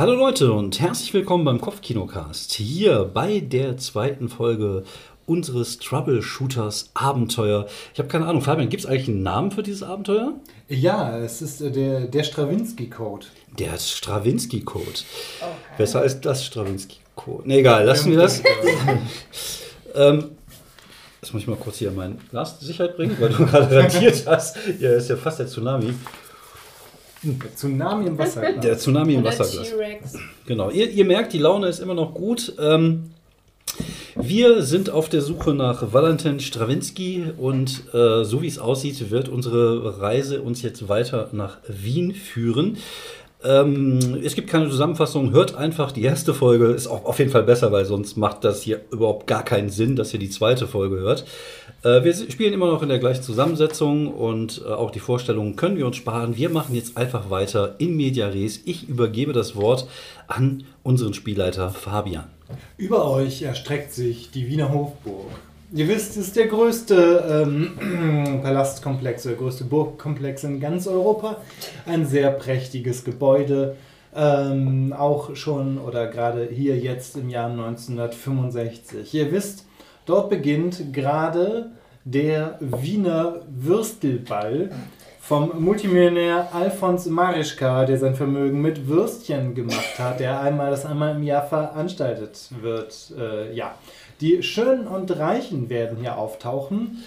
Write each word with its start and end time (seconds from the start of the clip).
Hallo 0.00 0.14
Leute 0.14 0.54
und 0.54 0.80
herzlich 0.80 1.12
willkommen 1.12 1.44
beim 1.44 1.60
Kopfkinocast. 1.60 2.54
Hier 2.54 3.04
bei 3.04 3.40
der 3.40 3.76
zweiten 3.76 4.30
Folge 4.30 4.84
unseres 5.26 5.78
Troubleshooters 5.78 6.88
Abenteuer. 6.94 7.66
Ich 7.92 7.98
habe 7.98 8.08
keine 8.08 8.24
Ahnung, 8.24 8.40
Fabian, 8.40 8.70
gibt 8.70 8.82
es 8.82 8.88
eigentlich 8.88 9.08
einen 9.08 9.22
Namen 9.22 9.50
für 9.50 9.62
dieses 9.62 9.82
Abenteuer? 9.82 10.32
Ja, 10.70 11.18
es 11.18 11.42
ist 11.42 11.60
äh, 11.60 11.70
der, 11.70 12.06
der 12.06 12.22
Stravinsky-Code. 12.22 13.26
Der 13.58 13.76
Stravinsky-Code. 13.76 15.00
Besser 15.76 16.00
als 16.00 16.18
das 16.22 16.46
Stravinsky-Code. 16.46 17.46
Ne, 17.46 17.58
egal, 17.58 17.84
lassen 17.84 18.10
wir 18.10 18.20
das. 18.20 18.42
ähm, 19.94 20.30
jetzt 21.20 21.34
muss 21.34 21.42
ich 21.42 21.46
mal 21.46 21.58
kurz 21.58 21.76
hier 21.76 21.90
mein 21.90 22.16
Glas 22.30 22.56
in 22.58 22.66
Sicherheit 22.68 22.96
bringen, 22.96 23.18
weil 23.20 23.28
du 23.28 23.36
gerade 23.44 23.70
rentiert 23.70 24.26
hast. 24.26 24.56
Ja, 24.78 24.92
ist 24.92 25.10
ja 25.10 25.16
fast 25.16 25.40
der 25.40 25.46
Tsunami. 25.46 25.92
Der 27.22 27.54
Tsunami 27.54 28.06
im 28.06 28.18
Wasser. 28.18 28.52
Der 28.52 28.78
Tsunami 28.78 29.14
im 29.14 29.20
Oder 29.20 29.38
Wasserglas. 29.38 29.74
Genau, 30.46 30.70
ihr, 30.70 30.90
ihr 30.90 31.04
merkt, 31.04 31.32
die 31.32 31.38
Laune 31.38 31.68
ist 31.68 31.80
immer 31.80 31.94
noch 31.94 32.14
gut. 32.14 32.54
Ähm, 32.58 33.10
wir 34.16 34.62
sind 34.62 34.90
auf 34.90 35.08
der 35.08 35.20
Suche 35.20 35.54
nach 35.54 35.92
Valentin 35.92 36.40
Stravinsky 36.40 37.26
und 37.36 37.84
äh, 37.94 38.24
so 38.24 38.42
wie 38.42 38.48
es 38.48 38.58
aussieht, 38.58 39.10
wird 39.10 39.28
unsere 39.28 40.00
Reise 40.00 40.42
uns 40.42 40.62
jetzt 40.62 40.88
weiter 40.88 41.28
nach 41.32 41.58
Wien 41.68 42.12
führen. 42.14 42.78
Ähm, 43.42 44.20
es 44.22 44.34
gibt 44.34 44.50
keine 44.50 44.68
Zusammenfassung, 44.68 45.32
hört 45.32 45.54
einfach 45.54 45.92
die 45.92 46.02
erste 46.02 46.34
Folge, 46.34 46.66
ist 46.66 46.86
auch 46.86 47.06
auf 47.06 47.18
jeden 47.18 47.30
Fall 47.30 47.42
besser, 47.42 47.72
weil 47.72 47.86
sonst 47.86 48.18
macht 48.18 48.44
das 48.44 48.62
hier 48.62 48.82
überhaupt 48.90 49.26
gar 49.26 49.42
keinen 49.44 49.70
Sinn, 49.70 49.96
dass 49.96 50.12
ihr 50.12 50.20
die 50.20 50.28
zweite 50.28 50.66
Folge 50.66 50.96
hört. 50.96 51.24
Äh, 51.82 52.04
wir 52.04 52.14
spielen 52.14 52.52
immer 52.52 52.66
noch 52.66 52.82
in 52.82 52.90
der 52.90 52.98
gleichen 52.98 53.22
Zusammensetzung 53.22 54.12
und 54.12 54.62
äh, 54.66 54.68
auch 54.68 54.90
die 54.90 55.00
Vorstellungen 55.00 55.56
können 55.56 55.78
wir 55.78 55.86
uns 55.86 55.96
sparen. 55.96 56.36
Wir 56.36 56.50
machen 56.50 56.74
jetzt 56.74 56.98
einfach 56.98 57.30
weiter 57.30 57.76
in 57.78 57.96
Media 57.96 58.28
Res. 58.28 58.60
Ich 58.66 58.88
übergebe 58.88 59.32
das 59.32 59.56
Wort 59.56 59.88
an 60.26 60.64
unseren 60.82 61.14
Spielleiter 61.14 61.70
Fabian. 61.70 62.28
Über 62.76 63.10
euch 63.10 63.42
erstreckt 63.42 63.92
sich 63.92 64.30
die 64.30 64.48
Wiener 64.48 64.70
Hofburg. 64.70 65.30
Ihr 65.72 65.86
wisst, 65.86 66.16
es 66.16 66.28
ist 66.28 66.36
der 66.36 66.48
größte 66.48 67.44
ähm, 67.46 68.40
Palastkomplex, 68.42 69.22
der 69.22 69.34
größte 69.34 69.62
Burgkomplex 69.64 70.42
in 70.42 70.58
ganz 70.58 70.88
Europa. 70.88 71.36
Ein 71.86 72.06
sehr 72.06 72.32
prächtiges 72.32 73.04
Gebäude. 73.04 73.76
Ähm, 74.12 74.92
auch 74.92 75.36
schon 75.36 75.78
oder 75.78 76.08
gerade 76.08 76.48
hier 76.50 76.76
jetzt 76.76 77.16
im 77.16 77.28
Jahr 77.28 77.48
1965. 77.50 79.14
Ihr 79.14 79.30
wisst, 79.30 79.64
dort 80.06 80.28
beginnt 80.28 80.92
gerade 80.92 81.70
der 82.04 82.58
Wiener 82.58 83.42
Würstelball 83.48 84.70
vom 85.20 85.62
Multimillionär 85.62 86.48
Alfons 86.52 87.06
Marischka, 87.06 87.84
der 87.84 87.98
sein 87.98 88.16
Vermögen 88.16 88.60
mit 88.60 88.88
Würstchen 88.88 89.54
gemacht 89.54 89.96
hat, 89.96 90.18
der 90.18 90.40
einmal 90.40 90.72
das 90.72 90.84
einmal 90.84 91.14
im 91.14 91.22
Jahr 91.22 91.46
veranstaltet 91.46 92.48
wird. 92.60 93.12
Äh, 93.16 93.54
ja, 93.54 93.76
die 94.20 94.42
Schönen 94.42 94.86
und 94.86 95.16
Reichen 95.18 95.68
werden 95.68 95.98
hier 96.00 96.16
auftauchen. 96.16 96.98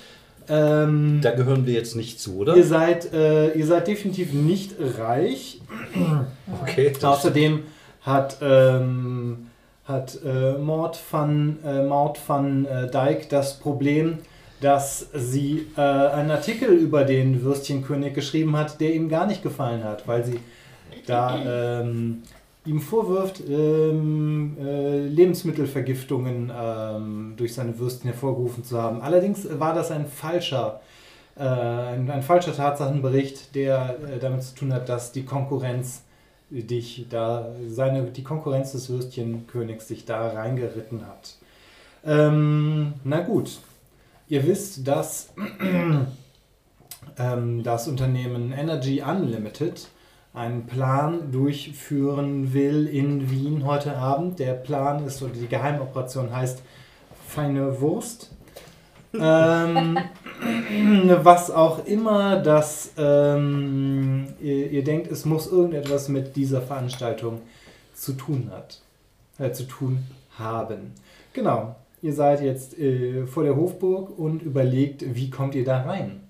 Ähm, 0.50 1.20
Da 1.22 1.32
gehören 1.32 1.66
wir 1.66 1.74
jetzt 1.74 1.96
nicht 1.96 2.20
zu, 2.20 2.38
oder? 2.40 2.56
ihr 2.56 2.66
seid, 2.66 3.14
äh, 3.14 3.54
ihr 3.54 3.66
seid 3.66 3.88
definitiv 3.88 4.34
nicht 4.34 4.74
reich. 5.00 5.62
Okay. 6.62 6.94
Außerdem 7.02 7.64
hat, 8.02 8.38
ähm, 8.42 9.48
hat 9.86 10.20
äh, 10.26 10.54
Maud 10.58 11.00
van, 11.10 11.58
äh, 11.66 11.84
Maud 11.84 12.20
van 12.28 12.66
äh, 12.66 12.90
Dijk 12.92 13.30
das 13.30 13.60
Problem, 13.60 14.20
dass 14.62 15.08
sie 15.14 15.68
äh, 15.76 15.82
einen 15.82 16.32
Artikel 16.32 16.70
über 16.70 17.04
den 17.06 17.44
Würstchenkönig 17.44 18.14
geschrieben 18.14 18.56
hat, 18.56 18.80
der 18.80 18.94
ihm 18.94 19.10
gar 19.10 19.26
nicht 19.26 19.42
gefallen 19.44 19.84
hat, 19.84 20.08
weil 20.08 20.24
sie 20.24 20.40
da 21.06 21.82
ähm, 21.82 22.24
ihm 22.66 22.80
vorwirft, 22.80 23.44
ähm, 23.48 24.58
äh, 24.60 25.06
Lebensmittelvergiftungen 25.08 26.52
ähm, 26.56 27.34
durch 27.36 27.54
seine 27.54 27.78
Würstchen 27.78 28.10
hervorgerufen 28.10 28.64
zu 28.64 28.82
haben. 28.82 29.02
Allerdings 29.02 29.48
war 29.60 29.74
das 29.74 29.92
ein 29.92 30.06
falscher, 30.08 30.82
äh, 31.36 31.44
ein, 31.44 32.10
ein 32.10 32.24
falscher 32.24 32.56
Tatsachenbericht, 32.56 33.54
der 33.56 33.98
äh, 34.00 34.20
damit 34.20 34.44
zu 34.44 34.56
tun 34.56 34.74
hat, 34.74 34.88
dass 34.88 35.12
die 35.12 35.26
Konkurrenz 35.26 36.04
dich 36.50 37.08
da, 37.10 37.50
seine, 37.68 38.04
die 38.04 38.24
Konkurrenz 38.24 38.74
des 38.74 38.90
Würstchenkönigs 38.90 39.88
sich 39.88 40.06
da 40.06 40.30
reingeritten 40.30 41.06
hat. 41.08 41.36
Ähm, 42.06 42.94
na 43.04 43.22
gut, 43.22 43.60
ihr 44.30 44.46
wisst, 44.46 44.88
dass 44.88 45.34
ähm, 47.18 47.64
das 47.64 47.88
Unternehmen 47.88 48.52
Energy 48.52 49.02
Unlimited 49.02 49.88
einen 50.34 50.66
Plan 50.66 51.32
durchführen 51.32 52.54
will 52.54 52.88
in 52.88 53.30
Wien 53.30 53.66
heute 53.66 53.96
Abend. 53.96 54.40
Der 54.40 54.54
Plan 54.54 55.06
ist, 55.06 55.22
oder 55.22 55.34
die 55.34 55.48
Geheimoperation 55.48 56.36
heißt 56.36 56.64
Feine 57.28 57.80
Wurst. 57.80 58.32
ähm, 59.14 60.00
was 61.24 61.52
auch 61.52 61.86
immer 61.86 62.40
das 62.40 62.94
ähm, 62.98 64.34
ihr, 64.42 64.72
ihr 64.72 64.84
denkt, 64.84 65.12
es 65.12 65.26
muss 65.26 65.52
irgendetwas 65.52 66.10
mit 66.10 66.36
dieser 66.36 66.62
Veranstaltung 66.62 67.42
zu 67.94 68.14
tun 68.14 68.50
hat, 68.52 68.82
äh, 69.38 69.52
zu 69.52 69.64
tun 69.66 70.00
haben. 70.38 70.94
Genau. 71.34 71.76
Ihr 72.02 72.14
seid 72.14 72.42
jetzt 72.42 72.78
äh, 72.78 73.26
vor 73.28 73.44
der 73.44 73.56
Hofburg 73.56 74.18
und 74.18 74.42
überlegt, 74.42 75.06
wie 75.16 75.30
kommt 75.30 75.56
ihr 75.56 75.64
da 75.64 75.84
rein? 75.84 76.22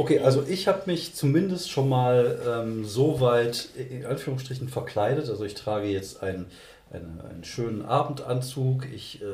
Okay, 0.00 0.20
also 0.20 0.42
ich 0.48 0.66
habe 0.66 0.84
mich 0.86 1.14
zumindest 1.14 1.70
schon 1.70 1.86
mal 1.90 2.40
ähm, 2.48 2.86
so 2.86 3.20
weit 3.20 3.68
in 3.76 4.06
Anführungsstrichen 4.06 4.66
verkleidet. 4.66 5.28
Also 5.28 5.44
ich 5.44 5.52
trage 5.54 5.88
jetzt 5.88 6.22
einen, 6.22 6.46
einen, 6.90 7.20
einen 7.20 7.44
schönen 7.44 7.84
Abendanzug, 7.84 8.86
ich, 8.94 9.20
äh, 9.20 9.26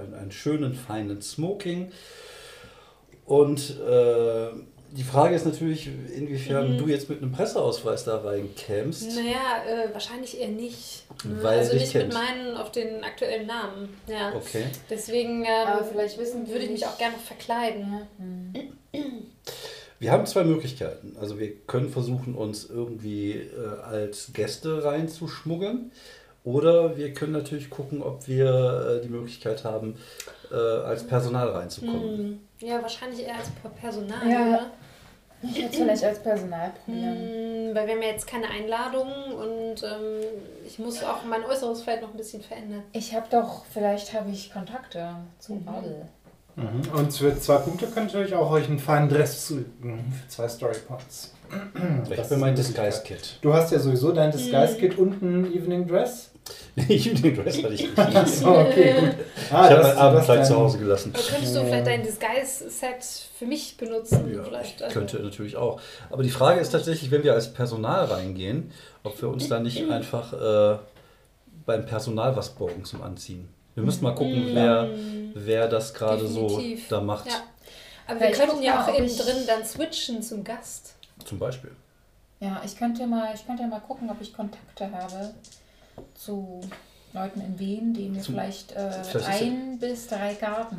einen, 0.00 0.14
einen 0.14 0.32
schönen 0.32 0.74
feinen 0.74 1.20
Smoking. 1.20 1.92
Und 3.26 3.78
äh, 3.78 4.48
die 4.92 5.02
Frage 5.02 5.34
ist 5.34 5.44
natürlich, 5.44 5.90
inwiefern 6.16 6.72
Mhm. 6.72 6.78
du 6.78 6.88
jetzt 6.88 7.10
mit 7.10 7.20
einem 7.20 7.32
Presseausweis 7.32 8.04
da 8.04 8.16
reinkämst. 8.16 9.16
Naja, 9.16 9.64
äh, 9.68 9.92
wahrscheinlich 9.92 10.40
eher 10.40 10.48
nicht. 10.48 11.04
Ne? 11.24 11.42
Weil 11.42 11.58
also 11.58 11.74
nicht 11.74 11.92
kennt. 11.92 12.06
mit 12.06 12.14
meinen 12.14 12.56
auf 12.56 12.72
den 12.72 13.04
aktuellen 13.04 13.46
Namen. 13.46 13.90
Ja. 14.06 14.32
Okay. 14.34 14.64
Deswegen 14.88 15.44
ähm, 15.44 15.66
Aber 15.66 15.84
vielleicht 15.84 16.16
wissen 16.16 16.48
würde 16.48 16.64
ich 16.64 16.70
mich 16.70 16.86
auch 16.86 16.96
gerne 16.96 17.16
verkleiden. 17.18 18.06
Ja. 18.94 18.98
Hm. 18.98 19.22
Wir 19.98 20.12
haben 20.12 20.26
zwei 20.26 20.44
Möglichkeiten. 20.44 21.16
Also 21.20 21.38
wir 21.38 21.54
können 21.66 21.88
versuchen, 21.90 22.34
uns 22.34 22.68
irgendwie 22.68 23.32
äh, 23.32 23.80
als 23.84 24.30
Gäste 24.32 24.84
reinzuschmuggeln. 24.84 25.90
Oder 26.44 26.96
wir 26.96 27.12
können 27.12 27.32
natürlich 27.32 27.70
gucken, 27.70 28.02
ob 28.02 28.28
wir 28.28 28.98
äh, 29.00 29.02
die 29.02 29.08
Möglichkeit 29.08 29.64
haben, 29.64 29.96
äh, 30.52 30.54
als 30.54 31.04
Personal 31.04 31.48
reinzukommen. 31.48 32.16
Hm. 32.18 32.40
Ja, 32.60 32.80
wahrscheinlich 32.80 33.24
eher 33.26 33.34
als 33.36 33.50
Personal. 33.80 34.30
Ja. 34.30 34.38
ne? 34.44 34.60
Ich 35.42 35.56
würde 35.56 35.68
es 35.70 35.76
vielleicht 35.76 36.04
als 36.04 36.18
Personal 36.22 36.72
probieren. 36.84 37.16
Hm, 37.18 37.74
weil 37.74 37.86
wir 37.86 37.94
haben 37.94 38.02
ja 38.02 38.08
jetzt 38.08 38.26
keine 38.26 38.48
Einladung 38.48 39.08
und 39.34 39.82
ähm, 39.82 40.22
ich 40.66 40.78
muss 40.78 41.02
auch 41.02 41.24
mein 41.24 41.44
Äußeres 41.44 41.82
vielleicht 41.82 42.02
noch 42.02 42.10
ein 42.12 42.16
bisschen 42.16 42.42
verändern. 42.42 42.82
Ich 42.92 43.12
habe 43.14 43.26
doch, 43.30 43.64
vielleicht 43.66 44.14
habe 44.14 44.30
ich 44.30 44.52
Kontakte 44.52 45.16
zum 45.38 45.62
Mhm. 45.62 45.68
Adel. 45.68 46.02
Und 46.56 47.12
für 47.12 47.38
zwei 47.38 47.56
Punkte 47.58 47.86
könnt 47.86 48.14
ihr 48.14 48.20
euch 48.20 48.34
auch 48.34 48.50
euch 48.50 48.66
einen 48.66 48.78
feinen 48.78 49.08
Dress 49.08 49.46
zulegen. 49.46 50.12
Für 50.22 50.28
zwei 50.28 50.48
Story 50.48 50.76
Points. 50.86 51.34
Ich 52.10 52.18
ist 52.18 52.30
mein 52.32 52.42
eine 52.44 52.54
Disguise-Kit. 52.54 53.38
Du 53.42 53.52
hast 53.52 53.72
ja 53.72 53.78
sowieso 53.78 54.12
dein 54.12 54.32
Disguise-Kit 54.32 54.98
und 54.98 55.22
ein 55.22 55.52
Evening 55.52 55.86
Dress. 55.86 56.30
ich 56.88 57.12
den 57.20 57.34
Dress 57.34 57.62
hatte 57.62 57.74
ich 57.74 57.82
nicht. 57.82 57.98
Achso, 57.98 58.60
okay, 58.60 58.94
gut. 59.00 59.14
Ah, 59.50 59.66
ich 59.66 59.70
habe 59.72 59.82
mein 59.82 59.96
Abendkleid 59.96 60.46
zu 60.46 60.56
Hause 60.56 60.78
gelassen. 60.78 61.12
Aber 61.14 61.22
könntest 61.22 61.56
du 61.56 61.64
vielleicht 61.64 61.86
dein 61.86 62.02
Disguise-Set 62.02 63.28
für 63.38 63.46
mich 63.46 63.76
benutzen? 63.76 64.32
Ja, 64.32 64.42
vielleicht, 64.42 64.82
also- 64.82 64.94
könnte 64.94 65.18
natürlich 65.20 65.56
auch. 65.56 65.80
Aber 66.10 66.22
die 66.22 66.30
Frage 66.30 66.60
ist 66.60 66.70
tatsächlich, 66.70 67.10
wenn 67.10 67.22
wir 67.22 67.34
als 67.34 67.52
Personal 67.52 68.06
reingehen, 68.06 68.70
ob 69.02 69.20
wir 69.20 69.28
uns 69.28 69.48
da 69.48 69.60
nicht 69.60 69.84
einfach 69.90 70.32
äh, 70.32 70.78
beim 71.64 71.84
Personal 71.84 72.36
was 72.36 72.50
borgen 72.50 72.84
zum 72.84 73.02
Anziehen. 73.02 73.48
Wir 73.76 73.82
müssen 73.84 74.02
mal 74.04 74.14
gucken, 74.14 74.42
wer, 74.54 74.88
wer 75.34 75.68
das 75.68 75.92
gerade 75.92 76.26
so 76.26 76.60
da 76.88 77.00
macht. 77.02 77.26
Ja. 77.28 77.42
Aber 78.06 78.18
wir 78.20 78.26
Vielleicht 78.28 78.40
könnten 78.50 78.62
ja 78.62 78.82
auch 78.84 78.88
innen 78.88 79.16
drin 79.16 79.36
dann 79.46 79.64
switchen 79.64 80.22
zum 80.22 80.42
Gast. 80.42 80.94
Zum 81.24 81.38
Beispiel. 81.38 81.70
Ja, 82.40 82.62
ich 82.64 82.76
könnte 82.76 83.06
mal, 83.06 83.34
ich 83.34 83.46
könnte 83.46 83.66
mal 83.66 83.80
gucken, 83.80 84.08
ob 84.10 84.20
ich 84.20 84.32
Kontakte 84.32 84.90
habe 84.90 85.34
zu 86.14 86.60
Leuten 87.12 87.40
in 87.42 87.58
Wien, 87.58 87.92
die 87.94 88.08
mir 88.08 88.20
Zum- 88.22 88.34
vielleicht, 88.34 88.72
äh, 88.72 88.90
vielleicht 89.04 89.42
ein 89.42 89.78
bis 89.78 90.06
drei 90.06 90.34
Garten 90.34 90.76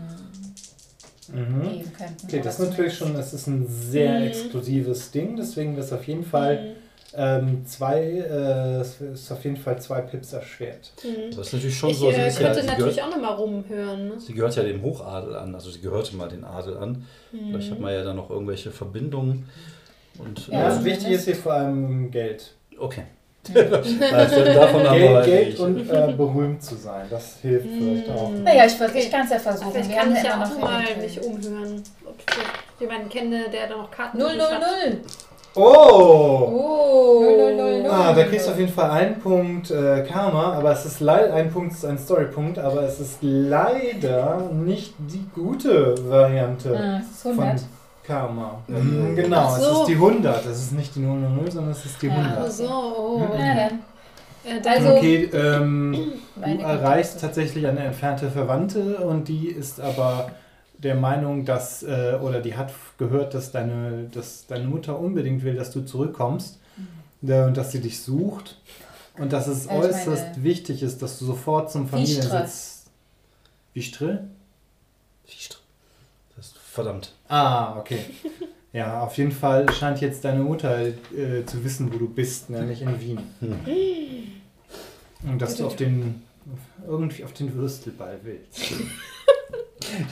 Mhm. 1.32 1.62
geben 1.70 1.94
könnten. 1.94 2.26
Okay, 2.28 2.42
das 2.44 2.60
ist 2.60 2.70
natürlich 2.70 2.96
schon, 2.98 3.14
das 3.14 3.34
ist 3.34 3.46
ein 3.48 3.68
sehr 3.68 4.20
Mhm. 4.22 4.28
exklusives 4.28 5.12
Ding, 5.12 5.36
deswegen 5.36 5.78
ist 5.78 5.92
auf 5.94 6.08
jeden 6.08 6.24
Fall 6.26 6.62
Mhm. 6.62 6.76
Ähm, 7.16 7.66
zwei, 7.66 8.02
äh, 8.02 8.82
ist 8.82 9.32
auf 9.32 9.44
jeden 9.44 9.58
Fall 9.58 9.80
zwei 9.82 10.02
Pips 10.02 10.34
erschwert. 10.34 10.92
Mhm. 11.04 11.36
Das 11.36 11.48
ist 11.48 11.54
natürlich 11.54 11.78
schon 11.78 11.90
Ich 11.92 11.98
so. 11.98 12.12
Sie, 12.12 12.18
äh, 12.18 12.28
ist 12.28 12.40
ja, 12.40 12.48
könnte 12.48 12.62
sie, 12.62 12.68
natürlich 12.68 12.96
gehört, 12.96 13.14
auch 13.14 13.16
nochmal 13.18 13.36
rumhören. 13.36 14.08
Ne? 14.10 14.20
sie 14.20 14.34
gehört 14.34 14.56
ja 14.56 14.64
dem 14.64 14.82
Hochadel 14.82 15.36
an, 15.36 15.56
also 15.56 15.72
sie 15.72 15.80
gehörte 15.82 16.16
mal 16.16 16.28
den 16.30 16.44
Adel 16.44 16.78
an. 16.78 17.06
Vielleicht 17.32 17.72
hat 17.72 17.80
man 17.80 17.94
ja 17.94 18.04
da 18.04 18.14
noch 18.14 18.30
irgendwelche 18.30 18.72
Verbindungen. 18.72 19.48
Und, 20.20 20.48
Ja, 20.48 20.70
Ja, 20.70 20.76
äh, 20.80 20.84
wichtig 20.84 21.10
ist 21.12 21.26
hier 21.26 21.36
vor 21.36 21.54
allem 21.54 22.12
Geld. 22.12 22.52
okay. 22.78 23.04
Also 24.12 24.44
Geld, 24.44 24.58
halt 24.60 25.26
Geld 25.26 25.60
und 25.60 25.90
äh, 25.90 26.14
berühmt 26.18 26.62
zu 26.62 26.76
sein, 26.76 27.08
das 27.10 27.38
hilft 27.42 27.68
vielleicht 27.70 28.10
auch. 28.10 28.30
Naja, 28.32 28.66
ich, 28.66 28.74
ich 28.96 29.10
kann 29.10 29.24
es 29.24 29.32
ja 29.32 29.40
versuchen. 29.40 29.72
Vielleicht 29.72 29.90
Wir 29.90 29.96
kann 29.96 30.10
haben 30.10 30.18
ich 30.18 30.24
ja 30.24 30.44
auch 30.44 30.50
noch 30.50 30.60
mal 30.60 30.84
mich 31.02 31.22
umhören, 31.24 31.82
ob 32.06 32.16
ich 32.20 32.82
jemanden 32.82 33.08
kenne, 33.08 33.46
der 33.50 33.68
da 33.70 33.78
noch 33.78 33.90
Karten 33.90 34.22
hat. 34.22 34.36
null. 34.36 35.02
Oh! 35.58 36.54
Oh. 36.54 37.88
Ah, 37.90 38.14
da 38.14 38.24
kriegst 38.26 38.48
du 38.48 38.52
auf 38.52 38.60
jeden 38.60 38.72
Fall 38.72 38.92
einen 38.92 39.20
Punkt 39.20 39.72
äh, 39.72 40.04
Karma, 40.04 40.54
aber 40.54 40.72
es 40.72 40.86
ist 40.86 41.00
leider 41.00 41.34
ein 41.34 41.50
Punkt, 41.52 41.74
ist 41.74 41.86
ein 41.86 41.98
Storypunkt, 41.98 42.60
aber 42.60 42.84
es 42.84 43.00
ist 43.00 43.18
leider 43.22 44.42
nicht 44.54 44.94
die 45.00 45.26
gute 45.34 45.96
Variante 46.10 46.78
Ah, 46.78 47.02
von 47.22 47.32
100. 47.40 47.62
Karma. 48.04 48.60
Mhm. 48.68 49.16
Genau, 49.16 49.38
Ach 49.50 49.58
es 49.58 49.64
so. 49.66 49.82
ist 49.82 49.88
die 49.88 49.96
100. 49.96 50.46
Es 50.46 50.58
ist 50.64 50.74
nicht 50.74 50.96
die 50.96 51.02
000, 51.02 51.52
sondern 51.52 51.72
es 51.72 51.86
ist 51.86 52.02
die 52.02 52.08
Ja. 52.08 52.14
100. 52.14 52.38
Ach 52.46 52.52
so, 52.52 52.66
oh. 52.66 53.22
Na 53.38 53.56
dann. 53.56 53.80
Äh, 54.46 54.62
dann- 54.62 54.74
Also- 54.74 54.90
Okay, 54.98 55.30
ähm, 55.34 55.98
du 56.36 56.62
erreichst 56.64 57.20
tatsächlich 57.20 57.66
eine 57.68 57.80
entfernte 57.82 58.30
Verwandte 58.30 58.98
und 58.98 59.28
die 59.28 59.48
ist 59.48 59.82
aber 59.82 60.30
der 60.80 60.96
Meinung, 60.96 61.46
dass, 61.46 61.84
äh, 61.84 62.18
oder 62.22 62.42
die 62.42 62.56
hat 62.56 62.72
gehört, 62.98 63.34
dass 63.34 63.52
deine, 63.52 64.10
dass 64.14 64.46
deine 64.48 64.66
Mutter 64.66 65.00
unbedingt 65.00 65.44
will, 65.44 65.56
dass 65.56 65.72
du 65.72 65.82
zurückkommst 65.82 66.60
äh, 67.24 67.44
und 67.44 67.58
dass 67.58 67.72
sie 67.72 67.82
dich 67.82 68.02
sucht 68.02 68.60
und 69.18 69.34
dass 69.34 69.48
es 69.48 69.66
ich 69.66 69.72
äußerst 69.72 70.44
wichtig 70.44 70.84
ist, 70.84 71.02
dass 71.02 71.20
du 71.20 71.26
sofort 71.26 71.72
zum. 71.72 71.88
Familiensitz... 71.88 72.86
Wichtre? 73.74 74.24
Das 76.36 76.48
ist 76.48 76.58
verdammt. 76.58 77.14
Ah, 77.28 77.78
okay. 77.80 78.00
Ja, 78.74 79.02
auf 79.02 79.18
jeden 79.18 79.32
Fall 79.32 79.72
scheint 79.72 80.02
jetzt 80.02 80.24
deine 80.24 80.42
Mutter 80.42 80.80
äh, 80.80 80.94
zu 81.46 81.64
wissen, 81.64 81.92
wo 81.92 81.98
du 81.98 82.08
bist, 82.08 82.50
nämlich 82.50 82.82
in 82.82 83.02
Wien. 83.02 83.20
Hm. 83.40 83.62
Und 85.32 85.42
dass 85.42 85.56
du 85.56 85.66
auf 85.66 85.76
den 85.76 86.24
irgendwie 86.88 87.24
auf 87.24 87.34
den 87.34 87.54
Würstelball 87.56 88.20
willst. 88.24 88.62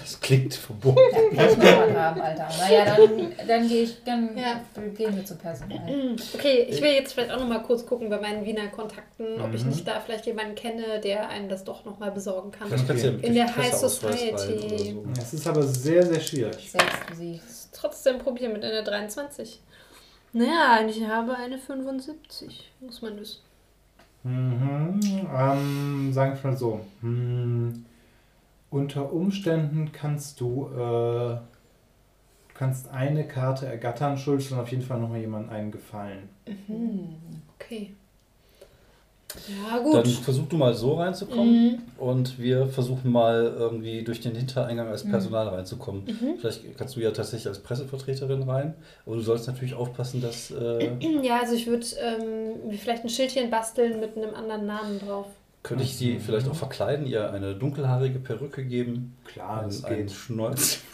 Das 0.01 0.19
klingt 0.21 0.53
verboten. 0.53 0.97
Ja, 1.33 1.45
ich 1.49 1.57
noch 1.57 1.63
mal 1.65 1.93
haben, 2.01 2.21
Alter. 2.21 2.47
Naja, 2.59 2.85
dann, 2.97 3.31
dann 3.47 3.67
gehe 3.67 3.83
ich, 3.83 4.03
dann 4.03 4.37
Ja. 4.37 4.61
gehen 4.95 5.15
wir 5.15 5.25
zum 5.25 5.37
Personal. 5.37 6.15
Okay, 6.33 6.67
ich 6.69 6.81
will 6.81 6.91
jetzt 6.93 7.13
vielleicht 7.13 7.31
auch 7.31 7.39
noch 7.39 7.47
mal 7.47 7.59
kurz 7.63 7.85
gucken 7.85 8.09
bei 8.09 8.19
meinen 8.19 8.45
Wiener 8.45 8.67
Kontakten, 8.67 9.41
ob 9.41 9.53
ich 9.53 9.63
Mhm. 9.63 9.69
nicht 9.69 9.87
da 9.87 9.99
vielleicht 9.99 10.25
jemanden 10.25 10.55
kenne, 10.55 10.99
der 11.01 11.29
einem 11.29 11.49
das 11.49 11.63
doch 11.63 11.83
noch 11.85 11.99
mal 11.99 12.11
besorgen 12.11 12.51
kann. 12.51 12.67
Vielleicht 12.67 12.87
kannst 12.87 13.03
du 13.03 13.07
ja 13.07 13.13
Okay. 13.13 13.21
mit 13.21 13.29
In 13.29 13.35
der 13.35 13.55
High 13.55 13.73
Society. 13.73 14.91
so. 14.93 15.05
Es 15.21 15.33
ist 15.33 15.47
aber 15.47 15.63
sehr, 15.63 16.05
sehr 16.05 16.19
schwierig. 16.19 16.71
Selbst 16.71 17.05
besiegt. 17.09 17.43
Trotzdem 17.73 18.19
probieren 18.19 18.53
mit 18.53 18.63
einer 18.63 18.83
23. 18.83 19.61
Naja, 20.33 20.79
ich 20.87 21.03
habe 21.05 21.35
eine 21.35 21.57
75, 21.57 22.71
muss 22.81 23.01
man 23.01 23.19
wissen. 23.19 23.39
Mhm. 24.23 24.99
Ähm, 25.37 26.11
sagen 26.13 26.37
wir 26.41 26.51
mal 26.51 26.57
so. 26.57 26.79
Hm, 27.01 27.85
unter 28.75 29.11
Umständen 29.13 29.91
kannst 29.91 30.39
du 30.41 30.67
äh, 30.69 31.37
kannst 32.53 32.89
eine 32.89 33.27
Karte 33.27 33.65
ergattern, 33.65 34.17
schuldest 34.17 34.51
dann 34.51 34.59
auf 34.59 34.69
jeden 34.71 34.83
Fall 34.83 34.99
nochmal 34.99 35.19
jemandem 35.19 35.49
einen 35.51 35.71
Gefallen. 35.71 36.29
Okay. 37.59 37.93
Ja, 39.49 39.79
Dann 39.79 39.83
gut. 40.03 40.07
versuch 40.23 40.47
du 40.47 40.55
mal 40.55 40.73
so 40.73 40.93
reinzukommen 40.95 41.71
Mhm. 41.73 41.77
und 41.97 42.39
wir 42.39 42.67
versuchen 42.67 43.11
mal 43.11 43.53
irgendwie 43.57 44.01
durch 44.03 44.21
den 44.21 44.33
Hintereingang 44.33 44.85
Mhm. 44.85 44.91
als 44.93 45.03
Personal 45.03 45.49
reinzukommen. 45.49 46.03
Vielleicht 46.39 46.77
kannst 46.77 46.95
du 46.95 47.01
ja 47.01 47.11
tatsächlich 47.11 47.47
als 47.47 47.59
Pressevertreterin 47.59 48.43
rein, 48.43 48.75
aber 49.05 49.15
du 49.15 49.21
sollst 49.21 49.47
natürlich 49.47 49.73
aufpassen, 49.73 50.21
dass. 50.21 50.51
Äh, 50.51 50.89
Ja, 51.21 51.41
also 51.41 51.53
ich 51.53 51.67
würde 51.67 51.85
ähm, 52.01 52.67
mir 52.69 52.77
vielleicht 52.77 53.03
ein 53.03 53.09
Schildchen 53.09 53.49
basteln 53.49 53.99
mit 53.99 54.15
einem 54.15 54.33
anderen 54.33 54.65
Namen 54.65 54.99
drauf. 54.99 55.27
Könnte 55.65 55.83
ich 55.83 55.97
sie 55.97 56.19
vielleicht 56.19 56.47
auch 56.47 56.55
verkleiden, 56.55 57.07
ihr 57.07 57.31
eine 57.31 57.55
dunkelhaarige 57.55 58.19
Perücke 58.19 58.63
geben, 58.63 59.15
Klar, 59.25 59.61
einen, 59.61 59.69
das 59.69 59.83
einen 59.83 60.05
geht. 60.05 60.11
Schnäuz. 60.11 60.81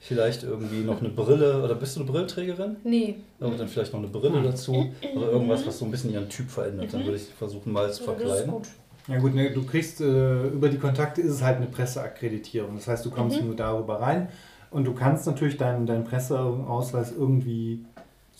vielleicht 0.00 0.44
irgendwie 0.44 0.84
noch 0.84 1.00
eine 1.00 1.08
Brille, 1.08 1.62
oder 1.62 1.74
bist 1.74 1.96
du 1.96 2.00
eine 2.00 2.10
Brillenträgerin? 2.10 2.76
Nee. 2.84 3.16
Und 3.40 3.58
dann 3.58 3.66
vielleicht 3.66 3.92
noch 3.92 3.98
eine 3.98 4.08
Brille 4.08 4.42
dazu 4.42 4.92
oder 5.16 5.32
irgendwas, 5.32 5.66
was 5.66 5.78
so 5.78 5.84
ein 5.84 5.90
bisschen 5.90 6.12
ihren 6.12 6.28
Typ 6.28 6.48
verändert. 6.48 6.94
Dann 6.94 7.04
würde 7.04 7.16
ich 7.16 7.24
versuchen, 7.24 7.72
mal 7.72 7.92
zu 7.92 8.04
verkleiden. 8.04 8.50
gut. 8.50 8.68
Ja 9.08 9.18
gut, 9.18 9.34
ne, 9.34 9.50
du 9.50 9.64
kriegst 9.64 10.00
äh, 10.00 10.46
über 10.48 10.68
die 10.68 10.78
Kontakte 10.78 11.20
ist 11.20 11.32
es 11.32 11.42
halt 11.42 11.56
eine 11.56 11.66
Presseakkreditierung. 11.66 12.76
Das 12.76 12.86
heißt, 12.86 13.04
du 13.04 13.10
kommst 13.10 13.42
nur 13.42 13.56
darüber 13.56 14.00
rein 14.00 14.28
und 14.70 14.84
du 14.84 14.94
kannst 14.94 15.26
natürlich 15.26 15.56
deinen, 15.56 15.86
deinen 15.86 16.04
Presseausweis 16.04 17.12
irgendwie 17.12 17.84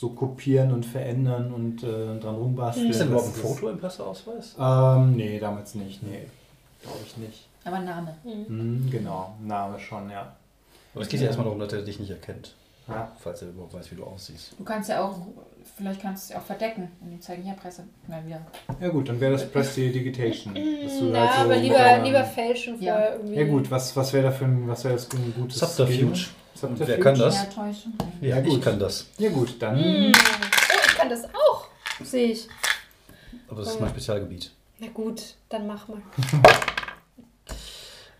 so 0.01 0.09
kopieren 0.09 0.73
und 0.73 0.87
verändern 0.87 1.53
und 1.53 1.83
äh, 1.83 2.19
dran 2.19 2.35
rumbasteln. 2.37 2.89
Ist 2.89 3.01
denn 3.03 3.09
überhaupt 3.09 3.29
ein 3.29 3.35
Foto 3.35 3.69
im 3.69 3.79
Presseausweis? 3.79 4.57
Ähm, 4.59 5.15
nee, 5.15 5.39
damals 5.39 5.75
nicht. 5.75 6.03
Nee, 6.03 6.23
glaube 6.83 7.01
ich 7.07 7.19
nicht. 7.19 7.47
Aber 7.65 7.81
Name. 7.81 8.17
Hm, 8.25 8.89
genau, 8.91 9.35
Name 9.45 9.79
schon, 9.79 10.09
ja. 10.09 10.35
Aber 10.95 11.03
es 11.03 11.09
geht 11.11 11.21
ja 11.21 11.27
erstmal 11.27 11.45
darum, 11.45 11.61
dass 11.61 11.75
er 11.75 11.83
dich 11.83 12.01
nicht 12.01 12.09
erkennt, 12.11 12.55
ja. 12.89 13.13
falls 13.19 13.43
er 13.43 13.49
überhaupt 13.51 13.75
weiß, 13.75 13.91
wie 13.93 13.97
du 13.97 14.05
aussiehst. 14.05 14.55
Du 14.59 14.65
kannst 14.65 14.89
ja 14.89 15.05
auch, 15.05 15.19
vielleicht 15.77 16.01
kannst 16.01 16.31
du 16.31 16.35
es 16.35 16.41
auch 16.41 16.45
verdecken. 16.47 16.91
Und 17.03 17.11
die 17.11 17.21
zeigen 17.21 17.43
hier 17.43 17.53
Presse. 17.53 17.85
Mal 18.09 18.25
wieder. 18.27 18.41
Ja 18.81 18.89
gut, 18.89 19.07
dann 19.11 19.21
wäre 19.21 19.33
das 19.33 19.47
Prestidigitation. 19.51 20.55
du 20.55 20.61
Ja, 20.61 21.21
halt 21.21 21.31
so 21.35 21.43
aber 21.45 21.57
lieber, 21.57 21.75
deiner- 21.77 22.05
lieber 22.05 22.25
fälschen 22.25 22.81
Ja. 22.83 23.13
irgendwie. 23.17 23.35
Ja 23.35 23.45
gut, 23.47 23.71
was, 23.71 23.95
was 23.95 24.15
wäre 24.15 24.25
da 24.25 24.31
für 24.31 24.47
ein, 24.47 24.67
was 24.67 24.83
wäre 24.83 24.95
das 24.95 25.05
für 25.05 25.19
ein 25.19 25.35
gutes 25.37 25.59
Subterfuge. 25.59 26.19
Wer 26.63 27.01
kann 27.01 27.19
das? 27.19 27.47
Ja, 28.21 28.37
Ja, 28.37 28.39
ich 28.41 28.49
gut. 28.49 28.63
kann 28.63 28.79
das. 28.79 29.07
Ja 29.19 29.31
gut, 29.31 29.55
dann 29.61 29.79
Hm. 29.83 30.13
Oh, 30.15 30.77
ich 30.87 30.95
kann 30.97 31.09
das 31.09 31.25
auch. 31.27 31.67
Sehe 32.03 32.33
ich. 32.33 32.49
Aber 33.49 33.61
das 33.63 33.71
ist 33.75 33.81
mein 33.81 33.91
Spezialgebiet. 33.91 34.51
Na 34.79 34.89
gut, 34.89 35.35
dann 35.49 35.67
mach 35.67 35.87
mal. 35.89 36.01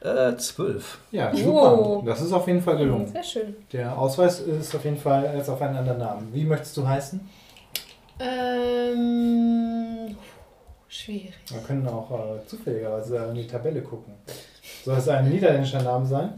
Äh, 0.03 0.35
zwölf. 0.39 0.99
ja, 1.11 1.31
Oh. 1.31 1.37
super. 1.37 2.03
Das 2.07 2.23
ist 2.23 2.33
auf 2.33 2.47
jeden 2.47 2.63
Fall 2.63 2.79
gelungen. 2.79 3.07
Sehr 3.09 3.23
schön. 3.23 3.55
Der 3.71 3.99
Ausweis 3.99 4.41
ist 4.41 4.75
auf 4.75 4.83
jeden 4.83 4.97
Fall 4.97 5.31
jetzt 5.37 5.51
auf 5.51 5.61
einen 5.61 5.77
anderen 5.77 5.99
Namen. 5.99 6.33
Wie 6.33 6.45
möchtest 6.45 6.75
du 6.79 6.89
heißen? 6.89 7.21
Ähm, 8.19 10.17
schwierig. 10.89 11.35
Wir 11.49 11.61
können 11.61 11.87
auch 11.87 12.11
äh, 12.13 12.47
zufälligerweise 12.47 13.17
in 13.29 13.35
die 13.35 13.47
Tabelle 13.47 13.83
gucken. 13.83 14.15
Soll 14.87 14.97
es 14.97 15.07
ein 15.09 15.29
niederländischer 15.29 15.83
Name 15.83 16.07
sein? 16.07 16.33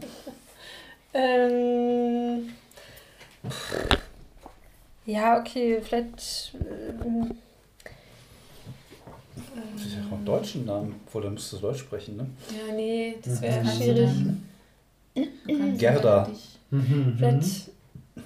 Ähm, 1.13 2.49
ja, 5.05 5.39
okay, 5.39 5.79
vielleicht. 5.81 6.53
Ähm, 6.55 7.31
Das 9.75 9.85
ist 9.85 9.93
ja 9.95 9.99
auch 10.07 10.13
einen 10.13 10.25
deutschen 10.25 10.65
Namen. 10.65 10.95
Obwohl, 11.05 11.21
dann 11.23 11.33
müsstest 11.33 11.61
du 11.61 11.67
Deutsch 11.67 11.79
sprechen, 11.81 12.17
ne? 12.17 12.25
ja, 12.49 12.73
nee, 12.73 13.15
das 13.23 13.41
wäre 13.41 13.63
Mhm. 13.63 13.69
schwierig. 13.69 14.09
Kannst 15.47 15.79
Gerda. 15.79 16.23
dich- 16.25 16.49
Vielleicht 17.17 17.69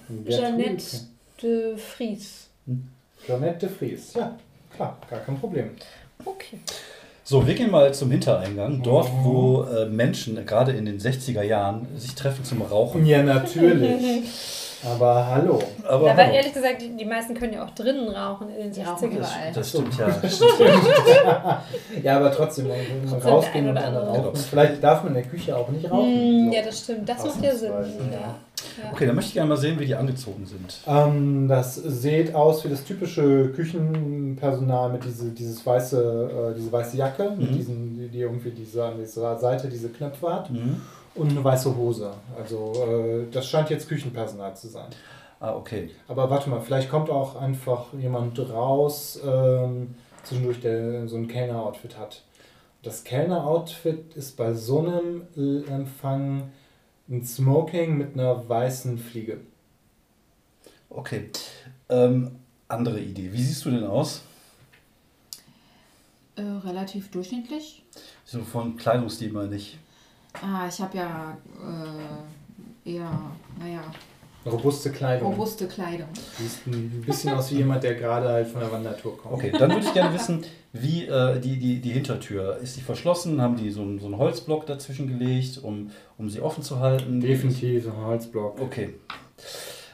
Gertrud. 0.07 0.25
Jeannette 0.25 0.97
de 1.41 1.77
Vries. 1.77 2.47
Jeannette 3.27 3.67
de 3.67 3.69
Vries. 3.69 4.13
Ja, 4.13 4.37
klar, 4.73 4.97
gar 5.09 5.19
kein 5.19 5.37
Problem. 5.39 5.71
Okay. 6.23 6.59
So, 7.29 7.45
wir 7.45 7.55
gehen 7.55 7.71
mal 7.71 7.93
zum 7.93 8.09
Hintereingang. 8.09 8.81
Dort, 8.83 9.09
wo 9.21 9.63
äh, 9.63 9.85
Menschen, 9.85 10.45
gerade 10.45 10.71
in 10.71 10.85
den 10.85 10.97
60er 10.97 11.41
Jahren, 11.41 11.85
sich 11.97 12.15
treffen 12.15 12.45
zum 12.45 12.61
Rauchen. 12.61 13.05
Ja, 13.05 13.21
natürlich. 13.21 14.23
Aber 14.85 15.25
hallo. 15.27 15.59
Aber 15.85 16.05
Ja, 16.05 16.13
aber 16.13 16.23
hallo. 16.23 16.35
ehrlich 16.35 16.53
gesagt, 16.53 16.81
die, 16.83 16.95
die 16.95 17.03
meisten 17.03 17.33
können 17.33 17.51
ja 17.53 17.65
auch 17.65 17.71
drinnen 17.71 18.07
rauchen 18.09 18.47
in 18.49 18.55
den 18.65 18.71
Die 18.71 18.79
60ern. 18.79 18.85
rauchen 18.93 19.11
überall. 19.11 19.51
Das 19.53 19.69
stimmt, 19.69 19.97
ja. 19.97 20.07
Ja, 22.03 22.17
aber 22.17 22.31
trotzdem, 22.31 22.67
man 22.67 22.77
will 22.77 22.85
Trotzdem 23.09 23.29
rausgehen 23.31 23.67
und 23.69 23.75
dann 23.75 23.83
andere. 23.95 24.17
rauchen. 24.19 24.35
Vielleicht 24.35 24.83
darf 24.83 25.03
man 25.03 25.15
in 25.15 25.23
der 25.23 25.31
Küche 25.31 25.57
auch 25.57 25.67
nicht 25.69 25.89
rauchen. 25.91 26.47
Mm, 26.49 26.53
ja, 26.53 26.61
das 26.61 26.79
stimmt. 26.79 27.09
Das 27.09 27.25
macht 27.25 27.43
ja 27.43 27.55
Sinn. 27.55 27.71
Ja. 28.11 28.35
Ja. 28.83 28.91
Okay, 28.91 29.05
dann 29.05 29.15
möchte 29.15 29.29
ich 29.29 29.33
gerne 29.35 29.49
mal 29.49 29.57
sehen, 29.57 29.79
wie 29.79 29.85
die 29.85 29.95
angezogen 29.95 30.45
sind. 30.45 30.79
Ähm, 30.87 31.47
das 31.47 31.75
sieht 31.75 32.33
aus 32.35 32.63
wie 32.63 32.69
das 32.69 32.83
typische 32.83 33.49
Küchenpersonal 33.51 34.91
mit 34.91 35.03
diese, 35.03 35.29
dieses 35.31 35.65
weiße, 35.65 36.51
äh, 36.51 36.55
diese 36.55 36.71
weiße 36.71 36.97
Jacke, 36.97 37.31
mit 37.37 37.51
Mhm. 37.51 37.55
diesen, 37.55 37.95
die, 37.97 38.07
die 38.09 38.19
irgendwie 38.21 38.51
diese, 38.51 38.85
an 38.85 38.97
dieser 38.99 39.37
Seite 39.37 39.67
diese 39.67 39.89
Knöpfe 39.89 40.33
hat 40.33 40.49
Mhm. 40.51 40.81
und 41.15 41.31
eine 41.31 41.43
weiße 41.43 41.75
Hose. 41.75 42.11
Also 42.37 42.73
äh, 42.87 43.25
das 43.31 43.47
scheint 43.47 43.69
jetzt 43.69 43.87
Küchenpersonal 43.89 44.55
zu 44.55 44.67
sein. 44.67 44.87
Ah, 45.39 45.55
okay. 45.55 45.91
Aber 46.07 46.29
warte 46.29 46.49
mal, 46.49 46.61
vielleicht 46.61 46.89
kommt 46.89 47.09
auch 47.09 47.35
einfach 47.39 47.85
jemand 47.99 48.39
raus, 48.51 49.19
ähm, 49.25 49.95
zwischendurch, 50.23 50.59
der 50.61 51.07
so 51.07 51.15
ein 51.15 51.27
Kellner-Outfit 51.27 51.97
hat. 51.97 52.21
Das 52.83 53.03
Kellner-Outfit 53.03 54.15
ist 54.15 54.35
bei 54.35 54.53
so 54.53 54.79
einem 54.79 55.23
äh, 55.37 55.69
Empfang 55.71 56.43
ein 57.09 57.23
Smoking 57.23 57.97
mit 57.97 58.13
einer 58.13 58.47
weißen 58.47 58.97
Fliege. 58.97 59.39
Okay. 60.89 61.29
Ähm, 61.89 62.31
andere 62.67 62.99
Idee. 62.99 63.31
Wie 63.31 63.41
siehst 63.41 63.63
du 63.65 63.71
denn 63.71 63.85
aus? 63.85 64.21
Äh, 66.35 66.41
relativ 66.41 67.09
durchschnittlich. 67.09 67.83
So 68.25 68.43
von 68.43 68.75
Kleidungsstil 68.77 69.31
meine 69.31 69.55
ich. 69.55 69.77
Ah, 70.33 70.67
ich 70.67 70.79
habe 70.81 70.97
ja 70.97 71.37
äh, 72.85 72.89
eher, 72.89 73.31
naja, 73.59 73.81
Robuste 74.45 74.91
Kleidung. 74.91 75.31
Robuste 75.33 75.67
Kleidung. 75.67 76.07
Siehst 76.37 76.67
ein 76.67 77.03
bisschen 77.05 77.33
aus 77.33 77.51
wie 77.51 77.55
jemand, 77.55 77.83
der 77.83 77.95
gerade 77.95 78.29
halt 78.29 78.47
von 78.47 78.61
der 78.61 78.71
Wandertour 78.71 79.17
kommt. 79.17 79.33
Okay, 79.33 79.51
dann 79.51 79.69
würde 79.71 79.85
ich 79.85 79.93
gerne 79.93 80.13
wissen, 80.13 80.43
wie 80.71 81.05
äh, 81.05 81.39
die, 81.39 81.57
die, 81.59 81.81
die 81.81 81.91
Hintertür, 81.91 82.57
ist 82.57 82.77
die 82.77 82.81
verschlossen? 82.81 83.41
Haben 83.41 83.57
die 83.57 83.71
so, 83.71 83.81
einen- 83.81 83.99
so 83.99 84.05
einen 84.05 84.17
Holzblock 84.17 84.65
dazwischen 84.65 85.07
gelegt, 85.07 85.57
um, 85.61 85.91
um 86.17 86.29
sie 86.29 86.39
offen 86.39 86.63
zu 86.63 86.79
halten? 86.79 87.19
Definitiv 87.19 87.87
ein 87.87 87.97
Holzblock. 88.05 88.61
Okay. 88.61 88.93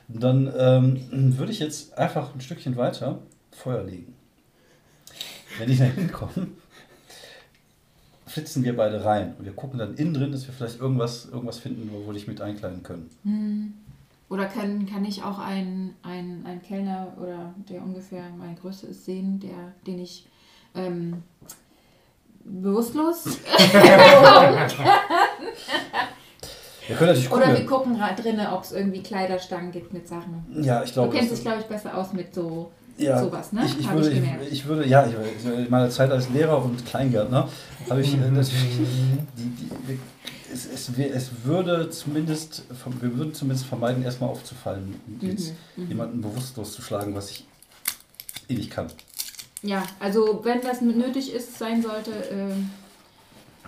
Dann 0.07 0.53
ähm, 0.55 1.37
würde 1.37 1.51
ich 1.51 1.59
jetzt 1.59 1.97
einfach 1.97 2.35
ein 2.35 2.41
Stückchen 2.41 2.75
weiter 2.75 3.19
Feuer 3.51 3.83
legen. 3.83 4.13
Wenn 5.57 5.69
die 5.69 5.77
da 5.77 5.85
hinkommen, 5.85 6.57
flitzen 8.27 8.63
wir 8.63 8.75
beide 8.75 9.03
rein 9.05 9.35
und 9.39 9.45
wir 9.45 9.53
gucken 9.53 9.79
dann 9.79 9.95
innen 9.95 10.13
drin, 10.13 10.31
dass 10.31 10.45
wir 10.47 10.53
vielleicht 10.53 10.79
irgendwas, 10.79 11.25
irgendwas 11.31 11.59
finden, 11.59 11.89
wo 11.91 12.05
wir 12.07 12.13
dich 12.13 12.27
mit 12.27 12.41
einkleiden 12.41 12.83
können. 12.83 13.09
Hm. 13.23 13.73
Oder 14.33 14.45
kann, 14.47 14.87
kann 14.87 15.05
ich 15.05 15.21
auch 15.21 15.37
einen, 15.37 15.93
einen, 16.01 16.43
einen 16.47 16.59
Kellner 16.63 17.13
oder 17.21 17.53
der 17.69 17.83
ungefähr 17.83 18.23
meine 18.35 18.55
Größe 18.55 18.87
ist 18.87 19.05
sehen, 19.05 19.39
der, 19.39 19.73
den 19.85 19.99
ich 19.99 20.25
ähm, 20.73 21.21
bewusstlos 22.43 23.25
Wir 26.87 26.95
können 26.97 27.09
natürlich 27.11 27.31
oder 27.31 27.47
wir 27.49 27.65
gucken. 27.65 27.93
gucken 27.97 28.15
drinnen, 28.21 28.47
ob 28.47 28.63
es 28.63 28.71
irgendwie 28.71 29.03
Kleiderstangen 29.03 29.71
gibt 29.71 29.93
mit 29.93 30.07
Sachen. 30.07 30.43
Ja, 30.63 30.81
ich 30.83 30.89
Du 30.89 30.95
glaube, 31.01 31.15
kennst 31.15 31.31
das- 31.31 31.39
dich, 31.39 31.45
glaube 31.47 31.61
ich, 31.61 31.67
besser 31.67 31.95
aus 31.95 32.11
mit 32.13 32.33
so 32.33 32.71
ja, 32.97 33.19
sowas, 33.23 33.53
ne? 33.53 33.61
Ich, 33.65 33.79
ich, 33.79 33.91
würde, 33.91 34.11
ich 34.11 34.51
ich 34.51 34.65
würde, 34.65 34.87
ja, 34.87 35.05
ich, 35.05 35.45
in 35.45 35.69
meiner 35.69 35.89
Zeit 35.91 36.11
als 36.11 36.29
Lehrer 36.29 36.63
und 36.63 36.83
Kleingärtner 36.85 37.47
habe 37.89 38.01
ich 38.01 38.13
äh, 38.15 38.17
natürlich, 38.31 38.77
die, 39.37 39.49
die, 39.49 39.69
es, 40.53 40.65
es, 40.65 40.89
es 40.97 41.31
würde 41.43 41.89
zumindest, 41.89 42.63
wir 43.01 43.17
würden 43.17 43.33
zumindest 43.33 43.65
vermeiden, 43.67 44.03
erstmal 44.03 44.29
aufzufallen 44.29 44.95
und 45.07 45.23
jetzt 45.23 45.53
Mhm, 45.75 45.83
mhm. 45.83 45.89
jemanden 45.89 46.21
bewusstlos 46.21 46.73
zu 46.73 46.81
schlagen, 46.81 47.15
was 47.15 47.31
ich 47.31 47.45
eh 48.49 48.53
nicht 48.53 48.69
kann. 48.71 48.87
Ja, 49.61 49.83
also 49.99 50.41
wenn 50.43 50.61
das 50.61 50.81
nötig 50.81 51.33
ist, 51.33 51.57
sein 51.57 51.81
sollte, 51.81 52.11
ähm, 52.31 52.69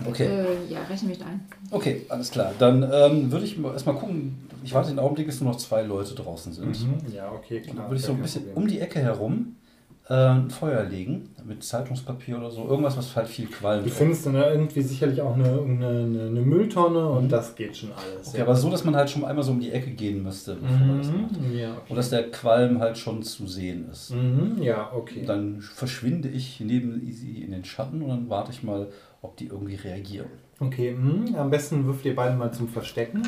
Okay. 0.05 0.25
äh, 0.27 0.65
ja, 0.69 0.83
rechne 0.83 1.07
mich 1.07 1.19
da 1.19 1.25
ein. 1.25 1.47
Okay, 1.71 2.05
alles 2.09 2.29
klar. 2.29 2.51
Dann 2.59 2.83
ähm, 2.83 3.31
würde 3.31 3.45
ich 3.45 3.57
mal 3.57 3.71
erstmal 3.71 3.95
gucken, 3.95 4.49
ich 4.63 4.73
warte 4.73 4.89
den 4.89 4.99
Augenblick, 4.99 5.25
bis 5.27 5.39
nur 5.39 5.51
noch 5.53 5.57
zwei 5.57 5.83
Leute 5.83 6.13
draußen 6.15 6.51
sind. 6.51 6.67
Mhm. 6.67 7.13
Ja, 7.13 7.31
okay, 7.31 7.57
Und 7.59 7.63
klar. 7.63 7.75
dann 7.77 7.85
würde 7.85 7.95
ich 7.95 8.05
so 8.05 8.11
ein 8.11 8.21
bisschen 8.21 8.43
Problem. 8.43 8.63
um 8.63 8.67
die 8.67 8.79
Ecke 8.81 8.99
herum 8.99 9.55
äh, 9.63 9.64
ein 10.13 10.51
Feuer 10.51 10.83
legen, 10.83 11.29
mit 11.45 11.63
Zeitungspapier 11.63 12.37
oder 12.37 12.51
so. 12.51 12.67
Irgendwas, 12.67 12.95
was 12.95 13.15
halt 13.15 13.27
viel 13.27 13.47
Qualm 13.47 13.83
Du 13.83 13.89
findest 13.89 14.27
dann 14.27 14.35
da 14.35 14.51
irgendwie 14.51 14.83
sicherlich 14.83 15.19
auch 15.19 15.33
eine, 15.33 15.45
eine, 15.45 16.27
eine, 16.27 16.41
Mülltonne 16.41 17.09
und 17.09 17.29
das 17.31 17.55
geht 17.55 17.75
schon 17.75 17.91
alles. 17.91 18.27
Mhm. 18.27 18.33
Okay, 18.33 18.41
aber 18.41 18.55
so, 18.55 18.69
dass 18.69 18.83
man 18.83 18.95
halt 18.95 19.09
schon 19.09 19.25
einmal 19.25 19.43
so 19.43 19.51
um 19.51 19.59
die 19.59 19.71
Ecke 19.71 19.89
gehen 19.89 20.21
müsste. 20.21 20.55
bevor 20.55 20.77
man 20.77 20.97
das 20.99 21.07
macht. 21.07 21.41
Mhm. 21.41 21.57
Ja, 21.57 21.71
Und 21.71 21.77
okay. 21.77 21.95
dass 21.95 22.09
der 22.11 22.29
Qualm 22.29 22.79
halt 22.79 22.99
schon 22.99 23.23
zu 23.23 23.47
sehen 23.47 23.89
ist. 23.91 24.11
Mhm. 24.11 24.61
Ja, 24.61 24.91
okay. 24.93 25.23
Dann 25.25 25.59
verschwinde 25.61 26.29
ich 26.29 26.59
neben 26.59 27.03
Easy 27.07 27.41
in 27.43 27.51
den 27.51 27.65
Schatten 27.65 28.03
und 28.03 28.09
dann 28.09 28.29
warte 28.29 28.51
ich 28.51 28.61
mal, 28.61 28.87
ob 29.23 29.37
die 29.37 29.47
irgendwie 29.47 29.75
reagieren. 29.75 30.27
Okay, 30.59 30.91
mhm. 30.91 31.35
am 31.35 31.49
besten 31.49 31.83
würfelt 31.85 32.05
ihr 32.05 32.15
beide 32.15 32.35
mal 32.35 32.51
zum 32.51 32.69
Verstecken. 32.69 33.23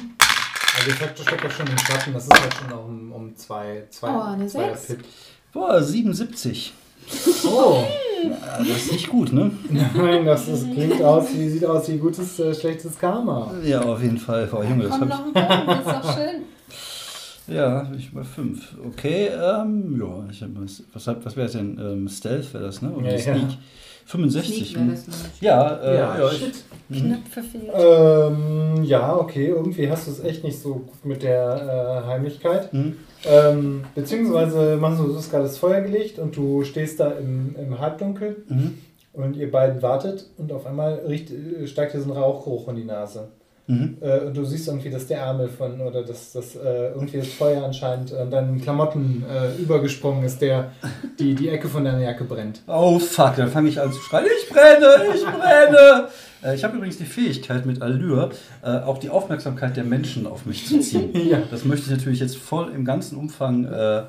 Also 0.77 0.89
ihr 0.89 0.95
steckt 0.95 1.43
ja 1.43 1.49
schon 1.49 1.65
im 1.65 1.77
Schatten, 1.79 2.13
das 2.13 2.27
ist 2.27 2.39
halt 2.39 2.53
schon 2.53 2.69
noch 2.69 2.85
um, 2.85 3.11
um 3.11 3.35
zwei, 3.35 3.85
zwei, 3.89 4.15
Oh, 4.15 4.21
eine 4.21 4.45
zwei 4.45 4.75
Sechs. 4.75 4.87
Pip. 4.87 5.05
Boah, 5.53 5.81
77. 5.81 6.73
Oh, 7.45 7.83
Ja, 8.23 8.57
das 8.57 8.67
ist 8.67 8.91
nicht 8.91 9.09
gut, 9.09 9.31
ne? 9.31 9.51
nein, 9.95 10.25
das 10.25 10.47
ist, 10.47 10.73
klingt 10.73 11.01
aus 11.03 11.27
wie, 11.35 11.47
sieht 11.49 11.63
aus 11.65 11.87
wie 11.87 11.97
gutes, 11.97 12.39
äh, 12.39 12.53
schlechtes 12.53 12.97
Karma. 12.97 13.51
Ja, 13.63 13.81
auf 13.81 14.01
jeden 14.01 14.17
Fall. 14.17 14.47
Boah, 14.47 14.63
Junge, 14.63 14.85
das 14.85 14.97
Komm 14.97 15.07
noch 15.07 15.19
ein 15.19 15.33
Punkt, 15.33 15.37
das 15.37 15.79
ist 15.79 15.87
doch 16.05 16.17
schön. 16.17 16.41
ich. 17.47 17.55
Ja, 17.55 17.83
bin 17.83 17.99
ich 17.99 18.11
bei 18.11 18.23
5. 18.23 18.75
Okay, 18.87 19.27
ähm, 19.27 19.97
ja, 20.01 20.25
ich 20.31 20.41
hab 20.41 20.49
was, 20.55 20.83
was, 20.93 21.07
was 21.23 21.37
wäre 21.37 21.47
denn? 21.49 21.77
Ähm, 21.79 22.09
Stealth 22.09 22.53
wäre 22.53 22.65
das, 22.65 22.81
ne? 22.81 22.89
Und 22.89 23.05
Ja, 23.05 23.11
die 23.11 23.23
ja. 23.23 23.35
Sneak. 23.35 23.57
65. 24.07 24.55
Sneak 24.69 24.77
hm. 24.77 24.89
das 24.91 25.01
nämlich. 25.07 25.41
Ja, 25.41 25.75
äh, 25.77 25.95
Ja, 25.97 26.17
ja, 26.19 26.31
ich, 26.31 26.37
shit. 26.39 26.55
mhm. 26.89 26.95
Knapp 26.97 27.27
verfehlt. 27.29 27.69
Ähm, 27.73 28.83
ja, 28.83 29.15
okay, 29.15 29.47
irgendwie 29.47 29.89
hast 29.89 30.07
du 30.07 30.11
es 30.11 30.23
echt 30.23 30.43
nicht 30.43 30.59
so 30.59 30.73
gut 30.75 31.05
mit 31.05 31.23
der 31.23 32.03
äh, 32.03 32.07
Heimlichkeit. 32.07 32.73
Mhm. 32.73 32.95
Ähm, 33.29 33.83
beziehungsweise 33.95 34.77
du 34.77 35.15
hast 35.15 35.29
gerade 35.31 35.43
das 35.43 35.57
Feuer 35.57 35.81
gelegt 35.81 36.19
und 36.19 36.35
du 36.35 36.63
stehst 36.63 36.99
da 36.99 37.11
im, 37.11 37.55
im 37.59 37.79
Halbdunkel 37.79 38.37
Mhm. 38.47 38.77
und 39.13 39.35
ihr 39.35 39.51
beiden 39.51 39.81
wartet 39.81 40.25
und 40.37 40.51
auf 40.51 40.65
einmal 40.65 41.01
riecht, 41.07 41.31
äh, 41.31 41.67
steigt 41.67 41.93
dir 41.93 42.01
so 42.01 42.11
ein 42.11 42.17
Rauchgeruch 42.17 42.67
in 42.69 42.75
die 42.77 42.83
Nase. 42.85 43.29
Mhm. 43.69 43.97
Äh, 43.99 44.19
und 44.19 44.37
du 44.37 44.45
siehst 44.45 44.67
irgendwie, 44.69 44.89
dass 44.89 45.07
der 45.07 45.17
Ärmel 45.19 45.49
von, 45.49 45.81
oder 45.81 46.01
dass 46.03 46.31
das 46.31 46.55
äh, 46.55 46.89
irgendwie 46.93 47.17
das 47.17 47.27
Feuer 47.27 47.65
anscheinend 47.65 48.13
an 48.13 48.31
deinen 48.31 48.61
Klamotten 48.61 49.25
äh, 49.29 49.61
übergesprungen 49.61 50.23
ist, 50.23 50.41
der 50.41 50.71
die, 51.19 51.35
die 51.35 51.49
Ecke 51.49 51.67
von 51.67 51.83
deiner 51.83 51.99
Jacke 52.01 52.23
brennt. 52.23 52.61
Oh 52.67 52.97
fuck, 52.97 53.35
dann 53.35 53.49
fange 53.49 53.67
ich 53.67 53.81
an 53.81 53.91
zu 53.91 53.99
schreien, 53.99 54.25
ich 54.41 54.49
brenne, 54.49 54.87
ich 55.13 55.23
brenne. 55.25 56.07
Äh, 56.43 56.55
ich 56.55 56.63
habe 56.63 56.77
übrigens 56.77 56.97
die 56.97 57.05
Fähigkeit 57.05 57.65
mit 57.65 57.81
Allure, 57.81 58.31
äh, 58.63 58.67
auch 58.67 58.97
die 58.97 59.09
Aufmerksamkeit 59.09 59.77
der 59.77 59.83
Menschen 59.83 60.27
auf 60.27 60.45
mich 60.45 60.65
zu 60.67 60.79
ziehen. 60.79 61.09
Ja. 61.27 61.39
Das 61.51 61.65
möchte 61.65 61.87
ich 61.87 61.91
natürlich 61.91 62.19
jetzt 62.19 62.37
voll 62.37 62.71
im 62.73 62.85
ganzen 62.85 63.17
Umfang. 63.17 63.65
Äh, 63.65 63.69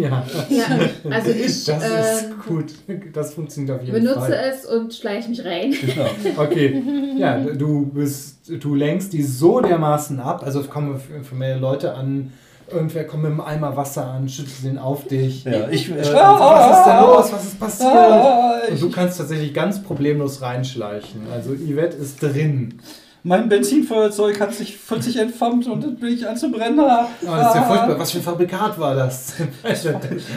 ja. 0.00 0.24
Ja, 0.48 0.66
also 1.10 1.30
ich 1.30 1.64
Das 1.64 1.66
ist 1.66 2.24
ähm, 2.24 2.34
gut. 2.46 2.66
Das 3.12 3.34
funktioniert 3.34 3.76
auf 3.76 3.82
jeden 3.84 3.94
benutze 3.94 4.20
Fall. 4.20 4.52
es 4.52 4.66
und 4.66 4.94
schleiche 4.94 5.28
mich 5.30 5.44
rein. 5.44 5.72
genau. 5.72 6.10
Okay, 6.36 6.82
ja, 7.18 7.38
du 7.38 7.86
bist, 7.86 8.48
du 8.48 8.74
lenkst 8.74 9.12
die 9.12 9.22
so 9.22 9.60
dermaßen 9.60 10.20
ab, 10.20 10.42
also 10.44 10.60
es 10.60 10.70
kommen 10.70 11.00
für 11.22 11.34
mehr 11.34 11.58
Leute 11.58 11.94
an, 11.94 12.32
irgendwer 12.72 13.04
kommt 13.06 13.22
mit 13.24 13.32
einem 13.32 13.40
Eimer 13.40 13.76
Wasser 13.76 14.06
an, 14.06 14.28
schüttet 14.28 14.64
den 14.64 14.78
auf 14.78 15.06
dich. 15.06 15.44
Ja, 15.44 15.68
ich. 15.68 15.88
Äh, 15.90 15.94
und 15.94 16.04
so, 16.04 16.12
was 16.12 16.78
ist 16.78 16.86
da 16.86 17.00
los? 17.04 17.32
Was 17.32 17.44
ist 17.44 17.60
passiert? 17.60 17.90
Ah, 17.92 18.52
Und 18.68 18.74
ich, 18.74 18.80
du 18.80 18.90
kannst 18.90 19.18
tatsächlich 19.18 19.52
ganz 19.54 19.82
problemlos 19.82 20.42
reinschleichen. 20.42 21.22
Also 21.32 21.50
Yvette 21.54 21.96
ist 21.96 22.22
drin. 22.22 22.80
Mein 23.22 23.48
Benzinfeuerzeug 23.48 24.40
hat 24.40 24.54
sich 24.54 24.76
40 24.78 25.16
entflammt 25.18 25.66
und 25.66 25.82
dann 25.84 25.96
bin 25.96 26.14
ich 26.14 26.26
an 26.28 26.36
zu 26.36 26.50
brennen. 26.50 26.80
Ah, 26.80 27.08
Oh, 27.22 27.26
das 27.26 27.48
ist 27.48 27.54
ja 27.54 27.62
furchtbar. 27.62 27.98
Was 27.98 28.10
für 28.12 28.18
ein 28.18 28.22
Fabrikat 28.24 28.78
war 28.78 28.94
das? 28.94 29.34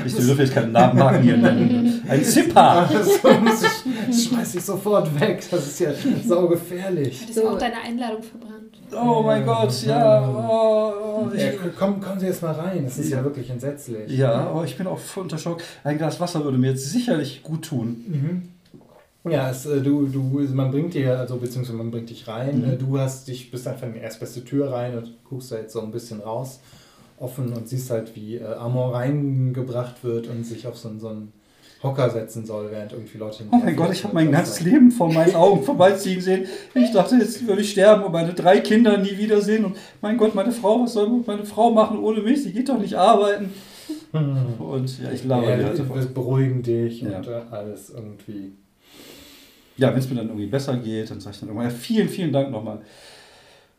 Ich 0.06 0.16
dürfte 0.16 0.44
jetzt 0.44 0.54
keinen 0.54 0.72
Namen 0.72 1.22
hier 1.22 1.38
nennen. 1.38 2.04
Ein 2.08 2.24
Zipper. 2.24 2.90
Muss 3.44 3.64
ich, 3.64 3.70
das 4.08 4.24
schmeiß 4.26 4.56
ich 4.56 4.64
sofort 4.64 5.20
weg. 5.20 5.44
Das 5.50 5.66
ist 5.68 5.80
ja 5.80 5.92
saugefährlich. 6.26 7.26
Es 7.30 7.36
So. 7.36 7.50
auch 7.50 7.58
deine 7.58 7.76
Einladung 7.86 8.22
verbrannt? 8.24 8.54
Oh 8.96 9.24
mein 9.24 9.46
Gott, 9.46 9.74
ja. 9.88 10.28
Oh, 10.28 10.94
oh, 11.32 11.36
Ja, 11.36 11.48
ich, 11.50 11.56
komm, 11.80 12.00
kommen 12.00 12.20
Sie 12.20 12.28
jetzt 12.28 12.42
mal 12.44 12.52
rein. 12.52 12.84
Das 12.86 12.98
ist 13.00 13.10
ja 13.10 13.24
wirklich 13.24 13.50
entsetzlich. 13.50 14.12
ja, 14.12 14.52
oh, 14.54 14.64
ich 14.64 14.78
bin 14.78 14.86
auch 14.88 15.00
voll 15.00 15.24
unter 15.24 15.38
Schock. 15.38 15.62
Ein 15.84 15.98
Glas 15.98 16.20
Wasser 16.20 16.44
würde 16.44 16.58
mir 16.58 16.72
jetzt 16.72 16.92
sicherlich 16.92 17.42
gut 17.44 17.66
tun. 17.66 18.04
Mhm. 18.08 18.50
Ja, 19.30 19.50
es, 19.50 19.66
äh, 19.66 19.82
du, 19.82 20.06
du, 20.08 20.20
man 20.54 20.72
bringt 20.72 20.94
dir, 20.94 21.18
also 21.18 21.38
beziehungsweise 21.38 21.78
man 21.78 21.92
bringt 21.92 22.10
dich 22.10 22.28
rein. 22.28 22.60
Mhm. 22.60 22.74
Äh, 22.74 22.76
Du 22.78 22.98
hast 23.00 23.28
dich, 23.28 23.52
bist 23.52 23.68
einfach 23.68 23.88
in 23.88 23.94
die 23.94 24.00
erstbeste 24.00 24.44
Tür 24.44 24.72
rein 24.72 24.98
und 24.98 25.14
guckst 25.24 25.52
da 25.52 25.58
jetzt 25.58 25.74
so 25.74 25.82
ein 25.82 25.92
bisschen 25.92 26.20
raus, 26.20 26.60
offen 27.18 27.54
und 27.54 27.70
siehst 27.70 27.90
halt, 27.90 28.16
wie 28.16 28.36
äh, 28.38 28.44
Amor 28.46 28.94
reingebracht 28.96 30.04
wird 30.04 30.28
und 30.28 30.46
sich 30.46 30.68
auf 30.68 30.78
so, 30.78 30.90
einen- 30.90 31.00
so 31.00 31.08
einen 31.08 31.32
Hocker 31.82 32.10
setzen 32.10 32.46
soll, 32.46 32.72
während 32.72 32.94
irgendwie 32.94 33.18
Leute. 33.18 33.44
Oh 33.52 33.58
mein 33.58 33.76
Gott, 33.76 33.92
ich 33.92 34.04
habe 34.06 34.14
mein 34.14 34.32
ganzes 34.32 34.62
Leben 34.62 34.90
vor 34.92 35.12
meinen 35.12 35.36
Augen 35.36 35.64
vorbeiziehen 35.64 36.22
sehen. 36.22 36.46
Ich 36.74 36.92
dachte, 36.92 37.16
jetzt 37.18 37.46
würde 37.46 37.62
ich 37.62 37.72
sterben 37.72 38.04
und 38.04 38.12
meine 38.14 38.34
drei 38.34 38.60
Kinder 38.62 38.98
nie 38.98 39.18
wiedersehen. 39.18 39.66
Und 39.66 39.76
mein 40.02 40.18
Gott, 40.18 40.34
meine 40.34 40.52
Frau, 40.54 40.82
was 40.84 40.94
soll 40.94 41.10
meine 41.28 41.46
Frau 41.46 41.72
machen 41.72 42.00
ohne 42.00 42.22
mich? 42.22 42.44
Sie 42.44 42.54
geht 42.54 42.70
doch 42.70 42.80
nicht 42.80 42.96
arbeiten. 42.96 43.50
Hm. 44.14 44.38
Und 44.60 44.98
ja, 45.02 45.12
ich 45.12 45.26
laber 45.26 45.50
Ja, 45.50 45.58
die 45.58 45.64
halt 45.66 46.14
beruhigen 46.14 46.62
dich 46.64 47.02
Ja. 47.02 47.18
und 47.18 47.28
äh, 47.28 47.42
alles 47.52 47.90
irgendwie. 47.90 48.54
Ja, 49.78 49.92
wenn 49.92 50.00
es 50.00 50.10
mir 50.10 50.16
dann 50.16 50.28
irgendwie 50.28 50.46
besser 50.48 50.78
geht, 50.78 51.10
dann 51.10 51.20
sage 51.20 51.34
ich 51.36 51.40
dann 51.40 51.50
irgendwann, 51.50 51.70
ja, 51.72 51.76
vielen, 51.76 52.08
vielen 52.10 52.32
Dank 52.32 52.52
nochmal 52.52 52.80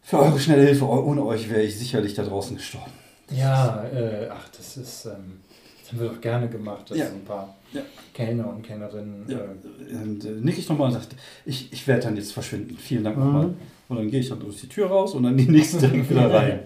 für 0.02 0.18
eure 0.18 0.38
schnelle 0.40 0.62
Hilfe. 0.66 0.84
Ohne 0.86 1.24
euch 1.24 1.48
wäre 1.48 1.62
ich 1.62 1.78
sicherlich 1.78 2.14
da 2.14 2.22
draußen 2.24 2.56
gestorben. 2.56 2.90
Ja, 3.30 3.84
äh, 3.84 4.28
ach, 4.30 4.48
das 4.56 4.76
ist, 4.76 5.06
ähm, 5.06 5.40
das 5.80 5.92
haben 5.92 6.00
wir 6.00 6.08
doch 6.08 6.20
gerne 6.20 6.48
gemacht, 6.48 6.90
dass 6.90 6.98
Ja. 6.98 7.06
ein 7.06 7.24
paar 7.24 7.54
Ja. 7.72 7.80
Kellner 8.12 8.48
und 8.48 8.62
Kellnerinnen. 8.62 9.24
Ja, 9.28 9.38
Äh, 9.38 9.94
und 10.02 10.24
äh, 10.24 10.28
nick 10.42 10.58
ich 10.58 10.68
nochmal 10.68 10.88
und 10.88 10.94
sagt, 10.94 11.14
ich, 11.46 11.72
ich 11.72 11.86
werde 11.86 12.02
dann 12.02 12.16
jetzt 12.16 12.32
verschwinden. 12.32 12.76
Vielen 12.76 13.04
Dank 13.04 13.16
Mhm. 13.16 13.24
nochmal. 13.24 13.54
Und 13.88 13.96
dann 13.98 14.10
gehe 14.10 14.20
ich 14.20 14.28
dann 14.28 14.40
durch 14.40 14.60
die 14.60 14.68
Tür 14.68 14.88
raus 14.88 15.14
und 15.14 15.22
dann 15.22 15.36
die 15.36 15.48
nächste 15.48 15.78
direkt 15.88 16.10
wieder 16.10 16.32
rein. 16.32 16.60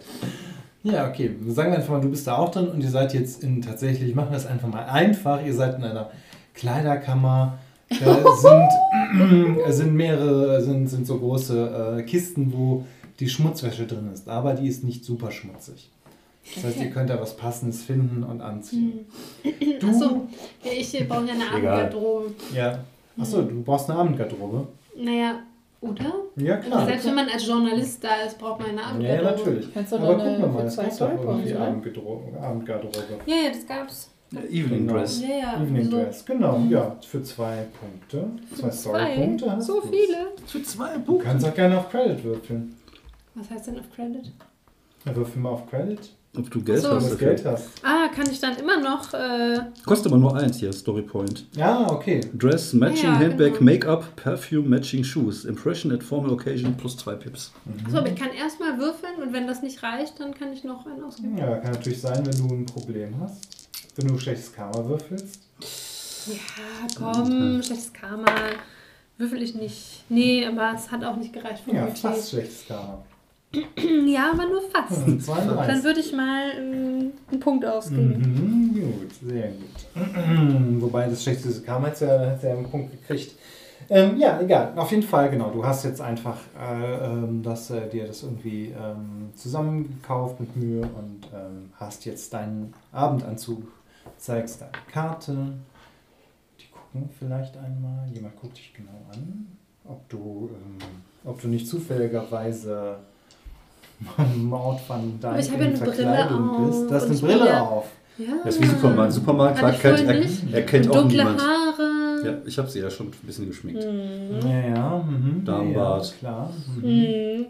Ja, 0.84 1.08
okay. 1.08 1.34
Sagen 1.48 1.70
wir 1.72 1.78
einfach 1.78 1.90
mal, 1.92 2.00
du 2.00 2.08
bist 2.10 2.26
da 2.26 2.36
auch 2.38 2.50
drin 2.50 2.68
und 2.68 2.80
ihr 2.82 2.90
seid 2.90 3.12
jetzt 3.12 3.42
in 3.42 3.60
tatsächlich, 3.62 4.14
machen 4.14 4.30
wir 4.30 4.36
es 4.38 4.46
einfach 4.46 4.68
mal 4.68 4.84
einfach, 4.84 5.44
ihr 5.44 5.52
seid 5.54 5.76
in 5.76 5.84
einer 5.84 6.10
Kleiderkammer. 6.54 7.58
Da 7.90 8.36
sind, 8.36 9.58
es 9.66 9.76
sind 9.78 9.94
mehrere, 9.94 10.60
sind, 10.60 10.88
sind 10.88 11.06
so 11.06 11.18
große 11.18 11.98
äh, 11.98 12.02
Kisten, 12.02 12.52
wo 12.52 12.84
die 13.20 13.28
Schmutzwäsche 13.28 13.86
drin 13.86 14.10
ist, 14.12 14.28
aber 14.28 14.54
die 14.54 14.68
ist 14.68 14.84
nicht 14.84 15.04
super 15.04 15.30
schmutzig. 15.30 15.90
Das 16.54 16.64
heißt, 16.64 16.78
ihr 16.80 16.90
könnt 16.90 17.10
da 17.10 17.20
was 17.20 17.36
Passendes 17.36 17.82
finden 17.82 18.22
und 18.22 18.40
anziehen. 18.40 19.06
Du, 19.80 19.88
Achso, 19.88 20.26
ja, 20.64 20.70
ich 20.72 21.08
brauche 21.08 21.26
ja 21.26 21.32
eine. 21.34 21.46
Abendgarderobe. 21.50 22.30
ja. 22.54 22.78
Achso, 23.20 23.42
du 23.42 23.62
brauchst 23.62 23.90
eine 23.90 23.98
Abendgarderobe. 23.98 24.66
Naja, 24.96 25.40
Oder? 25.80 26.12
Ja, 26.36 26.56
klar. 26.56 26.86
Selbst 26.86 27.06
wenn 27.06 27.14
man 27.16 27.28
als 27.28 27.46
Journalist 27.46 28.02
da 28.02 28.22
ist, 28.26 28.38
braucht 28.38 28.60
man 28.60 28.70
eine 28.70 28.80
Ja, 28.80 28.86
ja, 28.86 29.18
Abendgarderobe. 29.20 29.50
natürlich. 29.50 29.74
Kannst 29.74 29.92
du 29.92 29.96
Aber 29.96 30.14
gucken 30.16 30.38
wir 30.40 30.46
mal, 30.48 30.64
es 30.66 30.74
zwei 30.74 30.84
gibt 30.84 31.00
doch 31.00 31.24
irgendwie 31.24 31.54
Abendgarderobe. 31.54 32.98
Ja, 33.26 33.34
ja, 33.36 33.48
das 33.50 33.66
gab's. 33.66 34.10
Evening 34.50 34.86
Genau. 34.86 34.92
Dress. 34.94 35.22
Ja, 35.22 35.28
ja. 35.28 35.62
Evening 35.62 35.84
so. 35.84 35.90
Dress, 35.92 36.24
genau, 36.24 36.62
ja, 36.68 36.96
für 37.06 37.22
zwei 37.22 37.66
Punkte. 37.80 38.28
Zwei 38.54 38.70
Story-Punkte 38.70 39.50
hast 39.52 39.66
So 39.66 39.80
du's. 39.80 39.90
viele. 39.90 40.18
Für 40.46 40.62
zwei 40.62 40.94
Du 40.96 41.02
Punkte. 41.02 41.24
kannst 41.24 41.46
auch 41.46 41.54
gerne 41.54 41.78
auf 41.78 41.90
Credit 41.90 42.22
würfeln. 42.24 42.74
Was 43.34 43.50
heißt 43.50 43.68
denn 43.68 43.78
auf 43.78 43.90
Credit? 43.94 44.30
Ja, 45.06 45.16
würfel 45.16 45.40
mal 45.40 45.50
auf 45.50 45.66
Credit, 45.70 45.98
Ob 46.36 46.50
du 46.50 46.60
Geld 46.62 46.80
so. 46.82 46.88
wenn 46.88 46.96
hast 46.96 47.06
du 47.06 47.10
dafür. 47.12 47.28
Geld 47.28 47.44
hast. 47.46 47.68
Ah, 47.82 48.08
kann 48.14 48.28
ich 48.30 48.38
dann 48.40 48.56
immer 48.58 48.78
noch. 48.80 49.14
Äh, 49.14 49.60
Kostet 49.86 50.08
aber 50.12 50.18
nur 50.20 50.36
eins 50.36 50.58
hier, 50.58 50.72
Story 50.72 51.02
Point. 51.02 51.46
Ja, 51.56 51.90
okay. 51.90 52.20
Dress, 52.34 52.72
Matching 52.74 53.04
Ja, 53.04 53.18
Handbag, 53.18 53.52
genau. 53.54 53.62
Make-up, 53.64 54.16
Perfume, 54.16 54.68
Matching 54.68 55.04
Shoes. 55.04 55.44
Impression 55.46 55.90
at 55.92 56.02
Formal 56.02 56.32
Occasion 56.32 56.74
plus 56.76 56.96
zwei 56.98 57.14
Pips. 57.14 57.52
so, 57.90 57.96
aber 57.98 58.08
ich 58.08 58.16
kann 58.16 58.32
erstmal 58.32 58.76
würfeln 58.78 59.22
und 59.22 59.32
wenn 59.32 59.46
das 59.46 59.62
nicht 59.62 59.82
reicht, 59.82 60.20
dann 60.20 60.34
kann 60.34 60.52
ich 60.52 60.64
noch 60.64 60.84
einen 60.84 61.02
ausgeben. 61.04 61.38
Ja, 61.38 61.56
kann 61.58 61.72
natürlich 61.72 62.00
sein, 62.00 62.26
wenn 62.26 62.36
du 62.48 62.54
ein 62.54 62.66
Problem 62.66 63.14
hast. 63.20 63.57
Wenn 63.98 64.06
du 64.06 64.16
schlechtes 64.16 64.52
Karma 64.52 64.88
würfelst. 64.88 65.40
Ja, 66.28 66.86
komm, 66.96 67.60
schlechtes 67.64 67.92
Karma. 67.92 68.26
Würfel 69.16 69.42
ich 69.42 69.56
nicht. 69.56 70.04
Nee, 70.08 70.46
aber 70.46 70.72
es 70.76 70.88
hat 70.92 71.02
auch 71.04 71.16
nicht 71.16 71.32
gereicht 71.32 71.64
für 71.64 71.74
Ja, 71.74 71.82
Budget. 71.86 71.98
fast 71.98 72.30
schlechtes 72.30 72.66
Karma. 72.68 73.02
Ja, 74.06 74.30
aber 74.32 74.46
nur 74.46 74.60
fast. 74.70 75.04
Hm, 75.04 75.18
Dann 75.18 75.20
32. 75.20 75.84
würde 75.84 76.00
ich 76.00 76.12
mal 76.12 76.50
ähm, 76.56 77.12
einen 77.30 77.40
Punkt 77.40 77.64
ausgeben. 77.64 78.20
Mhm, 78.20 78.74
gut, 78.74 79.14
sehr 79.28 79.48
gut. 79.48 80.80
Wobei 80.82 81.08
das 81.08 81.22
schlechteste 81.24 81.62
Karma 81.62 81.88
hat 81.88 82.00
ja, 82.00 82.36
ja 82.40 82.52
einen 82.52 82.70
Punkt 82.70 82.92
gekriegt. 82.92 83.32
Ähm, 83.90 84.16
ja, 84.18 84.38
egal. 84.40 84.74
Auf 84.76 84.90
jeden 84.92 85.02
Fall, 85.02 85.30
genau. 85.30 85.50
Du 85.50 85.64
hast 85.64 85.84
jetzt 85.84 86.00
einfach 86.00 86.36
äh, 86.60 87.04
ähm, 87.06 87.42
das, 87.42 87.70
äh, 87.70 87.88
dir 87.88 88.06
das 88.06 88.22
irgendwie 88.22 88.66
ähm, 88.66 89.30
zusammengekauft 89.34 90.38
mit 90.40 90.54
Mühe 90.56 90.82
und 90.82 91.26
ähm, 91.34 91.70
hast 91.76 92.04
jetzt 92.04 92.32
deinen 92.34 92.74
Abendanzug, 92.92 93.62
zeigst 94.16 94.60
deine 94.60 94.72
Karte. 94.90 95.36
Die 96.60 96.66
gucken 96.70 97.08
vielleicht 97.18 97.56
einmal. 97.56 98.08
Jemand 98.12 98.36
guckt 98.40 98.56
dich 98.56 98.72
genau 98.74 99.06
an. 99.12 99.46
Ob 99.84 100.08
du, 100.08 100.50
ähm, 100.52 100.78
ob 101.24 101.40
du 101.40 101.48
nicht 101.48 101.66
zufälligerweise 101.66 102.96
Maud 104.36 104.80
van 104.86 105.18
Aber 105.22 105.38
ich 105.38 105.50
habe 105.50 105.64
ja 105.64 105.68
eine 105.70 105.78
Brille 105.78 106.30
auf 106.30 106.66
bist. 106.66 106.90
Du 106.90 106.94
hast 106.94 107.04
eine 107.06 107.16
Brille 107.18 107.46
ja- 107.46 107.62
auf. 107.62 107.88
Ja. 108.18 108.34
Das 108.44 108.56
ist 108.56 108.62
wie 108.62 108.66
Superman. 108.66 109.12
Superman 109.12 109.54
ich 109.54 109.80
kennt, 109.80 110.00
er, 110.00 110.52
er 110.52 110.66
kennt 110.66 110.88
auch 110.90 110.94
dunkle 110.94 111.18
niemand. 111.18 111.40
Haare. 111.40 112.22
Ja, 112.26 112.34
ich 112.44 112.58
habe 112.58 112.68
sie 112.68 112.80
ja 112.80 112.90
schon 112.90 113.06
ein 113.06 113.12
bisschen 113.22 113.46
geschminkt. 113.46 113.84
Mhm. 113.84 114.40
Ja, 114.48 114.60
ja. 114.60 114.98
Mhm. 114.98 115.44
Darmbart. 115.44 116.06
Ja, 116.10 116.18
klar. 116.18 116.52
Mhm. 116.76 116.88
Mhm. 116.90 117.46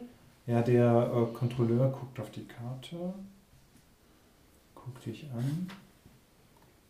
Ja, 0.46 0.62
der 0.62 1.10
äh, 1.14 1.34
Kontrolleur 1.34 1.88
guckt 1.90 2.20
auf 2.20 2.30
die 2.30 2.46
Karte, 2.46 2.96
guckt 4.74 5.04
dich 5.06 5.28
an, 5.36 5.68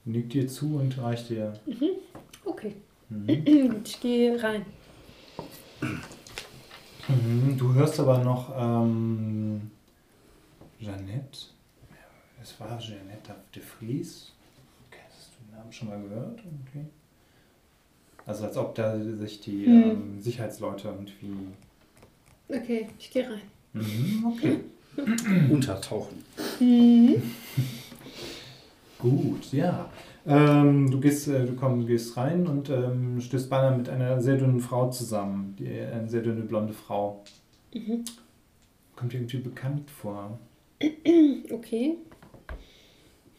nickt 0.08 0.32
dir 0.34 0.48
zu 0.48 0.76
und 0.76 0.98
reicht 0.98 1.28
dir. 1.30 1.52
Okay, 2.44 2.74
Mhm. 3.10 3.26
gut, 3.44 3.80
ich 3.88 4.00
gehe 4.00 4.42
rein. 4.42 4.64
Mhm. 7.08 7.56
Du 7.56 7.72
hörst 7.74 7.98
aber 8.00 8.18
noch 8.18 8.52
ähm, 8.56 9.70
Jeannette. 10.78 11.38
Es 12.42 12.58
war 12.60 12.78
Jeannette 12.78 13.34
de 13.54 13.62
Vries. 13.62 14.32
Okay, 14.88 15.00
hast 15.08 15.30
du 15.32 15.44
den 15.46 15.56
Namen 15.58 15.72
schon 15.72 15.88
mal 15.88 16.00
gehört? 16.00 16.40
Okay. 16.40 16.84
Also 18.26 18.44
als 18.44 18.56
ob 18.58 18.74
da 18.74 18.98
sich 18.98 19.40
die 19.40 19.64
Hm. 19.66 19.72
ähm, 19.90 20.20
Sicherheitsleute 20.20 20.88
irgendwie. 20.88 21.48
Okay, 22.48 22.88
ich 22.98 23.10
gehe 23.10 23.28
rein. 23.28 23.40
Mhm, 23.72 24.24
okay. 24.26 24.60
Untertauchen. 25.50 26.22
Mhm. 26.60 27.22
Gut, 28.98 29.52
ja. 29.52 29.90
Ähm, 30.26 30.90
du 30.90 31.00
gehst, 31.00 31.28
äh, 31.28 31.46
du 31.46 31.54
komm, 31.54 31.86
gehst 31.86 32.16
rein 32.16 32.46
und 32.46 32.68
ähm, 32.68 33.20
stößt 33.20 33.48
beinahe 33.48 33.76
mit 33.76 33.88
einer 33.88 34.20
sehr 34.20 34.36
dünnen 34.36 34.60
Frau 34.60 34.90
zusammen. 34.90 35.54
Die, 35.58 35.68
eine 35.68 36.08
sehr 36.08 36.20
dünne 36.22 36.42
blonde 36.42 36.72
Frau. 36.72 37.22
Mhm. 37.72 38.04
Kommt 38.96 39.12
dir 39.12 39.18
irgendwie 39.18 39.38
bekannt 39.38 39.90
vor. 39.90 40.38
Okay. 41.50 41.96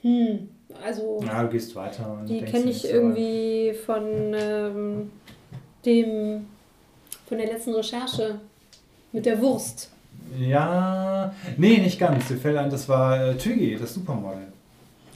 Hm, 0.01 0.49
also 0.83 1.21
Ja, 1.23 1.43
du 1.43 1.49
gehst 1.49 1.75
weiter. 1.75 2.17
Und 2.19 2.27
die 2.27 2.41
kenne 2.41 2.59
ich 2.59 2.65
nicht 2.65 2.81
so, 2.81 2.87
irgendwie 2.87 3.73
von 3.85 4.03
ähm, 4.33 5.11
dem 5.85 6.47
von 7.27 7.37
der 7.37 7.47
letzten 7.47 7.75
Recherche 7.75 8.39
mit 9.11 9.25
der 9.25 9.39
Wurst. 9.41 9.91
Ja, 10.37 11.33
nee, 11.57 11.77
nicht 11.77 11.99
ganz. 11.99 12.27
Dir 12.27 12.37
fällt 12.37 12.57
ein, 12.57 12.69
das 12.69 12.89
war 12.89 13.29
äh, 13.29 13.37
Tügi, 13.37 13.77
das 13.77 13.93
Supermodel. 13.93 14.47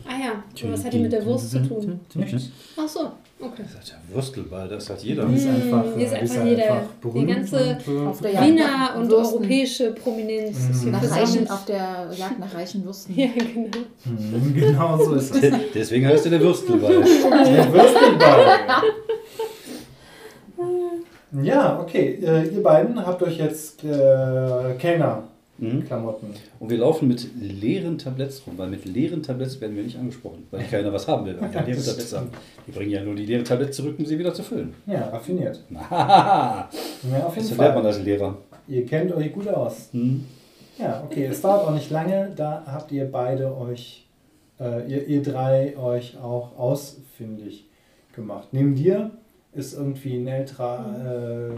Ah 0.05 0.11
ja, 0.21 0.43
und 0.67 0.73
was 0.73 0.83
hat 0.85 0.93
die 0.93 0.99
mit 0.99 1.11
der 1.11 1.25
Wurst 1.25 1.51
zu 1.51 1.59
tun? 1.65 1.99
Nichts. 2.15 2.49
Ach 2.77 2.87
so, 2.87 2.99
okay. 3.39 3.63
Das 3.63 3.83
ist 3.83 3.91
der 3.93 4.15
Würstelball, 4.15 4.67
das 4.67 4.89
hat 4.89 5.01
jeder. 5.01 5.25
Die 5.25 5.35
ist 5.35 5.45
Mhm, 5.45 5.55
einfach, 5.55 5.85
die 5.97 6.03
ist 6.03 6.13
einfach 6.13 6.45
jeder. 6.45 6.81
Die 6.81 7.07
berühmt 7.07 7.27
ganze 7.29 7.77
und, 7.87 7.87
äh, 7.95 8.07
Auf 8.07 8.21
der 8.21 8.31
Jagd 8.31 8.47
Wiener 8.47 8.67
nach 8.67 8.95
und 8.95 9.09
Würsten. 9.09 9.37
europäische 9.37 9.91
Prominenz 9.93 10.57
ist 10.69 10.83
hier. 10.83 10.91
Nach 10.91 11.11
reichen, 11.11 11.49
auf 11.49 11.65
der 11.65 12.09
Jagd 12.17 12.39
nach 12.39 12.53
reichen 12.53 12.83
Würsten. 12.85 13.17
Ja, 13.17 13.27
genau. 13.35 13.69
Mhm, 14.05 14.53
genau 14.53 14.97
so 14.97 15.13
ist 15.15 15.35
es. 15.35 15.53
Deswegen 15.73 16.05
heißt 16.07 16.25
er 16.25 16.31
der 16.31 16.41
Würstelball. 16.41 17.01
Der 17.01 17.03
Würstelball. 17.73 18.45
Ja, 21.41 21.79
okay. 21.81 22.19
Äh, 22.23 22.47
ihr 22.49 22.61
beiden 22.61 23.03
habt 23.03 23.21
euch 23.23 23.37
jetzt 23.39 23.83
äh, 23.83 24.75
Kellner-Klamotten. 24.77 25.32
Mhm. 25.63 25.83
Und 26.59 26.69
wir 26.69 26.77
laufen 26.77 27.07
mit 27.07 27.27
leeren 27.39 27.97
Tabletts 27.97 28.43
rum, 28.45 28.57
weil 28.57 28.69
mit 28.69 28.85
leeren 28.85 29.23
Tabletts 29.23 29.59
werden 29.61 29.75
wir 29.75 29.83
nicht 29.83 29.97
angesprochen, 29.97 30.45
weil 30.51 30.63
keiner 30.63 30.91
was 30.91 31.07
haben 31.07 31.25
will, 31.25 31.37
ja 31.39 31.61
leere 31.65 31.81
Tabletts 31.81 32.13
haben. 32.13 32.29
Die 32.67 32.71
bringen 32.71 32.91
ja 32.91 33.01
nur 33.01 33.15
die 33.15 33.25
leeren 33.25 33.45
Tabletts 33.45 33.77
zurück, 33.77 33.95
um 33.97 34.05
sie 34.05 34.19
wieder 34.19 34.33
zu 34.33 34.43
füllen. 34.43 34.73
Ja, 34.85 35.09
raffiniert. 35.09 35.63
Ja, 37.11 37.25
auf 37.25 37.35
jeden 37.35 37.47
So 37.47 37.55
lernt 37.55 37.75
man 37.75 37.85
als 37.85 37.99
Lehrer. 37.99 38.37
Ihr 38.67 38.85
kennt 38.85 39.11
euch 39.13 39.33
gut 39.33 39.47
aus. 39.49 39.89
Hm. 39.91 40.23
Ja, 40.77 41.03
okay. 41.05 41.25
Es 41.25 41.41
dauert 41.41 41.67
auch 41.67 41.73
nicht 41.73 41.91
lange. 41.91 42.31
Da 42.35 42.63
habt 42.65 42.91
ihr 42.91 43.11
beide 43.11 43.55
euch, 43.57 44.05
äh, 44.59 44.89
ihr, 44.89 45.05
ihr 45.07 45.21
drei 45.21 45.77
euch 45.77 46.17
auch 46.17 46.57
ausfindig 46.57 47.65
gemacht. 48.15 48.47
Neben 48.51 48.75
dir 48.75 49.11
ist 49.53 49.73
irgendwie 49.73 50.15
ein 50.15 50.27
älterer, 50.27 51.51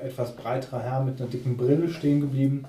äh, 0.00 0.06
etwas 0.06 0.34
breiterer 0.34 0.82
Herr 0.82 1.02
mit 1.02 1.20
einer 1.20 1.30
dicken 1.30 1.56
Brille 1.56 1.88
stehen 1.88 2.20
geblieben 2.20 2.64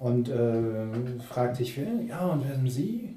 und 0.00 0.28
äh, 0.28 1.20
fragt 1.28 1.58
dich, 1.60 1.76
wer, 1.78 1.86
ja, 2.08 2.26
und 2.26 2.42
wer 2.48 2.56
sind 2.56 2.70
Sie? 2.70 3.14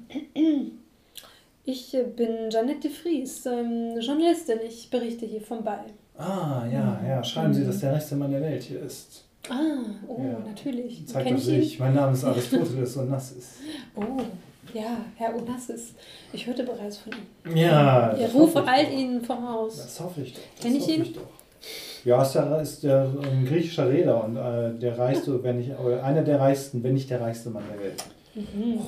Ich 1.64 1.94
äh, 1.94 2.04
bin 2.04 2.50
Janette 2.50 2.88
de 2.88 2.90
Vries, 2.90 3.46
ähm, 3.46 3.98
Journalistin. 3.98 4.58
Ich 4.66 4.90
berichte 4.90 5.24
hier 5.26 5.40
vom 5.40 5.64
Ball. 5.64 5.86
Ah, 6.16 6.64
ja, 6.70 7.00
ja, 7.06 7.24
schreiben 7.24 7.52
Sie, 7.54 7.64
dass 7.64 7.80
der 7.80 7.92
reichste 7.94 8.16
Mann 8.16 8.30
der 8.30 8.42
Welt 8.42 8.62
hier 8.62 8.80
ist. 8.82 9.24
Ah, 9.48 9.78
oh, 10.06 10.18
Ja. 10.22 10.38
natürlich. 10.46 11.06
Zeigt 11.06 11.26
Kenn 11.26 11.36
ich 11.36 11.44
sich. 11.44 11.78
Mein 11.78 11.94
Name 11.94 12.12
ist 12.12 12.24
Aristoteles 12.24 12.94
das 13.10 13.32
ist. 13.32 13.48
Oh, 13.96 14.20
ja, 14.72 14.98
Herr 15.16 15.34
Onassis. 15.36 15.94
Ich 16.32 16.46
hörte 16.46 16.64
bereits 16.64 16.98
von 16.98 17.12
ihm. 17.12 17.56
Ja, 17.56 18.12
Ich 18.14 18.20
das 18.22 18.34
ich 18.34 18.56
all 18.68 18.84
doch. 18.84 18.92
Ihnen 18.92 19.22
voraus. 19.22 19.76
Das 19.76 20.00
hoffe 20.00 20.20
ich 20.22 20.34
doch. 20.34 20.40
Das 20.56 20.64
Kenn 20.64 20.76
ich 20.76 20.88
ihn? 20.88 21.12
doch. 21.14 21.22
Ja, 22.04 22.22
ist 22.22 22.32
der, 22.34 22.60
ist 22.60 22.82
der 22.84 23.06
ein 23.22 23.46
griechischer 23.46 23.88
Reeder 23.88 24.22
und 24.24 24.36
äh, 24.36 24.78
der 24.78 24.98
reichste, 24.98 25.42
wenn 25.42 25.56
nicht, 25.58 25.70
einer 26.02 26.22
der 26.22 26.38
reichsten, 26.38 26.82
wenn 26.82 26.94
nicht 26.94 27.08
der 27.10 27.20
reichste 27.20 27.50
Mann 27.50 27.62
der 27.72 27.80
Welt. 27.82 28.04
Mhm. 28.34 28.80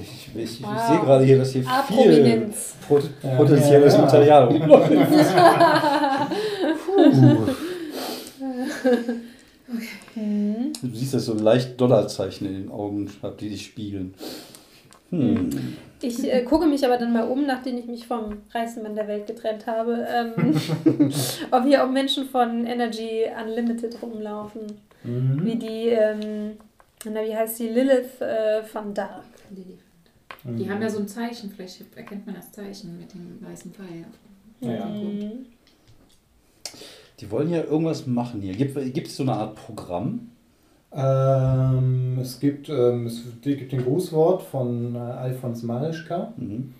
Ich, 0.00 0.28
ich, 0.34 0.36
ich, 0.36 0.60
ich 0.60 0.66
Wow. 0.66 0.88
sehe 0.88 0.98
gerade 1.00 1.24
hier, 1.24 1.38
dass 1.38 1.50
hier 1.50 1.62
viel 1.62 1.70
A-Prominenz. 1.70 2.74
pot 2.88 3.02
Ja, 3.22 3.30
potenzielles 3.36 3.92
ja, 3.94 3.98
ja. 3.98 4.04
Material 4.04 4.44
rumläuft. 4.48 4.90
Mhm. 10.14 10.72
Du 10.82 10.94
siehst 10.96 11.14
das 11.14 11.26
so 11.26 11.34
leicht 11.34 11.80
Dollarzeichen 11.80 12.46
in 12.46 12.54
den 12.54 12.70
Augen, 12.70 13.10
die 13.40 13.48
dich 13.50 13.66
spiegeln. 13.66 14.14
Hm. 15.10 15.50
Ich 16.02 16.22
äh, 16.24 16.42
gucke 16.42 16.66
mich 16.66 16.84
aber 16.84 16.98
dann 16.98 17.12
mal 17.12 17.28
um, 17.28 17.46
nachdem 17.46 17.78
ich 17.78 17.86
mich 17.86 18.06
vom 18.06 18.38
reichsten 18.52 18.82
Mann 18.82 18.94
der 18.94 19.08
Welt 19.08 19.26
getrennt 19.26 19.66
habe, 19.66 20.06
ähm, 20.08 20.54
ob 21.50 21.64
hier 21.64 21.84
auch 21.84 21.90
Menschen 21.90 22.26
von 22.26 22.66
Energy 22.66 23.24
Unlimited 23.42 24.00
rumlaufen. 24.02 24.62
Mhm. 25.04 25.44
Wie 25.44 25.56
die, 25.56 25.88
ähm, 25.88 26.56
na, 27.04 27.24
wie 27.24 27.34
heißt 27.34 27.58
die? 27.60 27.68
Lilith 27.68 28.20
äh, 28.20 28.62
van 28.70 28.92
Dark. 28.92 29.24
Mhm. 30.44 30.56
Die 30.56 30.70
haben 30.70 30.82
ja 30.82 30.90
so 30.90 30.98
ein 30.98 31.08
Zeichen, 31.08 31.50
vielleicht 31.50 31.96
erkennt 31.96 32.26
man 32.26 32.34
das 32.34 32.52
Zeichen 32.52 32.98
mit 32.98 33.14
dem 33.14 33.38
weißen 33.40 33.72
Pfeil. 33.72 34.04
Ja. 34.60 34.84
Mhm. 34.84 35.46
Die 37.20 37.30
wollen 37.30 37.50
ja 37.50 37.62
irgendwas 37.62 38.06
machen 38.06 38.42
hier. 38.42 38.54
Gibt 38.54 39.06
es 39.08 39.16
so 39.16 39.22
eine 39.22 39.32
Art 39.32 39.56
Programm? 39.56 40.32
Ähm, 40.96 42.18
es, 42.20 42.40
gibt, 42.40 42.70
ähm, 42.70 43.06
es 43.06 43.22
gibt 43.42 43.72
ein 43.74 43.84
Grußwort 43.84 44.42
von 44.42 44.94
äh, 44.94 44.98
Alfons 44.98 45.62
Marischka. 45.62 46.32
Mhm. 46.36 46.72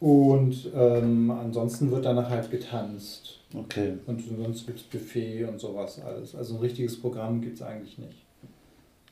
Und 0.00 0.70
ähm, 0.74 1.30
ansonsten 1.30 1.90
wird 1.90 2.04
danach 2.04 2.30
halt 2.30 2.50
getanzt. 2.50 3.38
Okay. 3.54 3.94
Und 4.06 4.22
sonst 4.22 4.66
gibt 4.66 4.78
es 4.78 4.84
Buffet 4.84 5.44
und 5.44 5.60
sowas 5.60 6.00
alles. 6.00 6.34
Also 6.34 6.54
ein 6.54 6.60
richtiges 6.60 7.00
Programm 7.00 7.40
gibt 7.40 7.56
es 7.56 7.62
eigentlich 7.62 7.98
nicht. 7.98 8.24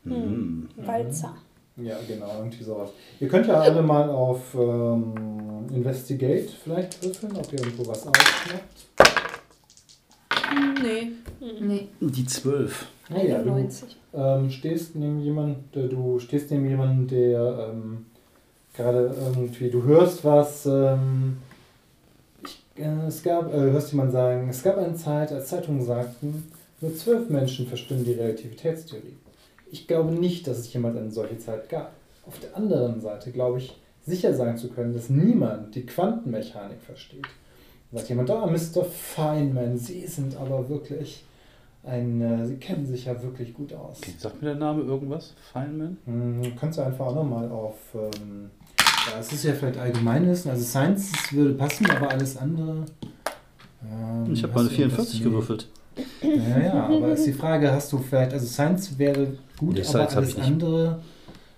Mhm. 0.05 0.69
Walzer. 0.77 1.35
Ja, 1.77 1.97
genau, 2.09 2.39
irgendwie 2.39 2.65
sowas. 2.65 2.91
Ihr 3.21 3.29
könnt 3.29 3.47
ja 3.47 3.61
alle 3.61 3.83
mal 3.83 4.11
auf 4.11 4.55
ähm, 4.55 5.67
Investigate 5.73 6.49
vielleicht 6.65 7.05
würfeln, 7.05 7.37
ob 7.37 7.53
ihr 7.53 7.61
irgendwo 7.61 7.87
was 7.87 8.05
ausschnappt. 8.05 8.89
Nee. 10.83 11.13
Nee. 11.61 11.89
Die 12.01 12.27
12. 12.27 12.87
Oh 13.11 13.27
ja, 13.27 13.43
du 13.43 13.51
91. 13.51 13.97
ähm, 14.15 14.51
stehst 14.51 14.95
neben 14.95 15.21
jemand, 15.21 15.75
äh, 15.75 15.89
du 15.89 16.19
stehst 16.19 16.51
neben 16.51 16.69
jemandem, 16.69 17.09
der 17.09 17.71
ähm, 17.71 18.07
gerade 18.75 19.15
irgendwie, 19.19 19.71
du 19.71 19.83
hörst 19.83 20.25
was, 20.25 20.67
ähm, 20.67 21.39
ich, 22.45 22.63
äh, 22.77 23.07
es 23.07 23.23
gab, 23.23 23.53
äh, 23.53 23.59
hörst 23.59 23.93
jemand 23.93 24.13
sagen, 24.13 24.49
es 24.51 24.63
gab 24.63 24.77
eine 24.77 24.95
Zeit, 24.95 25.33
als 25.33 25.49
Zeitungen 25.49 25.83
sagten, 25.83 26.51
nur 26.81 26.95
zwölf 26.95 27.31
Menschen 27.31 27.67
verstimmen 27.67 28.05
die 28.05 28.13
Relativitätstheorie. 28.13 29.17
Ich 29.71 29.87
glaube 29.87 30.13
nicht, 30.13 30.47
dass 30.47 30.59
es 30.59 30.73
jemand 30.73 30.97
eine 30.97 31.11
solche 31.11 31.39
Zeit 31.39 31.69
gab. 31.69 31.93
Auf 32.27 32.39
der 32.41 32.57
anderen 32.57 33.01
Seite 33.01 33.33
glaube 33.33 33.59
ich, 33.59 33.77
sicher 34.07 34.35
sagen 34.35 34.57
zu 34.57 34.69
können, 34.69 34.95
dass 34.95 35.09
niemand 35.09 35.75
die 35.75 35.87
Quantenmechanik 35.87 36.81
versteht. 36.81 37.27
Sagt 37.93 38.09
jemand, 38.11 38.31
ah, 38.31 38.47
Mr. 38.47 38.85
Feynman, 38.85 39.79
Sie 39.79 40.07
sind 40.07 40.37
aber 40.37 40.69
wirklich 40.69 41.25
ein, 41.85 42.21
äh, 42.21 42.47
Sie 42.47 42.57
kennen 42.57 42.85
sich 42.87 43.05
ja 43.07 43.21
wirklich 43.23 43.55
gut 43.55 43.73
aus. 43.73 43.99
Okay. 44.03 44.13
Sagt 44.19 44.43
mir 44.43 44.49
der 44.49 44.57
Name 44.59 44.83
irgendwas? 44.83 45.35
Feynman? 45.53 45.97
Hm, 46.05 46.43
kannst 46.59 46.79
du 46.79 46.83
einfach 46.83 47.07
auch 47.07 47.15
nochmal 47.15 47.49
auf, 47.51 47.77
ähm, 47.95 48.51
ja, 48.79 49.21
es 49.21 49.33
ist 49.33 49.45
ja 49.45 49.53
vielleicht 49.55 49.79
Allgemeinwissen, 49.79 50.51
also 50.51 50.63
Science 50.65 51.13
würde 51.33 51.55
passen, 51.55 51.89
aber 51.91 52.11
alles 52.11 52.37
andere. 52.37 52.85
ähm, 53.83 54.33
Ich 54.33 54.43
habe 54.43 54.53
mal 54.53 54.61
eine 54.61 54.69
du 54.69 54.75
44 54.75 55.21
irgendwas? 55.23 55.47
gewürfelt. 55.49 55.69
Ja, 56.23 56.61
ja, 56.61 56.87
aber 56.87 57.13
ist 57.13 57.27
die 57.27 57.33
Frage, 57.33 57.73
hast 57.73 57.93
du 57.93 57.99
vielleicht, 57.99 58.33
also 58.33 58.47
Science 58.47 58.99
wäre 58.99 59.33
gut, 59.59 59.75
Nee, 59.75 59.83
aber 59.89 60.09
alles 60.17 60.37
andere. 60.39 61.01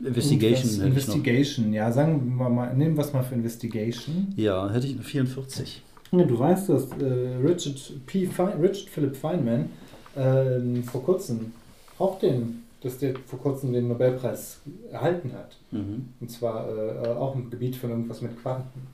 Investigation 0.03 0.71
irgendwas- 0.71 0.73
hätte 0.73 0.99
ich 1.01 1.09
noch. 1.09 1.15
Investigation, 1.17 1.73
ja, 1.75 1.93
sagen 1.93 2.39
wir 2.39 2.49
mal, 2.49 2.75
nehmen 2.75 2.97
wir 2.97 3.05
es 3.05 3.13
mal 3.13 3.23
für 3.23 3.35
Investigation. 3.35 4.29
Ja, 4.37 4.71
hätte 4.71 4.87
ich 4.87 4.95
eine 4.95 5.03
44. 5.03 5.83
Ja, 6.13 6.23
du 6.25 6.39
weißt, 6.39 6.71
dass 6.71 6.85
äh, 6.93 7.37
Richard, 7.45 7.93
P. 8.07 8.27
Fe 8.27 8.53
Richard 8.61 8.89
Philip 8.89 9.15
Feynman 9.15 9.67
ähm, 10.17 10.85
vor 10.85 11.03
kurzem 11.05 11.53
auch 11.99 12.19
den, 12.19 12.65
dass 12.83 12.99
der 12.99 13.15
vor 13.27 13.39
kurzem 13.39 13.73
den 13.73 13.89
Nobelpreis 13.89 14.61
erhalten 14.91 15.33
hat. 15.35 15.57
Mhm. 15.71 16.09
Und 16.21 16.31
zwar 16.31 16.69
äh, 16.69 17.09
auch 17.09 17.35
im 17.35 17.51
Gebiet 17.51 17.77
von 17.77 17.91
irgendwas 17.91 18.23
mit 18.23 18.41
Quanten. 18.41 18.87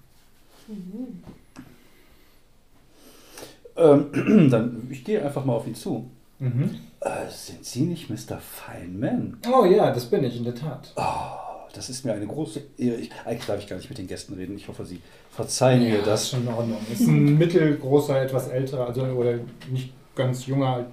Ähm, 3.77 4.49
dann, 4.51 4.89
ich 4.91 5.05
gehe 5.05 5.25
einfach 5.25 5.45
mal 5.45 5.55
auf 5.55 5.67
ihn 5.67 5.75
zu. 5.75 6.11
Mhm. 6.39 6.77
Äh, 7.01 7.31
sind 7.31 7.65
Sie 7.65 7.83
nicht 7.83 8.11
Mr. 8.11 8.39
Feynman? 8.39 9.39
Oh 9.51 9.65
ja, 9.65 9.93
das 9.93 10.07
bin 10.07 10.25
ich 10.25 10.37
in 10.37 10.45
der 10.45 10.55
Tat. 10.55 10.93
Oh, 10.97 11.67
das 11.73 11.89
ist 11.89 12.05
mir 12.05 12.13
eine 12.13 12.27
große 12.27 12.63
Ehre. 12.79 12.97
Ich, 12.97 13.11
eigentlich 13.25 13.47
darf 13.47 13.61
ich 13.61 13.69
gar 13.69 13.77
nicht 13.77 13.89
mit 13.89 13.99
den 13.99 14.07
Gästen 14.07 14.35
reden. 14.35 14.57
Ich 14.57 14.67
hoffe, 14.69 14.85
Sie 14.85 15.01
verzeihen 15.31 15.83
mir 15.85 15.99
das 15.99 16.07
das. 16.07 16.23
ist 16.25 16.31
schon 16.31 16.43
in 16.43 16.49
Ordnung. 16.49 16.79
Ist 16.93 17.07
ein 17.07 17.39
mittelgroßer, 17.39 18.21
etwas 18.23 18.49
älterer, 18.49 18.89
also 18.89 19.03
oder 19.03 19.39
nicht 19.71 19.93
ganz 20.15 20.47
junger. 20.47 20.87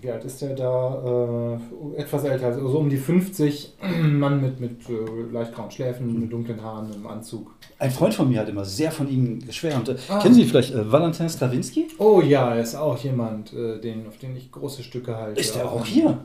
Wie 0.00 0.10
alt 0.10 0.24
ist 0.24 0.42
der 0.42 0.54
da? 0.54 1.58
Äh, 1.96 2.00
etwas 2.00 2.24
älter, 2.24 2.46
also 2.46 2.68
so 2.68 2.78
um 2.78 2.88
die 2.90 2.96
50. 2.96 3.74
Mann 4.02 4.40
mit, 4.40 4.60
mit 4.60 4.88
äh, 4.88 5.32
leicht 5.32 5.54
grauen 5.54 5.70
Schläfen, 5.70 6.20
mit 6.20 6.32
dunklen 6.32 6.62
Haaren, 6.62 6.92
im 6.94 7.06
Anzug. 7.06 7.52
Ein 7.78 7.90
Freund 7.90 8.14
von 8.14 8.28
mir 8.28 8.40
hat 8.40 8.48
immer 8.48 8.64
sehr 8.64 8.90
von 8.92 9.08
Ihnen 9.08 9.44
geschwärmt. 9.46 9.88
Äh, 9.88 9.96
Ah. 10.08 10.20
Kennen 10.20 10.34
Sie 10.34 10.44
vielleicht 10.44 10.74
äh, 10.74 10.90
Valentin 10.92 11.28
Stravinsky? 11.28 11.88
Oh 11.98 12.20
ja, 12.20 12.54
er 12.54 12.62
ist 12.62 12.74
auch 12.74 12.96
jemand, 12.98 13.52
äh, 13.52 13.80
den, 13.80 14.06
auf 14.06 14.18
den 14.18 14.36
ich 14.36 14.52
große 14.52 14.82
Stücke 14.82 15.16
halte. 15.16 15.40
Ist 15.40 15.56
er 15.56 15.70
auch 15.72 15.84
hier? 15.84 16.18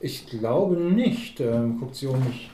Ich 0.00 0.26
glaube 0.26 0.76
nicht. 0.76 1.40
Ähm, 1.40 1.78
guckt 1.78 1.94
sie 1.94 2.06
um. 2.06 2.16
Ich 2.30 2.50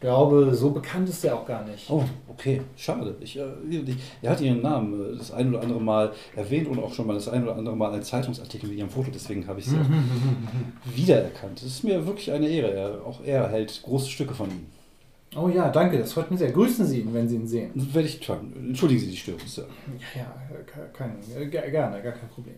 glaube, 0.00 0.54
so 0.54 0.70
bekannt 0.70 1.08
ist 1.08 1.24
er 1.24 1.34
auch 1.36 1.46
gar 1.46 1.64
nicht. 1.64 1.90
Oh, 1.90 2.04
okay, 2.28 2.62
schade. 2.76 3.16
Ich, 3.20 3.36
äh, 3.38 3.42
ich, 3.68 3.96
er 4.22 4.30
hat 4.30 4.40
Ihren 4.40 4.62
Namen 4.62 5.14
äh, 5.14 5.16
das 5.18 5.32
ein 5.32 5.48
oder 5.50 5.62
andere 5.62 5.80
Mal 5.80 6.12
erwähnt 6.36 6.68
und 6.68 6.78
auch 6.78 6.92
schon 6.92 7.06
mal 7.06 7.14
das 7.14 7.28
ein 7.28 7.42
oder 7.42 7.56
andere 7.56 7.76
Mal 7.76 7.92
einen 7.92 8.02
Zeitungsartikel 8.02 8.68
mit 8.68 8.78
Ihrem 8.78 8.90
Foto, 8.90 9.10
deswegen 9.12 9.46
habe 9.46 9.60
ich 9.60 9.66
Sie 9.66 9.76
auch 9.76 9.84
wiedererkannt. 10.96 11.58
Das 11.60 11.66
ist 11.68 11.84
mir 11.84 12.06
wirklich 12.06 12.30
eine 12.32 12.48
Ehre. 12.48 12.72
Er, 12.72 13.04
auch 13.06 13.20
er 13.24 13.48
hält 13.48 13.80
große 13.82 14.08
Stücke 14.10 14.34
von 14.34 14.48
Ihnen. 14.50 14.66
Oh 15.36 15.48
ja, 15.48 15.68
danke, 15.68 15.98
das 15.98 16.12
freut 16.14 16.30
mich 16.30 16.38
sehr. 16.40 16.52
Grüßen 16.52 16.86
Sie 16.86 17.00
ihn, 17.00 17.12
wenn 17.12 17.28
Sie 17.28 17.34
ihn 17.36 17.46
sehen. 17.46 17.70
Werde 17.74 18.08
ich 18.08 18.18
tun. 18.20 18.52
Entschuldigen 18.68 19.00
Sie 19.00 19.10
die 19.10 19.16
Störung, 19.16 19.40
Sir. 19.46 19.66
Ja, 20.14 20.20
ja, 20.22 20.62
ke- 20.64 20.88
kein, 20.96 21.16
äh, 21.36 21.46
ge- 21.46 21.70
gerne, 21.70 22.00
gar 22.02 22.12
kein 22.12 22.28
Problem. 22.30 22.54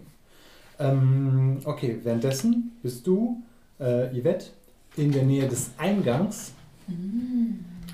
Ähm, 0.79 1.59
okay, 1.65 1.99
währenddessen 2.03 2.73
bist 2.83 3.07
du, 3.07 3.43
äh, 3.81 4.09
Yvette, 4.19 4.47
in 4.97 5.11
der 5.13 5.25
Nähe 5.25 5.49
des 5.49 5.73
Eingangs, 5.79 6.53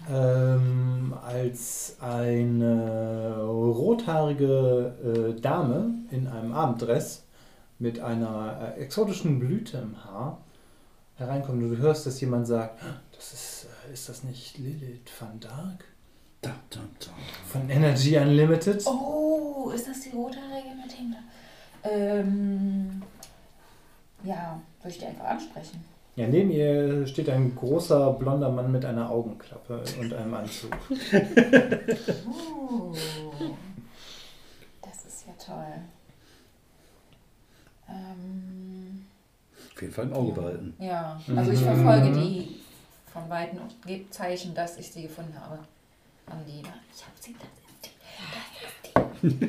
ähm, 0.09 1.15
als 1.25 1.97
eine 2.01 3.43
rothaarige 3.45 5.35
äh, 5.37 5.41
Dame 5.41 5.95
in 6.11 6.27
einem 6.29 6.53
Abenddress 6.53 7.25
mit 7.79 8.01
einer 8.01 8.75
äh, 8.77 8.81
exotischen 8.81 9.39
Blüte 9.39 9.79
im 9.79 10.05
Haar 10.05 10.41
hereinkommt. 11.17 11.63
Und 11.63 11.71
du 11.71 11.77
hörst, 11.79 12.07
dass 12.07 12.21
jemand 12.21 12.47
sagt, 12.47 12.81
das 13.15 13.33
ist, 13.33 13.67
äh, 13.89 13.93
ist 13.93 14.09
das 14.09 14.23
nicht 14.25 14.59
Lilith 14.59 15.11
van 15.19 15.41
Dark 15.41 15.85
Da, 16.41 16.55
da, 16.71 16.81
da. 17.01 17.11
von 17.47 17.69
Energy 17.69 18.17
Unlimited? 18.17 18.87
Oh, 18.87 19.71
ist 19.75 19.89
das 19.89 20.01
die 20.01 20.11
rothaarige 20.11 20.69
mit 20.81 20.93
dem? 20.99 21.15
Ähm, 21.85 23.03
ja, 24.25 24.61
soll 24.83 24.91
ich 24.91 24.99
die 24.99 25.07
einfach 25.07 25.27
ansprechen? 25.27 25.85
Ja, 26.17 26.27
neben 26.27 26.51
ihr 26.51 27.07
steht 27.07 27.29
ein 27.29 27.55
großer 27.55 28.15
blonder 28.15 28.49
Mann 28.51 28.73
mit 28.73 28.85
einer 28.87 29.11
Augenklappe 29.11 29.83
und 30.01 30.13
einem 30.15 30.35
Anzug. 30.35 30.73
Oh, 32.69 32.95
das 34.83 35.05
ist 35.07 35.27
ja 35.27 35.33
toll. 35.39 35.75
Ähm, 37.89 39.07
Auf 39.75 39.81
jeden 39.83 39.93
Fall 39.95 40.05
im 40.07 40.13
Auge 40.15 40.33
behalten. 40.33 40.75
ja, 40.79 41.21
also 41.37 41.53
ich 41.53 41.61
verfolge 41.61 42.13
die 42.13 42.61
von 43.13 43.29
Weitem 43.29 43.61
und 43.61 43.81
gebe 43.87 44.11
Zeichen, 44.11 44.55
dass 44.55 44.77
ich 44.79 44.91
sie 44.91 45.03
gefunden 45.03 45.39
habe. 45.41 45.59
An 46.27 46.39
die. 46.47 46.61
Ich 46.61 47.03
habe 47.05 47.15
sie 47.21 47.35
die. 47.35 47.37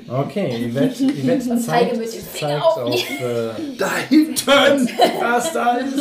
Okay, 0.08 0.70
Yvette, 0.70 1.04
Yvette 1.04 1.58
zeigt, 1.58 1.62
zeige 1.62 1.98
mit 1.98 2.14
dem 2.14 2.22
zeigt 2.34 2.64
auf 2.64 3.22
äh, 3.22 3.50
Da 3.78 3.96
hinten! 4.10 4.48
was 4.48 5.54
da 5.54 5.78
ist. 5.78 5.98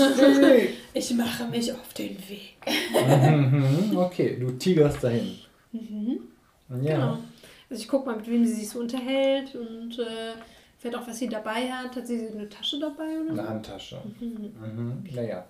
Ich 0.95 1.15
mache 1.15 1.47
mich 1.47 1.73
auf 1.73 1.93
den 1.95 2.17
Weg. 2.29 2.57
Mhm, 2.93 3.97
okay, 3.97 4.37
du 4.39 4.51
tigerst 4.53 5.05
dahin. 5.05 5.37
Ja. 5.73 6.95
Genau. 6.95 7.19
Also 7.69 7.83
ich 7.83 7.89
gucke 7.89 8.07
mal, 8.07 8.17
mit 8.17 8.29
wem 8.29 8.45
sie 8.47 8.55
sich 8.55 8.69
so 8.69 8.79
unterhält 8.81 9.55
und 9.55 9.99
äh, 9.99 10.33
vielleicht 10.79 10.97
auch, 10.97 11.07
was 11.07 11.19
sie 11.19 11.29
dabei 11.29 11.71
hat. 11.71 11.97
Hat 11.97 12.07
sie 12.07 12.29
eine 12.29 12.49
Tasche 12.49 12.79
dabei 12.79 13.21
oder? 13.21 13.33
Eine 13.33 13.49
Handtasche. 13.49 14.01
Mhm. 14.21 15.05
Naja. 15.15 15.45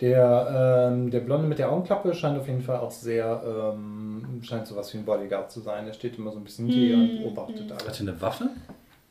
Der, 0.00 0.88
ähm, 0.92 1.10
der 1.10 1.20
Blonde 1.20 1.48
mit 1.48 1.58
der 1.58 1.72
Augenklappe 1.72 2.14
scheint 2.14 2.38
auf 2.38 2.46
jeden 2.46 2.62
Fall 2.62 2.78
auch 2.78 2.90
sehr, 2.92 3.42
ähm, 3.74 4.40
scheint 4.42 4.66
sowas 4.66 4.94
wie 4.94 4.98
ein 4.98 5.04
Bodyguard 5.04 5.50
zu 5.50 5.60
sein. 5.60 5.86
Der 5.86 5.92
steht 5.92 6.18
immer 6.18 6.30
so 6.30 6.38
ein 6.38 6.44
bisschen 6.44 6.68
hier 6.68 6.96
und 6.96 7.18
beobachtet 7.22 7.70
Hat 7.72 7.82
alles. 7.84 8.00
er 8.00 8.08
eine 8.08 8.20
Waffe? 8.20 8.50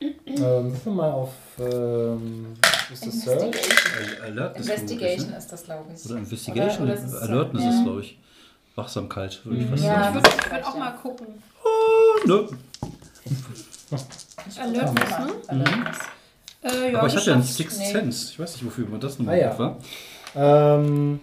Ähm, 0.00 0.72
würfel 0.72 0.92
mal 0.92 1.10
auf, 1.10 1.30
ähm, 1.58 2.54
ist 2.92 3.06
das 3.06 3.20
Search? 3.20 3.42
Investigation. 3.42 4.22
Alertness 4.24 4.66
Investigation 4.68 5.18
vermutlich, 5.18 5.38
ist 5.38 5.52
das, 5.52 5.64
glaube 5.64 5.84
ich. 5.92 6.04
ne? 6.04 6.10
Oder 6.10 6.18
Investigation? 6.20 6.82
Oder- 6.84 6.92
oder 6.94 6.94
ist 7.04 7.12
es- 7.12 7.22
Alertness 7.22 7.64
ja. 7.64 7.70
ist, 7.70 7.82
glaube 7.84 8.00
ich. 8.00 8.18
Wachsamkeit, 8.76 9.44
würde 9.44 9.58
ich 9.60 9.66
fast 9.68 9.84
Ja, 9.84 9.90
Ich 9.92 9.98
sagen. 10.04 10.14
würde 10.14 10.28
ich 10.46 10.52
würd 10.52 10.64
auch 10.66 10.78
mal 10.78 10.90
gucken. 11.02 11.26
Ne? 12.24 12.48
Ich 14.48 14.60
Alertness, 14.60 15.10
ne? 15.18 15.26
Alertness. 15.48 15.98
Äh, 16.62 16.92
ja, 16.92 16.98
Aber 16.98 17.06
ich 17.08 17.16
habe 17.16 17.26
ja 17.26 17.32
einen. 17.34 17.42
Sixth 17.42 17.78
Nee. 17.78 17.92
Sense. 17.92 18.30
Ich 18.32 18.38
weiß 18.38 18.52
nicht, 18.54 18.64
wofür 18.64 18.86
man 18.88 19.00
das 19.00 19.18
nochmal 19.18 19.34
Ah, 19.34 19.38
ja. 19.38 19.58
war. 19.58 19.76
Ähm, 20.36 21.20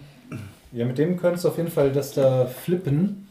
ja, 0.72 0.84
mit 0.84 0.98
dem 0.98 1.16
könntest 1.16 1.44
du 1.44 1.48
auf 1.48 1.56
jeden 1.56 1.70
Fall 1.70 1.92
das 1.92 2.12
da 2.12 2.46
flippen. 2.46 3.28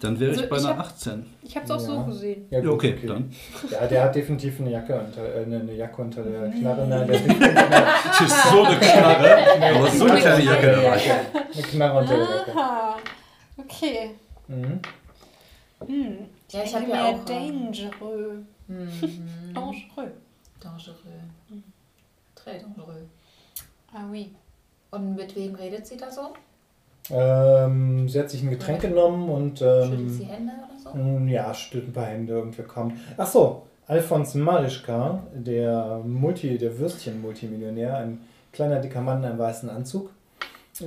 Dann 0.00 0.18
wäre 0.18 0.32
Also 0.32 0.42
ich 0.42 0.50
bei 0.50 0.56
ich 0.56 0.64
einer 0.64 0.78
hab- 0.78 0.86
18. 0.86 1.26
Ich 1.42 1.54
habe 1.54 1.64
es 1.64 1.70
auch 1.70 1.78
so 1.78 1.94
Ja. 1.94 2.02
gesehen. 2.02 2.46
Ja, 2.50 2.58
Ja, 2.58 2.64
gut, 2.64 2.72
okay, 2.74 2.98
dann. 3.06 3.32
Ja, 3.70 3.86
der 3.86 4.02
hat 4.02 4.14
definitiv 4.16 4.58
eine 4.60 4.70
Jacke 4.72 4.98
unter, 4.98 5.22
äh, 5.34 5.44
eine 5.44 5.60
eine 5.60 5.74
Jacke 5.74 6.02
unter 6.02 6.24
der 6.24 6.50
Knarre. 6.50 6.86
Nein, 6.88 7.06
der 7.06 7.20
eine, 7.20 7.94
Das 8.08 8.20
ist 8.20 8.50
so 8.50 8.62
eine 8.64 8.78
Knarre, 8.78 9.76
aber 9.76 9.90
so 9.90 10.06
eine 10.06 10.20
kleine 10.20 10.44
Jacke 10.44 10.66
dabei. 10.72 11.00
eine 11.54 11.62
Knarre 11.62 11.98
unter 12.00 12.16
der 12.16 12.24
Jacke. 12.36 12.52
Aha. 12.56 12.96
Okay. 13.58 14.10
Mhm. 14.48 14.80
Hm. 15.86 16.18
Ja, 16.50 16.62
ich 16.64 16.74
habe 16.74 16.84
ja 16.86 16.90
mehr 16.94 17.04
auch. 17.04 17.20
äh, 17.22 17.24
Dangereux. 17.26 18.44
Mhm. 18.66 18.88
Dangereux. 19.54 20.10
Dangereux. 20.60 20.96
Très 22.34 22.58
dangereux. 22.60 23.06
Ah 23.94 24.00
oui. 24.10 24.30
Und 24.92 25.16
mit 25.16 25.34
wem 25.34 25.54
redet 25.54 25.86
sie 25.86 25.96
da 25.96 26.10
so? 26.10 26.34
Ähm, 27.10 28.08
sie 28.08 28.18
hat 28.18 28.28
sich 28.28 28.42
ein 28.42 28.50
Getränk 28.50 28.82
genommen 28.82 29.28
und 29.30 29.58
Schüttelt 29.58 30.10
sie 30.10 30.22
ähm, 30.24 30.28
Hände 30.28 30.52
oder 30.52 30.92
so? 30.92 30.98
mm, 30.98 31.28
ja, 31.28 31.54
schüttelt 31.54 31.88
ein 31.88 31.92
paar 31.94 32.06
Hände, 32.06 32.34
irgendwer 32.34 32.66
kommt. 32.66 32.94
Ach 33.16 33.26
so, 33.26 33.62
Alfons 33.86 34.34
Marischka, 34.34 35.22
der 35.34 36.02
Multi, 36.04 36.58
der 36.58 36.78
Würstchen-Multimillionär, 36.78 37.96
ein 37.96 38.20
kleiner 38.52 38.80
dicker 38.80 39.00
Mann 39.00 39.20
in 39.20 39.30
einem 39.30 39.38
weißen 39.38 39.70
Anzug, 39.70 40.10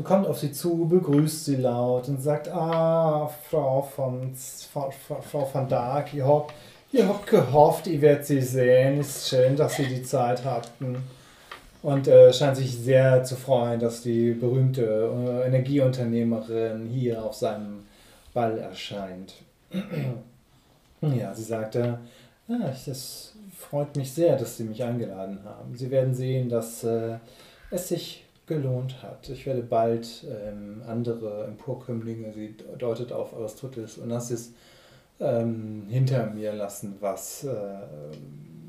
kommt 0.03 0.27
auf 0.27 0.37
sie 0.37 0.51
zu, 0.51 0.87
begrüßt 0.87 1.45
sie 1.45 1.55
laut 1.55 2.07
und 2.07 2.21
sagt, 2.21 2.47
ah, 2.49 3.27
Frau 3.49 3.81
von, 3.81 4.35
Frau, 4.71 4.91
Frau, 4.91 5.21
Frau 5.21 5.49
van 5.51 5.67
Dijk, 5.67 6.13
ich 6.13 6.21
hab, 6.21 6.53
ich 6.91 7.03
hab 7.03 7.25
gehofft, 7.25 7.87
ich 7.87 8.01
werde 8.01 8.23
sie 8.23 8.41
sehen, 8.41 8.99
ist 8.99 9.27
schön, 9.29 9.55
dass 9.55 9.75
Sie 9.75 9.87
die 9.87 10.03
Zeit 10.03 10.45
hatten. 10.45 10.97
Und 11.85 12.07
äh, 12.07 12.33
scheint 12.33 12.57
sich 12.57 12.75
sehr 12.75 13.23
zu 13.23 13.35
freuen, 13.35 13.79
dass 13.79 14.01
die 14.01 14.31
berühmte 14.31 14.81
äh, 15.43 15.47
Energieunternehmerin 15.47 16.87
hier 16.87 17.23
auf 17.23 17.35
seinem 17.35 17.83
Ball 18.33 18.57
erscheint. 18.57 19.35
ja, 21.01 21.31
sie 21.35 21.43
sagte, 21.43 21.99
ich- 22.47 22.87
es 22.87 23.35
freut 23.55 23.95
mich 23.95 24.11
sehr, 24.11 24.35
dass 24.35 24.57
Sie 24.57 24.63
mich 24.63 24.83
eingeladen 24.83 25.39
haben. 25.45 25.75
Sie 25.75 25.91
werden 25.91 26.15
sehen, 26.15 26.49
dass 26.49 26.83
äh, 26.83 27.17
es 27.69 27.89
sich 27.89 28.25
gelohnt 28.47 29.03
hat. 29.03 29.29
Ich 29.29 29.45
werde 29.45 29.61
bald 29.61 30.25
ähm, 30.27 30.81
andere 30.87 31.45
Emporkömmlinge, 31.45 32.33
sie 32.33 32.55
deutet 32.79 33.11
auf 33.11 33.35
Aristoteles 33.35 33.99
Onassis, 33.99 34.53
ähm, 35.19 35.85
hinter 35.89 36.27
mir 36.31 36.53
lassen, 36.53 36.95
was 36.99 37.43
äh, 37.43 37.53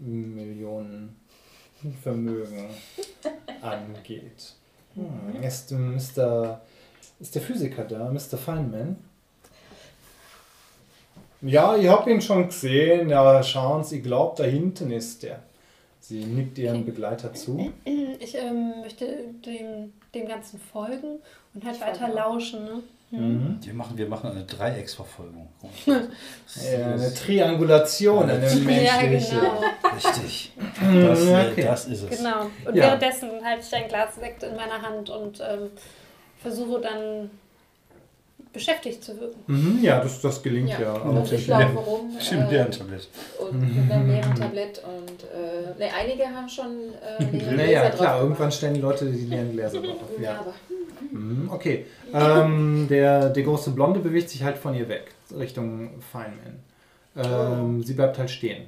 Millionen 0.05 1.17
Vermögen 2.03 2.71
angeht. 3.63 4.55
Hm, 4.95 5.43
ist, 5.43 5.73
Mr., 5.73 6.61
ist 7.21 7.35
der 7.35 7.43
Physiker 7.43 7.85
da, 7.85 8.11
Mr. 8.11 8.39
Feynman? 8.39 8.97
Ja, 11.43 11.77
ich 11.77 11.87
habe 11.87 12.11
ihn 12.11 12.21
schon 12.21 12.47
gesehen. 12.47 13.11
Ja, 13.11 13.43
schauen 13.43 13.85
Sie, 13.85 13.99
ich 13.99 14.03
glaube, 14.03 14.35
da 14.37 14.45
hinten 14.45 14.91
ist 14.91 15.23
der. 15.23 15.43
Sie 16.01 16.25
nickt 16.25 16.57
ihrem 16.59 16.85
Begleiter 16.85 17.35
zu. 17.35 17.73
Ich 17.85 18.35
ähm, 18.37 18.81
möchte 18.81 19.07
dem, 19.45 19.93
dem 20.15 20.29
Ganzen 20.29 20.61
folgen 20.61 21.19
und 21.53 21.65
halt 21.65 21.77
Ich 21.77 21.83
weiter 21.83 22.09
lauschen. 22.09 22.65
Ne? 22.65 22.83
Mhm. 23.17 23.59
Wir 23.63 23.75
machen, 23.75 23.97
wir 23.99 24.09
machen 24.09 24.31
eine 24.31 24.45
Dreiecksverfolgung. 24.45 25.49
Ja, 25.87 26.87
eine 26.93 27.13
Triangulation, 27.15 28.29
eine 28.31 28.47
Ja, 28.49 28.55
menschliche. 28.57 29.37
genau. 29.37 29.63
Richtig. 29.95 30.53
Das, 30.81 31.21
okay. 31.23 31.63
das 31.65 31.87
ist 31.87 32.03
es. 32.11 32.19
genau. 32.19 32.43
Und 32.65 32.75
Ja. 32.77 32.85
währenddessen 32.85 33.31
halte 33.45 33.63
ich 33.67 33.75
ein 33.75 33.89
Glas 33.89 34.15
Sekt 34.17 34.43
in 34.43 34.55
meiner 34.57 34.81
Hand 34.83 35.09
und 35.11 35.41
ähm, 35.41 35.71
versuche 36.43 36.81
dann 36.81 37.31
beschäftigt 38.53 39.03
zu 39.05 39.19
wirken. 39.21 39.39
Mhm, 39.47 39.79
ja, 39.83 40.01
das, 40.01 40.21
das 40.23 40.43
gelingt 40.43 40.71
ja. 40.71 40.81
Ja, 40.81 40.93
und 40.95 41.31
ich 41.31 41.47
laufe 41.47 41.77
rum 41.79 42.11
Stimmt, 42.19 42.47
äh, 42.49 42.55
der 42.55 42.71
Tablett. 42.71 43.09
und 43.39 43.61
mit 43.85 43.93
einem 43.93 44.11
leeren 44.11 44.35
Tablett 44.35 44.83
und 44.83 45.25
äh, 45.25 45.79
ne, 45.79 45.91
einige 45.95 46.25
haben 46.25 46.49
schon 46.49 46.95
äh, 47.19 47.25
leere 47.37 47.55
Naja, 47.57 47.91
klar, 47.91 48.13
drauf 48.13 48.21
irgendwann 48.23 48.37
gemacht. 48.39 48.55
stellen 48.55 48.75
die 48.75 48.81
Leute 48.81 49.05
die 49.07 49.27
leeren 49.27 49.53
Gläser 49.53 49.81
drauf. 49.83 49.97
Ja, 50.19 50.23
Ja. 50.33 50.41
aber 50.41 50.55
Mhm, 50.69 50.86
okay. 51.49 51.87
Ähm, 52.13 52.87
der, 52.89 53.31
der 53.31 53.43
große 53.43 53.71
Blonde 53.71 54.01
bewegt 54.01 54.31
sich 54.31 54.43
halt 54.43 54.59
von 54.59 54.75
ihr 54.75 54.89
weg, 54.89 55.13
Richtung 55.37 55.91
Feynman. 56.13 56.61
Ähm, 57.17 57.83
Sie 57.83 57.95
bleibt 57.95 58.19
halt 58.19 58.31
stehen. 58.31 58.65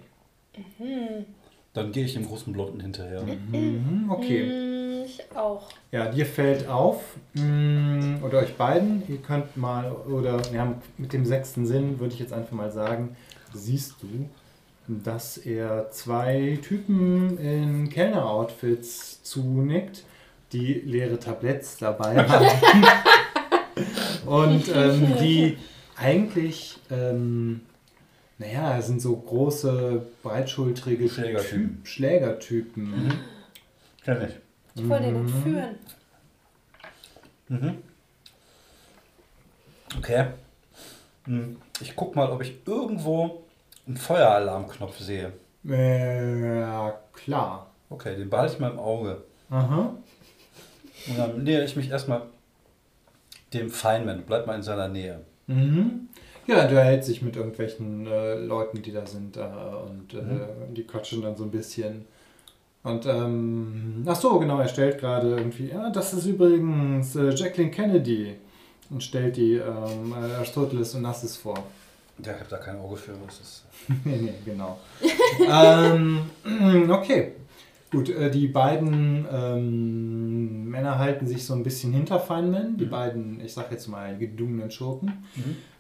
Hm. 0.78 1.24
Dann 1.74 1.92
gehe 1.92 2.04
ich 2.04 2.14
dem 2.14 2.26
großen 2.26 2.52
Blonden 2.52 2.80
hinterher. 2.80 3.22
Mhm, 3.22 4.10
okay. 4.10 4.48
Hm, 4.48 5.04
ich 5.04 5.24
auch. 5.36 5.68
Ja, 5.92 6.08
dir 6.10 6.26
fällt 6.26 6.66
auf, 6.68 7.02
mh, 7.34 8.24
oder 8.24 8.38
euch 8.38 8.56
beiden, 8.56 9.02
ihr 9.08 9.18
könnt 9.18 9.56
mal, 9.56 9.92
oder 9.92 10.40
ja, 10.52 10.74
mit 10.96 11.12
dem 11.12 11.24
sechsten 11.24 11.66
Sinn 11.66 12.00
würde 12.00 12.14
ich 12.14 12.20
jetzt 12.20 12.32
einfach 12.32 12.52
mal 12.52 12.72
sagen, 12.72 13.16
siehst 13.52 13.96
du, 14.02 14.28
dass 14.88 15.36
er 15.36 15.90
zwei 15.90 16.58
Typen 16.62 17.38
in 17.38 17.90
Kellner-Outfits 17.90 19.22
zunickt, 19.22 20.04
die 20.52 20.74
leere 20.74 21.18
Tabletts 21.18 21.76
dabei 21.78 22.16
haben. 22.28 22.46
Und 24.26 24.68
ähm, 24.74 25.16
die 25.20 25.58
eigentlich, 25.96 26.78
ähm, 26.90 27.61
naja, 28.38 28.80
sind 28.82 29.00
so 29.02 29.16
große, 29.16 30.02
breitschultrige 30.22 31.08
Schlägertypen. 31.08 31.82
Typ- 31.82 31.87
Schlägertypen. 31.87 33.12
Kenn 34.04 34.22
ich. 34.22 34.37
Ich 34.80 34.88
wollte 34.88 35.04
den 35.06 35.14
Mhm. 35.22 35.26
entführen. 35.28 35.74
Mhm. 37.48 37.78
Okay. 39.98 40.26
Hm, 41.24 41.56
Ich 41.80 41.94
guck 41.96 42.14
mal, 42.16 42.30
ob 42.30 42.42
ich 42.42 42.58
irgendwo 42.66 43.42
einen 43.87 43.96
Feueralarmknopf 43.96 44.98
sehe. 44.98 45.32
Äh, 45.68 46.61
ja, 46.61 46.98
klar. 47.12 47.70
Okay, 47.90 48.16
den 48.16 48.28
behalte 48.30 48.54
ich 48.54 48.61
mal 48.61 48.70
im 48.70 48.78
Auge. 48.78 49.22
Aha. 49.50 49.94
Und 51.06 51.18
dann 51.18 51.44
nähere 51.44 51.64
ich 51.64 51.76
mich 51.76 51.90
erstmal 51.90 52.22
dem 53.54 53.70
Feynman. 53.70 54.24
Bleib 54.26 54.46
mal 54.46 54.56
in 54.56 54.62
seiner 54.62 54.88
Nähe. 54.88 55.20
Mhm. 55.46 56.08
Ja, 56.46 56.66
der 56.66 56.82
hält 56.82 57.04
sich 57.04 57.22
mit 57.22 57.37
irgendwelchen 57.37 58.06
äh, 58.06 58.34
Leuten, 58.34 58.80
die 58.82 58.92
da 58.92 59.04
sind, 59.06 59.37
äh, 59.37 59.40
und 59.40 60.14
äh, 60.14 60.46
die 60.70 60.84
quatschen 60.84 61.22
dann 61.22 61.37
so 61.37 61.44
ein 61.44 61.50
bisschen. 61.50 62.06
Und, 62.82 63.04
ähm, 63.06 64.02
ach 64.06 64.16
so, 64.16 64.38
genau, 64.38 64.58
er 64.58 64.68
stellt 64.68 64.98
gerade 64.98 65.37
irgendwie, 65.37 65.68
ja, 65.68 65.90
das 65.90 66.14
ist 66.14 66.24
übrigens 66.24 67.14
äh, 67.16 67.30
Jacqueline 67.30 67.70
Kennedy. 67.70 68.37
Und 68.90 69.02
stellt 69.02 69.37
die 69.37 69.56
ähm, 69.56 70.14
äh, 70.14 70.37
Aristoteles 70.37 70.94
und 70.94 71.02
Nassis 71.02 71.37
vor. 71.37 71.62
Ja, 72.24 72.32
ich 72.32 72.40
habe 72.40 72.48
da 72.48 72.56
kein 72.56 72.78
Auge 72.78 72.96
für. 72.96 73.12
Das 73.26 73.40
ist 73.40 73.64
nee, 74.04 74.16
nee, 74.16 74.34
genau. 74.44 74.78
ähm, 75.50 76.30
okay. 76.90 77.32
Gut, 77.90 78.09
äh, 78.11 78.31
die 78.31 78.48
beiden 78.48 79.27
ähm, 79.33 80.68
Männer 80.68 80.98
halten 80.98 81.27
sich 81.27 81.44
so 81.46 81.55
ein 81.55 81.62
bisschen 81.62 81.92
hinter 81.92 82.20
Feynman. 82.20 82.77
Die 82.77 82.85
beiden, 82.85 83.40
ich 83.44 83.53
sag 83.55 83.70
jetzt 83.72 83.87
mal, 83.88 84.16
gedungenen 84.18 84.70
Schurken. 84.70 85.24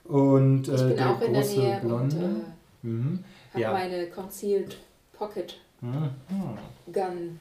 Und 0.04 0.68
äh, 0.68 0.74
ich 0.74 0.80
bin 0.82 0.96
der 0.96 1.10
auch 1.10 1.20
in 1.20 1.32
der 1.34 1.42
große 1.42 1.60
Nähe 1.60 1.80
Blonde. 1.82 2.16
und 2.16 2.22
äh, 2.82 2.86
mhm. 2.86 3.24
habe 3.52 3.62
Ja. 3.62 3.72
meine 3.72 4.06
Concealed 4.08 4.76
Pocket 5.12 5.54
Mhm. 5.80 6.10
Gun 6.92 7.38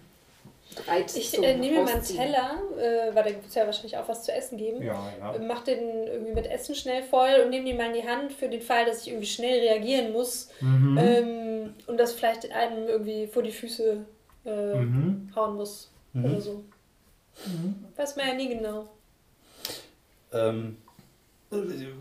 bereit 0.75 1.15
Ich 1.15 1.41
äh, 1.41 1.57
nehme 1.57 1.77
mir 1.77 1.83
meinen. 1.85 2.03
Teller, 2.03 2.57
äh, 2.77 3.15
weil 3.15 3.23
da 3.23 3.29
wird 3.29 3.45
es 3.47 3.55
ja 3.55 3.65
wahrscheinlich 3.65 3.97
auch 3.97 4.07
was 4.07 4.25
zu 4.25 4.31
essen 4.33 4.57
geben. 4.59 4.83
Ja, 4.83 5.01
ja. 5.19 5.33
Mach 5.47 5.63
den 5.63 5.79
irgendwie 6.05 6.33
mit 6.33 6.45
Essen 6.45 6.75
schnell 6.75 7.01
voll 7.03 7.29
und 7.43 7.49
nehme 7.49 7.65
den 7.65 7.77
mal 7.77 7.87
in 7.87 8.01
die 8.01 8.07
Hand 8.07 8.31
für 8.33 8.47
den 8.49 8.61
Fall, 8.61 8.85
dass 8.85 9.01
ich 9.01 9.07
irgendwie 9.07 9.25
schnell 9.27 9.59
reagieren 9.61 10.11
muss 10.11 10.49
Mhm. 10.61 10.97
ähm, 11.01 11.73
und 11.87 11.97
das 11.97 12.11
vielleicht 12.13 12.51
einem 12.51 12.87
irgendwie 12.87 13.25
vor 13.27 13.41
die 13.43 13.51
Füße 13.51 14.05
äh, 14.47 14.75
Mhm. 14.75 15.29
hauen 15.35 15.55
muss 15.55 15.91
oder 16.15 16.41
so. 16.41 16.63
Weiß 17.95 18.15
man 18.15 18.27
ja 18.29 18.33
nie 18.33 18.49
genau. 18.49 18.87
Ähm, 20.33 20.77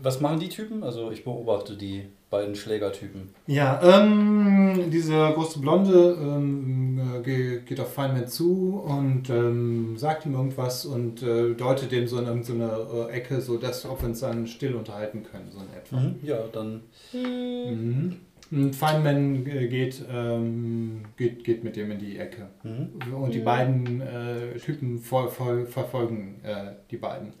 was 0.01 0.19
machen 0.19 0.39
die 0.39 0.49
Typen? 0.49 0.83
Also 0.83 1.11
ich 1.11 1.23
beobachte 1.23 1.77
die 1.77 2.03
beiden 2.29 2.55
Schlägertypen. 2.55 3.29
Ja, 3.45 3.79
ähm, 3.81 4.89
dieser 4.91 5.31
große 5.31 5.59
Blonde 5.59 6.17
ähm, 6.19 6.99
äh, 6.99 7.21
ge- 7.21 7.61
geht 7.61 7.79
auf 7.79 7.93
Feynman 7.93 8.27
zu 8.27 8.81
und 8.85 9.29
ähm, 9.29 9.95
sagt 9.97 10.25
ihm 10.25 10.33
irgendwas 10.33 10.85
und 10.85 11.23
äh, 11.23 11.53
deutet 11.53 11.93
dem 11.93 12.05
so 12.07 12.17
in 12.19 12.25
irgendeine 12.25 12.69
äh, 13.09 13.11
Ecke, 13.13 13.39
so 13.39 13.57
dass 13.57 13.85
ob 13.85 14.01
wir 14.01 14.09
uns 14.09 14.19
dann 14.19 14.45
still 14.47 14.75
unterhalten 14.75 15.23
können, 15.23 15.49
so 15.51 15.59
in 15.59 15.73
etwa. 15.73 16.11
Ja, 16.23 16.39
dann 16.51 16.81
Mhm. 17.13 17.69
Und 17.69 18.17
Feynman 18.49 19.45
äh, 19.45 19.67
geht, 19.67 20.03
ähm, 20.09 21.03
geht, 21.17 21.43
geht 21.43 21.63
mit 21.63 21.75
dem 21.75 21.91
in 21.91 21.99
die 21.99 22.17
Ecke. 22.17 22.49
mhm. 22.63 23.13
Und 23.13 23.33
die 23.33 23.39
beiden 23.39 24.01
äh, 24.01 24.57
Typen 24.57 24.99
voll, 24.99 25.29
voll, 25.29 25.65
verfolgen 25.65 26.39
äh, 26.43 26.71
die 26.89 26.97
beiden. 26.97 27.33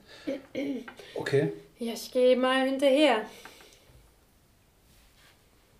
okay. 1.15 1.53
Ja, 1.79 1.93
ich 1.93 2.11
gehe 2.11 2.35
mal 2.35 2.67
hinterher. 2.67 3.21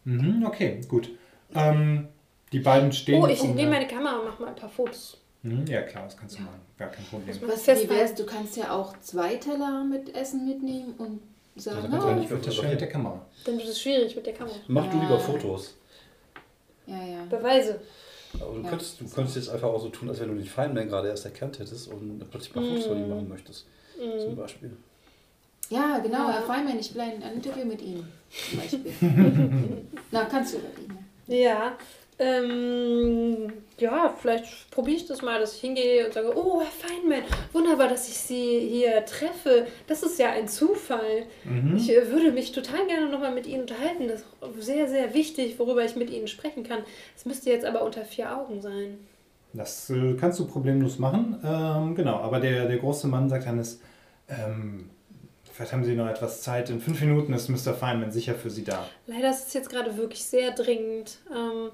Mhm, 0.06 0.46
okay, 0.46 0.80
gut. 0.88 1.10
Ähm, 1.54 2.08
die 2.54 2.60
beiden 2.60 2.94
stehen. 2.94 3.22
Oh, 3.22 3.28
ich 3.28 3.44
in 3.44 3.56
nehme 3.56 3.72
meine 3.72 3.88
Kamera 3.88 4.20
und 4.20 4.26
mache 4.26 4.42
mal 4.42 4.50
ein 4.50 4.56
paar 4.56 4.70
Fotos. 4.70 5.20
Mhm, 5.44 5.66
ja, 5.68 5.82
klar, 5.82 6.06
das 6.06 6.16
kannst 6.16 6.38
du 6.38 6.44
machen. 6.44 6.62
Gar 6.78 6.90
kein 6.90 7.06
Problem. 7.06 7.36
Was 7.42 7.68
wär's, 7.68 8.16
du 8.16 8.26
kannst 8.26 8.56
ja 8.56 8.72
auch 8.72 8.98
zwei 9.00 9.36
Teller 9.36 9.84
mit 9.84 10.16
Essen 10.16 10.48
mitnehmen 10.48 10.94
und 10.98 11.20
sagen, 11.62 11.90
dann 11.92 12.20
oh, 12.20 12.22
Ich 12.22 12.30
würde 12.30 12.46
das 12.46 12.62
mit 12.62 12.80
der 12.82 12.90
Kamera. 12.90 13.26
Dann 13.46 13.58
wird 13.58 13.68
es 13.68 13.82
schwierig 13.82 14.16
mit 14.16 14.26
der 14.26 14.34
Kamera. 14.34 14.56
Mach 14.68 14.90
du 14.90 14.98
Ja. 14.98 15.04
lieber 15.04 15.20
Fotos. 15.20 15.76
ja, 16.86 17.04
ja. 17.04 17.24
Beweise. 17.30 17.80
Aber 18.40 18.54
du, 18.56 18.62
Ja. 18.62 18.70
könntest, 18.70 19.00
du 19.02 19.08
könntest 19.10 19.36
jetzt 19.38 19.50
einfach 19.50 19.68
auch 19.70 19.80
so 19.82 19.90
tun, 19.90 20.10
als 20.10 20.20
wenn 20.20 20.30
du 20.30 20.36
den 20.36 20.46
Feynman 20.46 20.88
gerade 20.88 21.08
erst 21.10 21.26
erkannt 21.26 21.60
hättest 21.60 21.88
und 21.90 22.20
plötzlich 22.30 22.54
mal 22.56 22.66
Fotos 22.66 22.86
von 22.86 22.98
ihm 22.98 23.10
machen 23.10 23.30
möchtest. 23.30 23.66
Zum 24.24 24.36
Beispiel. 24.36 24.72
Ja, 25.70 25.98
genau, 26.00 26.28
Ja. 26.30 26.34
Herr 26.34 26.42
Feynman, 26.44 26.80
ich 26.80 26.94
will 26.94 27.02
ein, 27.02 27.22
ein 27.24 27.34
Interview 27.36 27.66
mit 27.66 27.82
Ihnen. 27.82 28.08
Zum 28.50 28.60
Beispiel. 28.60 28.94
Na, 30.12 30.26
kannst 30.26 30.54
du 30.54 30.58
überlegen. 30.60 31.06
Ja, 31.28 31.78
Ähm, 32.20 33.54
ja, 33.78 34.16
vielleicht 34.20 34.72
probiere 34.72 34.98
ich 34.98 35.06
das 35.06 35.22
mal, 35.22 35.40
dass 35.40 35.54
ich 35.54 35.62
hingehe 35.62 36.08
und 36.08 36.14
sage, 36.14 36.36
oh, 36.36 36.62
Herr 36.62 36.72
Feynman, 36.72 37.22
wunderbar, 37.54 37.90
dass 37.90 38.08
ich 38.08 38.18
Sie 38.18 38.60
hier 38.60 39.06
treffe. 39.06 39.68
Das 39.86 40.02
ist 40.02 40.18
ja 40.18 40.32
ein 40.32 40.48
Zufall. 40.48 41.28
Mhm. 41.44 41.76
Ich 41.76 41.96
äh, 41.96 42.10
würde 42.10 42.32
mich 42.32 42.52
total 42.52 42.88
gerne 42.88 43.08
nochmal 43.10 43.34
mit 43.34 43.46
Ihnen 43.46 43.62
unterhalten. 43.62 44.08
Das 44.08 44.22
ist 44.22 44.66
sehr, 44.66 44.88
sehr 44.88 45.14
wichtig, 45.14 45.60
worüber 45.60 45.86
ich 45.86 45.96
mit 45.96 46.10
Ihnen 46.10 46.28
sprechen 46.28 46.64
kann. 46.64 46.80
Es 47.16 47.26
müsste 47.26 47.52
jetzt 47.52 47.66
aber 47.66 47.84
unter 47.84 48.04
vier 48.04 48.36
Augen 48.36 48.62
sein. 48.62 48.98
Das 49.54 49.90
äh, 49.92 50.16
kannst 50.20 50.40
du 50.40 50.48
problemlos 50.48 50.98
machen. 50.98 51.40
Ähm, 51.44 51.94
genau, 51.94 52.18
aber 52.18 52.40
der, 52.40 52.68
der 52.68 52.78
große 52.78 53.08
Mann 53.08 53.30
sagt 53.30 53.46
Hannes, 53.46 53.80
ähm, 54.28 54.90
vielleicht 55.52 55.72
haben 55.72 55.86
Sie 55.86 55.96
noch 55.96 56.08
etwas 56.08 56.42
Zeit. 56.42 56.72
In 56.72 56.80
fünf 56.80 57.00
Minuten 57.00 57.32
ist 57.34 57.48
Mr. 57.48 57.76
Feynman 57.76 58.12
sicher 58.12 58.34
für 58.34 58.50
Sie 58.50 58.64
da. 58.64 58.88
Leider 59.06 59.30
ist 59.30 59.48
es 59.48 59.54
jetzt 59.54 59.70
gerade 59.70 59.98
wirklich 59.98 60.24
sehr 60.24 60.52
dringend. 60.52 61.20
Ähm, 61.32 61.70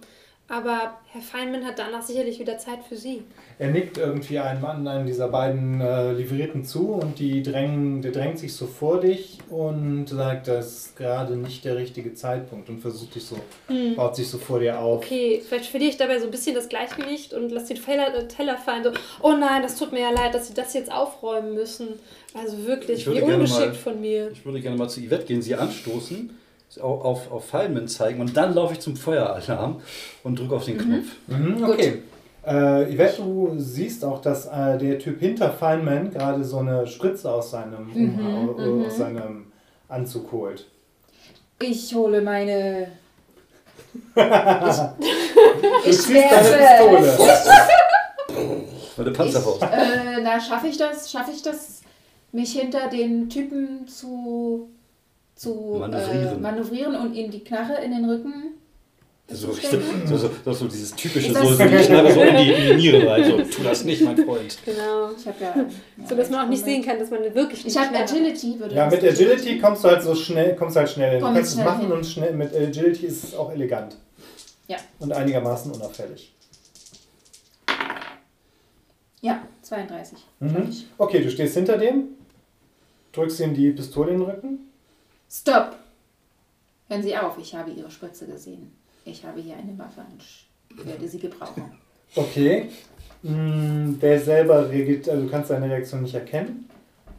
aber 0.53 0.97
Herr 1.11 1.21
Feynman 1.21 1.65
hat 1.65 1.79
danach 1.79 2.01
sicherlich 2.01 2.39
wieder 2.39 2.57
Zeit 2.57 2.79
für 2.87 2.95
Sie. 2.95 3.23
Er 3.59 3.71
nickt 3.71 3.97
irgendwie 3.97 4.39
einem 4.39 4.61
Mann, 4.61 4.87
einem 4.87 5.05
dieser 5.05 5.27
beiden 5.29 5.79
äh, 5.81 6.11
Livrierten 6.13 6.63
zu 6.63 6.93
und 6.93 7.19
die 7.19 7.43
drängen, 7.43 8.01
der 8.01 8.11
drängt 8.11 8.39
sich 8.39 8.53
so 8.55 8.65
vor 8.67 8.99
dich 8.99 9.37
und 9.49 10.07
sagt, 10.07 10.47
das 10.47 10.67
ist 10.87 10.97
gerade 10.97 11.35
nicht 11.35 11.65
der 11.65 11.75
richtige 11.77 12.13
Zeitpunkt 12.13 12.69
und 12.69 12.79
versucht 12.79 13.15
dich 13.15 13.25
so, 13.25 13.37
baut 13.95 14.15
sich 14.15 14.27
so 14.29 14.37
vor 14.37 14.59
dir 14.59 14.79
auf. 14.79 15.03
Okay, 15.03 15.41
vielleicht 15.47 15.65
verliere 15.65 15.91
ich 15.91 15.97
dabei 15.97 16.19
so 16.19 16.25
ein 16.25 16.31
bisschen 16.31 16.55
das 16.55 16.69
Gleichgewicht 16.69 17.33
und 17.33 17.49
lasse 17.51 17.73
den 17.73 17.83
Teller, 17.83 18.15
äh, 18.15 18.27
Teller 18.27 18.57
fallen. 18.57 18.83
So, 18.83 18.91
oh 19.21 19.33
nein, 19.33 19.61
das 19.61 19.77
tut 19.77 19.91
mir 19.91 20.01
ja 20.01 20.11
leid, 20.11 20.33
dass 20.33 20.47
Sie 20.47 20.53
das 20.53 20.73
jetzt 20.73 20.91
aufräumen 20.91 21.53
müssen. 21.53 21.89
Also 22.33 22.65
wirklich, 22.65 23.05
wie 23.05 23.21
ungeschickt 23.21 23.59
mal- 23.59 23.73
von 23.75 24.01
mir. 24.01 24.31
Ich 24.31 24.43
würde 24.43 24.59
gerne 24.59 24.77
mal 24.77 24.89
zu 24.89 24.99
Yvette 25.01 25.25
gehen, 25.25 25.41
sie 25.43 25.53
anstoßen, 25.55 26.31
auf, 26.81 27.31
auf, 27.31 27.45
Feynman 27.45 27.87
zeigen 27.87 28.21
und 28.21 28.35
dann 28.35 28.53
laufe 28.53 28.73
ich 28.73 28.79
zum 28.79 28.95
Feueralarm 28.95 29.81
und 30.23 30.39
drücke 30.39 30.55
auf 30.55 30.65
den 30.65 30.77
Knopf. 30.77 31.05
Mhm, 31.27 31.63
okay. 31.63 32.01
Äh, 32.45 32.93
Yvette, 32.93 33.21
du 33.21 33.53
siehst 33.57 34.03
auch, 34.03 34.19
dass 34.21 34.47
äh, 34.47 34.77
der 34.77 34.99
Typ 34.99 35.19
hinter 35.19 35.51
Feynman 35.51 36.11
gerade 36.11 36.43
so 36.43 36.57
eine 36.59 36.85
Spritze 36.87 37.31
aus 37.31 37.51
seinem, 37.51 37.91
Umhang, 37.93 38.83
äh, 38.83 38.85
aus 38.87 38.97
seinem 38.97 39.45
Anzug 39.87 40.31
holt. 40.31 40.67
Ich 41.61 41.93
hole 41.93 42.21
meine. 42.21 42.87
Du 44.15 45.89
Ich 45.89 45.97
ziehst 45.97 46.09
deine. 46.09 47.07
Pistole. 47.07 47.17
Meine 48.97 49.11
Panzerfaust. 49.11 49.63
Äh, 49.63 50.21
na, 50.21 50.39
schaffe 50.39 50.67
ich 50.67 50.77
das? 50.77 51.11
Schaffe 51.11 51.31
ich 51.31 51.41
das, 51.41 51.81
mich 52.31 52.53
hinter 52.53 52.89
den 52.89 53.29
Typen 53.29 53.87
zu, 53.87 54.69
zu 55.35 55.77
Manövrieren. 55.79 56.37
Äh, 56.37 56.39
manövrieren 56.39 56.95
und 56.95 57.13
ihm 57.13 57.31
die 57.31 57.43
Knarre 57.43 57.83
in 57.83 57.91
den 57.91 58.05
Rücken 58.05 58.53
So, 59.27 59.51
so, 59.51 59.79
so, 60.05 60.29
so, 60.45 60.53
so 60.53 60.67
dieses 60.67 60.93
typische, 60.95 61.33
so, 61.33 61.43
so 61.43 61.63
die 61.63 61.75
Knarre 61.87 62.11
so 62.11 62.21
in 62.21 62.35
die, 62.37 62.51
in 62.51 62.67
die 62.67 62.75
Niere 62.75 63.09
rein. 63.09 63.23
So, 63.23 63.37
tu 63.37 63.63
das 63.63 63.83
nicht, 63.83 64.01
mein 64.03 64.17
Freund. 64.17 64.57
Genau. 64.65 65.11
Ich 65.17 65.25
habe 65.25 65.37
ja. 65.41 65.65
So 66.07 66.15
dass 66.15 66.29
man 66.29 66.45
auch 66.45 66.49
nicht 66.49 66.63
sehen 66.63 66.83
kann, 66.85 66.99
dass 66.99 67.09
man 67.09 67.21
wirklich 67.33 67.65
Ich 67.65 67.77
habe 67.77 67.95
Agility, 67.97 68.59
würde 68.59 68.75
Ja, 68.75 68.87
mit 68.89 69.03
Agility 69.03 69.59
kommst 69.59 69.83
du 69.83 69.89
halt 69.89 70.03
so 70.03 70.13
schnell, 70.13 70.55
kommst 70.55 70.75
halt 70.75 70.89
schnell 70.89 71.11
hin. 71.11 71.19
Du 71.19 71.25
kannst 71.25 71.57
es 71.57 71.63
machen 71.63 71.81
hin. 71.81 71.91
und 71.91 72.05
schnell, 72.05 72.33
mit 72.33 72.53
Agility 72.53 73.05
ist 73.05 73.23
es 73.23 73.35
auch 73.35 73.51
elegant. 73.51 73.95
Ja. 74.67 74.77
Und 74.99 75.11
einigermaßen 75.11 75.71
unauffällig. 75.71 76.33
Ja, 79.21 79.47
32. 79.61 80.17
Mhm. 80.41 80.69
Okay, 80.97 81.21
du 81.21 81.31
stehst 81.31 81.53
hinter 81.53 81.77
dem, 81.77 82.09
drückst 83.13 83.39
ihm 83.39 83.53
die 83.53 83.71
Pistole 83.71 84.11
in 84.11 84.19
den 84.19 84.29
Rücken. 84.29 84.72
Stopp! 85.35 85.75
Hören 86.87 87.01
Sie 87.01 87.17
auf, 87.17 87.37
ich 87.39 87.55
habe 87.55 87.71
Ihre 87.71 87.89
Spritze 87.89 88.27
gesehen. 88.27 88.71
Ich 89.03 89.25
habe 89.25 89.41
hier 89.41 89.55
eine 89.55 89.75
Waffe 89.79 90.01
und 90.11 90.85
werde 90.85 91.07
sie 91.07 91.17
gebrauchen. 91.17 91.71
Okay. 92.15 92.69
Mm, 93.23 93.99
Der 93.99 94.19
selber 94.19 94.69
reagiert, 94.69 95.09
also 95.09 95.23
du 95.23 95.29
kannst 95.31 95.47
seine 95.49 95.67
Reaktion 95.67 96.03
nicht 96.03 96.13
erkennen. 96.13 96.69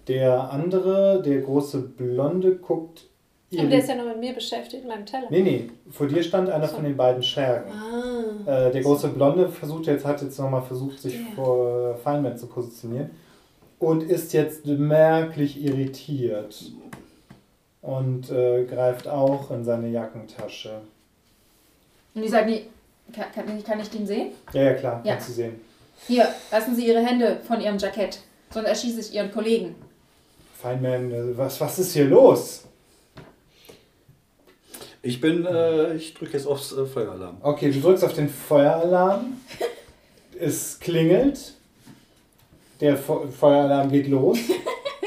Der 0.07 0.49
andere, 0.53 1.23
der 1.25 1.41
große 1.41 1.81
Blonde, 1.81 2.55
guckt. 2.57 3.07
Und 3.51 3.71
der 3.71 3.81
ist 3.81 3.89
ja 3.89 3.97
noch 3.97 4.05
mit 4.07 4.21
mir 4.21 4.33
beschäftigt, 4.33 4.85
mit 4.85 4.95
meinem 4.95 5.07
Teller. 5.07 5.27
Nee, 5.31 5.43
nee, 5.43 5.71
vor 5.91 6.07
dir 6.07 6.23
stand 6.23 6.49
einer 6.51 6.69
von 6.69 6.85
den 6.85 6.97
beiden 6.97 7.23
Schergen. 7.23 7.71
Ah. 7.73 8.67
Äh, 8.69 8.73
der 8.73 8.83
große 8.83 9.09
Blonde 9.09 9.49
versucht 9.49 9.87
jetzt, 9.87 10.05
hat 10.05 10.23
jetzt 10.23 10.39
nochmal 10.39 10.63
versucht, 10.63 11.01
sich 11.01 11.15
Ja. 11.15 11.21
vor 11.35 11.97
Feynman 11.97 12.37
zu 12.39 12.47
positionieren 12.47 13.11
und 13.81 14.03
ist 14.05 14.33
jetzt 14.33 14.67
merklich 14.67 15.63
irritiert 15.63 16.73
und 17.85 18.31
äh, 18.31 18.65
greift 18.65 19.07
auch 19.07 19.51
in 19.51 19.63
seine 19.63 19.89
Jackentasche. 19.89 20.81
Und 22.15 22.23
die 22.23 22.29
sagt, 22.29 22.47
nee, 22.47 22.63
kann, 23.15 23.27
kann, 23.35 23.63
kann 23.65 23.81
ich 23.81 23.91
den 23.91 24.07
sehen? 24.07 24.29
Ja, 24.53 24.63
ja, 24.63 24.75
klar, 24.75 25.03
Ja. 25.05 25.13
kannst 25.15 25.29
du 25.29 25.33
sehen. 25.35 25.61
Hier, 26.07 26.27
lassen 26.51 26.75
Sie 26.75 26.87
Ihre 26.87 27.05
Hände 27.05 27.41
von 27.47 27.61
Ihrem 27.61 27.77
Jackett, 27.79 28.21
sonst 28.51 28.67
erschieße 28.69 29.01
ich 29.01 29.15
Ihren 29.15 29.31
Kollegen. 29.31 29.75
Feynman, 30.61 31.13
äh, 31.13 31.37
was, 31.37 31.61
was 31.61 31.79
ist 31.79 31.93
hier 31.93 32.07
los? 32.07 32.65
Ich 35.03 35.21
bin, 35.21 35.45
äh, 35.45 35.95
ich 35.95 36.15
drücke 36.15 36.33
jetzt 36.33 36.47
aufs 36.47 36.73
äh, 36.73 36.87
Feueralarm. 36.87 37.37
Okay, 37.43 37.71
du 37.71 37.81
drückst 37.81 38.05
auf 38.05 38.15
den 38.15 38.31
Feueralarm. 38.31 39.39
Es 40.41 40.81
klingelt. 40.81 41.53
Der 42.81 42.97
Fe 42.97 43.29
Feueralarm 43.29 43.91
geht 43.91 44.09
los. 44.09 44.39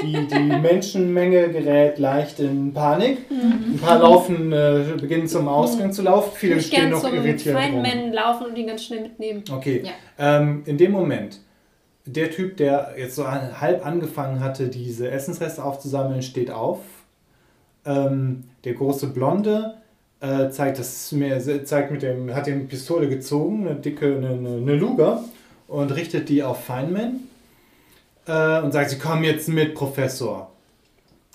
Die, 0.01 0.27
die 0.27 0.43
Menschenmenge 0.61 1.49
gerät 1.49 1.97
leicht 1.99 2.39
in 2.39 2.73
Panik. 2.73 3.19
Ein 3.29 3.79
paar 3.81 3.99
laufen, 3.99 4.51
äh, 4.51 4.83
beginnen 4.99 5.27
zum 5.27 5.47
Ausgang 5.47 5.91
zu 5.91 6.01
laufen. 6.01 6.31
Viele 6.35 6.57
Ich 6.57 6.67
stehen 6.67 6.89
noch 6.89 7.03
irritiert. 7.11 7.55
Feynman 7.55 8.13
laufen 8.13 8.47
und 8.47 8.57
ihn 8.57 8.67
ganz 8.67 8.83
schnell 8.85 9.01
mitnehmen. 9.01 9.43
Okay. 9.51 9.83
Ja. 9.85 10.39
Ähm, 10.39 10.63
in 10.65 10.77
dem 10.77 10.91
Moment, 10.91 11.39
der 12.05 12.31
Typ, 12.31 12.57
der 12.57 12.93
jetzt 12.97 13.15
so 13.15 13.29
halb 13.29 13.85
angefangen 13.85 14.39
hatte, 14.39 14.67
diese 14.67 15.09
Essensreste 15.11 15.63
aufzusammeln, 15.63 16.21
steht 16.21 16.51
auf. 16.51 16.79
Ähm, 17.85 18.43
der 18.63 18.73
große 18.73 19.07
Blonde 19.07 19.75
äh, 20.19 20.49
zeigt 20.49 20.79
das 20.79 21.11
mir, 21.11 21.39
zeigt 21.65 21.91
mit 21.91 22.01
dem, 22.01 22.33
hat 22.33 22.47
die 22.47 22.53
Pistole 22.53 23.07
gezogen, 23.07 23.67
eine 23.67 23.79
dicke, 23.79 24.05
eine, 24.07 24.29
eine, 24.29 24.49
eine 24.57 24.75
Luger 24.75 25.23
und 25.67 25.95
richtet 25.95 26.29
die 26.29 26.43
auf 26.43 26.63
Feynman 26.63 27.21
äh, 28.27 28.61
und 28.61 28.71
sagt, 28.71 28.89
sie 28.91 28.97
kommen 28.99 29.23
jetzt 29.23 29.47
mit, 29.49 29.73
Professor. 29.75 30.51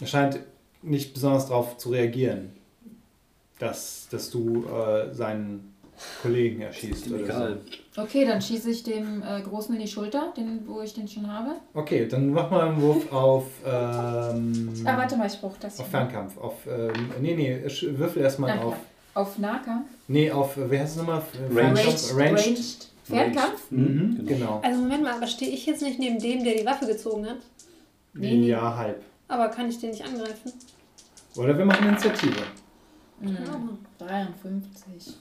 Er 0.00 0.06
scheint 0.06 0.40
nicht 0.82 1.14
besonders 1.14 1.46
darauf 1.46 1.76
zu 1.78 1.90
reagieren, 1.90 2.52
dass, 3.58 4.08
dass 4.10 4.30
du 4.30 4.64
äh, 4.66 5.14
seinen 5.14 5.72
Kollegen 6.20 6.62
erschießt. 6.62 7.08
oder 7.08 7.18
so. 7.18 7.24
Egal. 7.24 7.60
Okay, 7.96 8.24
dann 8.24 8.40
schieße 8.42 8.70
ich 8.70 8.82
dem 8.82 9.22
äh, 9.22 9.40
Großen 9.42 9.74
in 9.74 9.80
die 9.80 9.86
Schulter, 9.86 10.32
den, 10.36 10.66
wo 10.66 10.80
ich 10.80 10.94
den 10.94 11.06
schon 11.06 11.30
habe. 11.32 11.50
Okay, 11.74 12.08
dann 12.08 12.30
mach 12.30 12.50
mal 12.50 12.68
einen 12.70 12.80
Wurf 12.82 13.12
auf, 13.12 13.44
ähm, 13.64 14.72
Ah, 14.84 14.96
warte 14.96 15.16
mal, 15.16 15.26
ich 15.28 15.38
brauche 15.40 15.56
das. 15.60 15.78
auf. 15.78 15.88
Fernkampf. 15.88 16.36
Auf, 16.38 16.54
ähm, 16.66 16.92
nee, 17.20 17.34
nee, 17.36 17.60
würfel 17.96 18.22
erstmal 18.22 18.58
auf. 18.58 18.76
Auf 19.14 19.38
Nahkampf? 19.38 19.86
Nee, 20.08 20.30
auf, 20.30 20.56
äh, 20.56 20.70
wie 20.70 20.78
heißt 20.78 20.92
es 20.92 20.96
nochmal? 20.96 21.22
Ranged. 21.54 21.76
Ranged. 22.16 22.46
Ranged. 22.46 22.88
Fernkampf? 23.04 23.70
Mhm, 23.70 24.16
Genau. 24.24 24.28
genau. 24.28 24.60
Also 24.62 24.80
Moment 24.80 25.02
mal, 25.02 25.12
aber 25.14 25.26
stehe 25.26 25.50
ich 25.50 25.66
jetzt 25.66 25.82
nicht 25.82 25.98
neben 25.98 26.18
dem, 26.18 26.44
der 26.44 26.54
die 26.54 26.64
Waffe 26.66 26.86
gezogen 26.86 27.26
hat? 27.26 27.38
Nee, 28.14 28.36
nee. 28.36 28.48
Ja, 28.48 28.76
halb. 28.76 29.02
Aber 29.28 29.48
kann 29.48 29.68
ich 29.68 29.78
den 29.78 29.90
nicht 29.90 30.04
angreifen? 30.04 30.52
Oder 31.36 31.56
wir 31.56 31.64
machen 31.64 31.88
Initiative. 31.88 32.42
Mhm. 33.20 33.36
Ja. 33.98 34.06
53. 34.06 35.14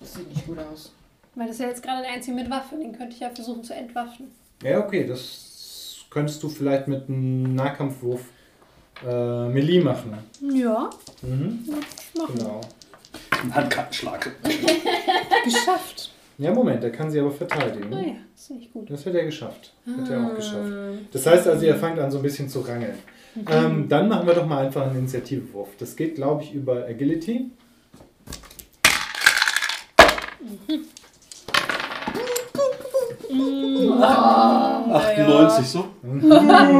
Das 0.00 0.14
sieht 0.14 0.28
nicht 0.28 0.46
gut 0.46 0.58
aus. 0.58 0.92
Weil 1.34 1.46
das 1.48 1.56
ist 1.56 1.62
ja 1.62 1.68
jetzt 1.68 1.82
gerade 1.82 2.02
der 2.02 2.12
einzige 2.12 2.36
mit 2.36 2.48
Waffe, 2.50 2.76
den 2.76 2.92
könnte 2.96 3.14
ich 3.14 3.20
ja 3.20 3.30
versuchen 3.30 3.64
zu 3.64 3.74
entwaffnen. 3.74 4.30
Ja, 4.62 4.78
okay, 4.84 5.06
das 5.06 5.96
könntest 6.10 6.42
du 6.42 6.48
vielleicht 6.48 6.86
mit 6.86 7.08
einem 7.08 7.54
Nahkampfwurf 7.54 8.20
äh, 9.04 9.48
Melee 9.48 9.80
machen. 9.80 10.16
Ja, 10.40 10.90
Mhm, 11.22 11.64
machen. 12.16 12.34
genau. 12.38 12.60
Ein 13.42 13.54
Handkartenschlag. 13.54 14.30
Geschafft. 15.44 16.10
Ja, 16.38 16.52
Moment, 16.52 16.82
der 16.82 16.90
kann 16.90 17.10
sie 17.10 17.20
aber 17.20 17.30
verteidigen. 17.30 17.90
Naja, 17.90 18.14
ist 18.34 18.50
nicht 18.50 18.72
gut. 18.72 18.90
Das 18.90 19.06
hat 19.06 19.14
er 19.14 19.24
geschafft. 19.24 19.72
Hat 19.86 20.10
er 20.10 20.26
auch 20.26 20.34
geschafft. 20.34 20.72
Ah. 20.72 20.92
Das 21.12 21.26
heißt 21.26 21.46
also, 21.46 21.64
ihr 21.64 21.76
fangt 21.76 21.98
an 21.98 22.10
so 22.10 22.18
ein 22.18 22.22
bisschen 22.22 22.48
zu 22.48 22.60
rangeln. 22.60 22.98
Ähm, 23.50 23.88
dann 23.88 24.08
machen 24.08 24.26
wir 24.26 24.34
doch 24.34 24.46
mal 24.46 24.64
einfach 24.64 24.86
einen 24.86 24.98
Initiativewurf. 24.98 25.68
Das 25.78 25.94
geht, 25.94 26.16
glaube 26.16 26.42
ich, 26.42 26.52
über 26.52 26.86
Agility. 26.86 27.50
Ah, 29.98 30.74
98 34.92 35.66
so. 35.66 35.86
Habe 36.04 36.72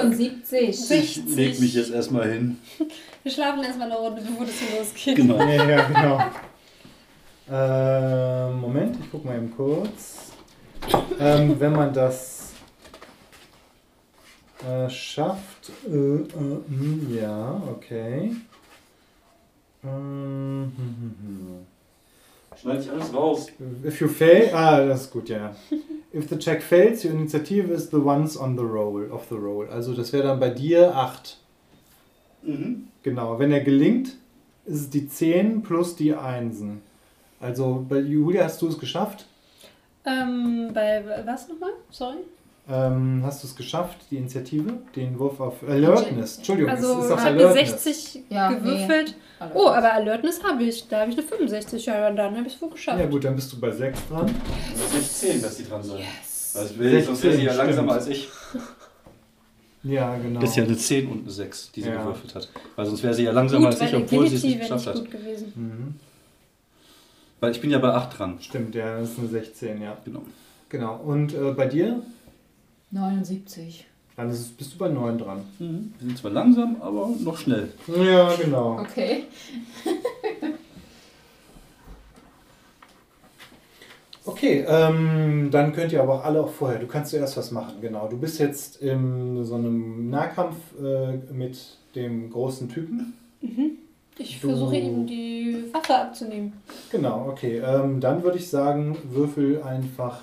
79. 0.00 0.90
Ich 0.90 1.36
leg 1.36 1.60
mich 1.60 1.74
jetzt 1.74 1.90
erstmal 1.90 2.30
hin. 2.30 2.58
Wir 3.22 3.32
schlafen 3.32 3.62
erstmal 3.62 3.90
eine 3.90 3.98
Runde, 4.00 4.22
bevor 4.22 4.46
das 4.46 4.54
hier 4.56 4.78
losgeht. 4.78 5.16
Genau. 5.16 5.38
Ja, 5.38 5.64
ja, 5.64 5.82
genau. 5.84 6.20
Ähm, 7.50 8.60
Moment, 8.60 8.96
ich 9.00 9.10
gucke 9.10 9.26
mal 9.26 9.36
eben 9.36 9.54
kurz. 9.54 10.32
Ähm, 11.20 11.60
wenn 11.60 11.72
man 11.72 11.92
das 11.92 12.52
äh, 14.66 14.88
schafft. 14.88 15.70
Äh, 15.86 15.90
äh, 15.90 16.26
hm, 16.30 17.18
ja, 17.20 17.60
okay. 17.70 18.36
Ähm, 19.84 20.72
hm, 20.76 20.76
hm, 20.76 21.14
hm. 21.20 21.66
Schneide 22.62 22.80
ich 22.80 22.90
alles 22.90 23.12
raus. 23.12 23.48
If 23.84 24.00
you 24.00 24.06
fail, 24.06 24.54
ah, 24.54 24.86
das 24.86 25.02
ist 25.02 25.10
gut, 25.10 25.28
ja. 25.28 25.56
If 26.14 26.28
the 26.28 26.38
check 26.38 26.62
fails, 26.62 27.04
your 27.04 27.12
initiative 27.12 27.72
is 27.72 27.90
the 27.90 27.96
ones 27.96 28.36
on 28.36 28.56
the 28.56 28.62
roll, 28.62 29.10
of 29.10 29.26
the 29.30 29.34
roll. 29.34 29.68
Also 29.68 29.94
das 29.94 30.12
wäre 30.12 30.28
dann 30.28 30.38
bei 30.38 30.50
dir 30.50 30.94
8. 30.94 31.38
Mhm. 32.42 32.86
Genau, 33.02 33.40
wenn 33.40 33.50
er 33.50 33.62
gelingt, 33.62 34.16
ist 34.64 34.80
es 34.80 34.90
die 34.90 35.08
10 35.08 35.62
plus 35.62 35.96
die 35.96 36.14
Einsen. 36.14 36.82
Also 37.40 37.84
bei 37.88 37.98
Julia 37.98 38.44
hast 38.44 38.62
du 38.62 38.68
es 38.68 38.78
geschafft. 38.78 39.26
Ähm, 40.04 40.70
bei 40.72 41.02
was 41.26 41.48
nochmal? 41.48 41.72
Sorry. 41.90 42.18
Ähm, 42.68 43.22
hast 43.24 43.42
du 43.42 43.48
es 43.48 43.56
geschafft, 43.56 43.98
die 44.10 44.16
Initiative? 44.18 44.72
Den 44.94 45.18
Wurf 45.18 45.40
auf 45.40 45.62
Alertness. 45.68 46.36
Entschuldigung, 46.38 46.70
Also 46.70 46.98
es 47.00 47.06
ist 47.06 47.10
auf 47.12 47.24
Alertness. 47.24 47.82
60 47.84 48.22
Ja, 48.28 48.52
gewürfelt. 48.52 49.16
Alle. 49.40 49.50
Oh, 49.54 49.66
aber 49.68 49.92
Alertness 49.94 50.42
habe 50.44 50.62
ich. 50.62 50.86
Da 50.88 51.00
habe 51.00 51.10
ich 51.10 51.18
eine 51.18 51.26
65. 51.26 51.86
Ja, 51.86 52.10
dann 52.12 52.36
habe 52.36 52.46
ich 52.46 52.54
es 52.54 52.62
wohl 52.62 52.70
geschafft. 52.70 53.00
Ja 53.00 53.06
gut, 53.06 53.24
dann 53.24 53.34
bist 53.34 53.52
du 53.52 53.58
bei 53.58 53.70
6 53.72 53.98
dran. 54.08 54.32
Das 54.74 54.94
ist 55.00 55.20
10, 55.20 55.42
dass 55.42 55.56
die 55.56 55.64
dran 55.68 55.82
sein. 55.82 55.98
Yes. 55.98 56.54
Also 56.56 56.78
will 56.78 56.94
ich, 56.94 57.04
sonst 57.04 57.22
wäre 57.24 57.34
sie 57.34 57.42
ja 57.42 57.52
16, 57.52 57.66
langsamer 57.66 58.00
stimmt. 58.00 58.08
als 58.08 58.18
ich. 58.18 58.28
Ja, 59.84 60.16
genau. 60.16 60.38
Das 60.40 60.50
ist 60.50 60.56
ja 60.56 60.62
eine 60.62 60.76
10 60.76 61.08
und 61.10 61.22
eine 61.22 61.30
6, 61.32 61.72
die 61.72 61.82
sie 61.82 61.88
Ja. 61.88 61.96
gewürfelt 62.00 62.34
hat. 62.36 62.48
Weil 62.76 62.86
sonst 62.86 63.02
wäre 63.02 63.14
sie 63.14 63.24
ja 63.24 63.32
langsamer 63.32 63.70
Gut, 63.70 63.80
als 63.80 63.90
ich, 63.90 63.96
obwohl 63.96 64.28
sie 64.28 64.36
es 64.36 64.42
nicht 64.44 64.60
geschafft 64.60 64.86
nicht 64.86 64.94
hat. 64.96 65.02
gut 65.02 65.10
gewesen. 65.10 65.52
Mhm. 65.56 65.94
Weil 67.40 67.50
ich 67.50 67.60
bin 67.60 67.70
ja 67.70 67.78
bei 67.78 67.88
8 67.92 68.16
dran. 68.16 68.38
Stimmt, 68.40 68.76
ja, 68.76 69.00
das 69.00 69.10
ist 69.10 69.18
eine 69.18 69.26
16, 69.28 69.82
ja. 69.82 69.96
Genau. 70.04 70.22
Genau. 70.68 70.96
Und 70.98 71.34
äh, 71.34 71.50
bei 71.56 71.66
dir? 71.66 72.00
79. 72.92 73.86
Dann 74.16 74.30
ist- 74.30 74.56
bist 74.58 74.74
du 74.74 74.78
bei 74.78 74.88
9 74.88 75.18
dran. 75.18 75.42
Mhm. 75.58 75.94
Wir 75.98 76.08
sind 76.08 76.18
zwar 76.18 76.30
langsam, 76.30 76.76
aber 76.80 77.08
noch 77.18 77.36
schnell. 77.38 77.72
Ja, 77.88 78.32
genau. 78.36 78.78
Okay. 78.80 79.24
Okay, 84.24 84.64
ähm, 84.68 85.48
dann 85.50 85.72
könnt 85.72 85.90
ihr 85.92 86.00
aber 86.00 86.14
auch 86.14 86.24
alle 86.24 86.40
auch 86.42 86.48
vorher. 86.50 86.78
Du 86.78 86.86
kannst 86.86 87.10
zuerst 87.10 87.36
was 87.36 87.50
machen, 87.50 87.74
genau. 87.80 88.06
Du 88.06 88.16
bist 88.16 88.38
jetzt 88.38 88.76
in 88.80 89.44
so 89.44 89.56
einem 89.56 90.10
Nahkampf 90.10 90.54
äh, 90.80 91.16
mit 91.32 91.58
dem 91.96 92.30
großen 92.30 92.68
Typen. 92.68 93.14
Ich 94.18 94.40
Du- 94.40 94.48
versuche 94.50 94.76
ihm 94.76 95.06
die 95.08 95.64
Waffe 95.72 95.96
abzunehmen. 95.96 96.52
Genau, 96.92 97.26
okay. 97.30 97.58
Ähm, 97.58 97.98
dann 98.00 98.22
würde 98.22 98.38
ich 98.38 98.48
sagen, 98.48 98.96
würfel 99.10 99.60
einfach 99.64 100.20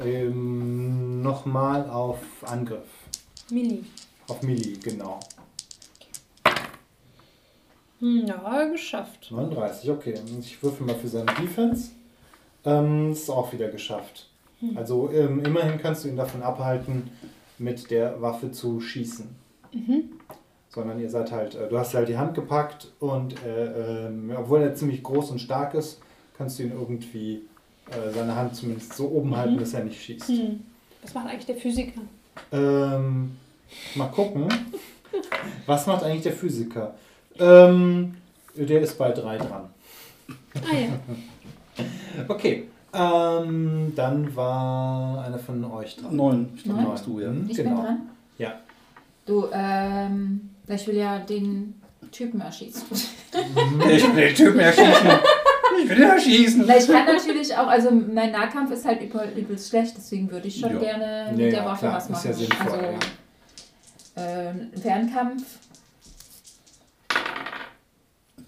ähm, 0.00 1.22
nochmal 1.22 1.88
auf 1.88 2.18
Angriff. 2.42 2.88
Mini. 3.50 3.84
Auf 4.28 4.42
Melee, 4.42 4.76
genau. 4.82 5.20
Hm, 8.00 8.26
ja, 8.26 8.64
geschafft. 8.64 9.30
39, 9.30 9.90
okay. 9.90 10.14
Ich 10.40 10.62
würfel 10.62 10.86
mal 10.86 10.94
für 10.94 11.08
seine 11.08 11.32
Defense. 11.34 11.90
Ähm, 12.64 13.12
ist 13.12 13.30
auch 13.30 13.52
wieder 13.52 13.68
geschafft. 13.68 14.28
Also 14.76 15.10
ähm, 15.10 15.42
immerhin 15.44 15.78
kannst 15.78 16.04
du 16.04 16.08
ihn 16.08 16.16
davon 16.16 16.42
abhalten, 16.42 17.10
mit 17.58 17.90
der 17.90 18.20
Waffe 18.20 18.50
zu 18.50 18.80
schießen. 18.80 19.26
Sondern 20.68 21.00
ihr 21.00 21.10
seid 21.10 21.32
halt, 21.32 21.54
äh, 21.54 21.68
du 21.68 21.78
hast 21.78 21.94
halt 21.94 22.08
die 22.08 22.18
Hand 22.18 22.34
gepackt 22.34 22.92
und 23.00 23.34
äh, 23.44 24.06
ähm, 24.06 24.32
obwohl 24.36 24.62
er 24.62 24.74
ziemlich 24.74 25.02
groß 25.02 25.30
und 25.30 25.38
stark 25.40 25.74
ist, 25.74 26.00
kannst 26.36 26.58
du 26.58 26.64
ihn 26.64 26.72
irgendwie 26.72 27.42
äh, 27.90 28.10
seine 28.12 28.34
Hand 28.34 28.54
zumindest 28.56 28.94
so 28.94 29.08
oben 29.08 29.36
halten, 29.36 29.58
dass 29.58 29.74
er 29.74 29.84
nicht 29.84 30.00
schießt. 30.02 30.28
Hm. 30.28 30.60
Was 31.02 31.14
macht 31.14 31.28
eigentlich 31.28 31.46
der 31.46 31.56
Physiker? 31.56 32.00
Ähm, 32.52 33.36
mal 33.94 34.06
gucken. 34.08 34.48
Was 35.66 35.86
macht 35.86 36.02
eigentlich 36.04 36.22
der 36.22 36.32
Physiker? 36.32 36.94
Ähm, 37.38 38.16
der 38.54 38.80
ist 38.82 38.98
bei 38.98 39.10
3 39.10 39.38
dran. 39.38 39.70
Ah 40.54 40.74
ja. 40.76 40.88
Okay. 42.28 42.64
Ähm, 42.92 43.92
dann 43.96 44.34
war 44.36 45.24
einer 45.24 45.38
von 45.38 45.64
euch 45.64 45.96
dran. 45.96 46.14
9. 46.16 46.48
Ich 46.56 46.64
glaube, 46.64 46.80
Neun? 46.80 46.88
machst 46.90 47.06
du, 47.06 47.20
ja. 47.20 47.28
Hm, 47.28 47.46
Ich 47.48 47.56
genau. 47.56 47.70
bin 47.76 47.84
dran. 47.84 47.98
Ja. 48.36 48.54
Du, 49.24 49.46
ähm, 49.52 50.50
ich 50.66 50.86
will 50.86 50.96
ja 50.96 51.18
den 51.20 51.80
Typen 52.10 52.40
erschießen. 52.40 52.82
Ich 53.90 54.04
will 54.04 54.14
den 54.16 54.34
Typen 54.34 54.58
erschießen. 54.58 54.92
Ich 55.82 55.88
will 55.88 55.98
ihn 55.98 56.02
erschießen. 56.04 56.64
Na, 56.66 56.76
ich 56.76 56.86
kann 56.86 57.06
natürlich 57.06 57.54
auch, 57.56 57.66
also 57.66 57.90
mein 57.90 58.32
Nahkampf 58.32 58.70
ist 58.72 58.84
halt 58.84 59.02
übel, 59.02 59.32
übelst 59.36 59.68
schlecht, 59.68 59.94
deswegen 59.96 60.30
würde 60.30 60.48
ich 60.48 60.58
schon 60.60 60.72
Ja. 60.72 60.78
gerne 60.78 61.28
mit 61.32 61.40
Ja, 61.40 61.50
der 61.50 61.58
ja, 61.60 61.64
Waffe 61.64 61.78
klar, 61.80 61.94
was 61.96 62.04
ist 62.04 62.10
machen. 62.10 62.26
ja 62.28 62.32
sinnvoll, 62.34 62.78
also, 62.78 62.98
ähm, 64.16 64.70
Fernkampf. 64.80 65.42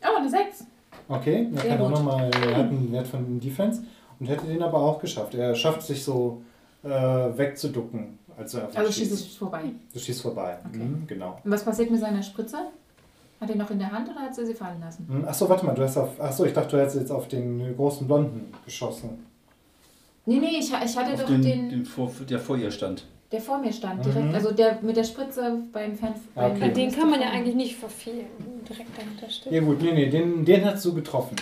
Oh, 0.05 0.16
eine 0.18 0.29
6. 0.29 0.64
Okay, 1.09 1.49
er 1.55 1.61
Sehr 1.61 1.70
kann 1.70 1.81
auch 1.81 1.89
gut. 1.89 1.97
nochmal, 1.99 2.31
er 2.47 2.57
hat 2.57 2.66
einen 2.70 2.91
Wert 2.93 3.07
von 3.07 3.41
Defense 3.41 3.83
und 4.18 4.27
hätte 4.29 4.47
den 4.47 4.62
aber 4.62 4.79
auch 4.79 5.01
geschafft. 5.01 5.35
Er 5.35 5.55
schafft 5.55 5.83
sich 5.83 6.03
so 6.03 6.43
äh, 6.85 6.89
wegzuducken, 6.89 8.18
als 8.37 8.55
er 8.55 8.64
einfach 8.64 8.79
Also 8.81 8.93
schießt. 8.93 9.11
schieße 9.11 9.25
ich 9.25 9.39
vorbei. 9.39 9.61
Du 9.93 9.99
schießt 9.99 10.23
vorbei. 10.23 10.59
Okay. 10.68 10.79
Mhm, 10.79 11.07
genau. 11.07 11.39
Und 11.45 11.51
was 11.51 11.64
passiert 11.64 11.91
mit 11.91 12.01
seiner 12.01 12.23
Spritze? 12.23 12.59
Hat 13.43 13.51
er 13.51 13.57
noch 13.57 13.70
in 13.72 13.78
der 13.80 13.90
Hand 13.90 14.09
oder 14.09 14.20
hat 14.20 14.32
sie 14.36 14.47
sie 14.47 14.55
fallen 14.55 14.78
lassen? 14.80 15.05
Mhm, 15.09 15.24
Achso, 15.24 15.49
warte 15.49 15.66
mal, 15.66 15.74
du 15.74 15.82
hast 15.82 15.97
auf. 15.97 16.20
Achso, 16.20 16.45
ich 16.45 16.53
dachte, 16.53 16.76
du 16.76 16.80
hättest 16.80 16.95
jetzt 17.01 17.11
auf 17.11 17.26
den 17.26 17.74
großen 17.74 18.07
Blonden 18.07 18.53
geschossen. 18.64 19.26
Nee, 20.26 20.38
nee, 20.38 20.59
ich, 20.61 20.70
ich 20.72 20.72
hatte 20.97 21.14
Auf 21.14 21.20
doch 21.22 21.26
den, 21.26 21.43
den, 21.43 21.68
den 21.68 21.84
vor, 21.84 22.09
der 22.30 22.38
vor 22.38 22.57
ihr 22.57 22.70
stand. 22.70 23.05
der 23.32 23.40
vor 23.40 23.59
mir 23.59 23.72
stand, 23.72 24.05
direkt. 24.05 24.28
Mhm. 24.28 24.34
Also 24.36 24.53
der 24.53 24.78
mit 24.80 24.97
der 24.97 25.03
Spritze 25.03 25.59
beim 25.72 25.97
Fern. 25.97 26.14
Ah, 26.36 26.51
beim 26.51 26.53
okay. 26.57 26.72
Den 26.72 26.93
kann 26.93 27.11
man 27.11 27.20
ja 27.20 27.30
eigentlich 27.30 27.57
nicht 27.57 27.74
verfehlen. 27.74 28.26
Direkt 28.68 28.97
dahinter 28.97 29.28
steht. 29.28 29.53
Ja 29.53 29.61
gut, 29.61 29.82
nee, 29.82 29.93
nee, 29.93 30.09
den, 30.09 30.45
den 30.45 30.64
hast 30.64 30.84
du 30.84 30.95
getroffen. 30.95 31.34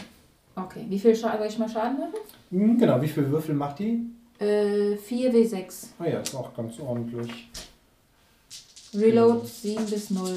Okay, 0.57 0.87
wie 0.89 0.99
viel 0.99 1.15
Schaden 1.15 1.39
soll 1.41 1.49
ich 1.49 1.59
mal 1.59 1.69
Schaden 1.69 1.99
machen? 1.99 2.15
Mhm, 2.49 2.79
genau, 2.79 3.03
wie 3.03 3.09
viele 3.09 3.31
Würfel 3.31 3.55
macht 3.55 3.79
die? 3.81 4.07
Äh, 4.39 4.95
4W6. 4.95 5.89
Ah 5.99 6.07
ja, 6.07 6.21
ist 6.21 6.35
auch 6.35 6.55
ganz 6.57 6.81
ordentlich. 6.81 7.51
Reload 8.95 9.47
7 9.47 9.85
bis 9.85 10.09
0. 10.11 10.31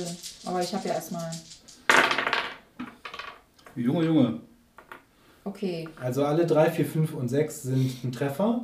Aber 0.45 0.61
ich 0.61 0.74
habe 0.76 0.88
ja 0.89 0.95
erstmal. 0.95 1.32
Junge, 3.76 4.06
Junge. 4.06 4.40
Okay. 5.46 5.90
Also 6.02 6.24
alle 6.26 6.46
3, 6.46 6.70
4, 6.72 6.86
5 6.86 7.14
und 7.16 7.28
6 7.30 7.64
sind 7.64 8.04
ein 8.04 8.12
Treffer 8.12 8.62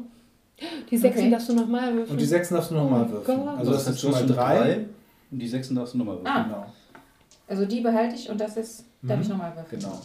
Die 0.89 0.97
Sechsen 0.97 1.21
Okay. 1.21 1.31
darfst 1.31 1.49
du 1.49 1.53
nochmal 1.53 1.93
würfeln. 1.93 2.11
und 2.11 2.21
die 2.21 2.25
6 2.25 2.49
darfst 2.49 2.71
du 2.71 2.75
nochmal 2.75 3.05
Oh 3.09 3.11
würfeln. 3.13 3.39
Gott. 3.39 3.57
Also 3.57 3.71
das 3.71 3.87
hast 3.87 3.95
ist 3.95 4.01
schon 4.01 4.11
mal 4.11 4.19
schon 4.19 4.27
3. 4.35 4.85
Und 5.31 5.39
die 5.39 5.47
6 5.47 5.73
darfst 5.73 5.93
du 5.93 5.97
nochmal 5.97 6.15
würfeln. 6.17 6.33
Ah. 6.35 6.43
Genau, 6.43 6.65
Also 7.47 7.65
die 7.65 7.81
behalte 7.81 8.15
ich 8.15 8.29
und 8.29 8.39
das 8.39 8.57
ist. 8.57 8.85
Darf 9.01 9.17
Mhm. 9.17 9.23
ich 9.23 9.29
nochmal 9.29 9.55
würfeln? 9.55 9.81
genau. 9.81 10.01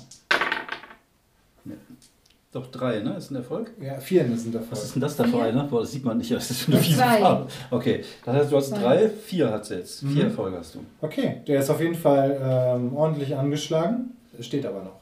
Doch 2.53 2.69
3, 2.69 3.01
ne? 3.01 3.17
Ist 3.17 3.33
ein 3.33 3.37
Erfolg? 3.37 3.73
Ja, 3.81 3.99
4 3.99 4.37
sind 4.37 4.55
davon. 4.55 4.69
Was 4.71 4.85
ist 4.85 4.95
denn 4.95 5.03
das 5.03 5.17
da 5.17 5.25
für 5.25 5.43
eine? 5.43 5.65
Boah, 5.65 5.81
das 5.81 5.91
sieht 5.91 6.05
man 6.05 6.19
nicht. 6.19 6.31
Das 6.31 6.49
ist 6.53 6.69
eine 6.69 6.77
fiese. 6.79 6.99
Farbe. 7.01 7.49
Okay, 7.73 8.05
das 8.25 8.35
heißt, 8.37 8.53
du 8.53 8.57
hast 8.57 8.69
Zwei. 8.69 8.79
3, 8.79 9.09
4 9.11 9.51
hat 9.51 9.65
sie 9.67 9.75
jetzt. 9.75 10.01
4 10.01 10.09
Mhm. 10.11 10.21
Erfolge 10.21 10.59
hast 10.59 10.77
du. 10.77 10.79
Okay, 11.01 11.41
der 11.49 11.59
ist 11.61 11.71
auf 11.71 11.81
jeden 11.81 11.97
Fall 11.97 12.39
ähm, 12.41 12.95
ordentlich 12.95 13.35
angeschlagen. 13.37 14.13
Steht 14.41 14.66
aber 14.66 14.82
noch. 14.82 15.01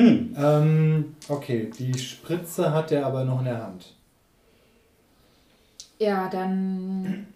Mhm. 0.00 0.34
Ähm, 0.38 1.14
okay, 1.28 1.70
die 1.78 1.98
Spritze 1.98 2.72
hat 2.72 2.90
er 2.92 3.06
aber 3.06 3.24
noch 3.24 3.40
in 3.40 3.44
der 3.46 3.62
Hand. 3.62 3.94
Ja, 5.98 6.28
dann. 6.28 7.26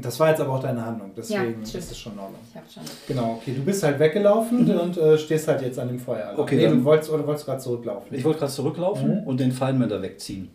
Das 0.00 0.20
war 0.20 0.28
jetzt 0.30 0.40
aber 0.40 0.52
auch 0.52 0.60
deine 0.62 0.84
Handlung, 0.86 1.10
deswegen 1.16 1.62
Ja, 1.64 1.78
ist 1.78 1.90
es 1.90 1.98
schon 1.98 2.12
in 2.12 2.20
Ordnung. 2.20 2.40
Ich 2.48 2.54
habe 2.56 2.66
schon. 2.72 2.82
Genau, 3.08 3.32
okay, 3.40 3.52
du 3.56 3.62
bist 3.64 3.82
halt 3.82 3.98
weggelaufen 3.98 4.70
und 4.78 4.96
äh, 4.96 5.18
stehst 5.18 5.48
halt 5.48 5.62
jetzt 5.62 5.80
an 5.80 5.88
dem 5.88 5.98
Feuer. 5.98 6.32
Okay, 6.36 6.56
nee, 6.56 6.64
dann- 6.66 6.78
du 6.78 6.84
wolltest 6.84 7.10
oder 7.10 7.26
wolltest 7.26 7.46
gerade 7.46 7.60
zurücklaufen. 7.60 8.16
Ich 8.16 8.22
wollte 8.24 8.38
gerade 8.38 8.52
zurücklaufen 8.52 9.22
Mhm. 9.22 9.26
und 9.26 9.40
den 9.40 9.50
Feindman 9.50 9.88
da 9.88 10.00
wegziehen. 10.00 10.48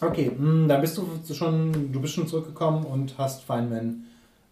Okay, 0.00 0.32
mh, 0.36 0.66
dann 0.66 0.80
bist 0.80 0.98
du 0.98 1.06
schon, 1.32 1.92
du 1.92 2.00
bist 2.00 2.14
schon 2.14 2.26
zurückgekommen 2.26 2.84
und 2.84 3.16
hast 3.18 3.44
Feynman 3.44 4.02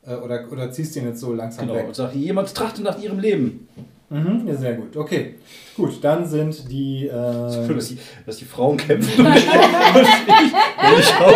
äh, 0.07 0.14
oder, 0.14 0.45
oder 0.53 0.70
ziehst 0.70 0.95
ihn 0.95 1.07
jetzt 1.07 1.18
so 1.20 1.34
langsam 1.34 1.66
Genau. 1.66 1.80
weg. 1.80 1.88
Und 1.88 1.97
sage, 1.97 2.16
jemand 2.16 2.55
trachtet 2.55 2.84
nach 2.84 3.03
ihrem 3.03 3.18
Leben. 3.18 3.66
Mhm, 4.11 4.47
ja, 4.47 4.55
sehr 4.57 4.75
gut. 4.75 4.97
Okay, 4.97 5.37
gut, 5.77 6.03
dann 6.03 6.27
sind 6.27 6.71
die. 6.71 7.09
So, 7.09 7.63
Äh, 7.63 7.75
dass, 7.75 7.89
die, 7.89 7.99
dass 8.27 8.37
die 8.39 8.45
Frauen 8.45 8.77
kämpfen 8.77 9.25
und 9.25 9.37
ich, 9.37 9.47
und 9.49 10.99
ich, 10.99 11.21
hau, 11.21 11.33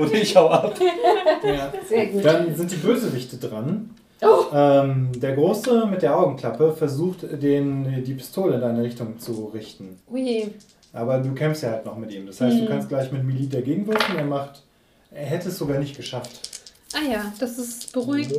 und 0.00 0.14
ich 0.14 0.36
hau 0.36 0.48
ab. 0.48 0.74
ja. 1.44 1.72
Sehr 1.86 2.06
gut. 2.06 2.24
Dann 2.24 2.54
sind 2.56 2.70
die 2.72 2.76
Bösewichte 2.76 3.36
dran. 3.36 3.90
Oh. 4.22 4.46
Ähm, 4.52 5.10
der 5.20 5.34
Große 5.34 5.86
mit 5.86 6.02
der 6.02 6.16
Augenklappe 6.18 6.72
versucht, 6.72 7.18
den, 7.42 8.02
die 8.04 8.14
Pistole 8.14 8.56
in 8.56 8.60
deine 8.62 8.82
Richtung 8.82 9.18
zu 9.20 9.50
richten. 9.54 9.98
Ui. 10.10 10.50
Aber 10.92 11.18
du 11.18 11.32
kämpfst 11.34 11.62
ja 11.62 11.70
halt 11.72 11.84
noch 11.84 11.96
mit 11.96 12.10
ihm. 12.12 12.26
Das 12.26 12.40
heißt, 12.40 12.58
du 12.58 12.62
Mhm. 12.62 12.68
kannst 12.68 12.88
gleich 12.88 13.12
mit 13.12 13.22
Melee 13.22 13.46
dagegen 13.46 13.86
wirken. 13.86 14.16
Er 14.16 14.24
macht. 14.24 14.62
Er 15.12 15.26
hätte 15.26 15.48
es 15.50 15.58
sogar 15.58 15.78
nicht 15.78 15.96
geschafft. 15.96 16.57
Ah 16.94 17.10
ja, 17.10 17.32
das 17.38 17.58
ist 17.58 17.92
beruhigt. 17.92 18.32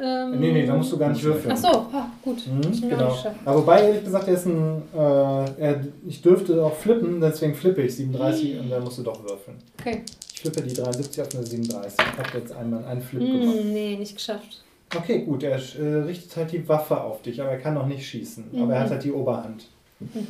Ähm, 0.00 0.40
Nee, 0.40 0.52
nee, 0.52 0.66
da 0.66 0.74
musst 0.74 0.92
du 0.92 0.98
gar 0.98 1.10
nicht 1.10 1.22
würfeln. 1.22 1.52
Ach 1.52 1.56
so, 1.56 1.68
ah, 1.68 2.08
gut. 2.22 2.46
Mhm, 2.46 2.88
genau. 2.88 3.10
geschafft. 3.10 3.36
Aber 3.44 3.58
wobei, 3.60 3.82
ehrlich 3.82 4.04
gesagt, 4.04 4.28
er 4.28 4.34
ist 4.34 4.46
ein. 4.46 4.82
Äh, 4.94 4.98
er, 4.98 5.80
ich 6.06 6.22
dürfte 6.22 6.64
auch 6.64 6.74
flippen, 6.74 7.20
deswegen 7.20 7.54
flippe 7.54 7.82
ich 7.82 7.96
37 7.96 8.58
und 8.60 8.70
dann 8.70 8.84
musst 8.84 8.98
du 8.98 9.02
doch 9.02 9.22
würfeln. 9.22 9.58
Okay. 9.80 10.02
Ich 10.32 10.40
flippe 10.40 10.62
die 10.62 10.74
73 10.74 11.22
auf 11.22 11.34
eine 11.34 11.46
37. 11.46 11.98
Ich 11.98 12.18
habe 12.26 12.38
jetzt 12.38 12.52
einmal 12.52 12.84
einen 12.84 13.02
Flip 13.02 13.20
gemacht. 13.20 13.58
Hm, 13.58 13.72
nee, 13.72 13.96
nicht 13.96 14.16
geschafft. 14.16 14.62
Okay, 14.94 15.20
gut, 15.24 15.42
er 15.42 15.56
äh, 15.56 16.02
richtet 16.04 16.36
halt 16.36 16.52
die 16.52 16.68
Waffe 16.68 17.00
auf 17.00 17.22
dich, 17.22 17.40
aber 17.40 17.50
er 17.50 17.58
kann 17.58 17.74
noch 17.74 17.86
nicht 17.86 18.06
schießen. 18.06 18.44
Aber 18.60 18.74
er 18.74 18.80
hat 18.80 18.90
halt 18.90 19.04
die 19.04 19.12
Oberhand. 19.12 19.66
Mhm, 20.00 20.26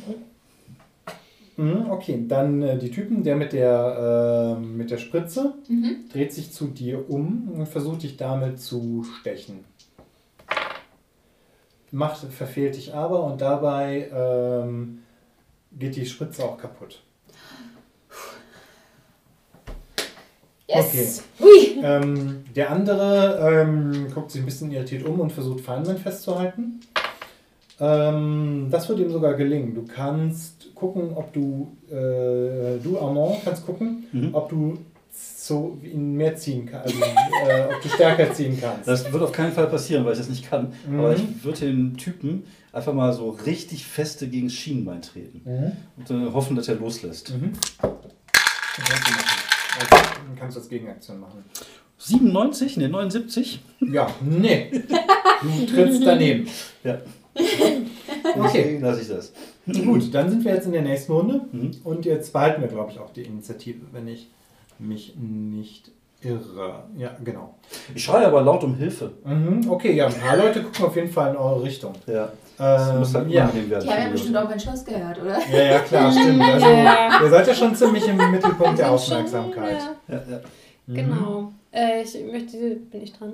okay, 1.57 2.25
dann 2.27 2.61
äh, 2.61 2.77
die 2.77 2.89
Typen, 2.91 3.23
der 3.23 3.35
mit 3.35 3.53
der, 3.53 4.57
äh, 4.57 4.59
mit 4.59 4.89
der 4.91 4.97
Spritze 4.97 5.53
Mhm. 5.67 6.05
dreht 6.11 6.33
sich 6.33 6.51
zu 6.51 6.67
dir 6.67 7.09
um 7.09 7.49
und 7.53 7.67
versucht 7.67 8.03
dich 8.03 8.17
damit 8.17 8.59
zu 8.59 9.05
stechen. 9.19 9.65
Macht, 11.91 12.17
verfehlt 12.31 12.75
dich 12.75 12.93
aber 12.95 13.23
und 13.23 13.39
dabei 13.41 14.09
ähm, 14.11 15.03
geht 15.77 15.95
die 15.95 16.05
Spritze 16.07 16.43
auch 16.43 16.57
kaputt. 16.57 17.01
Yes! 20.67 21.23
Ui! 21.39 21.79
Ähm, 21.83 22.45
der 22.55 22.71
andere 22.71 23.37
ähm, 23.61 24.07
guckt 24.13 24.31
sich 24.31 24.41
ein 24.41 24.45
bisschen 24.45 24.71
irritiert 24.71 25.05
um 25.05 25.19
und 25.19 25.31
versucht 25.31 25.61
Feynman 25.61 25.97
festzuhalten. 25.97 26.79
Ähm, 27.79 28.69
das 28.71 28.87
wird 28.89 28.99
ihm 28.99 29.11
sogar 29.11 29.33
gelingen. 29.35 29.75
Du 29.75 29.85
kannst 29.85 30.52
gucken, 30.83 31.11
ob 31.15 31.31
du, 31.31 31.77
äh, 31.89 32.77
du 32.83 32.99
Armand, 32.99 33.37
kannst 33.45 33.65
gucken, 33.65 34.05
Mhm. 34.11 34.29
ob 34.35 34.49
du 34.49 34.77
so 35.11 35.77
ihn 35.81 36.13
mehr 36.15 36.35
ziehen 36.35 36.65
kannst, 36.69 36.93
also 36.95 37.05
äh, 37.49 37.73
ob 37.73 37.81
du 37.81 37.87
stärker 37.89 38.33
ziehen 38.33 38.57
kannst. 38.59 38.85
Das 38.87 39.11
wird 39.13 39.23
auf 39.23 39.31
keinen 39.31 39.53
Fall 39.53 39.67
passieren, 39.67 40.03
weil 40.03 40.11
ich 40.13 40.17
das 40.19 40.27
nicht 40.29 40.49
kann. 40.49 40.73
Mhm. 40.85 40.99
Aber 40.99 41.15
ich 41.15 41.23
würde 41.43 41.59
den 41.61 41.95
Typen 41.95 42.43
einfach 42.73 42.93
mal 42.93 43.13
so 43.13 43.29
richtig 43.29 43.85
feste 43.85 44.27
gegen 44.27 44.47
das 44.47 44.55
Schienbein 44.55 45.01
treten. 45.01 45.41
Mhm. 45.45 45.71
Und 45.97 46.27
äh, 46.27 46.33
hoffen, 46.33 46.55
dass 46.57 46.67
er 46.67 46.75
loslässt. 46.75 47.31
Mhm. 47.33 47.53
Das. 47.81 47.89
Also, 49.79 50.05
dann 50.27 50.35
kannst 50.37 50.57
du 50.57 50.59
als 50.61 50.69
Gegenaktion 50.69 51.19
machen. 51.21 51.43
97, 51.99 52.75
ne, 52.77 52.89
79. 52.89 53.61
Ja, 53.79 54.07
nee. 54.21 54.69
Du 55.41 55.65
trittst 55.65 56.05
daneben. 56.05 56.47
Ja. 56.83 56.97
Okay. 58.35 58.79
Lass 58.81 59.01
ich 59.01 59.07
das. 59.07 59.31
Gut, 59.65 60.13
dann 60.13 60.29
sind 60.29 60.43
wir 60.43 60.53
jetzt 60.53 60.65
in 60.65 60.73
der 60.73 60.81
nächsten 60.81 61.11
Runde. 61.13 61.41
Mhm. 61.51 61.71
Und 61.83 62.05
jetzt 62.05 62.33
behalten 62.33 62.61
wir, 62.61 62.67
glaube 62.67 62.91
ich, 62.91 62.99
auch 62.99 63.11
die 63.13 63.21
Initiative, 63.23 63.79
wenn 63.91 64.07
ich 64.07 64.29
mich 64.79 65.15
nicht 65.15 65.91
irre. 66.21 66.83
Ja, 66.97 67.11
genau. 67.23 67.55
Ich 67.95 68.03
schreie 68.03 68.27
aber 68.27 68.41
laut 68.41 68.63
um 68.63 68.75
Hilfe. 68.75 69.11
Mhm, 69.23 69.69
okay, 69.69 69.93
ja, 69.93 70.07
ein 70.07 70.13
paar 70.13 70.37
Leute 70.37 70.63
gucken 70.63 70.85
auf 70.85 70.95
jeden 70.95 71.09
Fall 71.09 71.31
in 71.31 71.37
eure 71.37 71.63
Richtung. 71.63 71.93
Ja. 72.07 72.29
Das 72.57 72.93
muss 72.97 73.13
halt 73.15 73.25
Ähm, 73.25 73.31
ja. 73.31 73.53
werden. 73.53 73.67
Die 73.69 73.89
haben 73.89 74.03
ja 74.03 74.09
bestimmt 74.09 74.37
auch 74.37 74.47
meinen 74.47 74.59
Schuss 74.59 74.85
gehört, 74.85 75.21
oder? 75.21 75.37
ja, 75.51 75.63
ja, 75.73 75.79
klar, 75.79 76.11
stimmt. 76.11 76.41
Also, 76.43 76.67
Ja. 76.67 77.19
ihr 77.23 77.29
seid 77.29 77.47
ja 77.47 77.53
schon 77.53 77.75
ziemlich 77.75 78.07
im 78.07 78.17
Mittelpunkt 78.31 78.79
der 78.79 78.91
Aufmerksamkeit. 78.91 79.81
Schon, 79.81 80.15
ja. 80.15 80.21
Ja, 80.27 80.31
ja. 80.31 80.39
Mhm. 80.87 80.93
Genau. 80.95 81.51
Äh, 81.71 82.03
ich 82.03 82.13
möchte, 82.31 82.57
bin 82.91 83.01
ich 83.01 83.13
dran? 83.13 83.33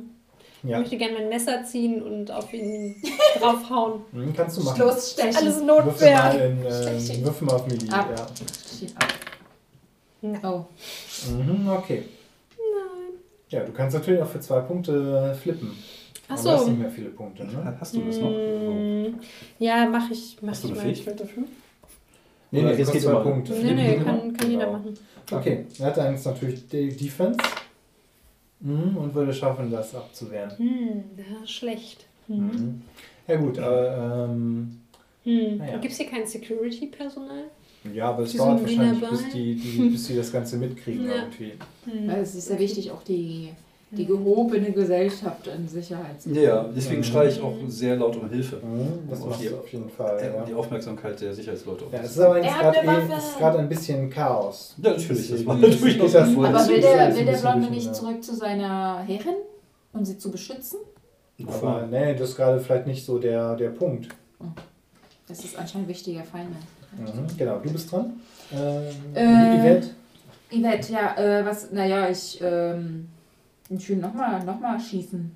Ich 0.64 0.70
Ja, 0.70 0.80
möchte 0.80 0.98
gerne 0.98 1.14
mein 1.20 1.30
Messer 1.30 1.64
ziehen 1.64 2.02
und 2.02 2.30
auf 2.32 2.54
ihn 2.54 2.96
draufhauen. 3.40 4.02
mhm, 4.12 4.34
kannst 4.34 4.58
du 4.58 4.64
machen. 4.64 4.80
Losstechen. 4.82 5.36
Alles 5.36 5.56
Würfel 5.62 5.66
Notwehr. 5.66 6.18
mal, 6.18 6.36
in, 6.40 6.66
äh, 6.66 7.26
würfel 7.26 7.48
mal 7.48 7.54
auf 7.56 7.68
Melee. 7.68 7.90
Ab. 7.90 8.10
Ja. 8.16 8.88
Ab. 8.96 9.08
Oh. 10.44 10.66
Mhm, 11.32 11.70
okay. 11.70 12.04
Nein. 12.58 13.14
Ja, 13.50 13.62
du 13.62 13.72
kannst 13.72 13.96
natürlich 13.96 14.22
auch 14.22 14.28
für 14.28 14.40
zwei 14.42 14.60
Punkte 14.62 15.36
flippen. 15.42 15.72
Ach 16.28 16.34
Aber 16.38 16.44
du 16.44 16.50
hast 16.52 16.68
nicht 16.68 16.80
mehr 16.80 16.92
viele 16.92 17.10
Punkte, 17.10 17.46
ne? 17.46 17.78
Hast 17.80 17.96
du 17.96 18.02
das 18.02 18.18
noch? 18.18 18.30
Mm, 18.30 19.20
Ja, 19.60 19.86
mache 19.88 20.14
ich. 20.14 20.38
Mach 20.42 20.52
Hast 20.52 20.64
du 20.64 20.68
ich 20.68 20.74
eine 20.74 20.82
mal. 20.84 20.94
Fähigkeit 20.94 21.20
dafür? 21.20 21.44
Nee, 22.52 22.62
nee, 22.62 22.68
jetzt 22.70 22.78
kostet 22.80 22.94
geht's 22.94 23.06
zwei 23.06 23.16
Punkte. 23.20 23.54
Nee, 23.54 23.74
nee, 23.74 23.96
geht 23.96 24.04
kann, 24.04 24.34
kann 24.38 24.52
jeder 24.52 24.66
Genau. 24.66 24.78
machen. 24.78 24.94
Okay, 25.32 25.66
er 25.80 25.86
hat 25.86 26.00
eigentlich 26.00 26.26
natürlich 26.26 26.68
die 26.68 26.90
Defense 26.90 27.40
mhm, 28.60 28.98
und 28.98 29.14
würde 29.16 29.34
schaffen, 29.34 29.72
das 29.72 29.94
abzuwehren. 29.96 30.52
Hm, 30.58 31.04
ja, 31.18 31.46
schlecht. 31.48 32.06
Hm. 32.28 32.38
Mhm. 32.48 32.82
Ja 33.28 33.36
gut, 33.38 33.60
aber 33.60 34.28
ähm, 34.30 34.82
Hm. 35.24 35.58
Naja. 35.58 35.78
Gibt 35.78 35.92
es 35.92 35.98
hier 36.00 36.08
kein 36.10 36.26
Security-Personal? 36.26 37.44
ja, 37.94 38.10
aber 38.10 38.24
es 38.24 38.34
dauert 38.36 38.62
wahrscheinlich, 38.62 39.10
bis 39.10 39.30
die, 39.30 39.56
die, 39.56 39.90
bis 39.90 40.08
die 40.08 40.16
das 40.16 40.32
Ganze 40.32 40.58
mitkriegen 40.58 41.06
Ja. 41.10 41.16
irgendwie. 41.24 41.54
Weil 42.08 42.22
es 42.22 42.36
ist 42.36 42.50
ja 42.50 42.58
wichtig, 42.60 42.92
auch 42.92 43.04
die, 43.04 43.50
die 43.92 44.06
gehobene 44.06 44.72
Gesellschaft 44.72 45.48
in 45.48 45.68
Sicherheit 45.68 46.22
zu 46.22 46.30
Ja, 46.30 46.42
ja, 46.42 46.70
deswegen 46.76 47.00
Mhm. 47.00 47.04
schreie 47.06 47.30
ich 47.30 47.42
auch 47.42 47.56
sehr 47.68 47.96
laut 47.96 48.16
um 48.18 48.30
Hilfe. 48.30 48.58
Mhm, 48.58 49.10
das 49.10 49.20
die- 49.40 49.48
du 49.50 49.58
auf 49.58 49.68
jeden 49.74 49.90
Fall. 49.90 50.20
Ja. 50.22 50.36
Ja, 50.36 50.46
Die 50.46 50.54
Aufmerksamkeit 50.54 51.20
der 51.20 51.34
Sicherheitsleute. 51.34 51.86
auf 51.86 51.92
ja 51.94 52.00
das. 52.00 52.12
es 52.12 52.16
ist 52.18 52.22
aber 52.24 52.38
Er 52.40 52.44
gerade 52.54 52.78
eh, 52.78 52.82
ein 53.58 53.70
bisschen 53.70 54.10
Chaos. 54.12 54.76
Ja, 54.78 54.92
natürlich, 54.92 55.32
das 55.32 55.46
war 55.46 55.56
durchaus 55.56 55.82
geht 55.84 56.14
das 56.14 56.30
voll. 56.32 56.46
Aber 56.46 56.54
Das 56.54 56.70
will 56.70 56.82
der, 56.82 57.16
will 57.16 57.20
ein 57.22 57.26
der 57.26 57.38
Blonde 57.38 57.70
nicht 57.72 57.96
zurück 57.96 58.24
zu 58.24 58.36
seiner 58.36 59.00
Herrin, 59.08 59.36
um 59.94 60.06
sie 60.06 60.18
zu 60.18 60.30
beschützen? 60.30 60.80
Aber 61.48 61.88
nee, 61.90 62.14
das 62.16 62.30
ist 62.30 62.36
gerade 62.36 62.60
vielleicht 62.60 62.86
nicht 62.86 63.04
so 63.06 63.18
der, 63.18 63.56
der 63.56 63.70
Punkt. 63.70 64.10
Das 65.28 65.44
ist 65.44 65.58
anscheinend 65.58 65.88
wichtiger 65.88 66.24
Feindmann. 66.24 66.62
Mhm, 66.98 67.38
genau, 67.38 67.60
du 67.60 67.72
bist 67.72 67.92
dran. 67.92 68.14
Ähm, 68.54 68.84
Äh, 69.16 69.58
Yvette? 69.58 69.88
Yvette, 70.52 70.92
ja, 70.94 71.16
äh, 71.18 71.46
was, 71.46 71.72
naja, 71.72 72.10
ich, 72.10 72.40
ähm, 72.44 73.08
ich 73.70 73.90
will 73.90 73.98
nochmal 73.98 74.44
noch 74.44 74.60
mal 74.60 74.80
schießen. 74.80 75.32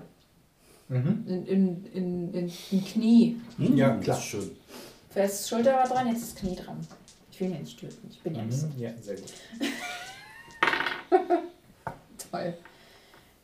Mhm. 0.90 1.24
In, 1.28 1.46
in, 1.46 1.86
in, 1.94 2.34
in, 2.34 2.52
in 2.72 2.86
Knie. 2.86 3.38
Hm, 3.58 3.78
Ja, 3.78 3.96
das 3.96 4.04
klar. 4.04 4.18
ist 4.18 4.24
schön. 4.26 4.52
Zuerst 5.12 5.50
Schulter 5.50 5.74
war 5.74 5.88
dran, 5.88 6.08
jetzt 6.08 6.24
ist 6.24 6.38
Knie 6.38 6.56
dran. 6.56 6.78
Ich 7.32 7.40
will 7.40 7.48
ihn 7.48 7.54
ja 7.54 7.60
nicht 7.60 7.80
töten. 7.80 8.08
Ich 8.10 8.20
bin 8.22 8.36
ja 8.36 8.44
nicht 8.44 8.58
so 8.58 8.68
Mhm. 8.68 8.74
Ja, 8.80 8.90
sehr 9.02 9.16
gut. 9.16 9.34
toll. 12.32 12.54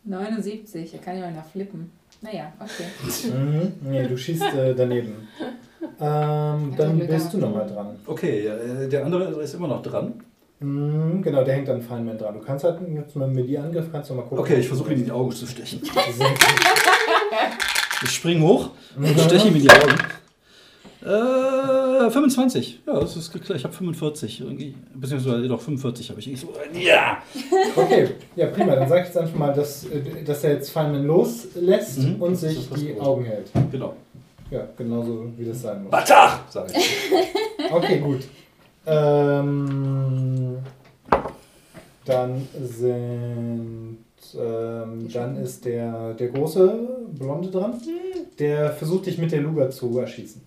79, 0.04 0.94
er 0.94 1.00
kann 1.00 1.16
ja 1.18 1.22
mal 1.26 1.34
nach 1.34 1.46
flippen. 1.46 1.92
Naja, 2.22 2.52
okay. 2.60 2.86
Mhm. 3.34 3.74
Nee, 3.90 4.08
du 4.08 4.18
schießt 4.18 4.42
äh, 4.44 4.76
daneben. 4.76 5.28
Ähm, 6.02 6.74
dann 6.78 7.00
bist 7.00 7.34
du 7.34 7.38
nochmal 7.40 7.68
dran. 7.68 7.98
Okay, 8.06 8.46
ja, 8.46 8.56
äh, 8.56 8.88
der 8.88 9.06
andere 9.06 9.42
ist 9.42 9.54
immer 9.54 9.68
noch 9.68 9.82
dran. 9.82 10.14
Mhm, 10.62 11.22
genau, 11.22 11.44
der 11.44 11.56
hängt 11.56 11.70
an 11.70 11.82
Feynman 11.82 12.18
dran. 12.18 12.34
Du 12.34 12.42
kannst 12.42 12.66
halt 12.66 12.80
jetzt 12.94 13.16
mit 13.16 13.24
einem 13.24 13.36
Melee-Angriff 13.36 13.86
kannst 13.92 14.10
du 14.10 14.14
mal 14.16 14.24
gucken. 14.24 14.40
Okay, 14.40 14.56
ich 14.60 14.68
versuche 14.68 14.92
ihm 14.94 15.00
in 15.00 15.06
die 15.06 15.12
Augen 15.12 15.32
zu 15.32 15.46
stechen. 15.48 15.82
Gut. 15.82 15.92
Ich 18.02 18.12
springe 18.12 18.42
hoch, 18.48 18.70
Mhm. 18.96 19.08
steche 19.20 19.50
ihm 19.50 19.56
in 19.58 19.62
die 19.64 19.70
Augen. 19.70 19.94
Äh, 21.02 22.10
25. 22.10 22.80
Ja, 22.88 23.00
das 23.00 23.16
ist 23.18 23.32
klar. 23.32 23.58
Ich 23.58 23.64
habe 23.66 23.74
45. 23.74 24.40
Irgendwie, 24.42 24.74
beziehungsweise 24.96 25.48
doch 25.50 25.60
45 25.60 26.10
habe 26.10 26.20
ich. 26.22 26.32
Ich 26.32 26.40
so, 26.40 26.54
ja! 26.74 27.18
Okay, 27.76 28.10
ja 28.38 28.48
prima. 28.48 28.76
Dann 28.76 28.88
sag 28.88 29.02
ich 29.02 29.08
jetzt 29.08 29.18
einfach 29.18 29.36
mal, 29.38 29.54
dass, 29.54 29.86
dass 30.26 30.44
er 30.46 30.54
jetzt 30.54 30.70
Feynman 30.72 31.06
loslässt 31.06 32.00
Mhm. 32.00 32.22
und 32.22 32.36
sich 32.38 32.70
die 32.70 32.94
Großes. 32.94 33.00
Augen 33.02 33.26
hält. 33.26 33.48
Genau. 33.72 33.96
Ja, 34.52 34.66
genauso 34.78 35.26
wie 35.38 35.46
das 35.46 35.62
sein 35.62 35.84
muss. 35.84 35.92
Batach! 35.92 36.40
Sag 36.50 36.68
ich. 36.76 37.12
Okay, 37.72 38.00
gut. 38.00 38.22
Ähm, 38.90 40.58
dann 42.06 42.48
sind. 42.62 43.98
Ähm, 44.38 45.10
dann 45.12 45.38
ist 45.38 45.66
der, 45.66 46.14
der 46.14 46.30
große 46.30 47.08
Blonde 47.18 47.50
dran. 47.50 47.80
Der 48.38 48.72
versucht 48.72 49.06
dich 49.06 49.18
mit 49.18 49.32
der 49.32 49.42
Luga 49.42 49.70
zu 49.70 49.98
erschießen. 49.98 50.42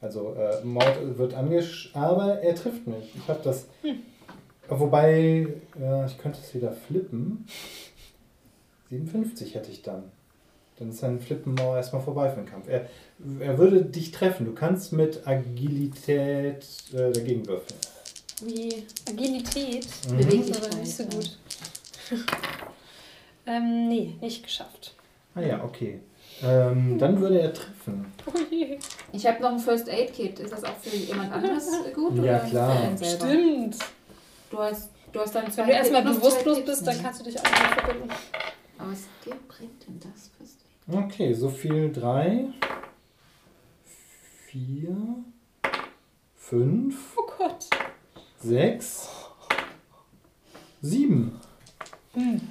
Also 0.00 0.34
äh, 0.34 0.64
Mord 0.64 1.18
wird 1.18 1.34
angesch... 1.34 1.90
Aber 1.94 2.40
er 2.40 2.54
trifft 2.54 2.86
mich. 2.86 3.14
Ich 3.16 3.28
habe 3.28 3.40
das... 3.42 3.66
Wobei, 4.68 5.48
ja, 5.80 6.06
ich 6.06 6.16
könnte 6.16 6.38
es 6.42 6.54
wieder 6.54 6.72
flippen. 6.72 7.44
57 8.90 9.54
hätte 9.54 9.70
ich 9.70 9.82
dann. 9.82 10.04
Dann 10.80 10.88
ist 10.88 11.00
sein 11.00 11.20
Flippen 11.20 11.60
auch 11.60 11.76
erstmal 11.76 12.00
vorbei 12.00 12.30
für 12.30 12.36
den 12.36 12.46
Kampf. 12.46 12.66
Er, 12.66 12.86
er 13.38 13.58
würde 13.58 13.84
dich 13.84 14.12
treffen. 14.12 14.46
Du 14.46 14.54
kannst 14.54 14.94
mit 14.94 15.26
Agilität 15.26 16.64
äh, 16.94 17.12
dagegen 17.12 17.46
würfeln. 17.46 17.78
Wie 18.42 18.86
Agilität. 19.06 19.86
Mhm. 20.10 20.40
Ist 20.40 20.56
aber 20.56 20.76
nicht 20.76 20.96
so 20.96 21.04
gut. 21.04 21.38
ähm, 23.46 23.88
nee, 23.88 24.14
nicht 24.22 24.42
geschafft. 24.42 24.94
Ah 25.34 25.42
ja, 25.42 25.62
okay. 25.62 26.00
Ähm, 26.42 26.96
dann 26.98 27.20
würde 27.20 27.42
er 27.42 27.52
treffen. 27.52 28.06
Oh 28.26 28.38
je. 28.50 28.78
Ich 29.12 29.26
habe 29.26 29.42
noch 29.42 29.52
ein 29.52 29.58
First 29.58 29.86
Aid 29.86 30.14
Kit. 30.14 30.40
Ist 30.40 30.50
das 30.50 30.64
auch 30.64 30.78
für 30.78 30.96
jemand 30.96 31.30
anderes 31.30 31.68
gut? 31.94 32.16
Ja, 32.16 32.22
oder 32.22 32.38
klar. 32.38 32.76
Für 32.76 32.82
einen 32.86 32.96
selber? 32.96 33.26
Stimmt. 33.26 33.76
Du 34.48 34.58
hast, 34.58 34.90
du 35.12 35.20
hast 35.20 35.34
dann 35.34 35.52
zwei 35.52 35.62
Wenn 35.62 35.68
du 35.68 35.74
erstmal 35.74 36.02
bewusstlos 36.04 36.64
bist, 36.64 36.86
dann 36.86 37.02
kannst 37.02 37.20
du 37.20 37.24
dich 37.24 37.38
auch 37.38 37.44
nicht 37.44 37.80
verbinden. 37.80 38.08
Aber 38.78 38.92
was 38.92 39.02
bringt 39.46 39.86
denn 39.86 40.00
das? 40.00 40.29
Okay, 40.92 41.32
so 41.34 41.48
viel. 41.48 41.90
Drei, 41.92 42.46
vier, 44.46 44.96
fünf, 46.36 47.16
Oh 47.16 47.30
Gott. 47.38 47.66
sechs, 48.40 49.08
sieben. 50.82 51.38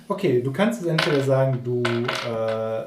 Okay, 0.08 0.42
du 0.42 0.54
kannst 0.54 0.82
jetzt 0.82 0.90
entweder 0.90 1.22
sagen, 1.22 1.60
du 1.66 1.84
äh, 1.84 2.82
äh, 2.84 2.86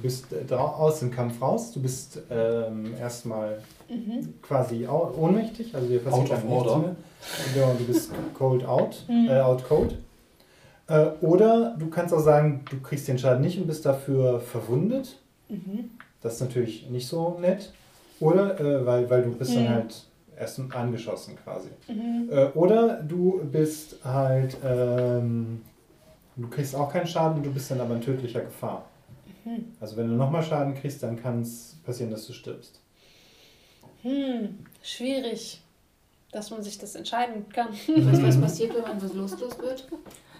bist 0.00 0.28
aus 0.50 1.00
dem 1.00 1.10
Kampf 1.10 1.40
raus, 1.42 1.70
du 1.72 1.82
bist 1.82 2.18
ähm, 2.30 2.94
erstmal 2.98 3.60
quasi 4.40 4.86
au- 4.86 5.12
ohnmächtig, 5.18 5.74
also 5.74 5.86
dir 5.86 5.98
passiert 6.00 6.30
Out 6.32 6.38
of 6.38 6.50
order. 6.50 6.78
mehr. 6.78 7.74
Du 7.78 7.84
bist 7.84 8.10
cold 8.32 8.64
out, 8.64 9.04
äh, 9.08 9.38
out 9.38 9.68
cold. 9.68 9.98
Äh, 10.88 11.06
oder 11.20 11.76
du 11.78 11.88
kannst 11.88 12.12
auch 12.14 12.20
sagen, 12.20 12.64
du 12.70 12.80
kriegst 12.80 13.08
den 13.08 13.18
Schaden 13.18 13.40
nicht 13.42 13.58
und 13.58 13.66
bist 13.66 13.84
dafür 13.86 14.40
verwundet. 14.40 15.18
Das 16.22 16.34
ist 16.34 16.40
natürlich 16.40 16.88
nicht 16.88 17.06
so 17.06 17.38
nett. 17.40 17.72
Oder, 18.20 18.58
äh, 18.60 18.86
weil, 18.86 19.10
weil 19.10 19.22
du 19.22 19.32
bist 19.32 19.54
dann 19.56 19.64
Mhm. 19.64 19.68
halt 19.70 20.04
erst 20.38 20.60
angeschossen 20.74 21.36
quasi. 21.42 21.68
Äh, 22.30 22.46
oder 22.54 23.02
du 23.02 23.40
bist 23.50 23.96
halt, 24.04 24.56
ähm, 24.64 25.62
du 26.36 26.48
kriegst 26.48 26.74
auch 26.74 26.90
keinen 26.92 27.06
Schaden 27.06 27.38
und 27.38 27.42
du 27.46 27.52
bist 27.52 27.70
dann 27.70 27.80
aber 27.80 27.94
in 27.96 28.00
tödlicher 28.00 28.40
Gefahr. 28.40 28.86
Also 29.80 29.96
wenn 29.96 30.08
du 30.08 30.14
nochmal 30.14 30.42
Schaden 30.42 30.74
kriegst, 30.74 31.02
dann 31.02 31.20
kann 31.20 31.42
es 31.42 31.76
passieren, 31.84 32.12
dass 32.12 32.26
du 32.26 32.32
stirbst. 32.32 32.80
Hm, 34.02 34.58
schwierig, 34.82 35.60
dass 36.30 36.50
man 36.50 36.62
sich 36.62 36.78
das 36.78 36.94
entscheiden 36.94 37.48
kann. 37.52 37.68
Was, 37.96 38.22
was 38.22 38.40
passiert, 38.40 38.74
wenn 38.74 38.82
man 38.82 39.00
so 39.00 39.12
loslos 39.14 39.58
wird? 39.58 39.88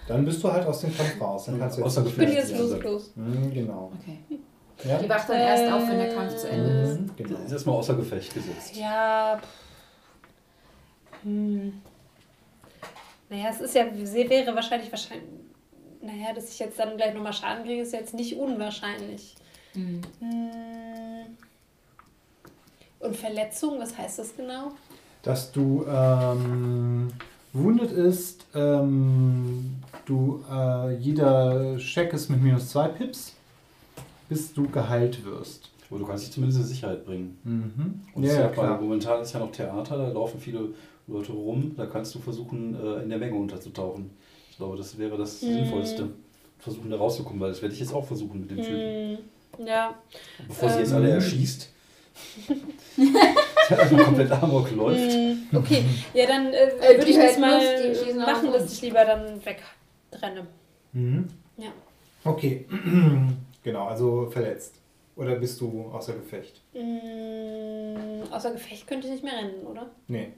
Dann 0.06 0.24
bist 0.24 0.42
du 0.42 0.52
halt 0.52 0.66
aus 0.66 0.80
dem 0.80 0.96
Kampf 0.96 1.20
raus. 1.20 1.44
Dann 1.46 1.58
kannst 1.58 1.78
du 1.78 1.82
jetzt 1.82 1.98
Ich 1.98 2.16
bin 2.16 2.32
jetzt 2.32 2.56
loslos. 2.56 3.12
Mhm, 3.14 3.52
genau. 3.52 3.92
Okay. 4.00 4.18
Ja? 4.84 4.98
Die 4.98 5.08
wacht 5.08 5.28
dann 5.28 5.36
erst 5.38 5.72
auf, 5.72 5.88
wenn 5.88 5.98
der 5.98 6.14
Kampf 6.14 6.36
zu 6.36 6.48
Ende 6.48 6.82
ist. 6.82 7.00
Mhm, 7.00 7.10
genau. 7.16 7.38
Ist 7.40 7.52
erstmal 7.52 7.76
außer 7.76 7.94
Gefecht 7.94 8.34
gesetzt. 8.34 8.76
Ja. 8.76 9.40
Hm. 11.22 11.80
Naja, 13.30 13.50
es 13.50 13.60
ist 13.60 13.74
ja, 13.74 13.84
sie 13.94 14.28
wäre 14.28 14.54
wahrscheinlich 14.54 14.90
wahrscheinlich. 14.90 15.28
Naja, 16.00 16.32
dass 16.34 16.50
ich 16.50 16.58
jetzt 16.58 16.78
dann 16.78 16.96
gleich 16.96 17.14
nochmal 17.14 17.32
Schaden 17.32 17.64
kriege, 17.64 17.82
ist 17.82 17.92
jetzt 17.92 18.14
nicht 18.14 18.36
unwahrscheinlich. 18.36 19.36
Mhm. 19.74 20.00
Hm. 20.18 21.36
Und 22.98 23.16
Verletzung, 23.16 23.78
was 23.80 23.96
heißt 23.96 24.18
das 24.18 24.36
genau? 24.36 24.72
Dass 25.22 25.52
du 25.52 25.84
ähm, 25.86 27.12
wounded 27.52 27.92
ist, 27.92 28.46
ähm, 28.54 29.76
du, 30.06 30.42
äh, 30.50 30.94
jeder 30.96 31.76
Check 31.78 32.12
ist 32.12 32.28
mit 32.30 32.42
minus 32.42 32.68
zwei 32.70 32.88
Pips, 32.88 33.34
bis 34.28 34.52
du 34.52 34.68
geheilt 34.68 35.24
wirst. 35.24 35.68
Aber 35.90 35.98
du 35.98 36.06
kannst 36.06 36.24
dich 36.24 36.32
zumindest 36.32 36.60
in 36.60 36.66
Sicherheit 36.66 37.04
bringen. 37.04 37.38
Mhm. 37.44 38.00
Und 38.14 38.22
Ja, 38.24 38.32
ja, 38.40 38.48
klar. 38.48 38.80
momentan 38.80 39.20
ist 39.20 39.34
ja 39.34 39.40
noch 39.40 39.52
Theater, 39.52 39.98
da 39.98 40.08
laufen 40.08 40.40
viele 40.40 40.68
Leute 41.06 41.32
rum. 41.32 41.72
Da 41.76 41.84
kannst 41.86 42.14
du 42.14 42.18
versuchen, 42.18 42.74
äh, 42.74 43.02
in 43.02 43.10
der 43.10 43.18
Menge 43.18 43.34
unterzutauchen. 43.36 44.10
Ich 44.50 44.56
glaube, 44.56 44.76
das 44.78 44.96
wäre 44.98 45.18
das 45.18 45.42
Mhm. 45.42 45.52
Sinnvollste. 45.54 46.08
Versuchen 46.58 46.90
da 46.90 46.96
rauszukommen, 46.96 47.40
weil 47.40 47.50
das 47.50 47.60
werde 47.60 47.74
ich 47.74 47.80
jetzt 47.80 47.92
auch 47.92 48.06
versuchen 48.06 48.40
mit 48.40 48.50
dem 48.52 48.58
Typen. 48.58 49.18
Hm. 49.58 49.66
Ja. 49.66 49.94
Bevor 50.48 50.68
sie 50.70 50.78
jetzt 50.78 50.90
Ähm. 50.92 50.96
alle 50.98 51.10
erschießt. 51.10 51.68
Der 53.68 53.78
also 53.80 53.96
komplett 54.04 54.30
Amok 54.30 54.70
läuft. 54.70 55.12
Hm. 55.12 55.46
Okay, 55.54 55.84
ja, 56.14 56.26
dann 56.26 56.46
äh, 56.46 56.68
Äh, 56.78 56.98
würde 56.98 57.10
ich 57.10 57.16
das 57.16 57.38
mal 57.38 57.54
uns, 57.56 57.64
die 57.82 58.04
schießen 58.04 58.18
machen, 58.20 58.52
dass 58.52 58.72
ich 58.72 58.80
lieber 58.82 59.04
dann 59.04 59.40
wegtrenne. 60.12 60.46
Mhm. 60.92 61.28
Ja. 61.56 61.70
Okay, 62.24 62.66
genau, 63.62 63.86
also 63.86 64.28
verletzt. 64.30 64.76
Oder 65.16 65.36
bist 65.36 65.60
du 65.60 65.90
außer 65.92 66.14
Gefecht? 66.14 66.62
Hm, 66.72 68.22
außer 68.30 68.52
Gefecht 68.52 68.86
könnte 68.86 69.08
ich 69.08 69.12
nicht 69.14 69.24
mehr 69.24 69.34
rennen, 69.36 69.66
oder? 69.66 69.90
Nee. 70.08 70.28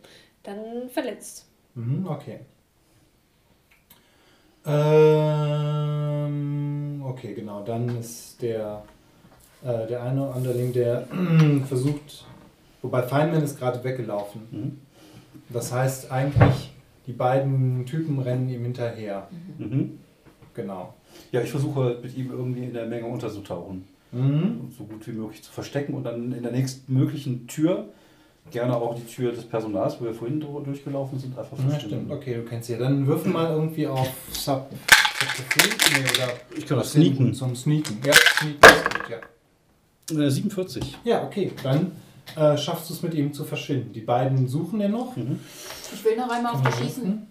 Dann 0.42 0.88
verletzt. 0.90 1.46
Mhm, 1.74 2.06
okay. 2.08 2.40
Ähm, 4.66 5.84
okay, 7.06 7.34
genau. 7.34 7.62
Dann 7.62 8.00
ist 8.00 8.42
der, 8.42 8.82
äh, 9.62 9.86
der 9.86 10.02
eine 10.02 10.28
Underling, 10.28 10.72
der 10.72 11.06
versucht, 11.68 12.24
wobei 12.82 13.02
Feynman 13.04 13.44
ist 13.44 13.58
gerade 13.58 13.84
weggelaufen. 13.84 14.48
Mhm. 14.50 14.80
Das 15.50 15.70
heißt 15.72 16.10
eigentlich, 16.10 16.73
die 17.06 17.12
beiden 17.12 17.84
Typen 17.86 18.18
rennen 18.18 18.48
ihm 18.48 18.62
hinterher. 18.62 19.28
Mhm. 19.58 19.98
Genau. 20.54 20.94
Ja, 21.32 21.40
ich 21.42 21.50
versuche 21.50 21.80
halt 21.82 22.02
mit 22.02 22.16
ihm 22.16 22.30
irgendwie 22.30 22.64
in 22.64 22.72
der 22.72 22.86
Menge 22.86 23.06
unterzutauchen. 23.06 23.84
Mhm. 24.12 24.60
Und 24.62 24.72
so 24.76 24.84
gut 24.84 25.06
wie 25.06 25.12
möglich 25.12 25.42
zu 25.42 25.50
verstecken 25.52 25.94
und 25.94 26.04
dann 26.04 26.32
in 26.32 26.42
der 26.42 26.52
nächsten 26.52 26.92
möglichen 26.92 27.46
Tür, 27.46 27.86
gerne 28.50 28.76
auch 28.76 28.94
die 28.94 29.04
Tür 29.04 29.32
des 29.32 29.44
Personals, 29.44 30.00
wo 30.00 30.04
wir 30.04 30.14
vorhin 30.14 30.38
durchgelaufen 30.40 31.18
sind, 31.18 31.36
einfach 31.38 31.58
Ja, 31.58 31.68
verschwinden. 31.68 32.04
stimmt. 32.06 32.12
Okay, 32.12 32.34
du 32.36 32.42
kennst 32.42 32.68
sie. 32.68 32.76
Dann 32.78 33.06
würfel 33.06 33.32
mal 33.32 33.50
irgendwie 33.52 33.86
auf 33.86 34.08
Sub. 34.32 34.68
Subterfuge? 35.18 35.76
Nee, 35.94 36.22
oder 36.22 36.32
Ich 36.58 36.66
kann 36.66 36.78
das 36.78 36.92
sneaken. 36.92 37.32
Zum 37.34 37.56
Sneaken. 37.56 37.98
Ja, 38.04 38.12
Sneaken 38.12 38.58
ist 38.62 38.84
gut, 38.94 39.10
ja. 40.18 40.24
Äh, 40.26 40.30
47. 40.30 40.98
Ja, 41.04 41.24
okay. 41.24 41.50
Dann 41.62 41.92
äh, 42.36 42.56
schaffst 42.56 42.88
du 42.90 42.94
es 42.94 43.02
mit 43.02 43.14
ihm 43.14 43.32
zu 43.32 43.44
verschwinden. 43.44 43.92
Die 43.92 44.00
beiden 44.00 44.48
suchen 44.48 44.78
den 44.80 44.92
noch. 44.92 45.14
Mhm. 45.16 45.38
Ich 45.92 46.04
will 46.04 46.16
noch 46.16 46.28
einmal 46.28 46.54
auf 46.54 46.62
dich 46.62 46.74
schießen. 46.74 47.26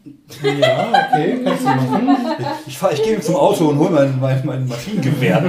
Ja, 0.59 0.89
okay, 0.89 1.41
kannst 1.43 1.63
du 1.63 1.67
machen. 1.69 2.17
Ich, 2.67 2.77
fahr, 2.77 2.93
ich 2.93 3.03
gehe 3.03 3.19
zum 3.19 3.35
Auto 3.35 3.69
und 3.69 3.79
hole 3.79 3.89
mein, 3.89 4.19
mein, 4.19 4.45
mein 4.45 4.67
Maschinengewehr. 4.67 5.43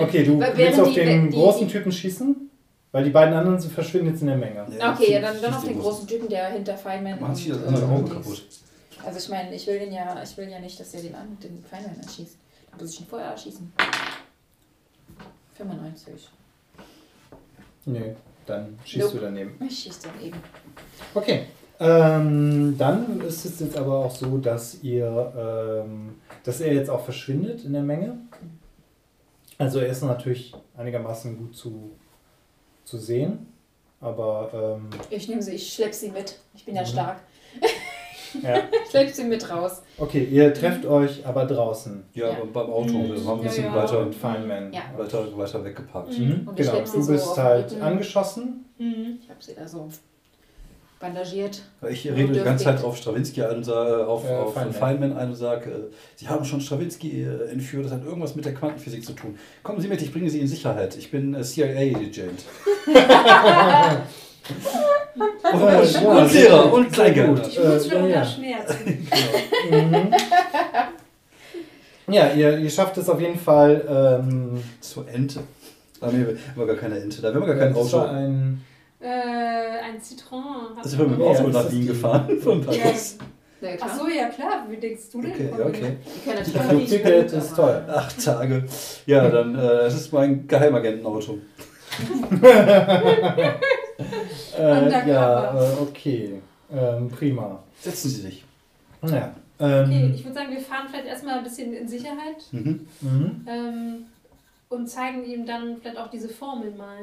Okay, 0.00 0.24
du 0.24 0.38
Während 0.40 0.56
willst 0.56 0.80
auf 0.80 0.88
die- 0.88 0.94
den 0.94 1.30
die- 1.30 1.36
großen 1.36 1.68
Typen 1.68 1.92
schießen? 1.92 2.50
Weil 2.92 3.04
die 3.04 3.10
beiden 3.10 3.34
anderen 3.34 3.58
sie 3.60 3.68
verschwinden 3.68 4.10
jetzt 4.10 4.20
in 4.20 4.28
der 4.28 4.36
Menge. 4.36 4.64
Okay, 4.92 5.12
ja, 5.14 5.20
dann, 5.20 5.34
dann 5.42 5.52
auf 5.54 5.64
den 5.64 5.78
großen 5.80 6.06
Typen, 6.06 6.28
der 6.28 6.46
hinter 6.50 6.76
Feynman 6.76 7.20
Man 7.20 7.30
hat 7.30 7.36
sich 7.36 7.48
das 7.48 7.58
und, 7.58 7.66
andere 7.68 7.84
äh, 7.84 7.88
Auge 7.88 8.02
Dings- 8.04 8.12
kaputt. 8.14 8.42
Also 9.04 9.18
ich 9.18 9.28
meine, 9.28 9.54
ich 9.54 9.66
will 9.66 9.78
den 9.80 9.92
ja, 9.92 10.22
ich 10.22 10.36
will 10.36 10.48
ja 10.48 10.60
nicht, 10.60 10.78
dass 10.80 10.94
er 10.94 11.02
den, 11.02 11.14
an, 11.14 11.36
den 11.42 11.62
Feynman 11.68 11.96
erschießt. 12.00 12.36
Da 12.70 12.76
muss 12.82 12.94
ich 12.94 13.00
ihn 13.00 13.06
vorher 13.06 13.30
erschießen. 13.32 13.72
95. 15.58 16.28
Nee, 17.86 18.14
dann 18.46 18.78
schießt 18.84 19.06
Nope. 19.06 19.18
du 19.18 19.24
daneben. 19.24 19.54
Ich 19.66 19.78
schieße 19.80 20.00
dann 20.08 20.20
eben. 20.26 20.36
Okay. 21.14 21.46
Ähm, 21.80 22.76
dann 22.78 23.20
ist 23.22 23.44
es 23.44 23.58
jetzt 23.60 23.76
aber 23.76 23.98
auch 24.04 24.14
so, 24.14 24.38
dass 24.38 24.82
ihr, 24.82 25.84
ähm, 25.84 26.14
dass 26.44 26.60
er 26.60 26.72
jetzt 26.72 26.88
auch 26.88 27.04
verschwindet 27.04 27.64
in 27.64 27.72
der 27.72 27.82
Menge. 27.82 28.18
Also 29.58 29.80
er 29.80 29.88
ist 29.88 30.02
natürlich 30.02 30.54
einigermaßen 30.76 31.36
gut 31.36 31.56
zu, 31.56 31.90
zu 32.84 32.96
sehen, 32.98 33.46
aber 34.00 34.78
ähm, 34.78 34.88
Ich 35.10 35.28
nehme 35.28 35.42
sie, 35.42 35.52
ich 35.52 35.72
schlepp 35.72 35.94
sie 35.94 36.10
mit. 36.10 36.38
Ich 36.54 36.64
bin 36.64 36.74
ja 36.76 36.82
Mhm. 36.82 36.86
stark. 36.86 37.20
Ja. 38.42 38.58
Ich 38.84 38.90
schlepp 38.90 39.10
sie 39.10 39.24
mit 39.24 39.50
raus. 39.50 39.82
Okay, 39.98 40.24
ihr 40.30 40.52
trefft 40.54 40.86
euch 40.86 41.26
aber 41.26 41.44
draußen 41.46 42.04
Ja, 42.14 42.28
Ja. 42.28 42.32
aber 42.36 42.46
beim 42.46 42.70
Auto. 42.72 42.92
Wir 42.92 43.24
haben 43.26 43.40
ein 43.40 43.44
bisschen 43.44 43.64
ja. 43.64 43.74
weiter, 43.74 44.04
mit 44.04 44.14
Feynman. 44.14 44.72
Ja. 44.72 44.82
weiter, 44.96 45.26
weiter 45.36 45.64
weggeparkt. 45.64 46.16
Mhm. 46.18 46.48
Und 46.48 46.58
ich 46.60 46.66
Genau, 46.70 46.80
du 46.80 46.86
so 47.02 47.12
bist 47.12 47.36
halt 47.36 47.72
Rücken. 47.72 47.82
angeschossen. 47.82 48.64
Mhm. 48.78 49.18
Ich 49.22 49.28
habe 49.30 49.42
sie 49.42 49.54
da 49.54 49.66
so 49.68 49.88
bandagiert. 51.00 51.60
Ich 51.90 52.06
rede 52.10 52.32
die 52.32 52.40
ganze. 52.40 52.64
Zeit 52.64 52.82
auf 52.82 52.96
Stravinsky 52.96 53.42
ein 53.42 53.56
und 53.58 53.64
sage, 53.64 54.06
auf, 54.06 54.24
Äh, 54.28 54.32
auf 54.34 54.54
Feynman. 54.54 54.72
Feynman 54.72 55.12
ein 55.16 55.28
und 55.28 55.34
sage, 55.36 55.70
äh, 55.70 55.90
Sie 56.16 56.28
haben 56.28 56.44
schon 56.46 56.60
Stravinsky 56.62 57.22
äh, 57.24 57.50
entführt, 57.50 57.84
das 57.84 57.92
hat 57.92 58.04
irgendwas 58.04 58.34
mit 58.36 58.44
der 58.46 58.54
Quantenphysik 58.54 59.04
zu 59.04 59.12
tun. 59.12 59.36
Kommen 59.62 59.80
Sie 59.80 59.88
mit, 59.88 60.00
ich 60.00 60.12
bringe 60.12 60.30
Sie 60.30 60.40
in 60.40 60.46
Sicherheit. 60.48 60.96
Ich 60.96 61.10
bin 61.10 61.34
äh, 61.34 61.42
CIA-Agent. 61.42 62.44
Ja, 65.16 65.50
und 65.50 66.32
Lehrer 66.32 66.68
gut, 66.68 66.72
und 66.78 66.96
gut. 66.96 67.46
Ich 67.48 67.58
muss 67.58 67.86
Äh, 67.86 67.94
unter 67.96 68.08
ja. 68.08 68.24
Schmerzen. 68.24 69.08
Mhm. 69.70 70.12
Ja, 72.14 72.30
ihr, 72.32 72.58
ihr 72.58 72.68
schafft 72.70 72.98
es 72.98 73.08
auf 73.08 73.18
jeden 73.20 73.38
Fall. 73.38 73.82
Ähm, 73.88 74.62
Zur 74.80 75.08
Ente. 75.08 75.40
Ah, 76.00 76.08
nee, 76.12 76.26
wir 76.26 76.36
haben 76.56 76.66
gar 76.66 76.76
keine 76.76 76.98
Ente. 77.00 77.22
Da 77.22 77.28
haben 77.32 77.40
wir 77.40 77.46
gar 77.46 77.56
kein 77.56 77.72
das 77.74 77.94
Auto. 77.94 77.96
war 78.04 78.10
ein. 78.10 78.60
Äh, 79.00 79.06
ein 79.06 80.00
Zitron. 80.02 80.44
Also 80.76 80.98
wir 80.98 81.06
mit 81.06 81.18
dem 81.18 81.22
Auto 81.24 81.48
das 81.48 81.64
nach 81.64 81.72
Wien 81.72 81.86
gefahren. 81.86 82.38
Von 82.42 82.60
Ja. 82.62 82.66
Paris. 82.82 83.16
Ja, 83.62 83.76
klar. 83.76 83.90
Ach 83.90 83.98
so, 83.98 84.08
ja 84.08 84.28
klar. 84.28 84.66
Wie 84.68 84.76
denkst 84.76 85.04
du 85.12 85.22
denn? 85.22 85.30
Okay, 85.32 85.50
ja, 85.58 85.64
okay. 85.66 85.96
Das 86.36 86.50
Flugticket 86.68 87.30
gut, 87.30 87.38
ist 87.40 87.56
teuer. 87.56 87.84
Acht 87.88 88.22
Tage. 88.24 88.64
Ja, 89.06 89.28
dann, 89.30 89.54
äh, 89.54 89.58
das 89.62 89.94
ist 89.94 90.12
mein 90.12 90.46
Geheimagentenauto. 90.46 91.38
Äh, 94.58 95.08
ja, 95.08 95.54
äh, 95.54 95.72
okay. 95.80 96.40
Ähm, 96.72 97.08
prima. 97.08 97.62
Setzen 97.80 98.08
Sie 98.10 98.20
sich. 98.22 98.44
Ja. 99.02 99.08
Okay, 99.08 99.24
Ähm, 99.60 100.12
ich 100.14 100.24
würde 100.24 100.34
sagen, 100.34 100.50
wir 100.50 100.60
fahren 100.60 100.86
vielleicht 100.90 101.06
erstmal 101.06 101.38
ein 101.38 101.44
bisschen 101.44 101.72
in 101.74 101.86
Sicherheit 101.86 102.42
Mhm. 102.52 102.86
mhm. 103.00 103.46
ähm, 103.48 103.94
und 104.70 104.88
zeigen 104.88 105.24
ihm 105.24 105.46
dann 105.46 105.76
vielleicht 105.80 105.98
auch 105.98 106.10
diese 106.10 106.28
Formel 106.28 106.72
mal. 106.72 106.98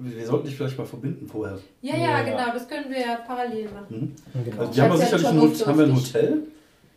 Wir 0.00 0.26
sollten 0.26 0.46
dich 0.46 0.56
vielleicht 0.56 0.76
mal 0.78 0.86
verbinden 0.86 1.28
vorher. 1.28 1.58
Ja, 1.82 1.94
Ja, 1.94 2.00
ja, 2.00 2.10
ja. 2.10 2.22
genau, 2.24 2.52
das 2.54 2.66
können 2.68 2.90
wir 2.90 3.00
ja 3.00 3.16
parallel 3.26 3.66
machen. 3.66 4.16
Mhm. 4.34 4.44
Genau. 4.44 4.60
Also, 4.62 4.72
die 4.72 4.82
haben 4.82 4.90
wir 4.90 4.96
sicherlich 4.98 5.26
ein, 5.26 5.66
haben 5.66 5.78
wir 5.78 5.84
ein. 5.86 5.94
Hotel. 5.96 6.42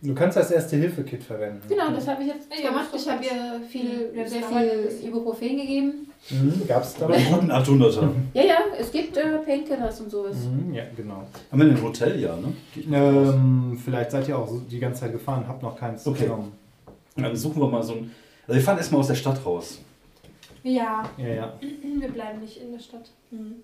Du 0.06 0.14
kannst 0.14 0.38
das 0.38 0.52
Erste-Hilfe-Kit 0.52 1.24
verwenden. 1.24 1.62
Genau, 1.68 1.90
das 1.92 2.08
habe 2.08 2.22
ich 2.24 2.28
jetzt 2.30 2.48
Ja, 2.62 2.70
gemacht. 2.70 2.90
Ich 2.94 3.10
habe 3.10 3.24
ihr 3.24 3.62
viel, 3.68 4.12
Ja, 4.16 4.28
sehr 4.28 4.44
viel. 4.44 5.08
Ibuprofen 5.08 5.58
gegeben. 5.58 6.08
Mhm. 6.30 6.68
Gab 6.68 6.84
es 6.84 6.94
da 6.96 7.08
einen 7.08 7.26
guten 7.26 7.52
800er. 7.52 8.10
Ja, 8.34 8.44
ja, 8.44 8.58
es 8.80 8.92
gibt 8.92 9.18
äh, 9.18 9.38
Painkillers 9.40 10.02
und 10.02 10.10
sowas. 10.12 10.36
Mhm, 10.46 10.74
ja, 10.74 10.84
genau. 10.96 11.24
Haben 11.52 11.62
wir 11.62 11.68
ein 11.70 11.82
Hotel, 11.82 12.20
ja, 12.20 12.36
ne? 12.36 12.54
Ähm, 12.92 13.80
vielleicht 13.84 14.12
seid 14.12 14.28
ihr 14.28 14.38
auch 14.38 14.48
so 14.48 14.60
die 14.60 14.80
ganze 14.80 15.02
Zeit 15.02 15.12
gefahren, 15.12 15.46
habt 15.48 15.64
noch 15.64 15.78
keins 15.78 16.06
Okay. 16.06 16.24
genommen. 16.24 16.52
Dann 17.16 17.36
suchen 17.36 17.62
wir 17.62 17.68
mal 17.68 17.82
so 17.84 17.94
ein. 17.94 18.12
Also 18.48 18.60
wir 18.60 18.62
fahren 18.64 18.78
erstmal 18.78 19.02
aus 19.02 19.08
der 19.08 19.16
Stadt 19.16 19.44
raus. 19.46 19.80
Ja, 20.64 21.10
Ja, 21.18 21.28
ja. 21.28 21.54
wir 22.00 22.10
bleiben 22.10 22.42
nicht 22.42 22.58
in 22.62 22.72
der 22.74 22.80
Stadt. 22.80 23.10
Mhm. 23.32 23.56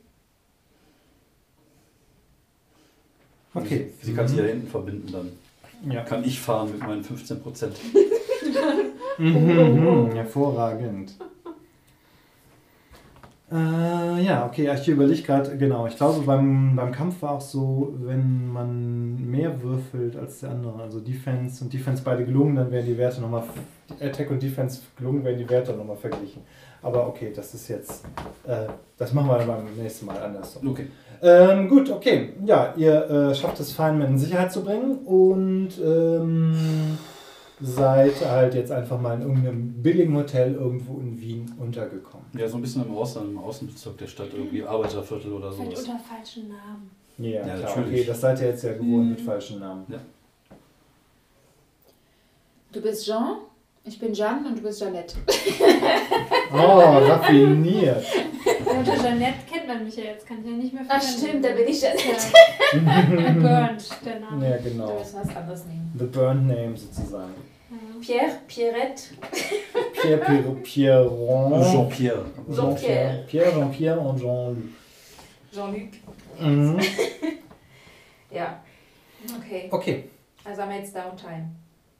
Okay. 3.53 3.91
Sie 4.01 4.13
kann 4.13 4.27
sich 4.27 4.37
Mhm. 4.37 4.43
ja 4.45 4.49
hinten 4.51 4.67
verbinden 4.67 5.11
dann. 5.11 5.31
Ja. 5.89 6.03
Kann 6.03 6.23
ich 6.23 6.39
fahren 6.39 6.71
mit 6.71 6.79
meinen 6.81 7.03
15 7.03 7.41
Prozent. 7.41 7.75
Mhm, 9.17 10.11
hervorragend. 10.13 11.13
Äh, 13.51 14.23
ja, 14.23 14.45
okay, 14.45 14.71
ich 14.73 14.87
überlege 14.87 15.21
gerade, 15.23 15.57
genau, 15.57 15.85
ich 15.85 15.97
glaube 15.97 16.21
beim, 16.21 16.73
beim 16.73 16.91
Kampf 16.93 17.21
war 17.21 17.31
auch 17.31 17.41
so, 17.41 17.93
wenn 17.99 18.47
man 18.47 19.29
mehr 19.29 19.61
würfelt 19.61 20.15
als 20.15 20.39
der 20.39 20.51
andere, 20.51 20.81
also 20.81 21.01
Defense 21.01 21.61
und 21.61 21.73
Defense 21.73 22.01
beide 22.01 22.23
gelungen, 22.23 22.55
dann 22.55 22.71
werden 22.71 22.85
die 22.85 22.97
Werte 22.97 23.19
nochmal, 23.19 23.43
Attack 23.99 24.31
und 24.31 24.41
Defense 24.41 24.79
gelungen, 24.97 25.25
werden 25.25 25.37
die 25.37 25.49
Werte 25.49 25.73
nochmal 25.73 25.97
verglichen. 25.97 26.43
Aber 26.81 27.05
okay, 27.07 27.33
das 27.35 27.53
ist 27.53 27.67
jetzt, 27.67 28.05
äh, 28.47 28.67
das 28.97 29.11
machen 29.13 29.27
wir 29.27 29.45
beim 29.45 29.65
nächsten 29.75 30.05
Mal 30.05 30.17
anders. 30.17 30.57
Okay. 30.65 30.87
Ähm, 31.23 31.69
gut, 31.69 31.89
okay. 31.91 32.33
Ja, 32.45 32.73
ihr 32.75 33.09
äh, 33.09 33.35
schafft 33.35 33.59
es, 33.59 33.71
Feynman 33.73 34.07
in 34.09 34.17
Sicherheit 34.17 34.51
zu 34.51 34.63
bringen 34.63 34.97
und 35.05 35.69
ähm, 35.83 36.97
seid 37.61 38.13
halt 38.27 38.55
jetzt 38.55 38.71
einfach 38.71 38.99
mal 38.99 39.13
in 39.15 39.21
irgendeinem 39.21 39.73
billigen 39.83 40.15
Hotel 40.17 40.55
irgendwo 40.55 40.99
in 40.99 41.19
Wien 41.21 41.51
untergekommen. 41.59 42.25
Ja, 42.35 42.47
so 42.47 42.57
ein 42.57 42.61
bisschen 42.63 42.83
im, 42.85 42.95
Außen, 42.95 43.21
im 43.29 43.37
Außenbezirk 43.37 43.97
der 43.99 44.07
Stadt, 44.07 44.29
irgendwie 44.33 44.63
Arbeiterviertel 44.63 45.31
oder 45.33 45.51
Vielleicht 45.51 45.77
sowas. 45.77 45.89
unter 45.89 45.99
falschen 46.03 46.47
Namen. 46.47 46.89
Ja, 47.19 47.29
Ja, 47.29 47.41
klar, 47.43 47.57
natürlich. 47.77 47.87
okay, 47.99 48.03
das 48.07 48.21
seid 48.21 48.41
ihr 48.41 48.47
jetzt 48.47 48.63
ja 48.63 48.73
gewohnt 48.73 49.03
Mhm. 49.03 49.09
mit 49.11 49.21
falschen 49.21 49.59
Namen. 49.59 49.85
Du 52.71 52.81
bist 52.81 53.05
Jean, 53.05 53.35
ich 53.83 53.99
bin 53.99 54.13
Jeanne 54.13 54.47
und 54.47 54.57
du 54.57 54.61
bist 54.63 54.79
Jeannette. 54.81 55.15
Oh, 56.53 56.57
raffiniert. 57.07 58.05
Unter 58.81 58.95
Jeanette 59.03 59.33
kennt 59.51 59.67
man 59.67 59.83
mich 59.85 59.95
ja 59.95 60.03
jetzt, 60.05 60.25
kann 60.27 60.39
ich 60.39 60.45
ja 60.45 60.51
nicht 60.57 60.73
mehr 60.73 60.83
Ach 60.87 61.01
verwenden. 61.01 61.27
stimmt, 61.27 61.45
da 61.45 61.49
bin 61.51 61.67
ich 61.67 61.81
Jeannette. 61.81 62.27
Ja. 62.73 63.31
Burnt, 63.67 63.89
der 64.05 64.19
Name. 64.19 64.49
ja, 64.49 64.57
Du 64.57 64.63
genau. 64.69 64.93
musst 64.97 65.15
was 65.15 65.35
anderes 65.35 65.65
nehmen. 65.65 65.91
The 65.97 66.05
Burnt 66.05 66.47
Name 66.47 66.75
sozusagen. 66.75 67.33
Pierre, 68.01 68.31
Pierrette, 68.47 69.03
Pierre, 70.01 70.17
Pierre, 70.17 70.55
Pierron. 70.63 71.61
Jean-Pierre. 71.71 72.25
Jean-Pierre. 72.51 73.23
Pierre, 73.27 73.51
Jean-Pierre 73.51 73.99
und 73.99 74.19
Jean-Luc. 74.19 74.57
Jean-Luc. 75.53 75.89
Mhm. 76.39 76.79
Ja. 78.31 78.61
Okay. 79.37 79.67
Okay, 79.69 80.09
Also 80.45 80.61
haben 80.61 80.69
wir 80.71 80.77
jetzt 80.77 80.95
Downtime. 80.95 81.51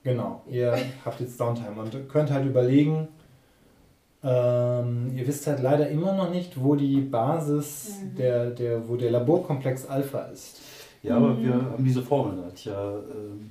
genau. 0.02 0.42
Ihr 0.48 0.78
habt 1.04 1.20
jetzt 1.20 1.38
Downtime 1.40 1.80
und 1.82 2.10
könnt 2.10 2.32
halt 2.32 2.46
überlegen, 2.46 3.10
ähm, 4.24 5.12
ihr 5.16 5.26
wisst 5.28 5.48
halt 5.48 5.62
leider 5.62 5.90
immer 5.90 6.14
noch 6.16 6.30
nicht, 6.30 6.62
wo 6.62 6.76
die 6.76 7.02
Basis 7.02 7.94
Mhm. 8.02 8.16
der, 8.18 8.52
der, 8.52 8.88
wo 8.88 8.96
der 8.96 9.12
Laborkomplex 9.12 9.86
Alpha 9.88 10.20
ist. 10.26 10.60
Ja, 11.04 11.18
aber 11.18 11.42
wir 11.42 11.54
haben 11.54 11.84
diese 11.84 12.04
Formel. 12.04 12.38
Da 12.38 12.46
hat 12.46 12.64
ja 12.66 12.94
ähm, 13.00 13.50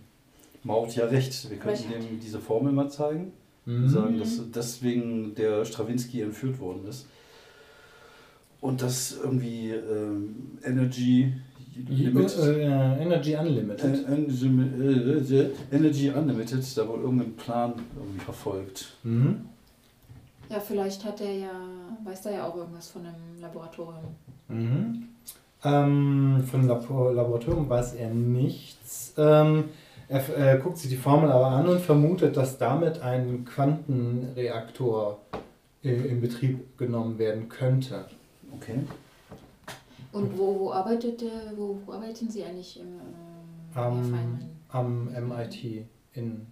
Maut 0.62 0.94
ja 0.94 1.06
recht. 1.06 1.50
Wir 1.50 1.56
könnten 1.58 1.90
dem 1.90 2.20
diese 2.20 2.38
Formel 2.38 2.72
mal 2.72 2.88
zeigen. 2.88 3.32
Mhm. 3.66 3.82
und 3.84 3.88
sagen, 3.90 4.18
dass 4.18 4.40
deswegen 4.54 5.34
der 5.34 5.64
Strawinski 5.66 6.22
entführt 6.22 6.58
worden 6.60 6.86
ist. 6.88 7.06
Und 8.60 8.80
dass 8.82 9.18
irgendwie 9.22 9.70
ähm, 9.70 10.58
Energy 10.64 11.32
Limited, 11.88 12.38
Äh, 12.38 13.02
Energy 13.02 13.36
Unlimited. 13.36 14.06
äh, 14.06 14.12
Energy, 14.12 15.34
äh, 15.34 15.50
Energy 15.72 16.10
Unlimited 16.10 16.78
da 16.78 16.88
wohl 16.88 17.00
irgendeinen 17.00 17.36
Plan 17.36 17.72
irgendwie 17.98 18.20
verfolgt. 18.24 18.96
Mhm. 19.02 19.46
Ja, 20.50 20.58
vielleicht 20.58 21.04
hat 21.04 21.20
er 21.20 21.32
ja, 21.32 21.52
weiß 22.04 22.26
er 22.26 22.32
ja 22.32 22.46
auch 22.48 22.56
irgendwas 22.56 22.88
von 22.88 23.02
einem 23.06 23.40
Laboratorium. 23.40 24.16
Mhm. 24.48 25.08
Ähm, 25.62 26.42
von 26.50 26.66
Labor 26.66 27.12
Laboratorium 27.12 27.68
weiß 27.68 27.94
er 27.94 28.10
nichts. 28.10 29.14
Ähm, 29.16 29.64
er 30.08 30.54
äh, 30.54 30.58
guckt 30.58 30.78
sich 30.78 30.90
die 30.90 30.96
Formel 30.96 31.30
aber 31.30 31.46
an 31.46 31.68
und 31.68 31.80
vermutet, 31.80 32.36
dass 32.36 32.58
damit 32.58 33.00
ein 33.00 33.44
Quantenreaktor 33.44 35.20
äh, 35.84 35.94
in 35.94 36.20
Betrieb 36.20 36.76
genommen 36.76 37.18
werden 37.18 37.48
könnte. 37.48 38.06
Okay. 38.56 38.80
Und 40.12 40.36
wo, 40.36 40.58
wo 40.58 40.72
arbeitet 40.72 41.20
der, 41.20 41.52
wo, 41.56 41.78
wo 41.86 41.92
arbeiten 41.92 42.28
Sie 42.28 42.42
eigentlich 42.42 42.80
im 42.80 42.88
äh, 42.88 43.78
Am, 43.78 44.40
am 44.70 45.04
MIT 45.28 45.86
in 46.14 46.46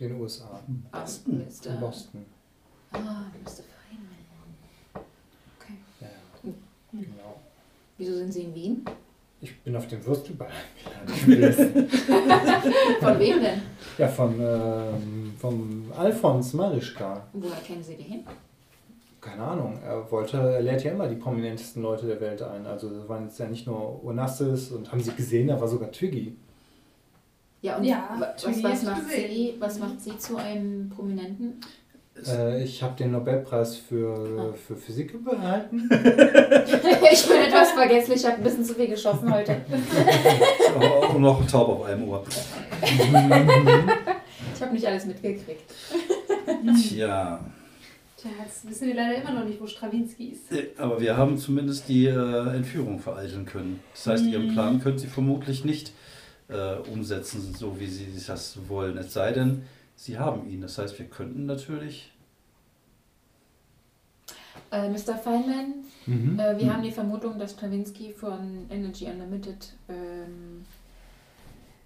den 0.00 0.18
USA, 0.18 0.60
Ah, 0.90 1.00
Boston. 1.00 1.44
In 1.66 1.80
Boston. 1.80 2.24
Ah, 2.92 3.26
Mr. 3.44 3.62
Feynman. 3.72 5.04
Okay. 5.58 5.74
Ja, 6.00 6.08
genau. 6.92 7.40
Wieso 7.98 8.14
sind 8.16 8.32
Sie 8.32 8.42
in 8.42 8.54
Wien? 8.54 8.84
Ich 9.40 9.58
bin 9.62 9.74
auf 9.74 9.86
dem 9.88 10.04
Würstelball 10.06 10.50
gewesen. 11.06 11.88
Von 13.00 13.18
wem 13.18 13.40
denn? 13.40 13.62
ja, 13.98 14.06
von 14.08 14.34
ähm, 14.40 15.32
vom 15.38 15.90
Alfons 15.96 16.52
Marischka. 16.54 17.26
Woher 17.32 17.56
kennen 17.66 17.82
Sie 17.82 17.96
den 17.96 18.06
hin? 18.06 18.24
Keine 19.20 19.42
Ahnung, 19.42 19.78
er 19.84 20.08
wollte, 20.10 20.36
er 20.36 20.62
lädt 20.62 20.82
ja 20.84 20.92
immer 20.92 21.08
die 21.08 21.16
prominentesten 21.16 21.82
Leute 21.82 22.06
der 22.06 22.20
Welt 22.20 22.40
ein. 22.42 22.66
Also 22.66 22.88
das 22.90 23.08
waren 23.08 23.24
jetzt 23.24 23.38
ja 23.38 23.46
nicht 23.46 23.66
nur 23.66 24.04
Onassis 24.04 24.70
und 24.70 24.90
haben 24.90 25.00
sie 25.00 25.12
gesehen, 25.12 25.48
da 25.48 25.60
war 25.60 25.68
sogar 25.68 25.90
Twiggy. 25.92 26.36
Ja, 27.62 27.76
und 27.76 27.84
Ja, 27.84 28.16
wa- 28.18 28.34
was, 28.34 28.62
was, 28.62 28.82
macht 28.84 29.08
gesehen. 29.08 29.30
sie, 29.30 29.54
was 29.60 29.78
macht 29.78 30.00
Sie 30.00 30.16
zu 30.18 30.36
einem 30.36 30.88
Prominenten? 30.90 31.60
Äh, 32.26 32.62
ich 32.62 32.82
habe 32.82 32.96
den 32.96 33.12
Nobelpreis 33.12 33.76
für, 33.76 34.54
für 34.54 34.76
Physik 34.76 35.14
erhalten. 35.26 35.88
ich 35.90 37.26
bin 37.26 37.36
etwas 37.38 37.72
vergesslich, 37.72 38.20
ich 38.20 38.26
habe 38.26 38.36
ein 38.36 38.42
bisschen 38.42 38.64
zu 38.64 38.74
viel 38.74 38.88
geschossen 38.88 39.32
heute. 39.32 39.56
Auch 40.78 41.18
noch 41.18 41.40
ein 41.40 41.48
Taub 41.48 41.68
auf 41.68 41.84
einem 41.84 42.08
Ohr. 42.08 42.24
Ich 42.82 44.62
habe 44.62 44.74
nicht 44.74 44.86
alles 44.86 45.06
mitgekriegt. 45.06 45.62
Tja. 46.88 47.40
Tja, 48.16 48.30
jetzt 48.44 48.68
wissen 48.68 48.86
wir 48.88 48.94
leider 48.94 49.20
immer 49.20 49.40
noch 49.40 49.44
nicht, 49.44 49.60
wo 49.60 49.66
Strawinski 49.66 50.28
ist. 50.28 50.52
Äh, 50.52 50.68
Aber 50.78 51.00
wir 51.00 51.16
haben 51.16 51.36
zumindest 51.38 51.88
die 51.88 52.06
äh, 52.06 52.54
Entführung 52.54 53.00
vereiteln 53.00 53.46
können. 53.46 53.80
Das 53.92 54.06
heißt, 54.06 54.26
Ihren 54.26 54.52
Plan 54.52 54.80
können 54.80 54.98
Sie 54.98 55.08
vermutlich 55.08 55.64
nicht 55.64 55.92
äh, 56.48 56.74
umsetzen, 56.92 57.52
so 57.58 57.80
wie 57.80 57.88
Sie 57.88 58.06
das 58.24 58.58
wollen. 58.68 58.96
Es 58.98 59.12
sei 59.12 59.32
denn, 59.32 59.64
Sie 59.96 60.18
haben 60.18 60.48
ihn. 60.48 60.60
Das 60.60 60.78
heißt, 60.78 60.98
wir 60.98 61.06
könnten 61.06 61.46
natürlich. 61.46 62.12
Äh, 64.70 64.88
Mr. 64.88 65.16
Feynman, 65.22 65.84
Mhm. 66.06 66.38
äh, 66.38 66.58
wir 66.58 66.72
haben 66.72 66.82
die 66.82 66.90
Vermutung, 66.90 67.38
dass 67.38 67.52
Stravinsky 67.52 68.12
von 68.12 68.66
Energy 68.70 69.04
Unlimited 69.06 69.72
ähm, 69.88 70.64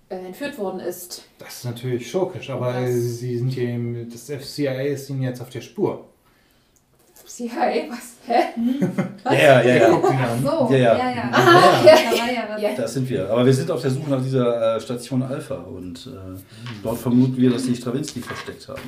äh, 0.08 0.26
entführt 0.26 0.56
worden 0.58 0.80
ist. 0.80 1.24
Das 1.38 1.58
ist 1.58 1.64
natürlich 1.64 2.08
schurkisch, 2.10 2.48
aber 2.50 2.72
Das- 2.72 3.18
sie 3.18 3.38
sind 3.38 3.48
hier, 3.50 3.70
im- 3.74 4.08
das 4.10 4.30
FCIA 4.30 4.82
ist 4.82 5.10
ihnen 5.10 5.22
jetzt 5.22 5.40
auf 5.40 5.50
der 5.50 5.60
Spur. 5.60 6.06
CIA, 7.36 7.90
was? 7.90 8.16
Hä? 8.26 8.40
Ja, 9.26 9.32
ja, 9.32 9.62
ja, 9.62 9.76
ja. 9.76 9.88
Ihn 9.88 10.04
an. 10.04 10.42
So, 10.42 10.68
Ja, 10.70 10.78
ja. 10.78 10.96
ja, 10.96 11.10
ja. 11.10 11.30
Ah, 11.32 11.82
Da 11.84 11.92
war 11.92 12.32
ja 12.32 12.48
was. 12.48 12.62
Ja. 12.62 12.70
Da 12.74 12.88
sind 12.88 13.10
wir. 13.10 13.28
Aber 13.30 13.44
wir 13.44 13.52
sind 13.52 13.70
auf 13.70 13.82
der 13.82 13.90
Suche 13.90 14.08
nach 14.08 14.22
dieser 14.22 14.76
äh, 14.76 14.80
Station 14.80 15.22
Alpha 15.22 15.56
und 15.56 16.06
äh, 16.06 16.38
dort 16.82 16.98
vermuten 16.98 17.36
wir, 17.36 17.50
dass 17.50 17.64
sie 17.64 17.76
Strawinski 17.76 18.20
versteckt 18.20 18.66
haben. 18.68 18.80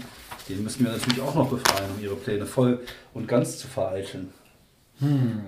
Den 0.48 0.62
müssen 0.62 0.82
wir 0.86 0.92
natürlich 0.92 1.20
auch 1.20 1.34
noch 1.34 1.50
befreien, 1.50 1.90
um 1.94 2.02
ihre 2.02 2.14
Pläne 2.16 2.46
voll 2.46 2.80
und 3.12 3.28
ganz 3.28 3.58
zu 3.58 3.68
vereiteln. 3.68 4.30
Hm. 5.00 5.40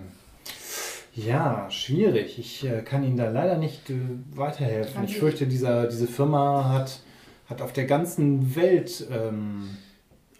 Ja, 1.15 1.71
schwierig. 1.71 2.39
Ich 2.39 2.65
äh, 2.69 2.83
kann 2.83 3.03
Ihnen 3.03 3.17
da 3.17 3.31
leider 3.31 3.57
nicht 3.57 3.89
äh, 3.89 3.95
weiterhelfen. 4.35 5.05
Ich 5.05 5.17
fürchte, 5.19 5.47
dieser, 5.47 5.87
diese 5.87 6.07
Firma 6.07 6.69
hat, 6.69 7.01
hat 7.49 7.63
auf 7.63 7.73
der 7.73 7.87
ganzen 7.87 8.55
Welt. 8.55 9.07
Ähm, 9.11 9.71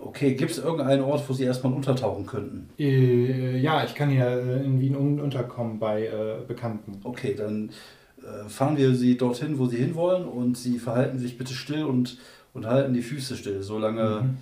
Okay, 0.03 0.35
gibt 0.35 0.51
es 0.51 0.59
irgendeinen 0.59 1.03
Ort, 1.03 1.29
wo 1.29 1.35
sie 1.35 1.45
erstmal 1.45 1.75
untertauchen 1.75 2.25
könnten? 2.25 2.71
äh, 2.79 3.59
ja, 3.59 3.85
ich 3.85 3.95
kann 3.95 4.09
hier 4.09 4.27
äh, 4.27 4.65
in 4.65 4.81
Wien 4.81 4.97
un 4.97 5.21
unterkommen 5.21 5.79
bei 5.79 6.07
äh, 6.07 6.37
Bekannten. 6.49 7.01
Okay, 7.05 7.35
dann 7.37 7.71
äh, 8.19 8.49
fahren 8.49 8.79
wir 8.79 8.95
sie 8.95 9.19
dorthin, 9.19 9.59
wo 9.59 9.67
sie 9.67 9.77
hinwollen 9.77 10.25
und 10.25 10.57
sie 10.57 10.79
verhalten 10.79 11.19
sich 11.19 11.37
bitte 11.37 11.53
still 11.53 11.85
und, 11.85 12.17
und 12.55 12.67
halten 12.67 12.95
die 12.95 13.03
Füße 13.03 13.37
still, 13.37 13.63
solange 13.63 14.23
Mhm. 14.23 14.39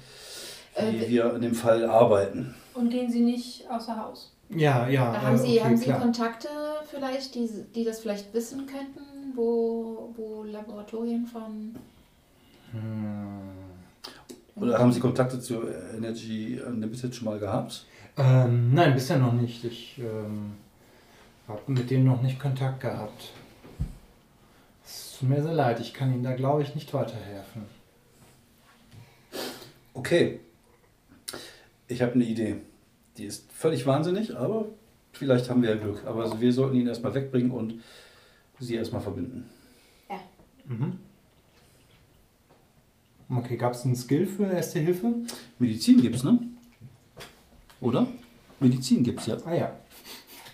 wie 0.92 1.04
Äh, 1.04 1.08
wir 1.08 1.34
an 1.34 1.40
dem 1.42 1.54
Fall 1.54 1.84
arbeiten. 1.84 2.54
Und 2.74 2.90
gehen 2.90 3.10
Sie 3.10 3.20
nicht 3.20 3.68
außer 3.68 3.96
Haus. 4.00 4.32
Ja, 4.50 4.88
ja. 4.88 5.20
haben 5.20 5.34
äh, 5.34 5.38
Sie, 5.38 5.48
okay, 5.48 5.60
haben 5.64 5.76
Sie 5.76 5.84
klar. 5.86 6.00
Kontakte 6.00 6.48
vielleicht, 6.88 7.34
die, 7.34 7.48
die 7.74 7.84
das 7.84 7.98
vielleicht 7.98 8.32
wissen 8.32 8.66
könnten, 8.66 9.32
wo, 9.34 10.14
wo 10.16 10.44
Laboratorien 10.44 11.26
von... 11.26 11.74
Hm. 12.70 13.67
Oder 14.60 14.78
haben 14.78 14.92
Sie 14.92 15.00
Kontakte 15.00 15.40
zu 15.40 15.62
Energy 15.96 16.60
Unlimited 16.60 17.14
schon 17.14 17.26
mal 17.26 17.38
gehabt? 17.38 17.86
Ähm, 18.16 18.74
nein, 18.74 18.94
bisher 18.94 19.18
noch 19.18 19.32
nicht. 19.32 19.64
Ich 19.64 19.98
ähm, 19.98 20.52
habe 21.46 21.60
mit 21.66 21.90
denen 21.90 22.04
noch 22.04 22.22
nicht 22.22 22.40
Kontakt 22.40 22.80
gehabt. 22.80 23.32
Es 24.84 25.16
tut 25.18 25.28
mir 25.28 25.42
sehr 25.42 25.54
leid, 25.54 25.80
ich 25.80 25.94
kann 25.94 26.12
Ihnen 26.12 26.22
da, 26.22 26.34
glaube 26.34 26.62
ich, 26.62 26.74
nicht 26.74 26.92
weiterhelfen. 26.94 27.62
Okay. 29.94 30.40
Ich 31.86 32.02
habe 32.02 32.12
eine 32.12 32.24
Idee. 32.24 32.56
Die 33.16 33.24
ist 33.24 33.50
völlig 33.52 33.86
wahnsinnig, 33.86 34.36
aber 34.36 34.66
vielleicht 35.12 35.50
haben 35.50 35.62
wir 35.62 35.70
ja 35.70 35.76
Glück. 35.76 36.04
Aber 36.06 36.40
wir 36.40 36.52
sollten 36.52 36.76
ihn 36.76 36.86
erstmal 36.86 37.14
wegbringen 37.14 37.50
und 37.50 37.80
sie 38.60 38.74
erstmal 38.74 39.02
verbinden. 39.02 39.48
Mhm. 40.68 40.98
Okay, 43.30 43.56
gab 43.56 43.72
es 43.74 43.84
einen 43.84 43.94
Skill 43.96 44.26
für 44.26 44.44
Erste 44.50 44.78
Hilfe? 44.78 45.12
Medizin 45.58 46.00
gibt's, 46.00 46.24
ne? 46.24 46.38
Oder? 47.80 48.06
Medizin 48.60 49.02
gibt's 49.02 49.26
ja. 49.26 49.36
Ah 49.44 49.54
ja. 49.54 49.72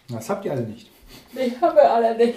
Das 0.09 0.29
habt 0.29 0.45
ihr 0.45 0.53
alle 0.53 0.63
nicht. 0.63 0.91
Ich 1.35 1.61
habe 1.61 1.81
alle 1.89 2.17
nicht. 2.17 2.35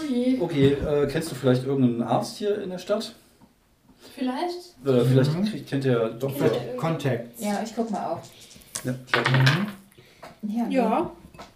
Ui. 0.00 0.38
Okay, 0.40 0.72
äh, 0.72 1.06
kennst 1.06 1.30
du 1.30 1.34
vielleicht 1.34 1.64
irgendeinen 1.64 2.02
Arzt 2.02 2.36
hier 2.38 2.60
in 2.62 2.70
der 2.70 2.78
Stadt? 2.78 3.14
Vielleicht? 4.14 4.74
Oder 4.84 5.04
vielleicht 5.04 5.32
Mhm. 5.34 5.44
kriegt- 5.44 5.68
kennt 5.68 5.84
ihr 5.84 6.08
Doktor. 6.10 6.46
Ja. 6.48 6.52
Contacts. 6.76 7.40
Ja, 7.42 7.62
ich 7.64 7.74
guck 7.74 7.90
mal 7.90 8.04
auf. 8.12 8.20
Ja. 8.84 8.92
Mhm. 8.92 9.66
Ja. 10.50 10.68
Ja. 10.68 11.10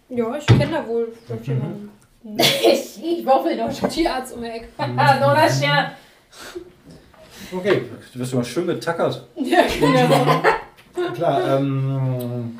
Ja, 0.09 0.37
ich 0.37 0.45
kenne 0.47 0.71
da 0.71 0.87
wohl 0.87 1.11
vielleicht 1.25 1.47
jemanden. 1.47 1.91
Ich, 2.39 3.01
ich 3.03 3.25
würfel 3.25 3.55
noch. 3.55 3.71
Tierarzt 3.89 4.33
um 4.33 4.41
die 4.41 4.47
Ecke. 4.49 4.67
Ah, 4.77 5.33
das 5.35 5.61
ja. 5.61 5.91
Okay, 7.51 7.81
Du 8.13 8.19
wirst 8.19 8.33
mal 8.33 8.43
schön 8.43 8.67
getackert. 8.67 9.25
Ja, 9.35 9.61
genau. 9.79 10.41
klar. 11.13 11.57
Ähm, 11.59 12.59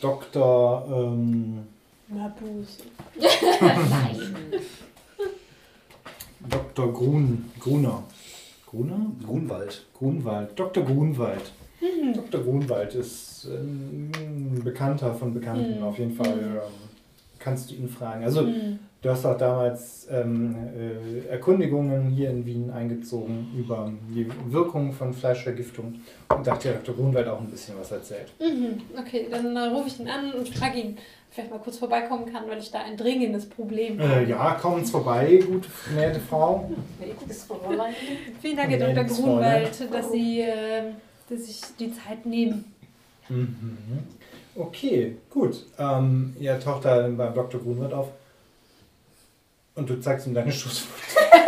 Dr. 0.00 0.86
Ähm, 0.90 1.66
Mabuse. 2.08 2.82
Dr. 6.48 6.92
Grun, 6.92 7.50
Gruner. 7.58 8.02
Gruner? 8.66 9.06
Grunwald. 9.24 9.86
Grunwald. 9.96 10.58
Dr. 10.58 10.84
Grunwald. 10.84 11.52
Dr. 12.14 12.42
Grunwald 12.42 12.94
ist 12.94 13.46
ähm, 13.50 14.10
ein 14.16 14.60
Bekannter 14.64 15.14
von 15.14 15.32
Bekannten. 15.34 15.78
Mhm. 15.78 15.84
Auf 15.84 15.98
jeden 15.98 16.14
Fall 16.14 16.38
ähm, 16.38 16.60
kannst 17.38 17.70
du 17.70 17.74
ihn 17.74 17.88
fragen. 17.88 18.24
Also, 18.24 18.40
Hm. 18.42 18.78
Du 19.04 19.10
hast 19.10 19.26
auch 19.26 19.36
damals 19.36 20.08
ähm, 20.10 20.56
äh, 20.74 21.28
Erkundigungen 21.28 22.08
hier 22.08 22.30
in 22.30 22.46
Wien 22.46 22.70
eingezogen 22.70 23.52
über 23.56 23.92
die 24.08 24.26
Wirkung 24.46 24.92
von 24.94 25.12
Fleischvergiftung. 25.12 26.00
Und 26.34 26.46
da 26.46 26.54
hat 26.54 26.64
der 26.64 26.74
Dr. 26.74 26.94
Grunwald 26.94 27.28
auch 27.28 27.38
ein 27.38 27.50
bisschen 27.50 27.74
was 27.78 27.92
erzählt. 27.92 28.32
Mhm. 28.40 28.80
Okay, 28.98 29.28
dann 29.30 29.54
äh, 29.54 29.66
rufe 29.66 29.88
ich 29.88 30.00
ihn 30.00 30.08
an 30.08 30.32
und 30.32 30.48
frage 30.48 30.80
ihn, 30.80 30.90
ob 30.92 30.96
er 30.96 31.02
vielleicht 31.30 31.50
mal 31.50 31.58
kurz 31.58 31.78
vorbeikommen 31.78 32.32
kann, 32.32 32.48
weil 32.48 32.58
ich 32.58 32.70
da 32.70 32.80
ein 32.80 32.96
dringendes 32.96 33.46
Problem 33.46 34.00
habe. 34.00 34.22
Äh, 34.22 34.30
ja, 34.30 34.54
kommen 34.54 34.84
vorbei, 34.86 35.38
gute, 35.46 35.68
nette 35.94 36.20
Frau. 36.20 36.70
Vielen 38.40 38.56
Dank, 38.56 38.70
Herr 38.70 38.78
Dr. 38.78 39.04
das 39.04 39.16
Grunwald, 39.20 39.92
dass 39.92 40.12
Sie 40.12 40.40
äh, 40.40 40.92
dass 41.28 41.46
sich 41.46 41.60
die 41.78 41.92
Zeit 41.92 42.24
nehmen. 42.24 42.72
Mhm. 43.28 43.78
Okay, 44.54 45.16
gut. 45.28 45.66
Ähm, 45.78 46.36
ihr 46.38 46.58
taucht 46.60 46.84
da 46.84 47.08
beim 47.08 47.34
Dr. 47.34 47.60
Grunwald 47.60 47.92
auf. 47.92 48.08
Und 49.74 49.90
du 49.90 50.00
zeigst 50.00 50.26
ihm 50.26 50.34
deine 50.34 50.52
Schusswunde. 50.52 50.94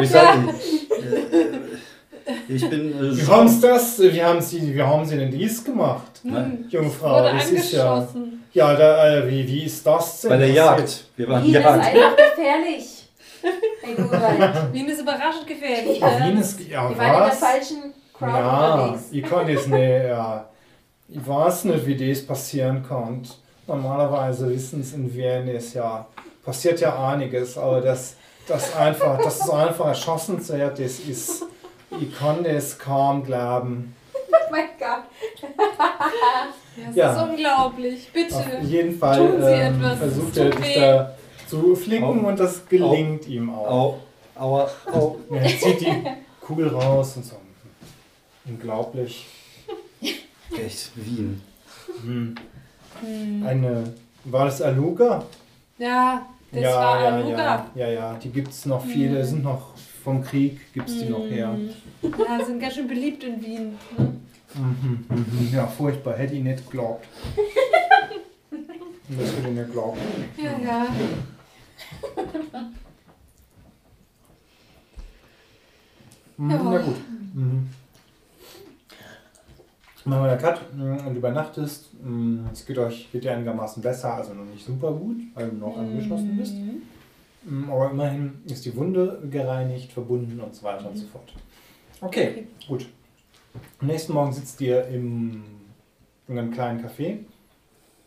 Ich 0.00 0.08
sage, 0.10 0.48
äh, 0.48 2.32
ich 2.48 2.70
bin. 2.70 2.92
Äh, 2.92 3.16
Wie 3.16 3.26
haben 3.26 3.60
das? 3.60 3.98
Wie 4.00 4.22
haben 4.22 4.40
sie, 4.40 4.74
wie 4.74 4.82
haben 4.82 5.04
sie 5.04 5.16
denn 5.18 5.30
dies 5.30 5.62
gemacht? 5.64 6.20
Nein. 6.22 6.64
Junge 6.70 6.88
Frau, 6.90 7.16
Wurde 7.22 7.32
das 7.34 7.50
ist 7.50 7.72
ja. 7.72 7.92
angeschossen. 7.94 8.44
Ja, 8.52 8.74
da, 8.74 9.16
äh, 9.18 9.28
wie, 9.30 9.46
wie 9.46 9.64
ist 9.64 9.84
das 9.86 10.22
denn? 10.22 10.30
bei 10.30 10.36
der? 10.38 10.48
Jagd. 10.48 11.04
Wir 11.16 11.28
waren 11.28 11.42
Wien 11.44 11.54
ist 11.54 11.62
Jagd. 11.62 11.84
einfach 11.84 12.16
gefährlich. 12.16 13.08
Wien 14.72 14.86
ist 14.88 15.00
überraschend 15.00 15.46
gefährlich. 15.46 16.00
Ne? 16.00 16.20
Wien 16.24 16.38
ist. 16.38 16.60
Ja, 16.60 16.88
Wir 16.88 16.96
waren 16.98 17.14
in 17.14 17.28
der 17.28 17.32
falschen 17.32 17.94
Crowd 18.16 18.32
Ja, 18.32 18.74
unterwegs. 18.74 19.08
ich 19.10 19.22
kann 19.22 19.54
das 19.54 19.66
nicht, 19.66 20.04
ja. 20.04 20.48
Ich 21.08 21.26
weiß 21.28 21.64
nicht, 21.64 21.86
wie 21.86 22.08
das 22.10 22.24
passieren 22.26 22.84
kann. 22.88 23.22
Normalerweise 23.66 24.48
wissen 24.48 24.80
es 24.80 24.92
in 24.94 25.12
Wien 25.14 25.48
ist 25.48 25.74
ja, 25.74 26.06
passiert 26.44 26.80
ja 26.80 27.08
einiges, 27.10 27.56
aber 27.58 27.80
das, 27.80 28.16
das 28.46 28.74
einfach, 28.76 29.18
dass 29.22 29.40
es 29.40 29.50
einfach 29.50 29.86
erschossen 29.86 30.40
zu 30.40 30.56
werden, 30.56 30.82
das 30.82 30.98
ist, 31.00 31.44
ich 32.00 32.16
kann 32.16 32.44
das 32.44 32.78
kaum 32.78 33.24
glauben. 33.24 33.94
Oh 34.14 34.50
mein 34.50 34.68
Gott. 34.78 35.04
Ja, 36.76 36.86
das 36.86 36.96
Ja. 36.96 37.12
ist 37.24 37.30
unglaublich. 37.30 38.10
Bitte. 38.12 38.36
Auf 38.36 38.62
jeden 38.62 38.96
Fall 38.96 39.18
Tun 39.18 39.42
Sie 39.42 39.46
ähm, 39.48 39.74
etwas, 39.74 39.98
versucht 39.98 40.30
es 40.30 40.38
er 40.38 40.50
dich 40.50 40.74
da 40.74 41.14
zu 41.48 41.74
flinken 41.74 42.24
Au. 42.24 42.28
und 42.28 42.38
das 42.40 42.66
gelingt 42.68 43.26
ihm 43.26 43.50
auch. 43.52 43.98
Au, 44.36 44.68
au. 44.86 45.16
Er 45.32 45.46
zieht 45.60 45.80
die 45.80 46.02
Kugel 46.40 46.68
raus 46.68 47.16
und 47.16 47.24
so. 47.26 47.36
Unglaublich. 48.46 49.26
Echt, 50.00 50.92
Wien. 50.94 51.42
Hm. 52.02 52.34
Hm. 53.00 53.46
Eine, 53.46 53.94
war 54.24 54.44
das 54.46 54.62
Aluga? 54.62 55.24
Ja, 55.80 56.26
das 56.52 56.60
ja, 56.62 56.74
war 56.74 57.00
ja, 57.02 57.08
Aluga. 57.16 57.66
ja, 57.74 57.86
ja, 57.86 57.92
ja, 57.92 58.14
die 58.22 58.28
gibt 58.28 58.48
es 58.48 58.66
noch 58.66 58.84
viele, 58.84 59.20
Mhm. 59.20 59.24
sind 59.24 59.42
noch 59.44 59.74
vom 60.04 60.22
Krieg, 60.22 60.60
gibt 60.74 60.88
es 60.90 60.98
die 60.98 61.06
noch 61.08 61.20
her. 61.26 61.56
Ja, 62.02 62.44
sind 62.44 62.60
ganz 62.60 62.74
schön 62.74 62.86
beliebt 62.86 63.24
in 63.24 63.40
Wien. 63.42 63.78
Ne? 63.96 64.12
Mhm, 64.54 65.04
mhm. 65.08 65.48
Ja, 65.52 65.66
furchtbar, 65.66 66.16
hätte 66.18 66.34
ich 66.34 66.42
nicht 66.42 66.64
geglaubt. 66.66 67.06
das 68.50 69.18
hätte 69.32 69.48
ich 69.48 69.54
nicht 69.54 69.66
geglaubt. 69.68 69.98
Ja, 70.36 70.50
ja. 70.62 70.86
Mhm, 76.36 76.50
Ja. 76.50 76.62
Na 76.62 76.78
gut. 76.78 76.96
Mhm. 77.34 77.68
Machen 80.04 80.24
wir 80.24 80.30
einen 80.30 80.40
Cut 80.40 80.60
mhm, 80.74 81.06
und 81.06 81.16
übernachtest. 81.16 81.92
Mhm, 82.02 82.46
Es 82.52 82.64
geht 82.64 82.78
euch 82.78 83.10
geht 83.12 83.24
dir 83.24 83.32
einigermaßen 83.32 83.82
besser, 83.82 84.14
also 84.14 84.32
noch 84.34 84.44
nicht 84.44 84.64
super 84.64 84.92
gut, 84.92 85.16
weil 85.34 85.50
du 85.50 85.56
noch 85.56 85.76
angeschlossen 85.76 86.36
bist. 86.36 86.54
Mhm, 87.44 87.70
Aber 87.70 87.90
immerhin 87.90 88.38
ist 88.46 88.64
die 88.64 88.74
Wunde 88.76 89.22
gereinigt, 89.30 89.92
verbunden 89.92 90.40
und 90.40 90.54
so 90.54 90.62
weiter 90.62 90.88
und 90.88 90.96
so 90.96 91.06
fort. 91.06 91.32
Okay, 92.00 92.46
gut. 92.66 92.86
Am 93.80 93.88
nächsten 93.88 94.12
Morgen 94.14 94.32
sitzt 94.32 94.60
ihr 94.60 94.86
im, 94.88 95.42
in 96.28 96.38
einem 96.38 96.50
kleinen 96.52 96.82
Café 96.84 97.18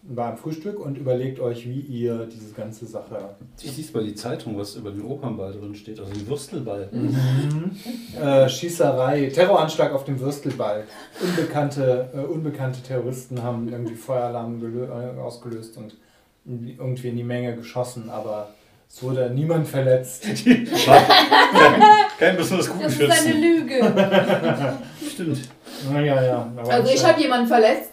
beim 0.05 0.37
Frühstück 0.37 0.79
und 0.79 0.97
überlegt 0.97 1.39
euch, 1.39 1.67
wie 1.67 1.79
ihr 1.79 2.25
diese 2.25 2.53
ganze 2.53 2.85
Sache. 2.85 3.35
Ich 3.61 3.77
liest 3.77 3.93
mal 3.95 4.03
die 4.03 4.15
Zeitung, 4.15 4.57
was 4.57 4.75
über 4.75 4.91
den 4.91 5.05
Opernball 5.05 5.53
drin 5.53 5.73
steht, 5.75 5.99
also 5.99 6.11
den 6.11 6.27
Würstelball. 6.27 6.89
Mhm. 6.91 7.71
Äh, 8.21 8.49
Schießerei, 8.49 9.31
Terroranschlag 9.33 9.93
auf 9.93 10.03
dem 10.03 10.19
Würstelball. 10.19 10.83
Unbekannte, 11.21 12.09
äh, 12.13 12.19
unbekannte 12.19 12.81
Terroristen 12.81 13.41
haben 13.41 13.71
irgendwie 13.71 13.95
Feueralarm 13.95 14.61
äh, 14.61 15.19
ausgelöst 15.19 15.77
und 15.77 15.95
irgendwie 16.45 17.07
in 17.07 17.15
die 17.15 17.23
Menge 17.23 17.55
geschossen, 17.55 18.09
aber 18.09 18.49
es 18.89 19.01
wurde 19.01 19.29
niemand 19.29 19.67
verletzt. 19.67 20.23
Kein 22.19 22.35
besonders 22.35 22.69
guten 22.69 22.83
Das 22.83 22.99
ist 22.99 23.09
eine. 23.09 23.33
Lüge. 23.39 24.75
Stimmt. 25.09 25.49
Naja, 25.91 26.23
ja. 26.23 26.51
aber 26.57 26.71
Also 26.71 26.93
ich 26.93 27.03
habe 27.05 27.21
jemanden 27.21 27.47
verletzt. 27.47 27.89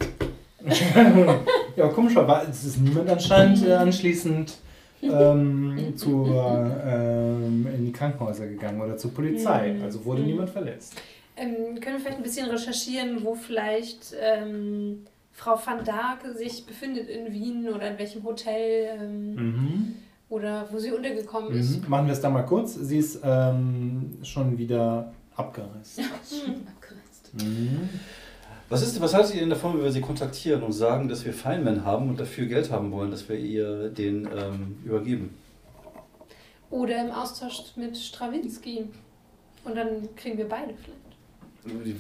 Ja, 1.81 1.89
komischerweise 1.89 2.51
es 2.51 2.65
ist 2.65 2.79
niemand 2.79 3.09
anscheinend 3.09 3.67
äh, 3.67 3.73
anschließend 3.73 4.59
ähm, 5.03 5.95
zu, 5.97 6.27
äh, 6.27 6.95
ähm, 6.95 7.67
in 7.75 7.87
die 7.87 7.93
Krankenhäuser 7.93 8.47
gegangen 8.47 8.83
oder 8.83 8.99
zur 8.99 9.15
Polizei. 9.15 9.73
Mhm. 9.73 9.83
Also 9.83 10.05
wurde 10.05 10.21
Mhm. 10.21 10.27
niemand 10.27 10.51
verletzt. 10.51 10.95
Ähm, 11.39 11.81
können 11.81 11.97
wir 11.97 12.01
vielleicht 12.01 12.19
ein 12.19 12.23
bisschen 12.23 12.51
recherchieren, 12.51 13.25
wo 13.25 13.35
vielleicht 13.35 14.15
ähm, 14.21 15.07
Frau 15.33 15.59
van 15.65 15.83
Dark 15.87 16.19
sich 16.37 16.67
befindet 16.67 17.09
in 17.09 17.33
Wien 17.33 17.67
oder 17.75 17.91
in 17.93 17.99
welchem 17.99 18.23
Hotel 18.25 18.99
ähm, 19.01 19.35
Mhm. 19.37 19.95
oder 20.29 20.69
wo 20.71 20.79
sie 20.79 20.93
untergekommen 20.93 21.53
ist? 21.53 21.83
Mhm. 21.83 21.89
Machen 21.89 22.07
wir 22.07 22.13
es 22.13 22.21
da 22.21 22.29
mal 22.29 22.43
kurz. 22.43 22.75
Sie 22.75 22.99
ist 22.99 23.21
ähm, 23.25 24.19
schon 24.23 24.59
wieder 24.59 25.15
abgereist. 25.35 25.99
Abgeritzt. 26.01 27.31
Mhm. 27.43 27.89
Was, 28.71 28.83
ist, 28.83 29.01
was 29.01 29.15
haltet 29.15 29.35
ihr 29.35 29.41
denn 29.41 29.51
davon, 29.51 29.75
wenn 29.75 29.83
wir 29.83 29.91
sie 29.91 30.01
kontaktieren 30.01 30.63
und 30.63 30.73
sagen, 30.73 31.09
dass 31.09 31.25
wir 31.25 31.35
Feynman 31.35 31.85
haben 31.85 32.09
und 32.09 32.21
dafür 32.21 32.47
Geld 32.47 32.71
haben 32.71 32.93
wollen, 32.93 33.11
dass 33.11 33.29
wir 33.29 33.37
ihr 33.37 33.91
den 33.91 34.29
ähm, 34.33 34.79
übergeben? 34.85 35.37
Oder 36.71 37.05
im 37.05 37.11
Austausch 37.11 37.73
mit 37.75 37.99
Strawinski. 37.99 38.89
Und 39.65 39.75
dann 39.75 40.15
kriegen 40.15 40.39
wir 40.39 40.49
beide 40.49 40.73
vielleicht. 40.75 41.85
Die 41.85 41.97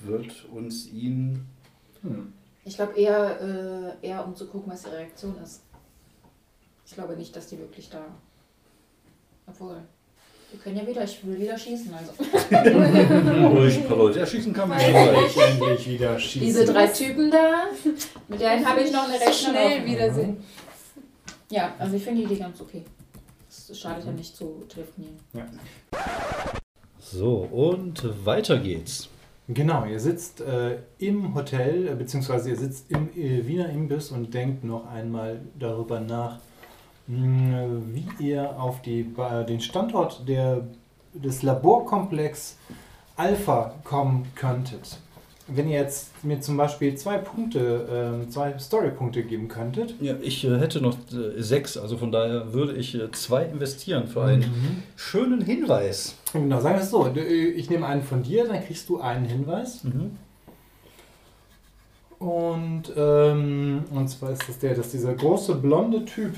wird 0.00 0.44
uns 0.52 0.88
ihn. 0.92 1.46
Hm. 2.02 2.34
Ich 2.66 2.76
glaube 2.76 2.92
eher, 3.00 3.96
äh, 4.02 4.06
eher 4.06 4.26
um 4.26 4.36
zu 4.36 4.46
gucken, 4.46 4.70
was 4.70 4.82
die 4.82 4.90
Reaktion 4.90 5.38
ist. 5.42 5.62
Ich 6.84 6.92
glaube 6.92 7.16
nicht, 7.16 7.34
dass 7.34 7.46
die 7.46 7.58
wirklich 7.58 7.88
da. 7.88 8.04
Obwohl. 9.46 9.82
Wir 10.50 10.60
können 10.60 10.76
ja 10.78 10.86
wieder, 10.86 11.04
ich 11.04 11.26
will 11.26 11.38
wieder 11.38 11.58
schießen. 11.58 11.92
Also. 11.92 12.12
Ruhig, 13.48 13.76
ein 13.76 13.86
paar 13.86 13.96
Leute 13.98 14.20
erschießen 14.20 14.52
kann 14.52 14.68
man 14.70 14.78
Weiß 14.78 14.92
ja 14.92 15.04
Soll 15.04 15.14
gleich. 15.14 15.36
ich 15.36 15.42
endlich 15.42 15.88
wieder 15.88 16.18
schießen? 16.18 16.40
Diese 16.40 16.64
drei 16.64 16.86
Typen 16.86 17.30
da, 17.30 17.64
mit 18.28 18.40
denen 18.40 18.66
habe 18.66 18.80
ich 18.80 18.90
noch 18.90 19.08
eine 19.08 19.20
recht 19.20 19.34
schnell 19.34 19.84
wiedersehen. 19.84 20.38
Ja, 21.50 21.74
also 21.78 21.96
ich 21.96 22.02
finde 22.02 22.20
die 22.20 22.32
Idee 22.32 22.40
ganz 22.42 22.60
okay. 22.60 22.84
Es 23.48 23.78
schadet 23.78 24.06
ja 24.06 24.12
nicht 24.12 24.34
zu 24.34 24.64
telefonieren. 24.68 25.16
So, 26.98 27.48
und 27.50 28.24
weiter 28.24 28.58
geht's. 28.58 29.08
Genau, 29.50 29.86
ihr 29.86 29.98
sitzt 29.98 30.42
äh, 30.42 30.78
im 30.98 31.34
Hotel, 31.34 31.88
äh, 31.88 31.94
beziehungsweise 31.94 32.50
ihr 32.50 32.56
sitzt 32.56 32.90
im 32.90 33.08
äh, 33.16 33.46
Wiener 33.46 33.70
Imbiss 33.70 34.10
und 34.10 34.34
denkt 34.34 34.62
noch 34.62 34.86
einmal 34.86 35.40
darüber 35.58 36.00
nach, 36.00 36.38
wie 37.08 38.06
ihr 38.18 38.60
auf 38.60 38.82
die, 38.82 39.02
Ba- 39.02 39.42
den 39.42 39.60
Standort 39.60 40.28
der 40.28 40.62
des 41.14 41.42
Laborkomplex 41.42 42.56
Alpha 43.16 43.74
kommen 43.82 44.26
könntet. 44.34 44.98
Wenn 45.48 45.66
ihr 45.68 45.78
jetzt 45.78 46.22
mir 46.22 46.40
zum 46.42 46.58
Beispiel 46.58 46.94
zwei 46.96 47.16
Punkte, 47.16 47.88
ähm, 48.22 48.30
zwei 48.30 48.56
Storypunkte 48.58 49.22
geben 49.22 49.48
könntet. 49.48 49.94
Ja, 50.00 50.14
ich 50.20 50.44
äh, 50.44 50.58
hätte 50.58 50.82
noch 50.82 50.94
äh, 51.10 51.40
sechs, 51.42 51.78
also 51.78 51.96
von 51.96 52.12
daher 52.12 52.52
würde 52.52 52.74
ich 52.74 52.94
äh, 52.94 53.10
zwei 53.12 53.44
investieren 53.46 54.06
für 54.06 54.22
einen 54.24 54.42
Mhm. 54.42 54.82
schönen 54.94 55.40
Hinweis. 55.40 56.14
Genau, 56.34 56.60
sagen 56.60 56.76
wir 56.76 56.82
es 56.82 56.90
so. 56.90 57.04
du- 57.08 57.24
Ich 57.26 57.70
nehme 57.70 57.86
einen 57.86 58.02
von 58.02 58.22
dir, 58.22 58.46
dann 58.46 58.62
kriegst 58.62 58.86
du 58.90 59.00
einen 59.00 59.24
Hinweis. 59.24 59.82
Mhm. 59.84 60.18
Und, 62.18 62.92
ähm, 62.96 63.84
und 63.90 64.08
zwar 64.08 64.32
ist 64.32 64.48
das 64.48 64.58
der, 64.58 64.74
dass 64.74 64.90
dieser 64.90 65.14
große 65.14 65.54
blonde 65.54 66.04
Typ, 66.04 66.34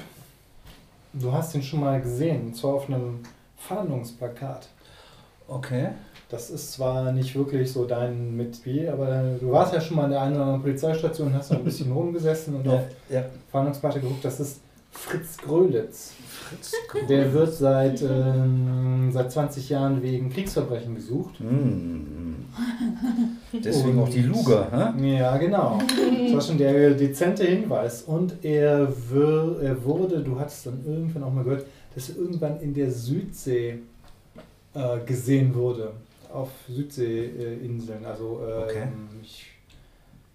du 1.13 1.33
hast 1.33 1.55
ihn 1.55 1.63
schon 1.63 1.81
mal 1.81 2.01
gesehen, 2.01 2.49
und 2.49 2.57
zwar 2.57 2.75
auf 2.75 2.89
einem 2.89 3.21
Fahndungsplakat. 3.57 4.69
Okay. 5.49 5.89
Das 6.29 6.49
ist 6.49 6.73
zwar 6.73 7.11
nicht 7.11 7.35
wirklich 7.35 7.73
so 7.73 7.85
dein 7.87 8.37
Metier, 8.37 8.93
aber 8.93 9.37
du 9.41 9.51
warst 9.51 9.75
ja 9.75 9.81
schon 9.81 9.97
mal 9.97 10.05
in 10.05 10.11
der 10.11 10.23
einen 10.23 10.35
oder 10.35 10.45
anderen 10.45 10.63
Polizeistation, 10.63 11.35
hast 11.35 11.51
da 11.51 11.57
ein 11.57 11.65
bisschen 11.65 11.91
rumgesessen 11.91 12.55
und 12.55 12.69
auf 12.69 12.83
ja. 13.09 13.25
Fahndungsplakat 13.51 14.01
geguckt. 14.01 14.25
Das 14.25 14.39
ist 14.39 14.61
Fritz 14.91 15.37
Grölitz. 15.39 16.13
Fritz. 16.29 16.73
Der 17.09 17.33
wird 17.33 17.55
seit, 17.55 18.03
ähm, 18.03 19.11
seit 19.13 19.31
20 19.33 19.69
Jahren 19.69 20.03
wegen 20.03 20.31
Kriegsverbrechen 20.31 20.95
gesucht. 20.95 21.41
Mm. 21.41 22.47
Deswegen 23.53 23.99
auch 24.01 24.09
die 24.09 24.23
Luga, 24.23 24.95
hä? 24.97 25.19
Ja, 25.19 25.37
genau. 25.37 25.79
Das 25.79 26.33
war 26.35 26.41
schon 26.41 26.59
der 26.59 26.91
dezente 26.95 27.45
Hinweis. 27.45 28.03
Und 28.03 28.45
er, 28.45 28.93
wür, 29.11 29.61
er 29.63 29.85
wurde, 29.85 30.21
du 30.21 30.39
hattest 30.39 30.67
dann 30.67 30.83
irgendwann 30.85 31.23
auch 31.23 31.33
mal 31.33 31.45
gehört, 31.45 31.67
dass 31.95 32.11
er 32.11 32.17
irgendwann 32.17 32.61
in 32.61 32.75
der 32.75 32.91
Südsee 32.91 33.79
äh, 34.75 34.99
gesehen 35.07 35.55
wurde. 35.55 35.93
Auf 36.33 36.51
Südseeinseln, 36.69 38.05
also 38.05 38.41
äh, 38.47 38.63
Okay. 38.65 38.89
ich, 39.23 39.47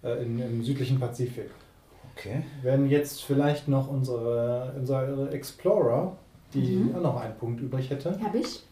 äh, 0.02 0.22
in, 0.22 0.38
im 0.38 0.62
südlichen 0.62 0.98
Pazifik. 0.98 1.50
Okay. 2.16 2.42
Wenn 2.62 2.88
jetzt 2.88 3.22
vielleicht 3.24 3.68
noch 3.68 3.88
unsere, 3.88 4.72
unsere 4.78 5.30
Explorer, 5.30 6.16
die 6.54 6.76
Mhm. 6.76 6.94
auch 6.96 7.00
noch 7.02 7.20
einen 7.20 7.36
Punkt 7.36 7.60
übrig 7.60 7.90
hätte, 7.90 8.18
Hab 8.22 8.34
ich? 8.34 8.62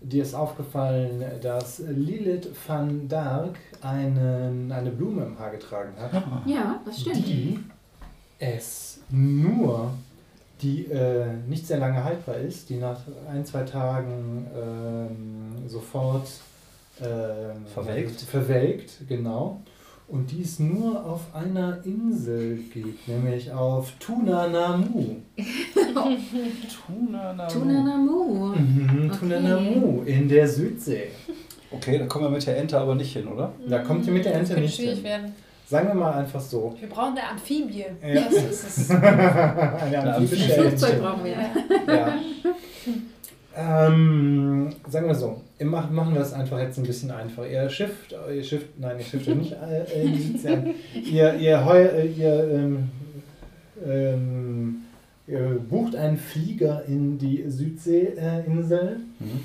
Dir 0.00 0.22
ist 0.22 0.34
aufgefallen, 0.34 1.22
dass 1.40 1.78
Lilith 1.78 2.48
van 2.66 3.08
Dark 3.08 3.54
einen, 3.80 4.70
eine 4.72 4.90
Blume 4.90 5.22
im 5.24 5.38
Haar 5.38 5.50
getragen 5.52 5.92
hat, 5.98 6.12
Ja, 6.46 6.80
das 6.84 7.00
stimmt. 7.00 7.26
die 7.26 7.58
es 8.38 9.00
nur, 9.08 9.92
die 10.60 10.86
äh, 10.86 11.26
nicht 11.48 11.66
sehr 11.66 11.78
lange 11.78 12.02
haltbar 12.04 12.36
ist, 12.36 12.68
die 12.68 12.76
nach 12.76 13.00
ein, 13.30 13.46
zwei 13.46 13.62
Tagen 13.62 14.46
ähm, 14.54 15.68
sofort 15.68 16.28
ähm, 17.00 17.64
Verwelkt. 17.72 18.20
verwelkt, 18.20 19.08
genau. 19.08 19.62
Und 20.06 20.30
die 20.30 20.42
es 20.42 20.60
nur 20.60 21.04
auf 21.04 21.22
einer 21.34 21.78
Insel 21.84 22.58
gibt, 22.72 23.08
nämlich 23.08 23.50
auf 23.50 23.90
Tunanamu. 23.98 25.16
Tunanamu. 26.86 27.48
Tunanamu. 27.52 28.46
Mhm, 28.54 29.10
Okay. 29.10 29.18
Tunanamu 29.18 30.02
in 30.04 30.28
der 30.28 30.46
Südsee. 30.46 31.08
Okay, 31.70 31.98
da 31.98 32.06
kommen 32.06 32.26
wir 32.26 32.30
mit 32.30 32.46
der 32.46 32.58
Ente 32.58 32.78
aber 32.78 32.94
nicht 32.94 33.12
hin, 33.14 33.26
oder? 33.26 33.52
Da 33.68 33.78
kommt 33.78 34.06
ihr 34.06 34.12
mit 34.12 34.24
der 34.24 34.34
Ente 34.34 34.54
nicht 34.60 34.76
schwierig 34.76 34.96
hin. 34.96 35.04
werden. 35.04 35.32
Sagen 35.66 35.88
wir 35.88 35.94
mal 35.94 36.12
einfach 36.12 36.40
so. 36.40 36.76
Wir 36.78 36.88
brauchen 36.88 37.16
eine 37.16 37.26
Amphibie. 37.30 37.86
Ja. 38.06 38.14
Das 38.24 38.32
ist 38.34 38.64
es. 38.80 38.90
Eine 38.90 40.14
amphibische 40.16 40.54
Ein 40.54 40.68
Flugzeug 40.68 41.00
brauchen 41.00 41.24
wir. 41.24 41.32
Ja. 41.94 42.14
Ähm, 43.56 44.70
sagen 44.88 45.06
wir 45.06 45.14
so, 45.14 45.40
macht, 45.60 45.90
machen 45.92 46.14
wir 46.14 46.20
es 46.20 46.32
einfach 46.32 46.58
jetzt 46.58 46.78
ein 46.78 46.84
bisschen 46.84 47.10
einfacher. 47.10 47.48
Ihr 47.48 47.68
schifft, 47.70 48.14
ihr 48.34 48.42
schifft, 48.42 48.78
nein, 48.78 48.98
ihr 48.98 49.04
schifft 49.04 49.28
nicht 49.28 49.52
äh, 49.52 50.02
in 50.02 50.12
die 50.12 50.20
Südsee 50.22 50.48
an. 50.48 50.70
Ihr, 51.04 51.34
ihr, 51.34 51.64
heu, 51.64 51.82
äh, 51.82 52.06
ihr, 52.06 52.50
ähm, 52.52 52.90
ähm, 53.86 54.76
ihr 55.26 55.60
bucht 55.68 55.94
einen 55.96 56.16
Flieger 56.16 56.84
in 56.86 57.18
die 57.18 57.44
Südseeinsel. 57.48 59.00
Mhm. 59.20 59.40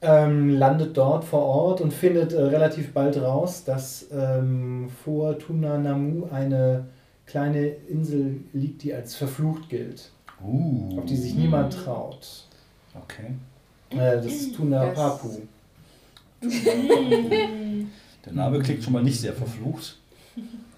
ähm, 0.00 0.50
landet 0.50 0.96
dort 0.96 1.24
vor 1.24 1.42
Ort 1.42 1.80
und 1.80 1.92
findet 1.92 2.32
äh, 2.32 2.40
relativ 2.40 2.92
bald 2.92 3.20
raus, 3.20 3.64
dass 3.64 4.06
ähm, 4.12 4.88
vor 5.04 5.38
Tunanamu 5.38 6.28
eine 6.30 6.84
kleine 7.26 7.66
Insel 7.88 8.36
liegt, 8.52 8.84
die 8.84 8.94
als 8.94 9.16
verflucht 9.16 9.68
gilt, 9.68 10.10
Uh. 10.42 10.98
auf 10.98 11.04
die 11.06 11.16
sich 11.16 11.34
niemand 11.34 11.72
traut. 11.74 12.44
Okay. 12.94 13.32
Äh, 13.90 14.16
das 14.16 14.26
ist 14.26 14.54
Tunapapu. 14.54 15.28
Der 18.24 18.32
Name 18.32 18.60
klingt 18.60 18.82
schon 18.82 18.92
mal 18.92 19.02
nicht 19.02 19.20
sehr 19.20 19.32
verflucht. 19.32 19.96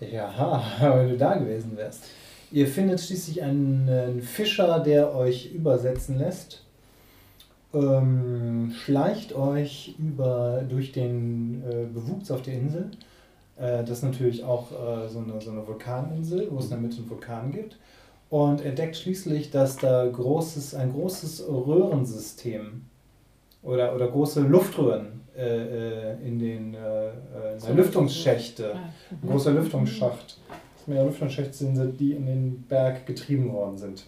Ja, 0.01 0.63
wenn 0.81 1.11
du 1.11 1.19
da 1.19 1.35
gewesen 1.35 1.77
wärst. 1.77 2.05
Ihr 2.53 2.67
findet 2.67 3.01
schließlich 3.01 3.43
einen, 3.43 4.23
Fischer, 4.23 4.81
der 4.81 5.15
euch 5.15 5.53
übersetzen 5.53 6.19
lässt. 6.19 6.63
Ähm, 7.73 8.73
schleicht 8.75 9.33
euch 9.33 9.95
über, 9.99 10.65
durch 10.69 10.91
den 10.91 11.63
äh, 11.63 11.87
Bewuchs 11.87 12.31
auf 12.31 12.43
der 12.43 12.55
Insel. 12.55 12.91
Äh, 13.57 13.85
das 13.85 13.99
ist 13.99 14.03
natürlich 14.03 14.43
auch 14.43 14.73
äh, 14.73 15.09
so, 15.09 15.21
eine, 15.21 15.41
so 15.41 15.51
eine 15.53 15.65
Vulkaninsel, 15.67 16.49
wo 16.51 16.59
es 16.59 16.65
in 16.65 16.71
der 16.71 16.79
Mitte 16.81 16.97
einen 16.97 17.11
Vulkan 17.11 17.53
gibt. 17.53 17.77
Und 18.29 18.65
entdeckt 18.65 18.97
schließlich, 18.97 19.51
dass 19.51 19.77
da 19.77 20.07
großes, 20.07 20.75
ein 20.75 20.93
großes 20.93 21.45
Röhrensystem 21.49 22.87
oder, 23.63 23.95
oder 23.95 24.09
große 24.09 24.41
Luftröhren 24.41 25.21
äh, 25.37 25.43
äh, 25.43 26.27
in 26.27 26.39
den 26.39 26.75
äh, 26.75 26.79
äh, 26.79 27.55
in 27.55 27.67
der 27.67 27.75
Lüftungsschächte 27.75 28.75
ein 28.75 29.29
großer 29.29 29.53
Lüftungsschacht. 29.53 30.39
Das 30.77 30.87
mehr 30.87 31.05
Lüftungsschächte 31.05 31.53
sind, 31.53 32.01
die 32.01 32.13
in 32.13 32.27
den 32.27 32.63
Berg 32.69 33.07
getrieben 33.07 33.53
worden 33.53 33.79
sind. 33.79 34.05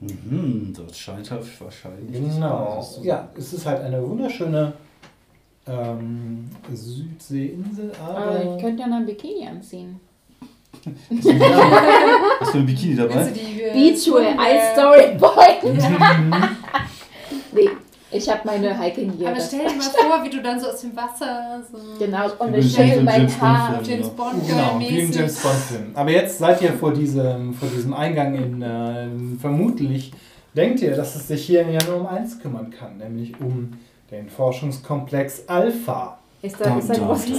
Mhm, 0.00 0.72
das 0.74 0.98
scheint 0.98 1.30
halt 1.30 1.44
wahrscheinlich. 1.60 2.12
Genau. 2.12 2.84
Ja, 3.02 3.28
es 3.36 3.52
ist 3.52 3.66
halt 3.66 3.82
eine 3.82 4.02
wunderschöne 4.08 4.72
ähm, 5.66 6.48
Südseeinsel, 6.72 7.92
Aber 8.02 8.18
aber. 8.18 8.56
ich 8.56 8.62
könnte 8.62 8.82
ja 8.82 8.88
noch 8.88 8.96
ein 8.96 9.06
Bikini 9.06 9.46
anziehen. 9.46 10.00
Hast 12.40 12.54
du 12.54 12.58
ein 12.58 12.66
Bikini 12.66 12.96
dabei? 12.96 13.24
Du 13.24 13.32
die, 13.34 13.60
äh, 13.62 13.92
Ice 13.92 14.72
Story 14.72 15.16
Boy. 15.18 16.56
Ich 18.12 18.28
habe 18.28 18.40
meine 18.44 18.76
Hiking 18.80 19.16
Gear. 19.16 19.30
Aber 19.32 19.40
stell 19.40 19.60
dir 19.60 19.74
mal 19.76 19.80
vor, 19.82 20.24
wie 20.24 20.30
du 20.30 20.42
dann 20.42 20.58
so 20.58 20.68
aus 20.68 20.80
dem 20.80 20.96
Wasser 20.96 21.62
so 21.70 21.78
Genau, 22.04 22.28
und 22.38 22.54
ich 22.56 22.76
James 22.76 23.02
mein 23.04 23.26
Bond 23.26 23.40
Haar. 23.40 23.74
Film. 23.74 23.84
James 23.84 24.08
Genau. 24.10 24.24
Bond 24.30 24.48
Genau, 24.48 24.78
wie 24.80 24.98
im. 24.98 25.12
James 25.12 25.42
Bond-Film. 25.42 25.90
Aber 25.94 26.10
jetzt 26.10 26.38
seid 26.38 26.62
ihr 26.62 26.72
vor 26.72 26.92
diesem, 26.92 27.54
vor 27.54 27.68
diesem 27.68 27.94
Eingang 27.94 28.34
in. 28.34 28.62
Äh, 28.62 29.38
vermutlich 29.40 30.12
denkt 30.56 30.80
ihr, 30.82 30.96
dass 30.96 31.14
es 31.14 31.28
sich 31.28 31.44
hier 31.44 31.62
ja 31.70 31.78
nur 31.86 32.00
um 32.00 32.06
eins 32.06 32.38
kümmern 32.40 32.70
kann, 32.70 32.98
nämlich 32.98 33.40
um 33.40 33.72
den 34.10 34.28
Forschungskomplex 34.28 35.44
Alpha. 35.46 36.18
Ist 36.42 36.60
da 36.60 36.78
ist 36.78 36.90
ein 36.90 36.96
Dum, 36.98 37.06
großes. 37.08 37.38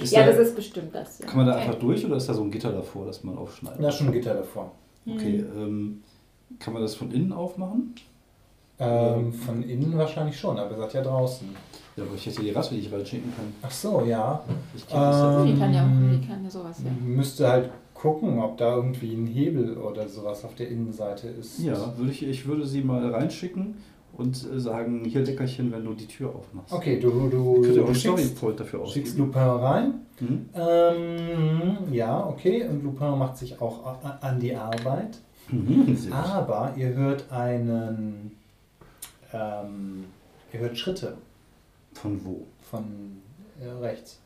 Ist 0.00 0.12
Ja, 0.12 0.20
da, 0.24 0.32
das 0.32 0.38
ist 0.48 0.56
bestimmt 0.56 0.94
das. 0.94 1.18
Ja. 1.18 1.26
kann 1.26 1.36
man 1.38 1.46
da 1.46 1.56
einfach 1.56 1.74
durch 1.74 2.04
oder 2.06 2.16
ist 2.16 2.26
da 2.28 2.32
so 2.32 2.42
ein 2.42 2.50
Gitter 2.50 2.72
davor, 2.72 3.04
dass 3.04 3.22
man 3.22 3.36
aufschneidet? 3.36 3.82
Da 3.82 3.88
ist 3.88 3.96
schon 3.96 4.06
ein 4.06 4.12
Gitter 4.14 4.32
davor. 4.34 4.72
Okay, 5.06 5.44
ähm, 5.54 6.02
kann 6.58 6.72
man 6.72 6.80
das 6.80 6.94
von 6.94 7.10
innen 7.10 7.32
aufmachen? 7.34 7.94
Ähm, 8.80 9.32
von 9.32 9.62
innen 9.62 9.96
wahrscheinlich 9.98 10.38
schon, 10.38 10.58
aber 10.58 10.70
ihr 10.72 10.78
seid 10.78 10.94
ja 10.94 11.02
draußen. 11.02 11.48
Ja, 11.96 12.04
aber 12.04 12.14
ich 12.14 12.24
hätte 12.26 12.40
die 12.42 12.50
Ratte 12.50 12.74
nicht 12.74 12.92
reinschicken 12.92 13.32
können. 13.34 13.54
Ach 13.62 13.70
so, 13.70 14.02
ja. 14.06 14.42
Ich 14.74 14.86
kenn 14.86 15.00
das 15.00 15.16
ja. 15.18 15.40
Ähm, 15.40 15.46
Die 15.46 15.58
kann 15.58 15.74
ja 15.74 15.82
auch, 15.82 16.18
die 16.20 16.26
kann 16.26 16.44
ja 16.44 16.50
sowas, 16.50 16.82
ja. 16.84 16.90
Müsste 17.04 17.48
halt 17.48 17.70
gucken, 17.94 18.38
ob 18.38 18.56
da 18.56 18.76
irgendwie 18.76 19.14
ein 19.14 19.26
Hebel 19.26 19.76
oder 19.76 20.08
sowas 20.08 20.44
auf 20.44 20.54
der 20.54 20.68
Innenseite 20.68 21.28
ist. 21.28 21.58
Ja, 21.60 21.76
würde 21.98 22.10
ich, 22.10 22.22
ich 22.26 22.46
würde 22.46 22.64
sie 22.66 22.82
mal 22.82 23.06
reinschicken 23.12 23.74
und 24.16 24.36
äh, 24.50 24.58
sagen, 24.58 25.04
hier 25.04 25.22
Leckerchen, 25.22 25.70
wenn 25.72 25.84
du 25.84 25.92
die 25.92 26.06
Tür 26.06 26.34
aufmachst. 26.34 26.72
Okay, 26.72 26.98
du, 26.98 27.28
du, 27.28 27.56
Ich 27.56 27.66
könnte 27.66 27.82
auch 27.82 27.88
du 27.88 27.94
schickst, 27.94 28.18
Storypoint 28.18 28.60
dafür 28.60 28.86
schickst. 28.86 29.18
Lupin 29.18 29.42
rein. 29.42 29.94
Mhm. 30.20 30.46
Ähm, 30.54 31.92
ja, 31.92 32.26
okay. 32.26 32.66
Und 32.66 32.82
Lupin 32.84 33.18
macht 33.18 33.36
sich 33.36 33.60
auch 33.60 33.80
an 34.20 34.40
die 34.40 34.54
Arbeit. 34.54 35.18
Mhm. 35.50 35.96
Aber 36.12 36.72
ihr 36.76 36.94
hört 36.94 37.30
einen. 37.30 38.39
Ähm, 39.32 40.06
ihr 40.52 40.60
hört 40.60 40.76
Schritte 40.76 41.16
Von 41.94 42.24
wo? 42.24 42.46
von 42.70 43.20
äh, 43.60 43.68
rechts. 43.84 44.18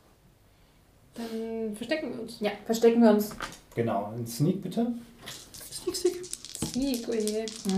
Dann 1.14 1.74
verstecken 1.76 2.12
wir 2.12 2.22
uns. 2.22 2.40
Ja, 2.40 2.50
verstecken 2.66 3.02
wir 3.02 3.10
uns. 3.10 3.30
Genau. 3.74 4.12
Ein 4.16 4.26
Sneak 4.26 4.62
bitte. 4.62 4.86
Sneak, 5.72 5.96
sneak. 5.96 6.24
Sneak, 6.72 7.06
oh 7.08 7.12
je. 7.14 7.40
Hm. 7.40 7.76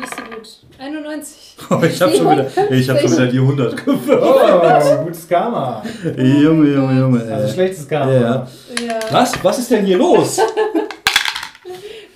Nicht 0.00 0.16
so 0.16 0.22
gut. 0.22 0.48
91. 0.78 1.56
ich 1.82 2.02
habe 2.02 2.12
schon 2.16 2.30
wieder, 2.30 2.70
ich 2.70 2.88
hab 2.88 3.00
schon 3.00 3.12
wieder 3.12 3.26
die 3.26 3.38
100 3.38 3.84
geführt. 3.84 4.22
Oh, 4.22 5.04
gutes 5.04 5.28
Karma. 5.28 5.82
Junge, 6.16 6.72
Junge, 6.72 6.98
Junge. 6.98 7.34
Also 7.34 7.52
schlechtes 7.52 7.86
Karma. 7.86 8.12
Ja. 8.12 8.48
Ja. 8.86 8.98
Was? 9.10 9.44
Was 9.44 9.58
ist 9.58 9.70
denn 9.70 9.84
hier 9.84 9.98
los? 9.98 10.38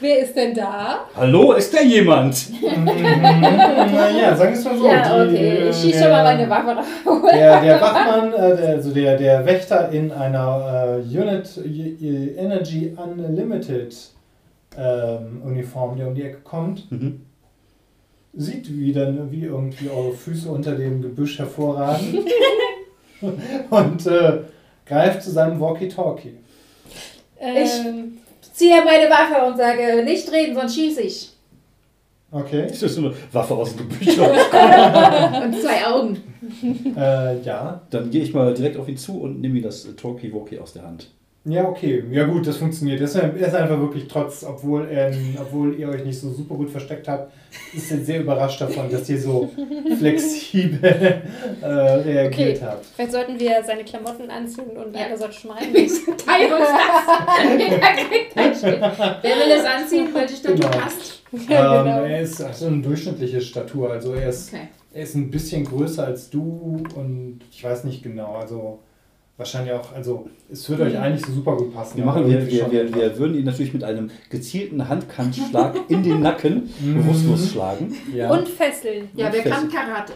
Wer 0.04 0.18
ist 0.18 0.36
denn 0.36 0.52
da? 0.54 1.06
Hallo, 1.16 1.52
ist 1.54 1.72
da 1.72 1.80
jemand? 1.80 2.36
naja, 2.62 4.36
sagen 4.36 4.52
wir 4.52 4.58
es 4.58 4.64
mal 4.66 4.76
so. 4.76 4.86
ja, 4.86 5.24
die, 5.24 5.32
okay. 5.34 5.68
Ich 5.70 5.76
schieße 5.76 5.88
der- 5.92 6.02
schon 6.02 6.10
mal 6.10 6.24
meine 6.24 6.50
Waffe 6.50 6.76
raus. 7.08 7.30
Der, 7.32 7.60
der 7.62 7.80
Wachmann, 7.80 8.32
äh, 8.34 8.56
der, 8.56 8.68
also 8.68 8.90
der, 8.92 9.16
der 9.16 9.46
Wächter 9.46 9.88
in 9.88 10.12
einer 10.12 10.98
äh, 10.98 11.18
Unit 11.18 11.48
äh, 11.56 12.34
Energy 12.36 12.94
Unlimited 13.02 13.96
ähm, 14.76 15.40
Uniform, 15.42 15.96
der 15.96 16.08
um 16.08 16.14
die 16.14 16.22
Ecke 16.24 16.40
kommt, 16.44 16.90
Mhm. 16.92 17.22
sieht 18.34 18.70
wieder, 18.78 19.10
ne, 19.10 19.28
wie 19.30 19.44
irgendwie 19.44 19.88
eure 19.88 20.12
Füße 20.12 20.50
unter 20.50 20.72
dem 20.72 21.00
Gebüsch 21.00 21.38
hervorragen 21.38 22.26
und 23.70 24.06
äh, 24.06 24.38
greift 24.84 25.22
zu 25.22 25.30
seinem 25.30 25.58
Walkie-Talkie. 25.58 26.34
Ähm, 27.40 28.18
Ziehe 28.54 28.84
meine 28.84 29.10
Waffe 29.10 29.44
und 29.44 29.56
sage, 29.56 30.04
nicht 30.04 30.30
reden, 30.30 30.54
sonst 30.54 30.76
schieße 30.76 31.02
ich. 31.02 31.30
Okay. 32.30 32.66
Ist 32.66 32.84
das 32.84 32.94
so 32.94 33.00
eine 33.00 33.14
Waffe 33.32 33.54
aus 33.54 33.74
dem 33.74 33.88
Gebüsch? 33.88 34.16
Und 34.18 35.60
zwei 35.60 35.86
Augen. 35.86 36.22
Äh, 36.96 37.40
ja. 37.42 37.80
Dann 37.90 38.10
gehe 38.10 38.22
ich 38.22 38.32
mal 38.32 38.54
direkt 38.54 38.76
auf 38.76 38.88
ihn 38.88 38.96
zu 38.96 39.20
und 39.22 39.40
nehme 39.40 39.58
ihm 39.58 39.62
das 39.62 39.86
Talkie-Walkie 39.96 40.58
aus 40.58 40.72
der 40.72 40.82
Hand. 40.82 41.10
Ja, 41.46 41.68
okay. 41.68 42.02
Ja 42.10 42.24
gut, 42.24 42.46
das 42.46 42.56
funktioniert. 42.56 43.00
Er 43.00 43.04
ist, 43.04 43.16
er 43.16 43.24
einfach 43.62 43.78
wirklich 43.78 44.08
trotz, 44.08 44.42
obwohl, 44.44 44.88
er, 44.88 45.12
obwohl 45.38 45.78
ihr 45.78 45.90
euch 45.90 46.02
nicht 46.02 46.18
so 46.18 46.30
super 46.30 46.54
gut 46.54 46.70
versteckt 46.70 47.06
habt, 47.06 47.32
ist 47.74 47.90
er 47.92 47.98
sehr 47.98 48.20
überrascht 48.22 48.62
davon, 48.62 48.90
dass 48.90 49.08
ihr 49.10 49.20
so 49.20 49.50
flexibel 49.98 51.22
äh, 51.60 51.66
reagiert 51.66 52.56
Okay. 52.56 52.58
habt. 52.62 52.86
vielleicht 52.86 53.12
sollten 53.12 53.38
wir 53.38 53.62
seine 53.62 53.84
Klamotten 53.84 54.30
anziehen 54.30 54.70
und 54.76 54.94
Ja. 54.96 55.04
einer 55.06 55.16
sollte 55.18 55.36
rein. 55.50 55.74
Teil 56.26 56.52
uns 56.52 56.68
das. 58.34 58.62
Wer 58.64 59.36
will 59.36 59.52
es 59.58 59.64
anziehen? 59.64 60.08
Welche 60.14 60.36
Statur 60.36 60.56
Genau. 60.56 60.68
passt? 60.78 61.22
Ja, 61.48 61.80
ähm, 61.80 61.84
genau. 61.84 62.02
Er 62.04 62.20
ist 62.22 62.38
so 62.54 62.66
eine 62.66 62.78
durchschnittliche 62.80 63.40
Statur, 63.40 63.90
also 63.90 64.14
er 64.14 64.28
ist, 64.30 64.52
Okay. 64.52 64.68
er 64.94 65.02
ist 65.02 65.14
ein 65.14 65.30
bisschen 65.30 65.64
größer 65.64 66.06
als 66.06 66.30
du 66.30 66.82
und 66.94 67.40
ich 67.50 67.62
weiß 67.64 67.84
nicht 67.84 68.02
genau, 68.02 68.34
also 68.36 68.78
wahrscheinlich 69.36 69.72
auch, 69.72 69.92
also 69.92 70.28
es 70.50 70.68
würde 70.68 70.84
euch 70.84 70.96
eigentlich 70.98 71.24
so 71.26 71.32
super 71.32 71.56
gut 71.56 71.74
passen. 71.74 71.96
Wir, 71.98 72.04
machen, 72.04 72.26
wir, 72.28 72.46
wir, 72.46 72.70
wir, 72.70 72.94
wir 72.94 73.18
würden 73.18 73.36
ihn 73.36 73.44
natürlich 73.44 73.72
mit 73.72 73.82
einem 73.82 74.10
gezielten 74.30 74.88
Handkantschlag 74.88 75.74
in 75.88 76.02
den 76.02 76.20
Nacken 76.20 76.70
Mhm. 76.80 76.94
bewusstlos 76.98 77.50
schlagen. 77.52 77.94
ja. 78.14 78.30
Und 78.30 78.48
fesseln. 78.48 79.08
Ja, 79.14 79.30
wer 79.32 79.42
Fest. 79.42 79.54
kann 79.54 79.68
Karate? 79.70 80.12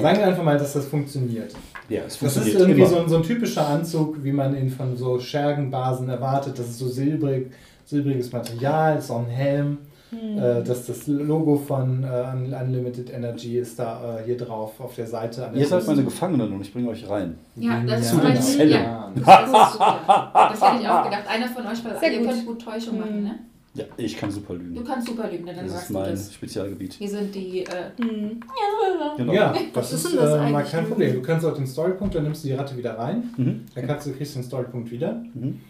Sagen 0.00 0.18
wir 0.18 0.26
einfach 0.26 0.42
mal, 0.44 0.56
dass 0.58 0.72
das 0.72 0.86
funktioniert. 0.86 1.52
Ja, 1.90 2.00
es 2.06 2.06
Das 2.06 2.16
funktioniert 2.18 2.54
ist 2.54 2.60
irgendwie 2.60 2.86
so 2.86 2.96
ein, 2.98 3.08
so 3.08 3.16
ein 3.16 3.22
typischer 3.22 3.66
Anzug, 3.66 4.22
wie 4.24 4.32
man 4.32 4.56
ihn 4.56 4.70
von 4.70 4.96
so 4.96 5.18
Schergenbasen 5.18 6.08
erwartet. 6.08 6.58
Das 6.58 6.68
ist 6.68 6.78
so 6.78 6.88
silbrig, 6.88 7.50
silbriges 7.84 8.32
Material, 8.32 9.00
so 9.00 9.14
ein 9.16 9.26
Helm. 9.26 9.78
Hm. 10.10 10.38
Äh, 10.38 10.62
das, 10.62 10.86
das 10.86 11.06
Logo 11.06 11.56
von 11.56 12.02
äh, 12.02 12.06
Un- 12.06 12.54
Unlimited 12.54 13.12
Energy 13.12 13.58
ist 13.58 13.78
da 13.78 14.18
äh, 14.20 14.24
hier 14.24 14.36
drauf 14.38 14.80
auf 14.80 14.94
der 14.94 15.06
Seite. 15.06 15.46
an 15.46 15.52
der 15.52 15.60
Ihr 15.62 15.68
seid 15.68 15.86
meine 15.86 16.02
Gefangenen 16.04 16.52
und 16.52 16.60
ich 16.62 16.72
bringe 16.72 16.88
euch 16.88 17.08
rein. 17.08 17.36
Ja, 17.56 17.80
das 17.86 18.00
ist 18.00 18.12
Ja, 18.12 18.18
mein 18.22 18.32
genau. 18.32 18.44
Ziel. 18.44 18.70
Ja. 18.70 18.78
Ja. 18.80 19.12
Das 19.14 19.48
ist 19.66 19.72
super. 19.74 20.30
Das 20.34 20.62
hätte 20.72 20.82
ich 20.82 20.88
auch 20.88 21.04
gedacht. 21.04 21.24
Einer 21.28 21.48
von 21.48 21.66
euch 21.66 21.84
war, 21.84 21.98
Sehr 22.00 22.12
ihr 22.12 22.18
gut. 22.20 22.28
könnt 22.28 22.46
gut 22.46 22.62
Täuschung 22.62 22.98
machen, 23.00 23.22
ne? 23.24 23.38
Ja, 23.74 23.84
ich 23.98 24.16
kann 24.16 24.30
super 24.30 24.54
Du 24.54 24.60
lügen. 24.60 24.82
kannst 24.82 25.06
super 25.08 25.28
lügen, 25.30 25.46
dann 25.46 25.56
Das 25.56 25.66
ist 25.66 25.72
sagst 25.72 25.90
du 25.90 25.92
mein 25.94 26.10
das. 26.10 26.32
Spezialgebiet. 26.34 26.98
Wir 26.98 27.08
sind 27.08 27.34
die, 27.34 27.60
äh, 27.64 27.66
Hm. 28.00 28.40
Genau. 29.18 29.32
Ja, 29.32 29.54
das 29.74 29.92
ist, 29.92 30.04
ist 30.06 30.16
das 30.16 30.34
äh, 30.46 30.50
mal 30.50 30.64
kein 30.64 30.86
Problem. 30.86 31.12
Du 31.14 31.22
kannst 31.22 31.44
auch 31.46 31.54
den 31.54 31.66
Storypunkt, 31.66 32.14
dann 32.14 32.24
nimmst 32.24 32.42
du 32.44 32.48
die 32.48 32.54
Ratte 32.54 32.76
wieder 32.76 32.98
rein. 32.98 33.30
Mhm. 33.36 33.66
Dann 33.74 33.86
kannst 33.86 34.06
du, 34.06 34.12
kriegst 34.12 34.34
du 34.34 34.40
den 34.40 34.44
Storypunkt 34.46 34.90
wieder. 34.90 35.22
Mhm. 35.34 35.60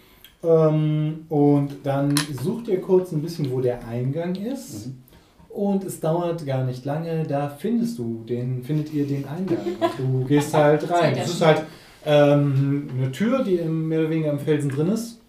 Ähm, 0.43 1.27
und 1.29 1.71
dann 1.85 2.15
sucht 2.43 2.69
ihr 2.69 2.81
kurz 2.81 3.13
ein 3.13 3.23
bisschen, 3.23 3.51
wo 3.51 3.61
der 3.61 3.87
Eingang 3.87 4.35
ist. 4.37 4.87
Mhm. 4.87 5.03
Und 5.49 5.85
es 5.85 5.99
dauert 6.01 6.47
gar 6.47 6.65
nicht 6.65 6.85
lange, 6.85 7.25
da 7.25 7.49
findest 7.49 7.99
du 7.99 8.23
den, 8.29 8.63
findet 8.63 8.93
ihr 8.93 9.07
den 9.07 9.27
Eingang. 9.27 9.59
Und 9.81 9.99
du 9.99 10.25
gehst 10.25 10.55
halt 10.55 10.89
rein. 10.91 11.15
Das 11.17 11.29
ist 11.29 11.45
halt 11.45 11.63
ähm, 12.07 12.89
eine 12.97 13.11
Tür, 13.11 13.43
die 13.43 13.57
im, 13.57 13.89
mehr 13.89 14.01
oder 14.01 14.11
weniger 14.11 14.31
im 14.31 14.39
Felsen 14.39 14.71
drin 14.71 14.89
ist. 14.89 15.21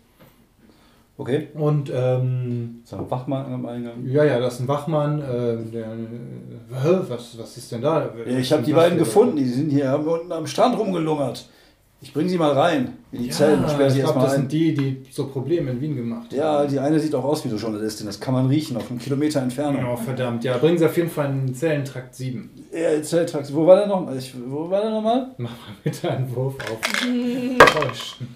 Okay. 1.18 1.48
Und 1.54 1.92
ähm, 1.94 2.82
So 2.86 2.98
ein 2.98 3.12
Wachmann 3.12 3.52
am 3.52 3.66
Eingang. 3.66 4.06
ja, 4.06 4.24
ja, 4.24 4.40
das 4.40 4.54
ist 4.56 4.60
ein 4.62 4.68
Wachmann. 4.68 5.20
Äh, 5.20 5.58
der, 5.72 5.88
äh, 5.88 7.10
was, 7.10 7.38
was 7.38 7.58
ist 7.58 7.72
denn 7.72 7.82
da? 7.82 8.10
Ich 8.26 8.54
habe 8.54 8.64
die 8.64 8.72
beiden 8.72 8.98
gefunden, 8.98 9.36
die 9.36 9.46
sind 9.46 9.70
hier 9.70 9.90
haben 9.90 10.08
unten 10.08 10.32
am 10.32 10.48
Strand 10.48 10.78
rumgelungert. 10.78 11.50
Ich 12.02 12.14
bringe 12.14 12.30
sie 12.30 12.38
mal 12.38 12.54
rein 12.54 12.94
in 13.12 13.24
die 13.24 13.28
Ja, 13.28 13.34
Zellen 13.34 13.60
sie 13.68 13.98
ich 14.00 14.04
glaube, 14.06 14.20
das 14.22 14.32
ein. 14.34 14.40
sind 14.42 14.52
die, 14.54 14.74
die 14.74 15.06
so 15.12 15.28
Probleme 15.28 15.72
in 15.72 15.82
Wien 15.82 15.96
gemacht 15.98 16.32
Ja, 16.32 16.60
haben. 16.60 16.70
die 16.70 16.80
eine 16.80 16.98
sieht 16.98 17.14
auch 17.14 17.26
aus 17.26 17.44
wie 17.44 17.50
eine 17.50 17.58
Journalistin, 17.58 18.06
das 18.08 18.20
kann 18.22 18.34
man 18.34 18.46
riechen, 18.48 18.78
auf 18.78 18.90
einem 18.90 19.00
Kilometer 19.00 19.42
Entfernung. 19.42 19.84
Oh, 19.86 19.98
verdammt. 19.98 20.46
Ja, 20.46 20.58
bringen 20.58 20.78
Sie 20.78 20.86
auf 20.86 20.96
jeden 20.96 21.10
Fall 21.10 21.30
in 21.32 21.54
Zellentrakt 21.54 22.16
7. 22.16 22.50
Ja, 22.72 23.02
Zelltrax, 23.04 23.54
wo 23.54 23.68
war 23.68 23.76
der 23.76 23.88
noch? 23.88 24.10
Ich, 24.16 24.34
wo 24.48 24.70
war 24.70 24.82
der 24.82 24.92
nochmal? 24.92 25.32
Mach 25.38 25.50
mal 25.50 25.58
bitte 25.84 26.10
einen 26.10 26.34
Wurf 26.34 26.56
auf 26.72 26.80
Täuschen. 27.74 28.36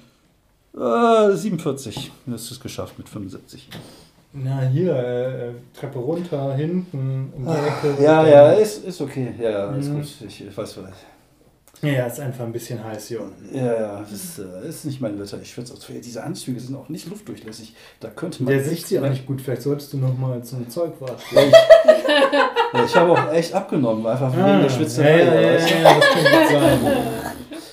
Äh, 0.76 1.36
47. 1.38 2.12
Du 2.26 2.34
hast 2.34 2.52
es 2.52 2.60
geschafft 2.60 2.98
mit 2.98 3.08
75. 3.08 3.70
Na, 4.34 4.62
hier, 4.62 4.94
äh, 4.96 5.52
Treppe 5.80 6.00
runter, 6.00 6.56
hinten, 6.56 7.32
um 7.38 7.46
die 7.46 7.52
Ecke. 7.52 7.96
Ah, 8.00 8.02
Ja, 8.02 8.28
ja, 8.28 8.52
ist, 8.54 8.84
ist 8.84 9.00
okay. 9.00 9.34
Ja, 9.40 9.50
ja, 9.52 9.68
alles 9.68 9.88
Mhm. 9.88 9.96
gut. 9.98 10.08
Ich, 10.28 10.48
ich 10.48 10.58
weiß 10.58 10.78
was. 10.80 10.90
Ja, 11.84 11.90
ja, 11.90 12.06
ist 12.08 12.20
einfach 12.20 12.46
ein 12.46 12.52
bisschen 12.52 12.84
heiß 12.84 13.08
hier 13.10 13.22
unten. 13.22 13.56
Ja, 13.56 13.66
ja, 13.80 14.00
das 14.00 14.12
ist, 14.12 14.40
äh, 14.40 14.68
ist 14.68 14.86
nicht 14.86 15.02
mein 15.02 15.20
Wetter. 15.20 15.38
Ich 15.42 15.52
schwitze 15.52 15.74
auch. 15.74 15.78
Diese 16.04 16.24
Anzüge 16.24 16.60
sind 16.60 16.76
auch 16.76 16.90
nicht 16.90 17.08
luftdurchlässig. 17.10 17.76
Da 18.00 18.10
könnte 18.10 18.42
man. 18.44 18.54
Der 18.54 18.64
sieht 18.64 18.88
sie 18.88 19.00
auch 19.00 19.10
nicht 19.10 19.26
gut. 19.26 19.42
Vielleicht 19.42 19.62
solltest 19.64 19.92
du 19.94 19.98
noch 19.98 20.18
mal 20.18 20.42
zum 20.44 20.68
Zeug 20.70 20.94
warten. 21.00 21.22
Ja, 22.74 22.86
ich 22.86 22.96
habe 22.96 23.12
auch 23.12 23.32
echt 23.34 23.54
abgenommen, 23.54 24.06
einfach 24.08 24.32
wegen 24.34 24.46
der 24.46 24.62
ja, 24.62 24.70
Schwitzerei. 24.70 25.20
ja, 25.20 25.34
ja, 25.36 25.42
ja, 25.42 25.58
ja, 25.58 25.94
das 26.00 26.10
kann 26.10 26.24
gut 26.24 26.50
sein. 26.52 26.80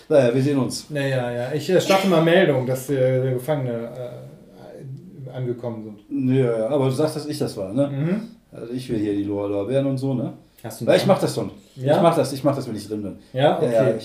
Naja, 0.08 0.34
wir 0.34 0.42
sehen 0.42 0.58
uns. 0.58 0.90
Naja, 0.90 1.30
ja. 1.30 1.52
Ich 1.52 1.70
äh, 1.70 1.80
starte 1.80 2.08
mal 2.08 2.22
Meldung, 2.22 2.66
dass 2.66 2.90
äh, 2.90 3.22
der 3.22 3.34
Gefangene 3.34 3.90
äh, 3.96 5.30
angekommen 5.30 5.84
sind. 6.08 6.34
Ja, 6.36 6.58
ja, 6.58 6.66
aber 6.68 6.86
du 6.86 6.90
sagst, 6.90 7.16
dass 7.16 7.26
ich 7.26 7.38
das 7.38 7.56
war, 7.56 7.72
ne? 7.72 7.86
Mhm. 7.88 8.20
Also 8.52 8.72
ich 8.72 8.88
will 8.90 8.98
hier 8.98 9.14
die 9.14 9.22
Lor- 9.22 9.48
Lorbeeren 9.48 9.86
und 9.86 9.98
so, 9.98 10.14
ne? 10.14 10.32
Hast 10.62 10.80
du 10.80 10.84
Ja, 10.84 10.94
ich 10.94 11.06
mach 11.06 11.18
das 11.18 11.34
schon. 11.34 11.50
Ja? 11.76 11.96
Ich 11.96 12.02
mach 12.02 12.16
das, 12.16 12.32
ich 12.32 12.44
mach 12.44 12.54
das, 12.54 12.68
wenn 12.68 12.76
ich 12.76 12.86
drin 12.86 13.02
bin. 13.02 13.18
Ja, 13.32 13.56
okay. 13.56 13.66
Ja, 13.66 13.82
Ja, 13.84 13.88
ja, 13.90 13.96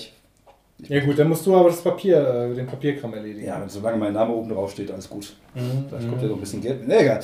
ich, 0.98 1.06
gut, 1.06 1.18
dann 1.18 1.30
musst 1.30 1.46
du 1.46 1.56
aber 1.56 1.70
das 1.70 1.82
Papier, 1.82 2.18
äh, 2.18 2.54
den 2.56 2.66
Papierkram 2.68 3.14
erledigen. 3.14 3.46
ja, 3.46 3.60
wenn 3.62 3.70
solange 3.70 3.98
mein 3.98 4.14
Name 4.14 4.34
oben 4.34 4.50
drauf 4.50 4.72
steht, 4.72 4.92
alles 4.92 5.10
gut. 5.10 5.36
Mhm. 5.54 5.86
Vielleicht 5.90 6.10
kommt 6.10 6.22
ja 6.22 6.28
noch 6.28 6.36
ein 6.36 6.40
bisschen 6.40 6.62
Geld. 6.62 6.88
Ne, 6.88 7.00
egal. 7.00 7.20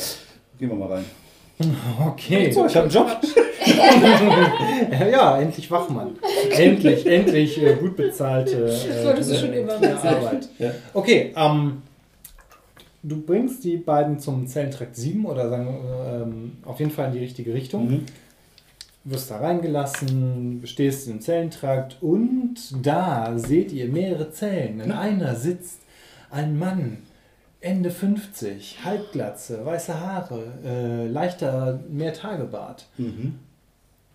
Gehen 0.58 0.70
wir 0.70 0.76
mal 0.76 0.94
rein. 0.94 1.06
Okay. 2.08 2.52
So, 2.52 2.66
ich 2.66 2.76
habe 2.76 2.86
einen 2.86 2.94
Job. 2.94 3.18
Ja, 4.92 5.08
ja, 5.12 5.42
endlich 5.42 5.70
Wachmann. 5.70 6.18
endlich, 6.50 7.06
endlich 7.06 7.62
äh, 7.62 7.76
gut 7.76 7.96
bezahlte 7.96 8.66
äh, 8.66 9.06
wolltest 9.06 9.32
du 9.32 9.36
schon 9.36 9.54
immer 9.54 9.82
äh. 9.82 9.92
Arbeit. 9.92 10.50
Ja. 10.58 10.72
Okay, 10.94 11.34
ähm, 11.36 11.84
du 13.04 13.22
bringst 13.22 13.64
die 13.64 13.78
beiden 13.78 14.20
zum 14.20 14.48
Zellentrakt 14.48 14.96
7 14.96 15.26
oder 15.26 15.50
sagen 15.50 15.66
wir, 15.68 16.22
ähm, 16.24 16.58
auf 16.66 16.80
jeden 16.80 16.92
Fall 16.92 17.08
in 17.08 17.14
die 17.14 17.20
richtige 17.20 17.54
Richtung. 17.54 17.90
Mhm. 17.90 18.06
Wirst 19.04 19.32
da 19.32 19.38
reingelassen, 19.38 20.62
stehst 20.66 21.08
im 21.08 21.22
Zellentrakt 21.22 21.98
und 22.02 22.56
da 22.84 23.34
seht 23.36 23.72
ihr 23.72 23.88
mehrere 23.88 24.32
Zellen. 24.32 24.80
In 24.80 24.92
einer 24.92 25.36
sitzt 25.36 25.80
ein 26.30 26.60
Mann, 26.60 26.98
Ende 27.62 27.90
50, 27.90 28.80
Halbglatze, 28.84 29.66
weiße 29.66 30.00
Haare, 30.00 30.44
äh, 30.64 31.08
leichter 31.08 31.80
Mehrtagebart. 31.90 32.86
Mhm. 32.98 33.40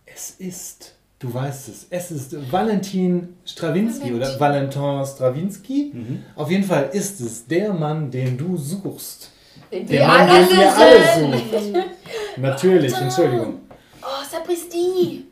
Es 0.05 0.31
ist, 0.31 0.95
du 1.19 1.35
weißt 1.35 1.69
es, 1.69 1.87
es 1.91 2.11
ist 2.13 2.53
Valentin 2.53 3.35
Strawinski 3.45 4.15
oder 4.15 4.39
Valentin. 4.39 4.81
Valentin 4.83 5.15
Strawinski. 5.15 5.91
Mhm. 5.95 6.23
Auf 6.37 6.49
jeden 6.49 6.65
Fall 6.65 6.91
ist 6.93 7.21
es 7.21 7.45
der 7.47 7.73
Mann, 7.73 8.11
den 8.13 8.39
du 8.39 8.57
suchst. 8.57 9.33
Den 9.73 9.87
Der 9.87 10.01
wir 10.01 10.07
Mann, 10.07 10.29
den 10.29 10.57
wir 10.57 10.77
alle 10.77 11.39
suchen. 11.41 11.83
Natürlich, 12.37 12.95
Entschuldigung. 12.97 13.66
Sapristi. 14.31 15.25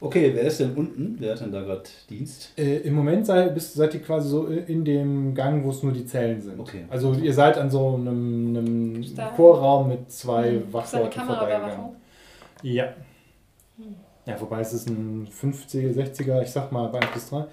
Okay, 0.00 0.30
wer 0.32 0.44
ist 0.44 0.60
denn 0.60 0.74
unten? 0.74 1.16
Wer 1.18 1.32
hat 1.32 1.40
denn 1.40 1.50
da 1.50 1.60
gerade 1.60 1.82
Dienst? 2.08 2.52
Äh, 2.56 2.78
Im 2.78 2.94
Moment 2.94 3.26
sei, 3.26 3.48
bist, 3.48 3.74
seid 3.74 3.94
ihr 3.94 4.02
quasi 4.02 4.28
so 4.28 4.46
in 4.46 4.84
dem 4.84 5.34
Gang, 5.34 5.64
wo 5.64 5.70
es 5.70 5.82
nur 5.82 5.92
die 5.92 6.06
Zellen 6.06 6.40
sind. 6.40 6.60
Okay. 6.60 6.84
Also 6.88 7.14
ihr 7.14 7.34
seid 7.34 7.58
an 7.58 7.68
so 7.68 7.94
einem, 7.94 8.56
einem. 8.56 9.04
Vorraum 9.34 9.88
mit 9.88 10.10
zwei 10.12 10.44
Seine 10.44 10.72
Wachleuten 10.72 11.22
vorbeigegangen. 11.22 11.96
Ja. 12.62 12.94
Ja, 14.24 14.40
wobei 14.40 14.60
es 14.60 14.72
ist 14.72 14.88
ein 14.88 15.26
50er, 15.26 15.94
60er, 15.94 16.42
ich 16.42 16.50
sag 16.50 16.70
mal 16.70 16.86
bei 16.88 17.00
1 17.00 17.12
bis 17.12 17.30
3. 17.30 17.46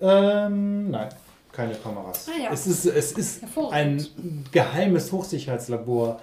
Ähm, 0.00 0.90
nein, 0.90 1.08
keine 1.50 1.74
Kameras. 1.74 2.28
Ah 2.28 2.42
ja. 2.44 2.50
Es 2.52 2.66
ist, 2.66 2.84
es 2.86 3.12
ist 3.12 3.42
ein 3.72 4.06
geheimes 4.52 5.10
Hochsicherheitslabor 5.10 6.20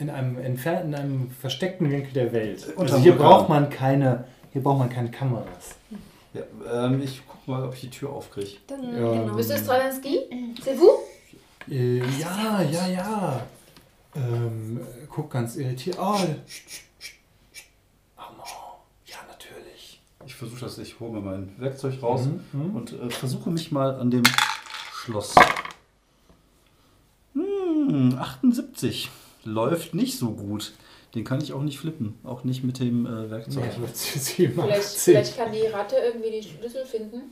in 0.00 0.10
einem 0.10 0.38
entfernten, 0.38 0.88
in 0.92 0.98
einem 0.98 1.30
versteckten 1.30 1.90
Winkel 1.90 2.12
der 2.12 2.32
Welt. 2.32 2.64
Also 2.68 2.80
Unterm 2.80 3.02
hier 3.02 3.16
braucht 3.16 3.48
man 3.48 3.70
keine, 3.70 4.24
hier 4.52 4.62
braucht 4.62 4.78
man 4.80 4.88
keine 4.90 5.10
Kameras. 5.10 5.76
Ja, 6.32 6.42
ähm, 6.86 7.02
ich 7.02 7.22
guck 7.28 7.46
mal, 7.46 7.64
ob 7.64 7.74
ich 7.74 7.80
die 7.82 7.90
Tür 7.90 8.10
aufkriege. 8.10 8.56
Dann, 8.66 8.82
Ja. 8.82 9.12
genau. 9.12 9.34
Bist 9.36 9.50
du 9.50 9.58
Stravinsky? 9.58 10.20
C'est 10.64 10.76
vous? 10.78 11.00
Äh, 11.70 11.98
ja, 12.18 12.62
ja, 12.62 12.86
ja. 12.88 13.46
Ähm, 14.16 14.80
guck 15.08 15.30
ganz 15.30 15.56
irritiert. 15.56 15.96
Oh, 16.00 16.02
Armand. 16.02 16.38
Ja, 19.06 19.16
natürlich. 19.28 20.00
Ich 20.26 20.34
versuche 20.34 20.60
das, 20.60 20.78
ich 20.78 20.98
hole 20.98 21.12
mir 21.12 21.20
mein 21.20 21.52
Werkzeug 21.58 22.02
raus 22.02 22.22
Mhm, 22.24 22.44
mhm. 22.70 22.74
und 22.76 22.92
äh, 22.92 23.10
versuche 23.10 23.50
mich 23.50 23.70
mal 23.70 23.94
an 24.00 24.10
dem 24.10 24.22
Schloss. 24.94 25.34
Hm, 27.34 28.16
78. 28.18 29.10
Läuft 29.44 29.94
nicht 29.94 30.18
so 30.18 30.30
gut. 30.32 30.72
Den 31.14 31.24
kann 31.24 31.40
ich 31.42 31.52
auch 31.52 31.62
nicht 31.62 31.78
flippen. 31.78 32.18
Auch 32.22 32.44
nicht 32.44 32.62
mit 32.62 32.78
dem 32.78 33.04
äh, 33.06 33.30
Werkzeug. 33.30 33.64
Ja, 33.74 33.80
wird 33.80 33.96
sie 33.96 34.18
87. 34.18 34.54
Vielleicht, 34.54 34.84
vielleicht 34.86 35.36
kann 35.36 35.52
die 35.52 35.66
Ratte 35.66 35.96
irgendwie 35.96 36.30
die 36.40 36.42
Schlüssel 36.48 36.84
finden. 36.84 37.22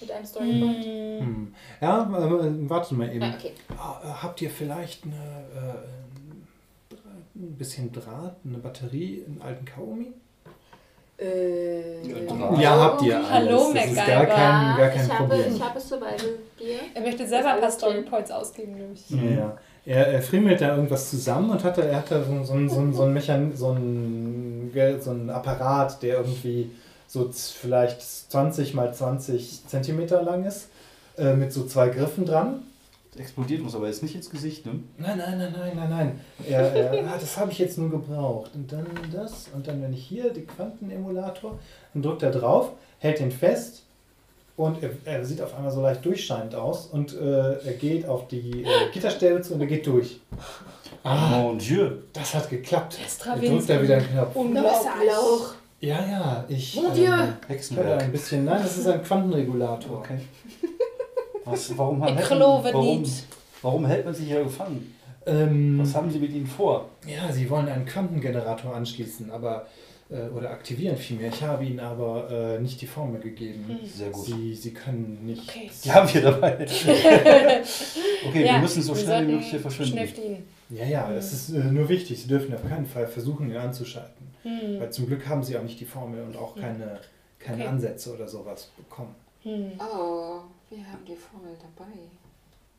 Mit 0.00 0.10
einem 0.10 0.24
Storyboard. 0.24 0.84
Hm. 0.84 1.54
Ja, 1.80 2.02
äh, 2.04 2.68
warte 2.70 2.94
mal 2.94 3.12
eben. 3.12 3.22
Ah, 3.22 3.34
okay. 3.38 3.52
Äh, 3.70 4.08
habt 4.22 4.40
ihr 4.42 4.50
vielleicht 4.50 5.04
eine, 5.04 5.14
äh, 5.14 6.94
ein 7.36 7.56
bisschen 7.56 7.92
Draht, 7.92 8.36
eine 8.44 8.58
Batterie, 8.58 9.24
einen 9.26 9.40
alten 9.42 9.64
Kaugummi? 9.64 10.12
Äh, 11.18 12.08
Ja, 12.08 12.18
Draht. 12.34 12.58
Ja, 12.60 12.80
habt 12.80 13.02
ihr 13.02 13.16
alles. 13.16 13.30
Hallo, 13.30 13.72
das 13.74 13.86
ist 13.86 13.96
gar 13.96 14.26
kein, 14.26 14.76
gar 14.76 14.88
kein 14.88 15.06
ich, 15.06 15.12
habe, 15.12 15.28
Problem. 15.28 15.54
ich 15.54 15.62
habe 15.62 15.80
Survival 15.80 16.38
Bier. 16.58 16.78
Er 16.94 17.02
möchte 17.02 17.26
selber 17.28 17.48
ein 17.50 17.54
paar 17.56 17.62
alles 17.64 17.74
Story 17.74 17.94
drin. 17.94 18.04
Points 18.06 18.30
ausgeben, 18.30 18.74
nämlich. 18.74 19.10
Ja, 19.10 19.22
ja. 19.22 19.58
Er, 19.84 20.06
er 20.06 20.22
friemelt 20.22 20.60
da 20.60 20.76
irgendwas 20.76 21.10
zusammen 21.10 21.50
und 21.50 21.64
hat 21.64 21.76
da, 21.76 21.82
er 21.82 21.96
hat 21.96 22.10
da 22.10 22.22
so, 22.22 22.44
so, 22.44 22.68
so, 22.68 22.92
so, 22.92 23.02
ein 23.02 23.12
Mechan 23.12 23.56
so, 23.56 23.72
ein, 23.72 24.70
gell, 24.72 25.00
so 25.02 25.10
ein 25.10 25.28
Apparat, 25.28 26.02
der 26.02 26.18
irgendwie 26.18 26.70
so 27.08 27.30
vielleicht 27.32 28.00
20 28.00 28.74
mal 28.74 28.94
20 28.94 29.66
Zentimeter 29.66 30.22
lang 30.22 30.44
ist, 30.44 30.68
äh, 31.18 31.34
mit 31.34 31.52
so 31.52 31.66
zwei 31.66 31.88
Griffen 31.88 32.24
dran. 32.24 32.62
Explodiert 33.18 33.60
uns 33.60 33.74
aber 33.74 33.88
jetzt 33.88 34.02
nicht 34.02 34.14
ins 34.14 34.30
Gesicht, 34.30 34.64
ne? 34.64 34.72
Nein, 34.96 35.18
nein, 35.18 35.36
nein, 35.36 35.52
nein, 35.52 35.72
nein, 35.76 35.90
nein. 35.90 36.20
Er, 36.48 36.72
er, 36.72 37.06
ah, 37.12 37.18
das 37.20 37.36
habe 37.36 37.50
ich 37.52 37.58
jetzt 37.58 37.76
nur 37.76 37.90
gebraucht. 37.90 38.52
Und 38.54 38.72
dann 38.72 38.86
das. 39.12 39.48
Und 39.52 39.66
dann, 39.66 39.82
wenn 39.82 39.92
ich 39.92 40.06
hier 40.06 40.32
die 40.32 40.46
Quantenemulator, 40.46 41.58
dann 41.92 42.02
drückt 42.02 42.22
er 42.22 42.30
drauf, 42.30 42.70
hält 43.00 43.20
ihn 43.20 43.30
fest 43.30 43.82
und 44.56 44.82
er, 44.82 44.90
er 45.04 45.24
sieht 45.24 45.40
auf 45.40 45.54
einmal 45.54 45.70
so 45.70 45.80
leicht 45.80 46.04
durchscheinend 46.04 46.54
aus 46.54 46.86
und 46.86 47.14
äh, 47.18 47.58
er 47.64 47.72
geht 47.74 48.06
auf 48.06 48.28
die 48.28 48.62
äh, 48.62 48.90
Gitterstäbe 48.92 49.40
zu 49.42 49.54
und 49.54 49.60
er 49.60 49.66
geht 49.66 49.86
durch. 49.86 50.20
Ah, 51.04 51.38
Mon 51.38 51.58
Dieu. 51.58 51.90
das 52.12 52.34
hat 52.34 52.48
geklappt. 52.50 52.98
Er 53.24 53.36
drückt 53.36 53.68
da 53.68 53.82
wieder 53.82 53.96
einen 53.96 54.08
Knopf. 54.08 54.36
Unglaublich. 54.36 54.72
Ja, 55.80 55.98
ja, 56.08 56.44
ich. 56.48 56.76
Mon 56.76 56.92
Dieu. 56.94 57.04
Ähm, 57.04 57.10
ich 57.10 57.16
habe 57.16 57.38
da 57.42 57.48
Hexenwerk. 57.48 58.02
ein 58.02 58.12
bisschen. 58.12 58.44
Nein, 58.44 58.62
das 58.62 58.78
ist 58.78 58.86
ein 58.86 59.02
Quantenregulator. 59.02 59.98
Okay. 59.98 60.20
Was, 61.44 61.76
warum, 61.76 62.00
glaube 62.02 62.22
warum, 62.72 63.04
warum 63.62 63.86
hält 63.86 64.04
man 64.04 64.14
sich 64.14 64.26
hier 64.28 64.44
gefangen? 64.44 64.94
Ähm, 65.26 65.78
Was 65.80 65.94
haben 65.94 66.10
Sie 66.10 66.18
mit 66.18 66.32
Ihnen 66.32 66.46
vor? 66.46 66.88
Ja, 67.06 67.32
Sie 67.32 67.48
wollen 67.50 67.68
einen 67.68 67.84
Quantengenerator 67.84 68.74
anschließen, 68.74 69.30
aber 69.30 69.62
äh, 69.62 69.91
oder 70.36 70.50
aktivieren 70.50 70.96
vielmehr. 70.96 71.28
Ich 71.28 71.42
habe 71.42 71.64
Ihnen 71.64 71.80
aber 71.80 72.30
äh, 72.30 72.58
nicht 72.60 72.80
die 72.80 72.86
Formel 72.86 73.20
gegeben. 73.20 73.78
Sehr 73.84 74.10
gut. 74.10 74.26
Sie, 74.26 74.54
Sie 74.54 74.74
können 74.74 75.24
nicht. 75.24 75.48
Okay. 75.48 75.70
Die 75.84 75.92
haben 75.92 76.12
wir 76.12 76.20
dabei. 76.20 76.54
okay, 78.26 78.44
wir 78.44 78.58
müssen 78.58 78.82
so 78.82 78.94
schnell 78.94 79.26
wie 79.26 79.32
möglich 79.32 79.50
hier 79.50 79.60
verschwinden. 79.60 79.92
Schnell 79.92 80.08
fliehen. 80.08 80.44
Ja, 80.70 80.84
ja, 80.84 81.12
es 81.12 81.32
ist 81.32 81.50
äh, 81.50 81.64
nur 81.64 81.88
wichtig. 81.88 82.20
Sie 82.20 82.28
dürfen 82.28 82.54
auf 82.54 82.68
keinen 82.68 82.86
Fall 82.86 83.06
versuchen, 83.06 83.50
ihn 83.50 83.56
anzuschalten. 83.56 84.26
Hm. 84.42 84.80
Weil 84.80 84.90
zum 84.90 85.06
Glück 85.06 85.26
haben 85.26 85.42
Sie 85.42 85.56
auch 85.56 85.62
nicht 85.62 85.80
die 85.80 85.84
Formel 85.84 86.22
und 86.22 86.36
auch 86.36 86.56
keine, 86.56 87.00
keine 87.38 87.62
Okay. 87.62 87.66
Ansätze 87.66 88.14
oder 88.14 88.28
sowas 88.28 88.70
bekommen. 88.76 89.14
Hm. 89.42 89.72
Oh, 89.78 90.40
wir 90.70 90.86
haben 90.86 91.04
die 91.06 91.16
Formel 91.16 91.56
dabei. 91.60 91.90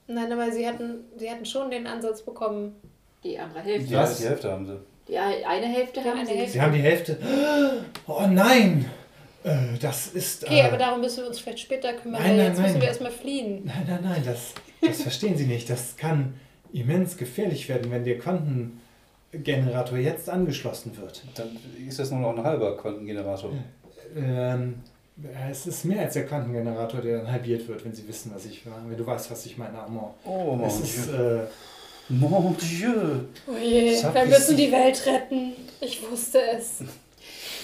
Nein, 0.07 0.31
aber 0.31 0.51
sie 0.51 0.67
hatten, 0.67 1.05
sie 1.17 1.29
hatten 1.29 1.45
schon 1.45 1.71
den 1.71 1.87
Ansatz 1.87 2.21
bekommen. 2.21 2.75
Die 3.23 3.39
andere 3.39 3.61
Hälfte. 3.61 3.93
Ja, 3.93 4.05
die 4.05 4.23
Hälfte 4.23 4.51
haben 4.51 4.65
sie. 4.65 4.79
Die 5.07 5.17
eine 5.17 5.65
Hälfte 5.67 6.01
haben 6.03 6.19
eine 6.19 6.25
sie. 6.27 6.33
Hälfte. 6.35 6.51
Sie 6.53 6.61
haben 6.61 6.73
die 6.73 6.79
Hälfte. 6.81 7.17
Oh 8.07 8.21
nein! 8.29 8.89
Äh, 9.43 9.77
das 9.81 10.07
ist. 10.07 10.45
Okay, 10.45 10.59
äh, 10.59 10.63
aber 10.63 10.77
darum 10.77 11.01
müssen 11.01 11.17
wir 11.23 11.27
uns 11.27 11.39
vielleicht 11.39 11.59
später 11.59 11.93
kümmern, 11.93 12.21
Nein, 12.21 12.37
nein, 12.37 12.45
jetzt 12.47 12.59
müssen 12.59 12.71
nein. 12.73 12.81
wir 12.81 12.87
erstmal 12.87 13.11
fliehen. 13.11 13.61
Nein, 13.65 13.85
nein, 13.87 13.99
nein, 14.01 14.23
das, 14.25 14.53
das 14.81 15.01
verstehen 15.01 15.35
Sie 15.37 15.45
nicht. 15.45 15.69
Das 15.69 15.97
kann 15.97 16.35
immens 16.71 17.17
gefährlich 17.17 17.67
werden, 17.67 17.91
wenn 17.91 18.05
der 18.05 18.17
Quantengenerator 18.19 19.97
jetzt 19.97 20.29
angeschlossen 20.29 20.95
wird. 20.97 21.23
Dann 21.35 21.57
ist 21.87 21.99
das 21.99 22.11
nur 22.11 22.21
noch 22.21 22.37
ein 22.37 22.43
halber 22.43 22.77
Quantengenerator. 22.77 23.51
Ähm, 24.15 24.75
es 25.51 25.67
ist 25.67 25.85
mehr 25.85 26.01
als 26.03 26.13
der 26.13 26.25
Quantengenerator, 26.25 27.01
der 27.01 27.17
dann 27.19 27.31
halbiert 27.31 27.67
wird, 27.67 27.83
wenn 27.85 27.93
Sie 27.93 28.07
wissen, 28.07 28.31
was 28.33 28.45
ich 28.45 28.63
wenn 28.65 28.97
du 28.97 29.05
weißt, 29.05 29.29
was 29.29 29.45
ich 29.45 29.57
meine, 29.57 29.77
Armand. 29.77 30.13
Oh, 30.25 30.57
Es 30.65 30.79
ist, 30.79 31.09
äh, 31.09 31.41
Mon 32.19 32.55
Dieu. 32.57 32.93
Oh 33.47 33.57
je, 33.57 33.95
wir 34.13 34.25
müssen 34.25 34.55
die 34.57 34.71
Welt 34.71 35.05
retten. 35.05 35.53
Ich 35.81 35.99
wusste 36.09 36.39
es. 36.55 36.79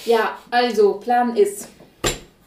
Ja, 0.06 0.38
also, 0.50 0.94
Plan 0.94 1.36
ist, 1.36 1.68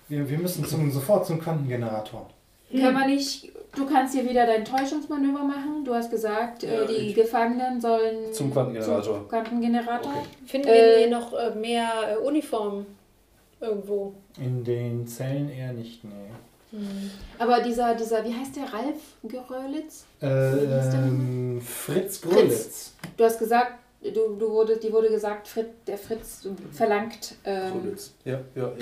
wir, 0.09 0.29
wir 0.29 0.39
müssen 0.39 0.65
zum, 0.65 0.91
sofort 0.91 1.27
zum 1.27 1.41
Quantengenerator. 1.41 2.29
können 2.71 2.95
wir 2.99 3.07
nicht, 3.07 3.51
du 3.77 3.87
kannst 3.87 4.15
hier 4.15 4.29
wieder 4.29 4.47
dein 4.47 4.65
Täuschungsmanöver 4.65 5.45
machen. 5.45 5.85
Du 5.85 5.95
hast 5.95 6.11
gesagt, 6.11 6.63
Ja, 6.63 6.83
äh, 6.83 6.87
die 6.87 6.93
ich- 7.09 7.15
Gefangenen 7.15 7.81
sollen 7.81 8.33
Zum 8.33 8.53
Quantengenerator. 8.53 9.03
Zum 9.19 9.29
Quantengenerator. 9.29 10.13
Okay. 10.13 10.27
Finden 10.47 10.67
wir 10.69 10.75
Äh, 10.75 10.99
hier 10.99 11.11
noch 11.11 11.33
äh, 11.35 11.55
mehr 11.55 11.89
äh, 12.13 12.17
Uniformen 12.27 12.87
irgendwo? 13.61 14.15
In 14.39 14.65
den 14.65 15.07
Zellen 15.07 15.49
eher 15.51 15.73
nicht, 15.73 16.03
nee. 16.05 16.11
Aber 17.39 17.61
dieser, 17.61 17.95
dieser, 17.95 18.25
wie 18.25 18.35
heißt 18.35 18.57
der, 18.57 18.65
Ralf 18.73 18.97
Gerölitz? 19.23 20.05
Äh, 20.21 20.27
ähm, 20.27 21.61
Fritz 21.61 22.21
Grölitz. 22.21 22.95
Du 23.17 23.25
hast 23.25 23.39
gesagt, 23.39 23.73
du, 24.03 24.37
du 24.39 24.51
wurde, 24.51 24.77
die 24.79 24.93
wurde 24.93 25.09
gesagt, 25.11 25.49
Fritz, 25.49 25.69
der 25.87 25.99
Fritz 25.99 26.49
verlangt. 26.73 27.35
Ähm, 27.45 27.95
Ja, 28.25 28.33
ja, 28.33 28.41
ja, 28.55 28.69
ja. 28.69 28.73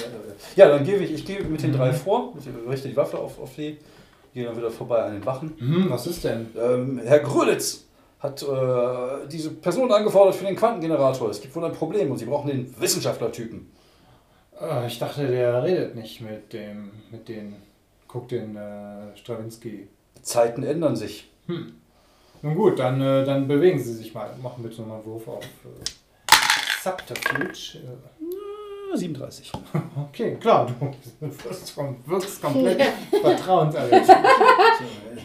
Ja, 0.56 0.68
dann 0.68 0.84
gebe 0.84 1.04
ich, 1.04 1.12
ich 1.12 1.26
gehe 1.26 1.42
mit 1.42 1.62
den 1.62 1.70
Mhm. 1.72 1.76
drei 1.76 1.92
vor, 1.92 2.32
ich 2.38 2.46
richte 2.70 2.88
die 2.88 2.96
Waffe 2.96 3.18
auf, 3.18 3.40
auf 3.40 3.54
die, 3.56 3.78
gehe 4.34 4.44
dann 4.44 4.56
wieder 4.56 4.70
vorbei 4.70 5.02
an 5.02 5.14
den 5.14 5.26
Wachen. 5.26 5.54
Hm, 5.58 5.86
was 5.90 6.06
ist 6.06 6.22
denn? 6.24 6.46
Ähm, 6.56 7.00
Herr 7.04 7.20
Grölitz 7.20 7.84
hat 8.20 8.42
äh, 8.42 9.26
diese 9.32 9.50
Person 9.50 9.90
angefordert 9.90 10.34
für 10.36 10.44
den 10.44 10.54
Quantengenerator. 10.54 11.30
Es 11.30 11.40
gibt 11.40 11.56
wohl 11.56 11.64
ein 11.64 11.72
Problem 11.72 12.10
und 12.10 12.18
Sie 12.18 12.26
brauchen 12.26 12.48
den 12.48 12.74
Wissenschaftlertypen. 12.80 13.70
Äh, 14.60 14.86
ich 14.86 14.98
dachte, 14.98 15.26
der 15.26 15.62
redet 15.64 15.96
nicht 15.96 16.20
mit 16.20 16.52
dem, 16.52 16.90
mit 17.10 17.28
den, 17.28 17.56
guck 18.10 18.28
den 18.28 18.56
äh, 18.56 19.16
Stravinsky. 19.16 19.88
Zeiten 20.22 20.62
ändern 20.62 20.96
sich. 20.96 21.30
Hm. 21.46 21.72
Nun 22.42 22.54
gut, 22.54 22.78
dann, 22.78 23.00
äh, 23.00 23.24
dann 23.24 23.46
bewegen 23.48 23.78
Sie 23.78 23.92
sich 23.94 24.12
mal. 24.14 24.30
Machen 24.42 24.62
bitte 24.62 24.80
nochmal 24.80 24.96
einen 24.98 25.06
Wurf 25.06 25.28
auf 25.28 25.44
äh, 25.44 26.30
Subterfuge. 26.82 27.78
Äh, 27.78 28.92
Äh, 28.92 28.96
37. 28.96 29.52
Okay, 30.08 30.34
klar, 30.40 30.66
du 30.66 31.28
wirst, 31.48 31.76
kom 31.76 31.96
wirkst 32.06 32.42
komplett 32.42 32.82
vertrauenserregend. 33.20 34.06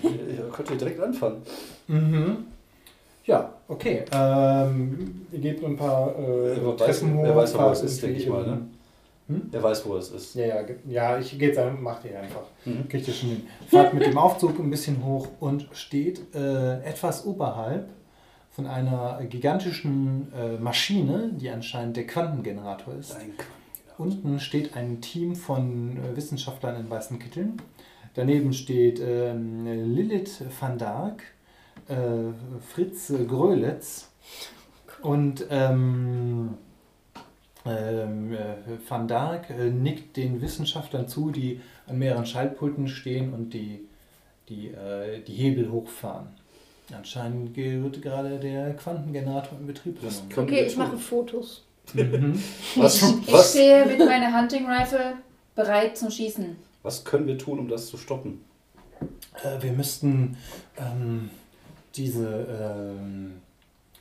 So, 0.03 0.09
äh, 0.09 0.35
Ihr 0.37 0.49
könnt 0.51 0.69
ihr 0.71 0.77
direkt 0.77 0.99
anfangen. 0.99 1.41
Mhm. 1.87 2.45
Ja, 3.23 3.53
okay. 3.67 4.03
Ähm, 4.11 5.25
ihr 5.31 5.39
gebt 5.39 5.63
ein 5.63 5.75
paar 5.77 6.09
äh, 6.19 6.55
Wer 6.57 6.57
weiß- 6.63 6.77
Treppen 6.77 7.17
hoch. 7.17 7.23
wer 7.23 7.35
weiß, 7.35 7.53
wo 7.53 7.57
fahrt 7.57 7.75
es 7.77 7.83
ist, 7.83 8.03
denke 8.03 8.19
ich 8.19 8.27
mal, 8.29 8.59
in- 9.27 9.49
Er 9.51 9.63
weiß, 9.63 9.85
wo 9.85 9.95
es 9.97 10.11
ist. 10.11 10.35
Ja, 10.35 10.45
ja, 10.45 10.65
ja, 10.87 11.17
ich 11.19 11.37
gehe 11.39 11.51
dann, 11.51 11.81
macht 11.81 12.05
ihr 12.05 12.19
einfach. 12.19 12.43
Mhm. 12.65 12.87
Kriegt 12.87 13.07
ihr 13.07 13.13
schon 13.13 13.29
hin. 13.29 13.47
Fahrt 13.69 13.93
mit 13.93 14.05
dem 14.05 14.17
Aufzug 14.17 14.59
ein 14.59 14.69
bisschen 14.69 15.03
hoch 15.03 15.27
und 15.39 15.67
steht 15.73 16.33
äh, 16.35 16.81
etwas 16.83 17.25
oberhalb 17.25 17.89
von 18.51 18.67
einer 18.67 19.21
gigantischen 19.29 20.31
äh, 20.33 20.57
Maschine, 20.57 21.31
die 21.33 21.49
anscheinend 21.49 21.97
der 21.97 22.07
Quantengenerator 22.07 22.93
ist. 22.95 23.15
Ein 23.15 23.33
Unten 23.97 24.39
steht 24.39 24.75
ein 24.75 25.01
Team 25.01 25.35
von 25.35 25.97
äh, 25.97 26.15
Wissenschaftlern 26.15 26.75
in 26.79 26.89
weißen 26.89 27.17
Kitteln. 27.19 27.61
Daneben 28.13 28.53
steht 28.53 29.01
ähm, 29.01 29.65
Lilith 29.93 30.41
van 30.59 30.77
Dark, 30.77 31.23
äh, 31.87 31.95
Fritz 32.73 33.11
Grölitz 33.27 34.09
und 35.01 35.45
ähm, 35.49 36.49
ähm, 36.49 36.49
äh, 36.53 36.64
Van 37.65 39.07
Dark 39.07 39.49
äh, 39.49 39.69
nickt 39.69 40.17
den 40.17 40.41
Wissenschaftlern 40.41 41.07
zu, 41.07 41.31
die 41.31 41.61
an 41.87 41.97
mehreren 41.97 42.25
Schaltpulten 42.25 42.87
stehen 42.87 43.33
und 43.33 43.53
die, 43.53 43.87
die, 44.49 44.67
äh, 44.67 45.21
die 45.21 45.33
Hebel 45.33 45.71
hochfahren. 45.71 46.27
Anscheinend 46.95 47.57
wird 47.57 48.01
gerade 48.03 48.37
der 48.39 48.75
Quantengenerator 48.75 49.57
in 49.59 49.65
Betrieb 49.65 49.97
Das 50.03 50.21
genommen. 50.29 50.49
Okay, 50.49 50.65
ich 50.65 50.77
mache 50.77 50.97
Fotos. 50.97 51.63
Mhm. 51.93 52.39
Was, 52.75 53.01
Ich 53.01 53.33
was, 53.33 53.51
stehe 53.51 53.85
mit 53.85 53.99
meiner 53.99 54.39
Hunting 54.39 54.67
Rifle 54.67 55.13
bereit 55.55 55.97
zum 55.97 56.09
Schießen. 56.11 56.55
was 56.83 57.03
können 57.03 57.25
wir 57.25 57.37
tun, 57.39 57.57
um 57.59 57.67
das 57.67 57.87
zu 57.87 57.97
stoppen? 57.97 58.41
Äh, 59.43 59.61
wir 59.63 59.71
müssten 59.71 60.37
ähm, 60.77 61.29
diese, 61.95 62.45
ähm, 62.99 63.41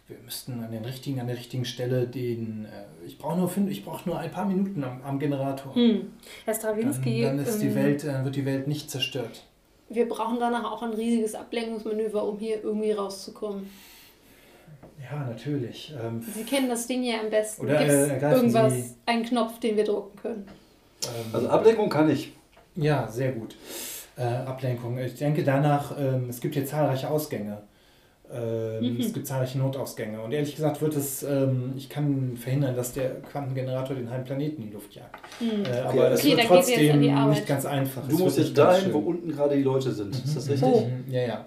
wir 0.07 0.17
müssten 0.25 0.63
an 0.63 0.71
den 0.71 0.85
richtigen, 0.85 1.19
an 1.21 1.27
der 1.29 1.37
richtigen 1.37 1.65
Stelle 1.65 2.07
den, 2.07 2.67
äh, 2.67 3.07
ich 3.07 3.17
brauche 3.19 3.39
nur, 3.39 3.49
fünf- 3.49 3.71
ich 3.71 3.85
brauche 3.85 4.09
nur 4.09 4.19
ein 4.19 4.31
paar 4.31 4.45
Minuten 4.45 4.85
am, 4.85 5.01
am 5.03 5.19
Generator. 5.19 5.75
Hm. 5.75 6.13
Herr 6.45 6.53
Dann, 6.53 6.55
Stravinsky, 6.55 7.23
dann 7.23 7.39
ist 7.39 7.59
die 7.63 7.69
ähm, 7.69 7.75
Welt, 7.75 8.05
dann 8.05 8.25
wird 8.25 8.37
die 8.37 8.45
Welt 8.45 8.69
nicht 8.69 8.91
zerstört. 8.91 9.45
wir 9.89 10.09
brauchen 10.09 10.39
danach 10.39 10.71
auch 10.71 10.83
ein 10.83 10.93
riesiges 10.93 11.35
Ablenkungsmanöver, 11.35 12.23
um 12.27 12.39
hier 12.39 12.63
irgendwie 12.63 12.93
rauszukommen. 12.93 13.69
Ja, 15.11 15.25
natürlich. 15.29 15.95
Ähm, 16.03 16.23
Sie 16.35 16.45
kennen 16.45 16.69
das 16.69 16.87
Ding 16.87 17.03
ja 17.03 17.21
am 17.21 17.31
besten. 17.31 17.63
Oder, 17.65 17.79
Gibt 17.79 17.91
es 17.91 18.09
äh, 18.11 18.31
irgendwas, 18.31 18.73
Sie- 18.75 18.95
einen 19.07 19.25
Knopf, 19.25 19.59
den 19.61 19.77
wir 19.77 19.85
drucken 19.85 20.17
können? 20.19 20.47
ähm, 21.07 21.35
Also 21.35 21.49
Ablenkung 21.49 21.89
kann 21.91 22.09
ich. 22.11 22.33
Ja, 22.77 23.07
sehr 23.09 23.33
gut. 23.33 23.55
Äh, 24.17 24.23
Ablenkung. 24.23 24.97
Ich 24.99 25.17
denke 25.17 25.45
danach, 25.45 25.95
ähm, 25.99 26.29
es 26.31 26.41
gibt 26.41 26.55
hier 26.55 26.65
zahlreiche 26.67 27.11
Ausgänge. 27.11 27.63
Ähm, 28.33 28.95
Mhm. 28.95 29.01
Es 29.01 29.13
gibt 29.13 29.27
zahlreiche 29.27 29.59
Notausgänge. 29.59 30.21
Und 30.21 30.33
ehrlich 30.33 30.55
gesagt 30.57 30.81
wird 30.81 30.97
es, 30.97 31.23
ähm, 31.23 31.75
ich 31.77 31.89
kann 31.89 32.37
verhindern, 32.37 32.75
dass 32.75 32.93
der 32.93 33.21
Quantengenerator 33.21 33.95
den 33.95 34.11
halben 34.11 34.25
Planeten 34.25 34.63
in 34.63 34.69
die 34.69 34.75
Luft 34.75 34.95
jagt. 34.95 35.17
Hm. 35.39 35.65
Äh, 35.65 35.79
aber 35.81 36.11
es 36.11 36.21
Okay, 36.21 36.31
wird 36.31 36.39
jetzt 36.39 36.51
an 36.51 36.57
trotzdem 36.57 37.01
nicht 37.31 37.47
ganz 37.47 37.67
einfach. 37.67 38.03
Du 38.09 38.15
Es 38.15 38.21
musst 38.21 38.37
wird 38.39 38.47
jetzt 38.49 38.59
dahin, 38.59 38.93
wo 38.93 38.99
unten 38.99 39.31
gerade 39.31 39.57
die 39.57 39.63
Leute 39.63 39.93
sind. 39.93 40.15
Ist 40.15 40.37
das 40.37 40.49
richtig? 40.49 40.87
Mhm. 40.87 41.05
Ja, 41.13 41.23
ja. 41.23 41.45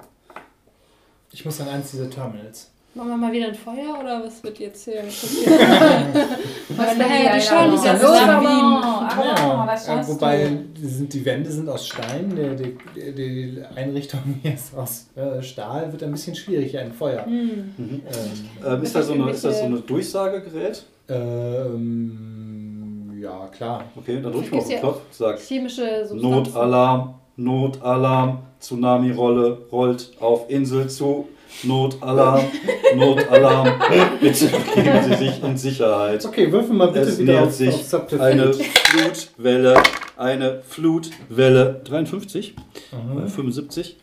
Ich 1.33 1.43
muss 1.45 1.59
an 1.61 1.67
eins 1.69 1.91
dieser 1.91 2.09
Terminals. 2.09 2.71
Machen 2.97 3.09
wir 3.09 3.17
mal 3.17 3.31
wieder 3.31 3.49
ein 3.49 3.55
Feuer 3.55 3.99
oder 4.01 4.23
was 4.23 4.43
wird 4.43 4.57
jetzt 4.57 4.85
hier 4.85 5.03
passieren? 5.03 5.53
Was 6.69 6.97
nachher 6.97 7.19
die 7.19 7.25
ja, 7.25 7.39
Schau 7.39 7.69
nicht 7.69 7.85
ja, 7.85 7.95
schaffst 9.77 10.09
wobei 10.09 10.49
sind, 10.75 11.13
die 11.13 11.23
Wände 11.23 11.51
sind 11.51 11.69
aus 11.69 11.87
Stein, 11.87 12.35
die, 12.35 12.75
die, 12.95 13.13
die 13.13 13.61
Einrichtung 13.75 14.21
hier 14.41 14.55
ist 14.55 14.75
aus 14.75 15.09
äh, 15.15 15.43
Stahl, 15.43 15.91
wird 15.91 16.01
ein 16.03 16.11
bisschen 16.11 16.35
schwierig, 16.35 16.71
hier 16.71 16.81
ein 16.81 16.91
Feuer. 16.91 17.23
Hm. 17.25 17.73
Mhm. 17.77 18.01
Ähm, 18.65 18.81
ist, 18.81 18.95
das 18.95 19.05
so 19.07 19.13
eine, 19.13 19.29
ist 19.29 19.43
das 19.43 19.59
so 19.59 19.65
eine 19.65 19.77
Durchsagegerät? 19.77 20.83
ähm, 21.09 23.17
ja, 23.21 23.47
klar. 23.47 23.83
Okay, 23.95 24.19
dann 24.21 24.31
drück 24.31 24.45
ich 24.45 24.51
mal 24.51 24.57
auf 24.57 24.67
den 24.67 24.79
Knopf. 24.79 25.01
Sag 25.11 25.39
Chemische 25.39 26.07
Substanzen. 26.07 26.29
Notalarm, 26.29 27.15
Notalarm, 27.35 28.39
Tsunami-Rolle 28.59 29.57
rollt 29.71 30.13
auf 30.19 30.49
Insel 30.49 30.89
zu. 30.89 31.27
Notalarm, 31.63 32.45
Notalarm. 32.95 33.73
Bitte 34.21 34.47
begeben 34.47 34.99
Sie 35.09 35.15
sich 35.25 35.43
in 35.43 35.57
Sicherheit. 35.57 36.25
Okay, 36.25 36.51
würfel 36.51 36.75
mal 36.75 36.87
bitte 36.87 37.07
Es 37.07 37.19
wieder 37.19 37.43
auf, 37.43 37.53
sich 37.53 37.93
auf. 37.93 38.19
Eine 38.19 38.53
Flutwelle, 38.53 39.75
eine 40.17 40.61
Flutwelle. 40.67 41.81
53, 41.83 42.55
Aha. 42.91 43.25
äh, 43.25 43.27
75. 43.27 43.95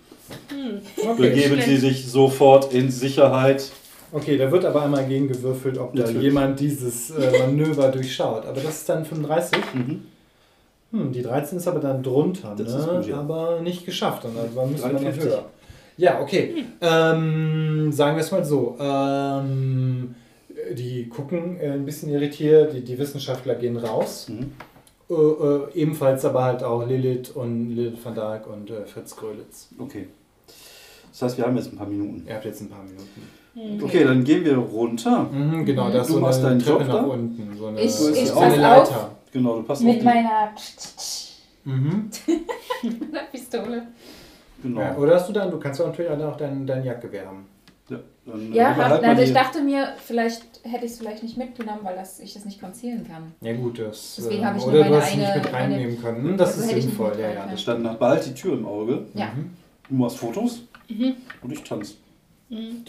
Hm. 0.49 0.81
Okay. 0.97 1.15
Begeben 1.31 1.61
Sie 1.61 1.77
sich 1.77 2.07
sofort 2.11 2.73
in 2.73 2.91
Sicherheit. 2.91 3.71
okay, 4.13 4.37
da 4.39 4.51
wird 4.51 4.65
aber 4.65 4.83
einmal 4.83 5.07
gegengewürfelt, 5.07 5.79
ob 5.79 5.95
da 5.95 6.03
Natürlich. 6.03 6.23
jemand 6.23 6.59
dieses 6.61 7.11
äh, 7.11 7.39
Manöver 7.41 7.89
durchschaut. 7.89 8.47
Aber 8.47 8.61
das 8.61 8.77
ist 8.79 8.89
dann 8.89 9.05
35. 9.05 9.59
Mhm. 9.75 10.07
Hm, 10.93 11.13
die 11.13 11.23
13 11.23 11.59
ist 11.59 11.67
aber 11.69 11.81
dann 11.81 12.03
drunter, 12.03 12.55
Das 12.57 12.73
ne? 12.73 12.79
ist 12.79 12.89
gut, 12.89 13.07
ja. 13.09 13.19
aber 13.19 13.61
nicht 13.61 13.85
geschafft. 13.85 14.25
Und 14.25 14.37
dann 14.37 14.71
müssen 14.71 14.85
wir 14.85 14.93
noch 14.93 15.01
53. 15.01 15.25
höher. 15.25 15.45
Ja, 15.97 16.21
okay. 16.21 16.65
Ähm, 16.81 17.93
sagen 17.93 18.17
wir 18.17 18.23
es 18.23 18.31
mal 18.33 18.45
so. 18.45 18.77
Ähm, 18.81 20.15
die 20.73 21.09
gucken 21.09 21.59
äh, 21.61 21.71
ein 21.73 21.85
bisschen 21.85 22.09
irritiert, 22.11 22.73
die, 22.73 22.83
die 22.83 22.99
Wissenschaftler 22.99 23.55
gehen 23.55 23.77
raus. 23.77 24.29
Mhm. 24.29 24.53
Äh, 25.11 25.15
äh, 25.15 25.61
ebenfalls 25.75 26.25
aber 26.25 26.45
halt 26.45 26.63
auch 26.65 26.87
Lilith 26.87 27.31
und 27.31 27.71
Lilith 27.77 27.99
van 28.05 28.15
Dijk 28.15 28.47
und 28.47 28.71
äh, 28.71 28.87
Fritz 28.87 29.15
Grölitz. 29.15 29.69
Okay. 29.79 30.09
Das 31.11 31.23
heißt, 31.23 31.39
wir 31.39 31.45
haben 31.47 31.57
jetzt 31.57 31.73
ein 31.73 31.77
paar 31.77 31.87
Minuten. 31.87 32.25
Ihr 32.27 32.35
habt 32.35 32.45
jetzt 32.45 32.61
ein 32.61 32.71
paar 32.71 32.83
Minuten. 32.83 33.23
Hm. 33.55 33.85
Okay, 33.85 34.03
dann 34.03 34.25
gehen 34.25 34.45
wir 34.45 34.57
runter. 34.57 35.25
Mhm, 35.31 35.65
genau, 35.65 35.89
das 35.91 36.03
ist 36.03 36.09
Du 36.09 36.15
so 36.15 36.21
machst 36.21 36.41
eine 36.41 36.49
deinen 36.49 36.59
Treppe 36.61 36.79
Job 36.81 36.89
nach 36.89 36.95
da? 36.95 37.03
unten. 37.05 37.57
So 37.57 37.67
eine, 37.67 37.81
Ich- 37.83 37.93
so 37.93 38.11
ich 38.11 38.19
eine 38.19 38.31
pass 38.51 38.57
Leiter. 38.57 39.11
Genau, 39.33 39.57
du 39.59 39.63
passt 39.63 39.83
auf 39.83 39.87
Mit 39.87 40.01
die. 40.01 40.05
meiner 40.05 40.51
Mhm. 41.67 42.11
Pistole. 43.33 43.87
Genau. 44.65 44.81
Ja, 44.81 44.97
oder 44.97 45.15
hast 45.17 45.29
du 45.29 45.33
dann, 45.35 45.51
du 45.51 45.59
kannst 45.59 45.79
ja 45.79 45.87
natürlich 45.87 46.11
auch 46.11 46.37
dein, 46.37 46.67
dein 46.67 46.83
Jagdgewehr 46.85 47.27
haben. 47.27 47.47
Ja, 47.91 47.99
dann, 48.25 48.51
äh, 48.53 48.57
Ja, 48.57 48.71
mal 48.75 48.93
also 49.05 49.23
ich 49.23 49.33
dachte 49.35 49.61
mir, 49.61 49.89
vielleicht 50.03 50.43
hätte 50.63 50.87
ich 50.87 50.93
es 50.93 50.99
vielleicht 50.99 51.23
nicht 51.23 51.37
mitgenommen, 51.37 51.81
weil 51.83 51.97
das, 51.97 52.19
ich 52.19 52.33
das 52.33 52.47
nicht 52.47 52.59
konzielen 52.61 53.07
kann. 53.07 53.33
Ja 53.43 53.53
gut, 53.55 53.79
das. 53.79 54.15
Deswegen 54.17 54.41
ähm, 54.41 54.47
habe 54.47 54.57
ich 54.59 54.65
nur 54.65 54.73
oder 54.73 54.85
du 54.85 54.91
meine 54.91 55.03
hast 55.03 55.11
sie 55.13 55.19
nicht 55.19 55.29
eine- 55.31 55.43
mit 55.43 55.53
reinnehmen 55.53 56.01
können. 56.03 56.25
Hm, 56.29 56.37
Das 56.39 56.59
Also 56.59 56.75
ist 56.77 56.83
sinnvoll, 56.83 57.13
ja, 57.21 57.29
ja. 57.29 57.35
können. 57.41 57.51
Das 57.51 57.61
Stand 57.61 57.99
behalt 57.99 58.27
die 58.27 58.33
Tür 58.35 58.55
im 58.55 58.67
Auge. 58.67 59.05
Ja. 59.13 59.27
Mhm. 59.27 59.51
Du 59.91 59.95
machst 59.97 60.17
Fotos 60.17 60.63
Mhm. 60.89 61.15
und 61.43 61.53
ich 61.53 61.63
tanze. 61.63 61.95
Hm. 62.49 62.85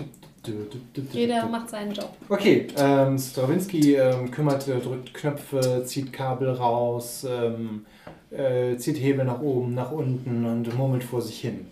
Jeder 1.12 1.46
macht 1.48 1.70
seinen 1.70 1.94
Job. 1.94 2.10
Okay, 2.30 2.68
ähm, 2.78 3.18
Stravinsky 3.18 3.96
ähm, 3.96 4.30
kümmert, 4.32 4.68
äh, 4.68 4.80
drückt 4.80 5.14
Knöpfe, 5.14 5.84
zieht 5.86 6.12
Kabel 6.14 6.50
raus, 6.50 7.26
ähm, 7.30 7.86
äh, 8.32 8.76
zieht 8.78 8.98
Hebel 9.02 9.26
nach 9.26 9.42
oben, 9.42 9.74
nach 9.74 9.92
unten 9.92 10.46
und 10.46 10.78
murmelt 10.78 11.04
vor 11.04 11.22
sich 11.22 11.40
hin. 11.42 11.68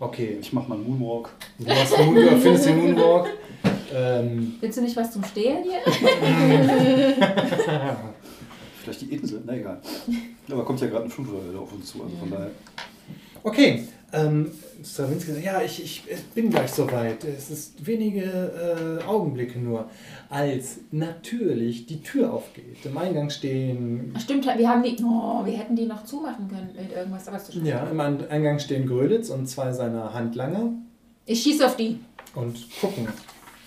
Okay, 0.00 0.38
Ich 0.40 0.52
mach 0.52 0.68
mal 0.68 0.76
einen 0.76 0.84
Moonwalk. 0.98 1.30
du, 1.58 1.66
machst 1.66 1.98
Moon, 1.98 2.14
du 2.14 2.36
findest 2.36 2.66
den 2.66 2.76
Moonwalk. 2.78 3.28
Ähm, 3.92 4.54
Willst 4.60 4.78
du 4.78 4.82
nicht 4.82 4.96
was 4.96 5.10
zum 5.10 5.24
Stehlen 5.24 5.64
hier? 5.64 5.80
Vielleicht 8.82 9.00
die 9.02 9.06
Insel, 9.14 9.42
na 9.44 9.54
egal. 9.54 9.80
Aber 10.50 10.64
kommt 10.64 10.80
ja 10.80 10.86
gerade 10.86 11.02
eine 11.04 11.10
Flutwelle 11.10 11.58
auf 11.58 11.72
uns 11.72 11.86
zu, 11.90 12.02
also 12.02 12.16
von 12.16 12.30
daher. 12.30 12.50
okay, 13.42 13.84
ähm, 14.12 14.50
Stravinsky 14.84 15.32
sagt, 15.32 15.44
ja, 15.44 15.60
ich, 15.62 15.82
ich 15.84 16.02
bin 16.34 16.50
gleich 16.50 16.70
soweit. 16.72 17.24
Es 17.24 17.50
ist 17.50 17.84
wenige 17.86 18.22
äh, 19.02 19.04
Augenblicke 19.04 19.58
nur, 19.58 19.88
als 20.30 20.78
natürlich 20.92 21.86
die 21.86 22.02
Tür 22.02 22.32
aufgeht. 22.32 22.76
Im 22.84 22.96
Eingang 22.96 23.28
stehen 23.30 24.12
Ach, 24.16 24.20
Stimmt, 24.20 24.46
wir 24.46 24.68
haben 24.68 24.82
die. 24.82 24.96
Oh, 25.04 25.44
wir 25.44 25.52
hätten 25.58 25.76
die 25.76 25.84
noch 25.86 26.04
zumachen 26.04 26.48
können 26.48 26.70
mit 26.74 26.92
irgendwas, 26.96 27.28
aber 27.28 27.36
ist 27.36 27.46
zu 27.46 27.52
spät. 27.52 27.66
Ja, 27.66 27.84
im 27.90 28.00
An- 28.00 28.26
Eingang 28.30 28.58
stehen 28.58 28.86
Gröditz 28.86 29.28
und 29.30 29.46
zwei 29.48 29.72
seiner 29.72 30.14
Handlanger 30.14 30.72
Ich 31.26 31.42
schieße 31.42 31.66
auf 31.66 31.76
die. 31.76 31.98
und 32.34 32.56
gucken. 32.80 33.08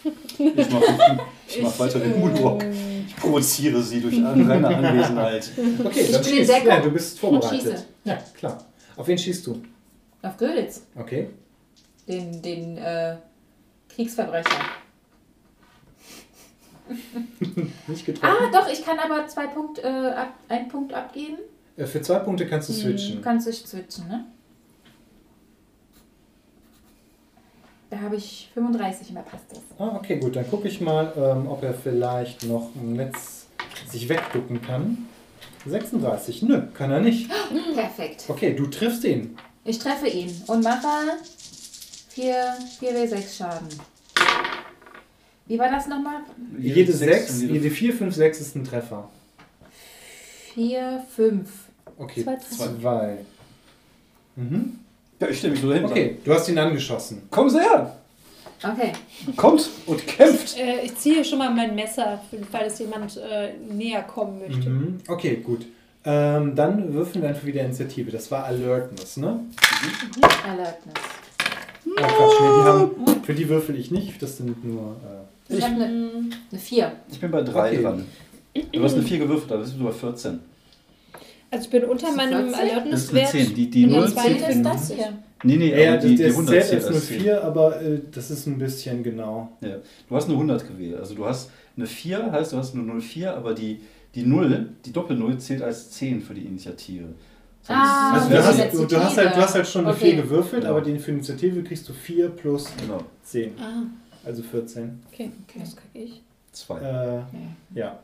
Ich 0.04 0.70
mach, 0.72 0.82
ich 1.48 1.62
mach 1.62 1.78
weiter 1.80 2.00
den 2.00 2.20
Moonwalk. 2.20 2.66
Ich 3.08 3.16
provoziere 3.16 3.84
sie 3.84 4.02
durch 4.02 4.16
reine 4.24 4.68
Anwesenheit. 4.68 5.52
Okay, 5.84 6.02
Ich 6.02 6.12
dann. 6.12 6.24
Deckung 6.24 6.68
Ja, 6.68 6.80
du 6.80 6.90
bist 6.92 7.20
vorbereitet. 7.20 7.60
schieße. 7.62 7.86
Ja, 8.06 8.18
klar. 8.36 8.66
Auf 8.96 9.08
wen 9.08 9.18
schießt 9.18 9.46
du? 9.46 9.62
Auf 10.22 10.38
Göditz. 10.38 10.86
Okay. 10.96 11.30
Den, 12.08 12.42
den 12.42 12.78
äh, 12.78 13.18
Kriegsverbrecher. 13.90 14.50
Nicht 17.88 18.06
getroffen. 18.06 18.36
Ah, 18.42 18.52
doch, 18.52 18.72
ich 18.72 18.84
kann 18.84 19.00
aber 19.00 19.28
zwei 19.28 19.48
Punkt, 19.48 19.80
äh, 19.80 19.88
ab, 19.88 20.34
einen 20.50 20.68
Punkt 20.68 20.94
abgeben. 20.94 21.38
Äh, 21.78 21.86
Für 21.86 22.02
zwei 22.02 22.20
Punkte 22.20 22.48
kannst 22.48 22.70
du 22.70 22.74
Du 22.74 22.80
switchen. 22.80 23.22
kannst 23.22 23.48
dich 23.48 23.60
switchen, 23.66 24.08
ne? 24.08 24.26
Da 27.90 28.00
habe 28.00 28.16
ich 28.16 28.50
35 28.54 29.10
und 29.10 29.16
da 29.16 29.22
passt 29.22 29.46
das. 29.52 29.60
Ah, 29.78 29.96
okay, 29.98 30.18
gut. 30.18 30.36
Dann 30.36 30.50
gucke 30.50 30.68
ich 30.68 30.80
mal, 30.80 31.12
ähm, 31.18 31.48
ob 31.48 31.62
er 31.64 31.74
vielleicht 31.74 32.44
noch 32.46 32.70
im 32.76 32.94
Netz 32.94 33.48
sich 33.90 34.08
wegducken 34.08 34.62
kann. 34.62 35.10
36. 35.66 36.44
Nö, 36.44 36.62
kann 36.74 36.90
er 36.92 37.02
nicht. 37.02 37.30
Perfekt. 37.76 38.26
Okay, 38.30 38.54
du 38.56 38.68
triffst 38.68 39.04
ihn. 39.04 39.38
Ich 39.64 39.80
treffe 39.80 40.08
ihn 40.08 40.42
und 40.48 40.64
mache 40.64 41.18
4, 42.10 42.56
4W6 42.80 43.38
Schaden. 43.38 43.68
Wie 45.48 45.60
war 45.60 45.70
das 45.70 45.88
nochmal? 45.88 46.22
Jede 46.58 46.94
6, 46.94 47.32
und 47.36 47.42
jede- 47.42 47.54
jede 47.54 47.70
4, 47.72 47.94
5, 47.94 48.16
6 48.16 48.42
ist 48.42 48.56
ein 48.56 48.64
Treffer. 48.64 49.10
4, 50.54 51.06
5. 51.16 51.50
Okay, 51.98 52.24
Zwei, 52.24 52.38
zwei. 52.38 53.18
Mhm. 54.36 54.80
Ja, 55.20 55.28
ich 55.28 55.38
stelle 55.38 55.52
mich 55.54 55.62
so 55.62 55.70
dahinter. 55.70 55.92
Okay, 55.92 56.18
du 56.24 56.34
hast 56.34 56.50
ihn 56.50 56.58
angeschossen. 56.58 57.22
Sie 57.48 57.60
her! 57.60 57.98
Okay. 58.64 58.92
Kommt 59.36 59.70
und 59.86 60.06
kämpft! 60.08 60.58
Äh, 60.58 60.82
ich 60.86 60.96
ziehe 60.98 61.24
schon 61.24 61.38
mal 61.40 61.54
mein 61.54 61.76
Messer, 61.76 62.22
für 62.30 62.38
den 62.38 62.46
Fall, 62.46 62.66
dass 62.66 62.80
jemand 62.80 63.18
äh, 63.18 63.54
näher 63.58 64.04
kommen 64.04 64.40
möchte. 64.40 64.70
Mhm. 64.70 65.00
Okay, 65.08 65.38
gut. 65.38 65.66
Ähm, 66.04 66.56
dann 66.56 66.94
würfeln 66.94 67.22
wir 67.22 67.30
einfach 67.30 67.46
wieder 67.46 67.62
Initiative. 67.62 68.10
Das 68.12 68.32
war 68.32 68.46
Alertness, 68.46 69.18
ne? 69.18 69.40
Alertness. 70.48 70.96
Oh, 71.86 71.92
Quatsch, 71.96 72.40
nee, 72.40 72.48
die 72.48 72.64
haben, 72.64 73.24
für 73.24 73.34
die 73.34 73.50
würfel 73.50 73.76
ich 73.78 73.92
nicht. 73.92 74.22
Das 74.22 74.38
sind 74.38 74.64
nur. 74.64 74.96
Äh, 75.50 75.56
Ich 75.58 75.64
habe 75.64 75.76
eine, 75.76 75.86
Hm. 75.88 76.30
eine 76.52 76.60
4. 76.60 76.92
Ich 77.12 77.20
bin 77.20 77.30
bei 77.32 77.42
3 77.44 77.70
Okay. 77.72 77.82
dran. 77.84 78.06
Du 78.74 78.84
hast 78.84 78.94
eine 78.94 79.04
4 79.04 79.20
gewürfelt, 79.20 79.52
aber 79.52 79.62
das 79.62 79.72
sind 79.72 79.82
über 79.82 79.92
14. 79.94 80.40
Also 81.52 81.66
ich 81.66 81.70
bin 81.70 81.84
unter 81.84 82.08
Ist 82.10 82.16
meinem 82.16 82.30
14? 82.30 82.46
Das 82.52 82.54
ist 82.54 82.60
eine 82.60 82.72
Alertness-Wert. 82.72 83.30
10. 83.30 83.56
Die, 83.56 83.70
die 83.70 83.84
Und 83.86 83.92
0 83.92 84.06
die 84.08 84.14
zwei 84.14 84.24
zählt. 84.34 84.50
ist 84.50 84.64
das 84.66 84.92
hier? 84.92 85.14
Nee, 85.44 85.58
nee, 85.58 85.84
ja, 85.84 85.98
die, 85.98 86.16
die 86.16 86.24
das 86.24 86.32
100 86.32 86.48
zählt 86.54 86.66
zählt 86.66 86.76
als 86.84 86.88
eine 86.88 86.96
als 86.96 87.08
10. 87.08 87.20
4, 87.22 87.44
aber 87.44 87.82
äh, 87.82 88.00
das 88.12 88.32
ist 88.32 88.48
ein 88.48 88.58
bisschen 88.58 89.04
genau. 89.04 89.50
Ja. 89.62 89.76
Du 90.08 90.16
hast 90.16 90.26
eine 90.26 90.34
100 90.36 90.68
gewählt. 90.68 90.98
Also 91.00 91.16
du 91.16 91.26
hast 91.26 91.50
eine 91.76 91.86
4, 91.88 92.32
heißt 92.32 92.54
du 92.54 92.58
hast 92.58 92.74
eine 92.76 92.84
04, 93.02 93.36
aber 93.36 93.54
die, 93.54 93.82
die 94.16 94.24
0, 94.24 94.70
die 94.86 94.92
Doppel-0 94.92 95.38
zählt 95.38 95.62
als 95.62 95.92
10 95.92 96.22
für 96.22 96.34
die 96.34 96.42
Initiative. 96.46 97.06
Sonst- 97.64 97.80
Ah, 97.80 98.14
Also 98.14 98.30
das 98.30 98.46
du 98.58 98.64
hast, 98.64 98.74
du, 98.74 98.86
du, 98.86 98.98
hast 99.04 99.18
halt, 99.18 99.32
du 99.36 99.38
hast 99.42 99.54
halt 99.56 99.68
schon 99.68 99.86
eine 99.86 99.94
Okay. 99.96 100.12
4 100.14 100.24
gewürfelt, 100.24 100.62
Genau. 100.64 100.76
aber 100.76 100.82
die 100.86 100.98
für 101.00 101.12
Initiative 101.12 101.64
kriegst 101.64 101.88
du 101.88 101.94
4 101.94 102.30
plus 102.30 102.68
Genau, 102.80 103.02
10. 103.24 103.52
Ah, 103.60 103.84
Also 104.26 104.42
14. 104.44 105.00
okay. 105.12 105.32
Okay. 105.48 105.60
Das 105.60 105.76
kriege 105.76 106.06
ich. 106.06 106.22
2. 106.52 106.80
Äh, 106.80 107.20
ja. 107.80 108.00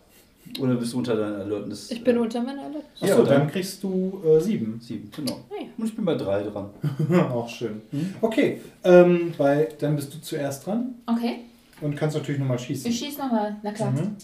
Oder 0.62 0.76
bist 0.76 0.94
du 0.94 1.00
unter 1.00 1.16
deiner 1.18 1.40
Alertness? 1.40 1.92
Ich 1.92 2.02
bin 2.04 2.16
äh, 2.16 2.20
unter 2.20 2.42
meiner 2.42 2.62
Alertness. 2.62 3.02
Ja, 3.02 3.08
Achso, 3.16 3.24
dann- 3.26 3.40
dann 3.42 3.52
kriegst 3.52 3.84
du 3.84 4.22
äh, 4.26 4.40
7. 4.40 4.80
7, 4.82 5.12
genau. 5.14 5.34
Ah, 5.50 5.56
ja. 5.60 5.68
Und 5.78 5.86
ich 5.86 5.94
bin 5.96 6.06
bei 6.06 6.16
3 6.16 6.44
dran. 6.44 6.70
Auch 7.32 7.50
schön. 7.50 7.82
Mhm. 7.92 8.14
Okay, 8.22 8.62
ähm, 8.86 9.34
bei, 9.38 9.68
dann 9.80 9.96
bist 9.98 10.14
du 10.14 10.22
zuerst 10.22 10.66
dran. 10.66 10.96
Okay. 11.06 11.40
Und 11.82 11.96
kannst 11.98 12.16
natürlich 12.16 12.40
nochmal 12.40 12.58
schießen. 12.60 12.90
Ich 12.90 12.98
schieß 12.98 13.18
nochmal, 13.18 13.58
na 13.62 13.72
klar. 13.72 13.92
Mhm. 13.92 14.16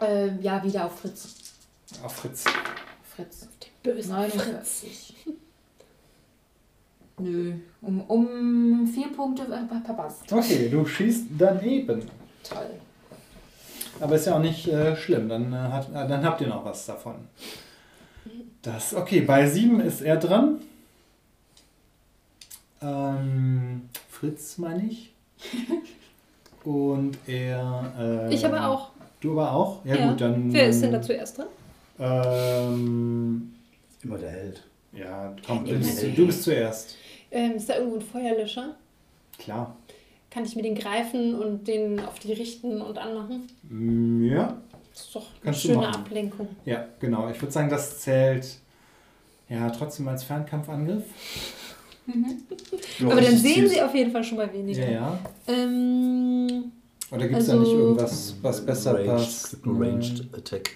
Äh, 0.00 0.36
ja, 0.40 0.62
wieder 0.62 0.86
auf 0.86 1.00
Fritz. 1.00 1.34
Auf 2.02 2.14
Fritz. 2.14 2.44
Fritz. 3.16 3.48
Böse 3.82 4.10
49. 4.10 5.14
Nö, 7.20 7.54
um, 7.80 8.00
um 8.02 8.86
vier 8.86 9.08
Punkte 9.12 9.42
äh, 9.42 9.84
verpasst. 9.84 10.32
Okay, 10.32 10.68
du 10.68 10.84
schießt 10.86 11.26
daneben. 11.36 12.02
Toll. 12.48 12.70
Aber 14.00 14.14
ist 14.14 14.26
ja 14.26 14.36
auch 14.36 14.40
nicht 14.40 14.68
äh, 14.68 14.94
schlimm, 14.96 15.28
dann, 15.28 15.52
äh, 15.52 15.56
hat, 15.56 15.88
äh, 15.90 16.06
dann 16.06 16.24
habt 16.24 16.40
ihr 16.40 16.46
noch 16.46 16.64
was 16.64 16.86
davon. 16.86 17.16
Das, 18.62 18.94
okay, 18.94 19.22
bei 19.22 19.48
sieben 19.48 19.80
ist 19.80 20.00
er 20.02 20.16
dran. 20.16 20.60
Ähm, 22.80 23.88
Fritz 24.08 24.58
meine 24.58 24.86
ich. 24.86 25.12
Und 26.64 27.16
er. 27.26 27.92
ähm, 27.98 28.30
Ich 28.30 28.44
aber 28.44 28.68
auch. 28.68 28.90
Du 29.20 29.32
aber 29.32 29.52
auch? 29.52 29.84
Ja, 29.84 29.96
Ja. 29.96 30.10
gut, 30.10 30.20
dann. 30.20 30.52
Wer 30.52 30.68
ist 30.68 30.80
denn 30.82 30.92
da 30.92 31.02
zuerst 31.02 31.38
dran? 31.38 31.46
Ähm, 32.00 33.52
Immer 34.02 34.18
der 34.18 34.30
Held. 34.30 34.62
ja, 34.92 35.34
komm, 35.44 35.64
du 35.64 35.76
bist, 35.76 36.02
du 36.16 36.26
bist 36.26 36.42
zuerst. 36.44 36.96
Ähm, 37.30 37.52
ist 37.56 37.68
da 37.68 37.76
irgendwo 37.76 37.96
ein 37.96 38.02
Feuerlöscher? 38.02 38.76
Klar. 39.38 39.76
Kann 40.30 40.44
ich 40.44 40.54
mir 40.56 40.62
den 40.62 40.74
greifen 40.74 41.34
und 41.34 41.66
den 41.66 41.98
auf 42.00 42.18
die 42.20 42.32
richten 42.32 42.80
und 42.80 42.96
anmachen? 42.98 43.48
Mm, 43.68 44.24
Ja, 44.26 44.56
Das 44.92 45.02
ist 45.06 45.14
doch 45.16 45.22
eine 45.32 45.40
Kannst 45.42 45.62
schöne. 45.62 45.88
Ablenkung. 45.88 46.48
ja, 46.64 46.86
genau. 47.00 47.28
Ich 47.30 47.40
würde 47.42 47.52
sagen, 47.52 47.68
das 47.70 48.00
zählt 48.00 48.46
ja 49.48 49.68
trotzdem 49.70 50.06
als 50.08 50.22
Fernkampfangriff. 50.24 51.04
Aber 53.04 53.20
dann 53.20 53.36
sehen 53.36 53.68
sie 53.68 53.82
auf 53.82 53.94
jeden 53.94 54.10
Fall 54.12 54.22
schon 54.24 54.38
mal 54.38 54.52
weniger. 54.52 54.84
Ja, 54.84 54.90
ja. 54.90 55.18
Ähm, 55.48 56.72
Oder 57.10 57.26
gibt 57.28 57.40
es 57.40 57.48
Also- 57.48 57.52
da 57.52 57.68
nicht 57.68 57.78
irgendwas, 57.78 58.34
was 58.42 58.60
besser 58.66 58.94
Ranged, 58.94 59.06
passt? 59.06 59.50
gibt 59.62 59.66
Ranged 59.66 60.28
Attack. 60.36 60.70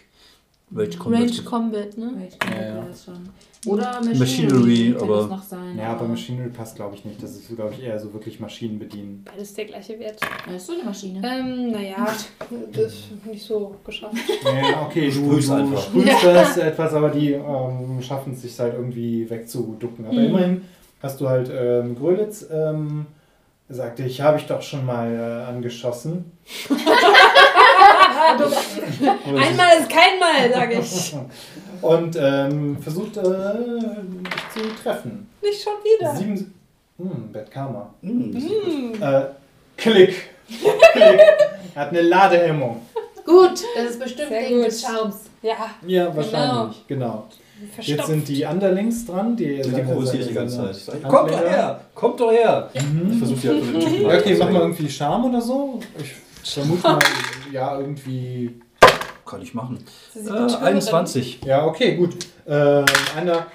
Ranged 0.75 0.99
Combat. 0.99 1.21
Range 1.21 1.43
Combat, 1.45 1.99
ne? 1.99 2.13
Wait, 2.17 2.39
Ja, 2.51 2.67
ja. 2.77 2.85
das 2.89 3.05
schon. 3.05 3.29
Oder 3.67 4.01
Machinery, 4.01 4.19
Machinery, 4.19 4.93
kann 4.99 5.03
aber- 5.03 5.17
das 5.19 5.29
noch 5.29 5.43
sein. 5.43 5.79
Ja, 5.79 5.93
aber 5.93 6.09
Machinery 6.09 6.49
passt, 6.49 6.77
glaube 6.77 6.97
ich, 6.97 7.05
nicht. 7.05 7.23
Das 7.23 7.33
ist, 7.37 7.55
glaube 7.55 7.75
ich, 7.75 7.83
eher 7.85 8.01
so 8.01 8.11
wirklich 8.15 8.41
Maschinen 8.41 8.79
bedienen. 8.79 9.23
Beides 9.25 9.53
der 9.53 9.67
gleiche 9.67 9.99
Wert. 10.01 10.19
Ja, 10.49 10.57
ist 10.57 10.67
so 10.67 10.73
eine 10.73 10.83
Maschine. 10.85 11.21
Ähm, 11.23 11.71
naja, 11.73 12.07
das 12.73 12.87
ist 12.95 13.27
nicht 13.27 13.45
so 13.45 13.77
geschafft. 13.85 14.17
Ja, 14.45 14.87
okay, 14.87 15.11
du, 15.11 15.17
Sprüh's 15.17 15.47
du 15.49 15.53
einfach. 15.53 15.83
sprühst 15.83 16.09
das 16.25 16.57
etwas, 16.57 16.95
aber 16.95 17.11
die 17.11 17.33
ähm, 17.35 18.01
schaffen 18.01 18.33
es 18.33 18.41
sich 18.43 18.59
halt 18.59 18.73
irgendwie 18.75 19.29
wegzuducken. 19.29 20.07
Aber 20.07 20.15
Mhm. 20.15 20.25
immerhin 20.27 20.63
hast 21.03 21.21
du 21.21 21.29
halt 21.29 21.51
ähm, 21.55 21.95
Grölitz 21.97 22.47
ähm, 22.51 23.07
sagte, 23.75 24.03
ich 24.05 24.21
habe 24.21 24.39
ich 24.39 24.47
doch 24.47 24.63
schon 24.63 24.85
mal 24.87 25.11
äh, 25.13 25.49
angeschossen. 25.49 26.33
Einmal 29.27 29.79
ist 29.79 29.89
kein 29.91 30.19
Mal, 30.21 30.53
sage 30.53 30.79
ich. 30.81 31.15
Und 31.83 32.17
ähm, 32.21 32.79
versucht 32.81 33.17
äh, 33.17 33.23
dich 33.23 34.51
zu 34.53 34.83
treffen. 34.83 35.29
Nicht 35.43 35.63
schon 35.63 35.73
wieder. 35.83 36.15
Sieben. 36.15 36.55
Hm, 36.99 37.33
Bad 37.33 37.51
Karma. 37.51 37.93
Sieht 38.03 38.63
gut. 38.65 39.01
Äh, 39.03 39.25
Klick. 39.77 40.31
Klick. 40.47 41.21
Er 41.75 41.81
hat 41.83 41.89
eine 41.89 42.03
Ladehemmung. 42.03 42.83
Gut, 43.25 43.63
das 43.77 43.91
ist 43.91 44.01
bestimmt 44.01 44.29
Sehr 44.29 44.43
wegen 44.43 44.57
gut. 44.59 44.67
des 44.67 44.83
Schaums. 44.83 45.17
Ja, 45.43 45.71
Ja, 45.87 46.15
wahrscheinlich. 46.15 46.85
Genau. 46.87 47.27
Jetzt 47.63 47.75
verstopft. 47.75 48.07
sind 48.09 48.29
die 48.29 48.45
Underlings 48.45 49.07
dran. 49.07 49.37
Die, 49.37 49.61
Die 49.63 49.71
provoziert 49.83 50.29
die 50.31 50.35
ganze 50.35 50.57
Zeit. 50.57 50.77
Ich 50.77 50.85
sag, 50.85 50.95
Handländer. 50.95 51.11
Kommt 51.19 51.31
doch 51.31 51.41
her! 51.41 51.81
Kommt 51.95 52.21
doch 52.21 52.31
her! 52.33 52.71
Ich 52.75 52.83
Mhm. 52.83 53.13
versuche 53.19 53.41
die 53.41 53.49
halt 53.49 53.73
mit 53.73 53.83
dem 53.83 54.07
okay, 54.07 54.37
mach 54.39 54.51
mal 54.51 54.61
irgendwie 54.63 54.89
Charme 54.89 55.25
oder 55.27 55.41
so. 55.41 55.81
Ich 56.43 56.51
vermute 56.51 56.83
mal, 56.83 56.99
ja, 57.53 57.79
irgendwie. 57.79 58.61
Kann 59.25 59.41
ich 59.43 59.55
machen. 59.55 59.79
Sie 60.13 60.21
sind 60.21 60.35
Äh, 60.35 60.41
betören. 60.41 60.63
21. 60.65 61.41
Ja, 61.45 61.65
okay, 61.67 61.95
gut. 61.97 62.17
Ähm, 62.47 62.85
einer 63.17 63.47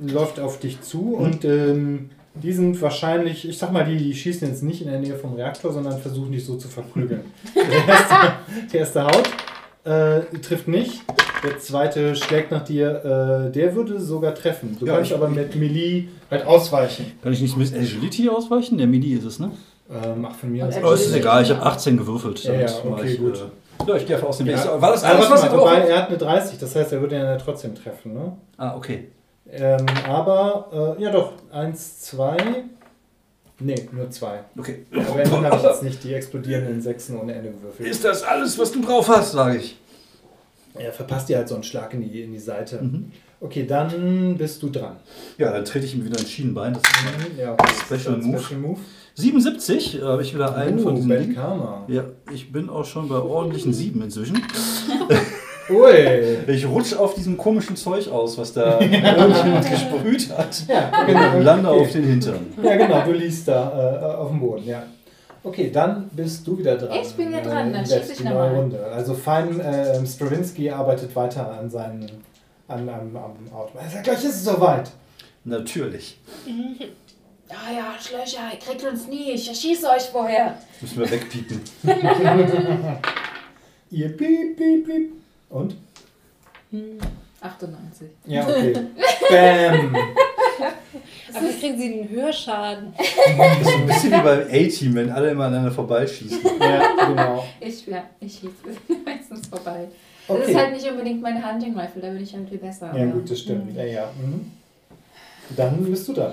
läuft 0.00 0.40
auf 0.40 0.58
dich 0.58 0.80
zu 0.80 1.14
und 1.16 1.44
ähm, 1.44 2.10
die 2.34 2.52
sind 2.52 2.80
wahrscheinlich, 2.80 3.46
ich 3.46 3.58
sag 3.58 3.72
mal, 3.72 3.84
die, 3.84 3.98
die 3.98 4.14
schießen 4.14 4.48
jetzt 4.48 4.62
nicht 4.62 4.80
in 4.80 4.88
der 4.88 5.00
Nähe 5.00 5.16
vom 5.16 5.34
Reaktor, 5.34 5.70
sondern 5.70 6.00
versuchen 6.00 6.32
dich 6.32 6.46
so 6.46 6.56
zu 6.56 6.68
verprügeln. 6.68 7.22
Der 7.54 7.86
erste, 7.86 8.14
der 8.72 8.80
erste 8.80 9.04
haut, 9.04 9.28
äh, 9.84 10.20
trifft 10.42 10.68
nicht. 10.68 11.02
Der 11.44 11.58
zweite 11.58 12.14
schlägt 12.14 12.50
nach 12.52 12.62
dir, 12.64 13.48
äh, 13.48 13.52
der 13.52 13.74
würde 13.74 14.00
sogar 14.00 14.34
treffen. 14.34 14.76
Du 14.78 14.86
Ja, 14.86 14.94
kannst 14.94 15.10
ich- 15.10 15.16
aber 15.16 15.28
mit 15.28 15.56
Melee 15.56 16.04
halt 16.30 16.46
ausweichen. 16.46 17.12
Kann 17.22 17.32
ich 17.32 17.40
nicht 17.40 17.56
mit 17.56 17.74
Agility 17.74 18.28
ausweichen? 18.28 18.78
Der 18.78 18.86
Midi 18.86 19.12
ist 19.14 19.24
es, 19.24 19.38
ne? 19.40 19.50
Ähm, 19.90 20.24
ach, 20.30 20.36
von 20.36 20.52
mir 20.52 20.66
er- 20.66 20.76
Aber 20.84 20.92
es 20.94 21.06
ist 21.06 21.14
egal, 21.16 21.42
ich 21.42 21.50
habe 21.50 21.62
18 21.66 21.96
gewürfelt. 21.98 22.42
Ja, 22.44 22.52
ja, 22.54 22.66
Damit 22.66 22.84
mach 22.84 22.98
okay, 22.98 23.08
ich, 23.12 23.18
gut. 23.18 23.36
Äh, 23.36 23.88
ja, 23.88 23.96
ich 23.96 24.06
gehe 24.06 24.14
einfach 24.16 24.28
aus 24.28 24.38
dem 24.38 24.46
Ja. 24.46 24.64
Weg. 24.64 24.80
War 24.80 24.92
das 24.92 25.02
alles, 25.04 25.30
was 25.30 25.42
mal, 25.42 25.58
wobei 25.58 25.74
er 25.78 25.98
hat 26.02 26.08
eine 26.08 26.18
30, 26.18 26.58
das 26.58 26.76
heißt, 26.76 26.92
er 26.92 27.00
würde 27.00 27.16
ja 27.16 27.36
trotzdem 27.36 27.74
treffen, 27.74 28.14
ne? 28.14 28.32
Ah, 28.56 28.76
okay. 28.76 29.08
Ähm, 29.50 29.84
aber, 30.08 30.96
äh, 30.98 31.02
ja 31.02 31.10
doch, 31.10 31.32
1, 31.52 32.00
2. 32.02 32.36
Nee, 33.64 33.88
nur 33.92 34.10
2. 34.10 34.40
Okay. 34.58 34.86
Aber 34.92 35.22
dann 35.22 35.44
habe 35.46 35.56
ich 35.56 35.62
jetzt 35.62 35.82
nicht 35.82 36.04
die 36.04 36.14
explodierenden 36.14 36.80
Sechsen 36.80 37.18
ohne 37.18 37.34
Ende 37.34 37.50
gewürfelt. 37.52 37.88
Ist 37.88 38.04
das 38.04 38.22
alles, 38.22 38.58
was 38.58 38.72
du 38.72 38.80
drauf 38.82 39.08
hast, 39.08 39.32
sage 39.32 39.58
ich. 39.58 39.76
Er 40.74 40.92
verpasst 40.92 41.28
dir 41.28 41.36
halt 41.36 41.48
so 41.48 41.54
einen 41.54 41.64
Schlag 41.64 41.92
in 41.94 42.00
die, 42.00 42.22
in 42.22 42.32
die 42.32 42.38
Seite. 42.38 42.80
Mhm. 42.82 43.12
Okay, 43.40 43.66
dann 43.66 44.36
bist 44.38 44.62
du 44.62 44.70
dran. 44.70 44.96
Ja, 45.36 45.52
dann 45.52 45.64
trete 45.64 45.84
ich 45.84 45.94
ihm 45.94 46.04
wieder 46.04 46.18
ins 46.18 46.30
Schienbein. 46.30 46.72
Das 46.74 46.82
ist 46.82 46.92
mein 47.28 47.38
Ja, 47.38 47.52
okay. 47.52 47.72
Special 47.86 48.16
Move. 48.18 48.38
Special 48.38 48.60
Move. 48.60 48.80
77 49.14 49.98
äh, 49.98 50.02
habe 50.02 50.22
ich 50.22 50.32
wieder 50.34 50.54
einen 50.56 50.78
von 50.78 50.92
Oh, 50.92 50.96
diesen 50.96 51.10
Dingen. 51.10 51.34
Karma. 51.34 51.84
Ja, 51.88 52.04
ich 52.32 52.50
bin 52.52 52.70
auch 52.70 52.84
schon 52.84 53.08
bei 53.08 53.16
ordentlichen 53.18 53.72
sieben 53.74 54.00
inzwischen. 54.02 54.36
Ui. 55.72 56.38
Ich 56.46 56.66
rutsche 56.66 56.98
auf 56.98 57.14
diesem 57.14 57.36
komischen 57.36 57.76
Zeug 57.76 58.08
aus, 58.08 58.36
was 58.38 58.52
da 58.52 58.80
irgendjemand 58.80 59.70
gesprüht 59.70 60.30
hat. 60.36 60.62
Ja, 60.68 61.04
genau. 61.06 61.36
Und 61.36 61.42
lande 61.42 61.70
okay. 61.70 61.80
auf 61.80 61.92
den 61.92 62.04
Hintern. 62.04 62.46
Ja, 62.62 62.76
genau, 62.76 63.02
du 63.04 63.12
liegst 63.12 63.48
da 63.48 64.00
äh, 64.00 64.16
auf 64.16 64.28
dem 64.30 64.40
Boden, 64.40 64.66
ja. 64.66 64.82
Okay, 65.44 65.70
dann 65.72 66.08
bist 66.12 66.46
du 66.46 66.56
wieder 66.58 66.76
dran. 66.76 66.98
Ich 67.02 67.12
bin 67.14 67.28
wieder 67.30 67.42
dran, 67.42 67.72
dann 67.72 67.84
Äh, 67.84 67.86
schieß 67.86 68.10
ich 68.10 68.18
die 68.18 68.24
nochmal. 68.24 68.50
neue 68.50 68.60
Runde. 68.60 68.86
Also 68.94 69.14
Fein 69.14 69.58
äh, 69.60 70.06
Stravinsky 70.06 70.70
arbeitet 70.70 71.14
weiter 71.16 71.58
an 71.58 71.68
seinen 71.68 72.08
an, 72.68 72.88
am, 72.88 73.16
am 73.16 73.52
Auto. 73.52 73.76
Er 73.78 73.90
sagt, 73.90 74.04
gleich 74.04 74.18
ist 74.24 74.36
es 74.36 74.44
soweit. 74.44 74.90
Natürlich. 75.44 76.18
Ja, 76.46 77.72
ja, 77.76 77.94
Schlöcher, 78.00 78.52
ihr 78.52 78.58
kriegt 78.58 78.84
uns 78.84 79.08
nie. 79.08 79.32
Ich 79.32 79.48
erschieße 79.48 79.88
euch 79.88 80.04
vorher. 80.04 80.56
Müssen 80.80 81.00
wir 81.00 81.10
wegpiepen. 81.10 81.60
Ihr 83.90 84.16
piep, 84.16 84.56
piep, 84.56 84.86
piep. 84.86 85.12
Und? 85.52 85.76
98. 87.40 88.08
Ja, 88.26 88.42
okay. 88.48 88.72
Bam. 89.30 89.94
Aber 91.34 91.46
wie 91.48 91.58
kriegen 91.60 91.78
sie 91.78 91.92
einen 92.00 92.08
Hörschaden? 92.08 92.94
Das 92.96 93.60
ist 93.60 93.74
ein 93.74 93.86
bisschen 93.86 94.12
wie 94.12 94.20
beim 94.22 94.40
A-Team, 94.48 94.94
wenn 94.94 95.10
alle 95.10 95.30
immer 95.30 95.44
aneinander 95.46 95.70
vorbeischießen. 95.72 96.40
Ja, 96.60 97.06
genau. 97.06 97.44
Ich, 97.60 97.86
ja, 97.86 98.04
ich 98.20 98.32
schieße 98.34 98.52
meistens 99.04 99.46
vorbei. 99.48 99.88
Das 100.28 100.38
ist 100.38 100.44
Okay. 100.44 100.54
halt 100.56 100.72
nicht 100.74 100.88
unbedingt 100.88 101.20
meine 101.20 101.44
Hunting 101.46 101.76
Rifle, 101.78 102.00
da 102.00 102.08
bin 102.08 102.22
ich 102.22 102.32
halt 102.32 102.48
viel 102.48 102.58
besser. 102.58 102.96
Ja, 102.96 103.06
gut, 103.06 103.28
das 103.30 103.40
stimmt. 103.40 103.76
Ja, 103.76 103.84
ja. 103.84 104.10
Mhm. 104.18 104.50
Dann 105.56 105.84
bist 105.84 106.08
du 106.08 106.12
da. 106.14 106.32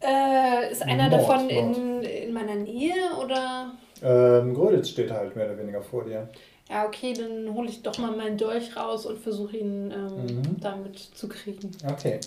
Äh, 0.00 0.70
ist 0.70 0.82
einer 0.82 1.08
Mord, 1.08 1.22
davon 1.22 1.46
Mord. 1.46 1.76
in, 1.76 2.02
in 2.02 2.32
meiner 2.32 2.54
Nähe 2.54 2.94
oder? 3.24 3.72
Ähm, 4.02 4.54
Gröditz 4.54 4.90
steht 4.90 5.10
halt 5.10 5.34
mehr 5.34 5.46
oder 5.46 5.58
weniger 5.58 5.82
vor 5.82 6.04
dir. 6.04 6.28
Ja, 6.68 6.84
okay, 6.86 7.14
dann 7.14 7.52
hole 7.54 7.68
ich 7.68 7.82
doch 7.82 7.96
mal 7.98 8.14
meinen 8.16 8.36
Dolch 8.36 8.76
raus 8.76 9.06
und 9.06 9.18
versuche 9.18 9.56
ihn 9.56 9.90
ähm, 9.90 10.26
Mhm. 10.36 10.60
damit 10.60 10.98
zu 10.98 11.28
kriegen. 11.28 11.70
Okay. 11.90 12.20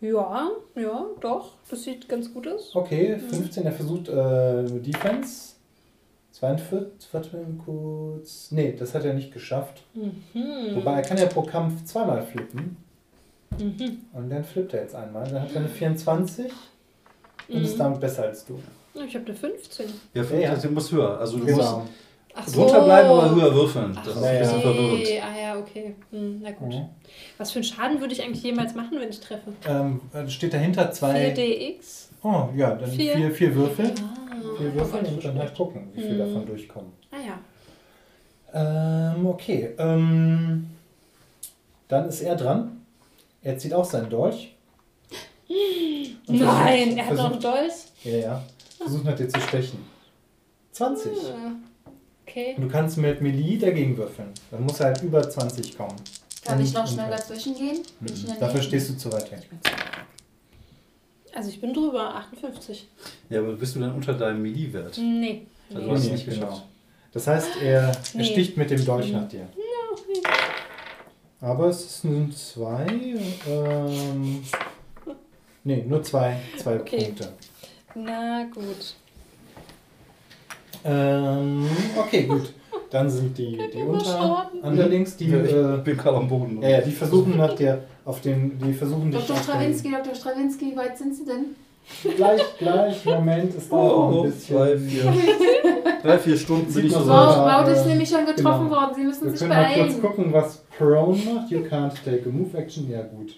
Ja, 0.00 0.50
ja, 0.76 1.06
doch. 1.20 1.52
Das 1.68 1.82
sieht 1.82 2.08
ganz 2.08 2.32
gut 2.32 2.48
aus. 2.48 2.74
Okay, 2.74 3.18
15, 3.18 3.64
er 3.66 3.72
versucht 3.72 4.08
äh, 4.08 4.64
Defense. 4.80 5.54
42, 6.32 7.08
warte 7.12 7.36
mal 7.36 7.44
kurz. 7.64 8.50
Nee, 8.50 8.74
das 8.78 8.94
hat 8.94 9.04
er 9.04 9.12
nicht 9.12 9.30
geschafft. 9.32 9.82
Mhm. 9.92 10.74
Wobei 10.76 10.94
er 10.94 11.02
kann 11.02 11.18
ja 11.18 11.26
pro 11.26 11.42
Kampf 11.42 11.84
zweimal 11.84 12.22
flippen. 12.22 12.76
Mhm. 13.58 13.98
Und 14.14 14.30
dann 14.30 14.42
flippt 14.44 14.72
er 14.72 14.82
jetzt 14.82 14.94
einmal. 14.94 15.24
Dann 15.28 15.42
hat 15.42 15.50
er 15.52 15.58
eine 15.60 15.68
24 15.68 16.50
und 17.48 17.62
ist 17.62 17.74
Mhm. 17.74 17.78
damit 17.78 18.00
besser 18.00 18.22
als 18.22 18.46
du. 18.46 18.58
Ich 18.94 19.14
habe 19.14 19.26
eine 19.26 19.34
15. 19.34 19.86
Ja, 20.14 20.22
Ja, 20.22 20.38
ja. 20.38 20.56
du 20.56 20.70
musst 20.70 20.90
höher. 20.92 21.18
Also 21.18 21.36
du 21.38 21.44
musst 21.44 21.68
Genau. 22.32 22.42
Ach 22.46 22.52
drunter 22.52 22.84
bleiben, 22.84 23.08
aber 23.08 23.30
höher 23.34 23.54
würfeln. 23.54 23.92
Das 23.92 24.04
Ach, 24.06 24.16
ist 24.16 24.22
Ja, 24.22 24.28
ein 24.28 24.34
ja. 24.34 24.40
bisschen 24.42 24.60
verwirrend. 24.62 25.06
Ah 25.22 25.40
ja, 25.40 25.58
okay. 25.58 25.94
Hm, 26.10 26.40
na 26.42 26.50
gut. 26.52 26.68
Mhm. 26.68 26.88
Was 27.38 27.50
für 27.50 27.56
einen 27.58 27.64
Schaden 27.64 28.00
würde 28.00 28.12
ich 28.14 28.22
eigentlich 28.22 28.42
jemals 28.42 28.74
machen, 28.74 28.98
wenn 29.00 29.10
ich 29.10 29.20
treffe? 29.20 29.52
Ähm, 29.68 30.00
äh, 30.14 30.28
steht 30.28 30.52
dahinter 30.54 30.90
zwei. 30.92 31.32
4dx? 31.34 32.06
Oh, 32.22 32.48
ja, 32.56 32.74
dann 32.74 32.90
Vier. 32.90 33.14
vier, 33.16 33.30
vier 33.32 33.54
Würfel. 33.54 33.92
Ah, 34.00 34.36
Vier 34.58 34.74
Würfel 34.74 35.00
voll 35.04 35.14
und 35.14 35.24
dann 35.24 35.38
halt 35.38 35.54
gucken, 35.54 35.88
wie 35.94 36.02
viel 36.02 36.14
Mhm. 36.14 36.18
davon 36.18 36.46
durchkommen. 36.46 36.92
Ah 37.10 37.16
ja. 37.26 37.38
Ähm, 39.14 39.26
okay. 39.26 39.70
Ähm, 39.78 40.70
dann 41.88 42.08
ist 42.08 42.20
er 42.20 42.36
dran. 42.36 42.82
Er 43.42 43.56
zieht 43.58 43.72
auch 43.74 43.84
seinen 43.84 44.10
Dolch. 44.10 44.54
Und 46.28 46.38
Nein, 46.38 46.94
versucht- 46.94 46.98
er 46.98 47.06
hat 47.06 47.14
noch 47.16 47.24
einen 47.32 47.40
versucht- 47.40 47.44
Dolch. 47.44 47.72
Ja, 48.04 48.16
ja. 48.18 48.42
Versucht 48.78 49.04
nach 49.04 49.14
dir 49.16 49.28
zu 49.28 49.40
stechen. 49.40 49.78
20. 50.72 51.12
Ah, 51.32 51.52
Okay. 52.30 52.54
Und 52.56 52.62
du 52.64 52.68
kannst 52.68 52.96
mit 52.96 53.20
Melee 53.20 53.58
dagegen 53.58 53.96
würfeln. 53.96 54.28
Dann 54.50 54.64
muss 54.64 54.78
er 54.80 54.86
halt 54.86 55.02
über 55.02 55.28
20 55.28 55.76
kommen. 55.76 55.96
Kann 56.44 56.60
ich 56.62 56.72
noch 56.72 56.82
Und- 56.82 56.88
schnell 56.90 57.06
und- 57.06 57.10
dazwischen 57.12 57.54
gehen? 57.56 57.78
Bin 58.00 58.14
ich 58.14 58.20
in 58.22 58.26
der 58.30 58.36
Dafür 58.36 58.54
Nähe? 58.60 58.62
stehst 58.68 58.90
du 58.90 58.96
zu 58.96 59.12
weit 59.12 59.30
weg. 59.32 59.48
Also 61.34 61.48
ich 61.50 61.60
bin 61.60 61.72
drüber, 61.74 62.14
58. 62.16 62.88
Ja, 63.28 63.40
aber 63.40 63.52
bist 63.54 63.74
du 63.76 63.80
dann 63.80 63.94
unter 63.94 64.14
deinem 64.14 64.42
Melee-Wert? 64.42 64.98
Nee. 64.98 65.46
Also 65.68 65.80
nee. 65.80 65.86
du 65.88 65.94
hast 65.94 66.04
Nee, 66.04 66.12
nicht 66.12 66.24
genau. 66.26 66.46
geschafft. 66.46 66.62
Das 67.12 67.26
heißt, 67.26 67.48
er, 67.62 67.80
er 67.82 67.96
Nee. 68.14 68.24
sticht 68.24 68.56
mit 68.56 68.70
dem 68.70 68.84
Dolch 68.84 69.06
Mhm. 69.08 69.12
nach 69.12 69.28
dir. 69.28 69.48
Aber 71.40 71.68
es 71.68 72.00
sind 72.02 72.36
zwei. 72.36 72.86
Ähm, 73.48 74.42
nee, 75.64 75.84
nur 75.88 76.02
zwei, 76.02 76.38
zwei 76.58 76.76
Okay. 76.80 77.04
Punkte. 77.06 77.32
Na 77.94 78.44
gut. 78.54 78.94
Ähm, 80.84 81.66
okay, 81.98 82.22
gut. 82.24 82.52
Dann 82.90 83.08
sind 83.08 83.36
die, 83.38 83.56
die 83.72 83.82
unter. 83.82 84.50
Underlings, 84.62 85.16
die, 85.16 85.28
Ja, 85.28 85.42
ich 85.44 85.52
äh, 85.52 85.76
bin 85.84 85.96
gerade 85.96 86.16
am 86.16 86.28
Boden. 86.28 86.60
ja, 86.62 86.68
ja, 86.70 86.80
die 86.80 86.90
versuchen 86.90 87.36
nach 87.36 87.54
dir 87.54 87.82
auf 88.04 88.20
den, 88.20 88.58
die 88.58 88.72
versuchen 88.72 89.10
Dr. 89.12 89.36
Strawinski, 89.36 89.90
Dr. 89.92 90.14
Strawinski, 90.14 90.72
wie 90.72 90.76
weit 90.76 90.98
sind 90.98 91.14
Sie 91.14 91.24
denn? 91.24 91.54
gleich, 92.16 92.40
gleich, 92.58 93.04
Moment, 93.04 93.54
es 93.56 93.68
dauert 93.68 93.92
noch 93.92 94.06
Oh, 94.06 94.10
ein 94.10 94.18
oh, 94.18 94.22
bisschen. 94.24 94.56
drei, 94.56 94.76
vier, 94.78 95.02
drei, 96.02 96.18
vier 96.18 96.36
Stunden 96.36 96.64
bin 96.64 96.72
Sieht 96.72 96.84
ich 96.86 96.92
noch 96.92 97.02
so 97.02 97.08
Wow, 97.10 97.36
Maud 97.46 97.68
ist 97.68 97.84
äh, 97.84 97.88
nämlich 97.88 98.08
schon 98.08 98.26
getroffen 98.26 98.64
genau. 98.68 98.76
worden. 98.80 98.94
Sie 98.96 99.04
müssen 99.04 99.24
Wir 99.24 99.30
sich 99.30 99.40
können 99.40 99.50
mal 99.50 99.64
kurz 99.74 99.76
beeilen. 99.94 100.02
gucken, 100.02 100.32
was 100.32 100.56
Prone 100.76 101.18
macht. 101.32 101.50
You 101.50 101.60
can't 101.60 101.92
take 102.04 102.28
a 102.28 102.32
move 102.32 102.56
action. 102.56 102.90
Ja, 102.90 103.02
gut. 103.02 103.36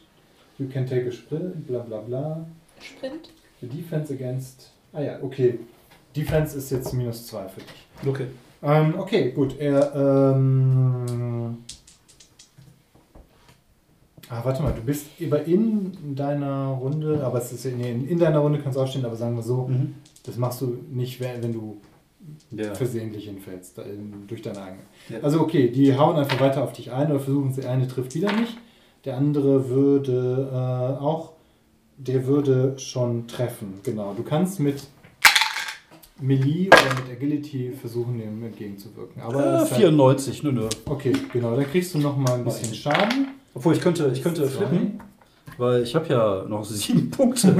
You 0.58 0.66
can 0.68 0.86
take 0.86 1.06
a 1.08 1.12
sprint, 1.12 1.66
bla 1.66 1.80
bla 1.80 1.98
bla. 1.98 2.44
Sprint. 2.80 3.28
The 3.60 3.66
defense 3.68 4.12
against. 4.12 4.70
Ah 4.92 5.00
ja, 5.02 5.18
okay. 5.22 5.58
Defense 6.16 6.56
ist 6.58 6.70
jetzt 6.70 6.92
minus 6.94 7.26
2 7.26 7.48
für 7.48 7.60
dich. 7.60 8.08
Okay. 8.08 8.26
Ähm, 8.62 8.94
okay, 8.98 9.32
gut. 9.32 9.58
Er, 9.58 9.94
ähm. 9.94 11.58
Ah, 14.28 14.40
warte 14.44 14.62
mal, 14.62 14.72
du 14.72 14.80
bist 14.80 15.06
über 15.18 15.44
in 15.44 16.14
deiner 16.14 16.68
Runde, 16.68 17.22
aber 17.24 17.38
es 17.38 17.52
ist 17.52 17.66
nee, 17.66 17.90
in, 17.90 18.08
in 18.08 18.18
deiner 18.18 18.38
Runde 18.38 18.60
kannst 18.60 18.78
du 18.78 18.82
aufstehen, 18.82 19.04
aber 19.04 19.16
sagen 19.16 19.36
wir 19.36 19.42
so, 19.42 19.66
Mhm. 19.68 19.94
das 20.24 20.36
machst 20.36 20.60
du 20.62 20.78
nicht, 20.90 21.20
wenn, 21.20 21.52
du 21.52 21.76
Ja. 22.50 22.74
versehentlich 22.74 23.26
hinfällst 23.26 23.78
durch 24.28 24.40
deine 24.42 24.62
eigene. 24.62 24.82
Ja. 25.10 25.18
Also 25.20 25.40
okay, 25.40 25.68
die 25.70 25.98
hauen 25.98 26.16
einfach 26.16 26.40
weiter 26.40 26.62
auf 26.62 26.72
dich 26.72 26.92
ein 26.92 27.10
oder 27.10 27.20
versuchen 27.20 27.50
es. 27.50 27.56
Der 27.56 27.70
eine 27.70 27.86
trifft 27.88 28.14
wieder 28.14 28.32
nicht, 28.32 28.56
der 29.04 29.16
andere 29.18 29.68
würde 29.68 30.48
äh, 30.50 31.02
auch, 31.02 31.32
der 31.98 32.26
würde 32.26 32.78
schon 32.78 33.26
treffen. 33.26 33.80
Genau, 33.82 34.14
du 34.14 34.22
kannst 34.22 34.60
mit 34.60 34.84
Melee 36.22 36.68
oder 36.68 37.02
mit 37.02 37.16
Agility 37.16 37.72
versuchen, 37.78 38.18
dem 38.18 38.42
entgegenzuwirken. 38.44 39.20
Aber 39.22 39.38
Äh, 39.44 39.56
es 39.56 39.62
ist 39.64 39.70
halt, 39.72 39.80
94, 39.80 40.42
nö, 40.44 40.52
nö. 40.52 40.68
okay, 40.86 41.12
genau, 41.32 41.54
dann 41.56 41.66
kriegst 41.70 41.94
du 41.94 41.98
noch 41.98 42.16
mal 42.16 42.34
ein 42.34 42.44
bisschen 42.44 42.74
Schaden. 42.74 43.28
Obwohl, 43.54 43.74
ich 43.74 43.80
könnte, 43.80 44.10
ich 44.12 44.22
könnte 44.22 44.42
Zwei. 44.48 44.66
flippen, 44.66 45.00
weil 45.58 45.82
ich 45.82 45.94
habe 45.94 46.06
ja 46.08 46.44
noch 46.48 46.64
sieben 46.82 47.10
Punkte. 47.10 47.54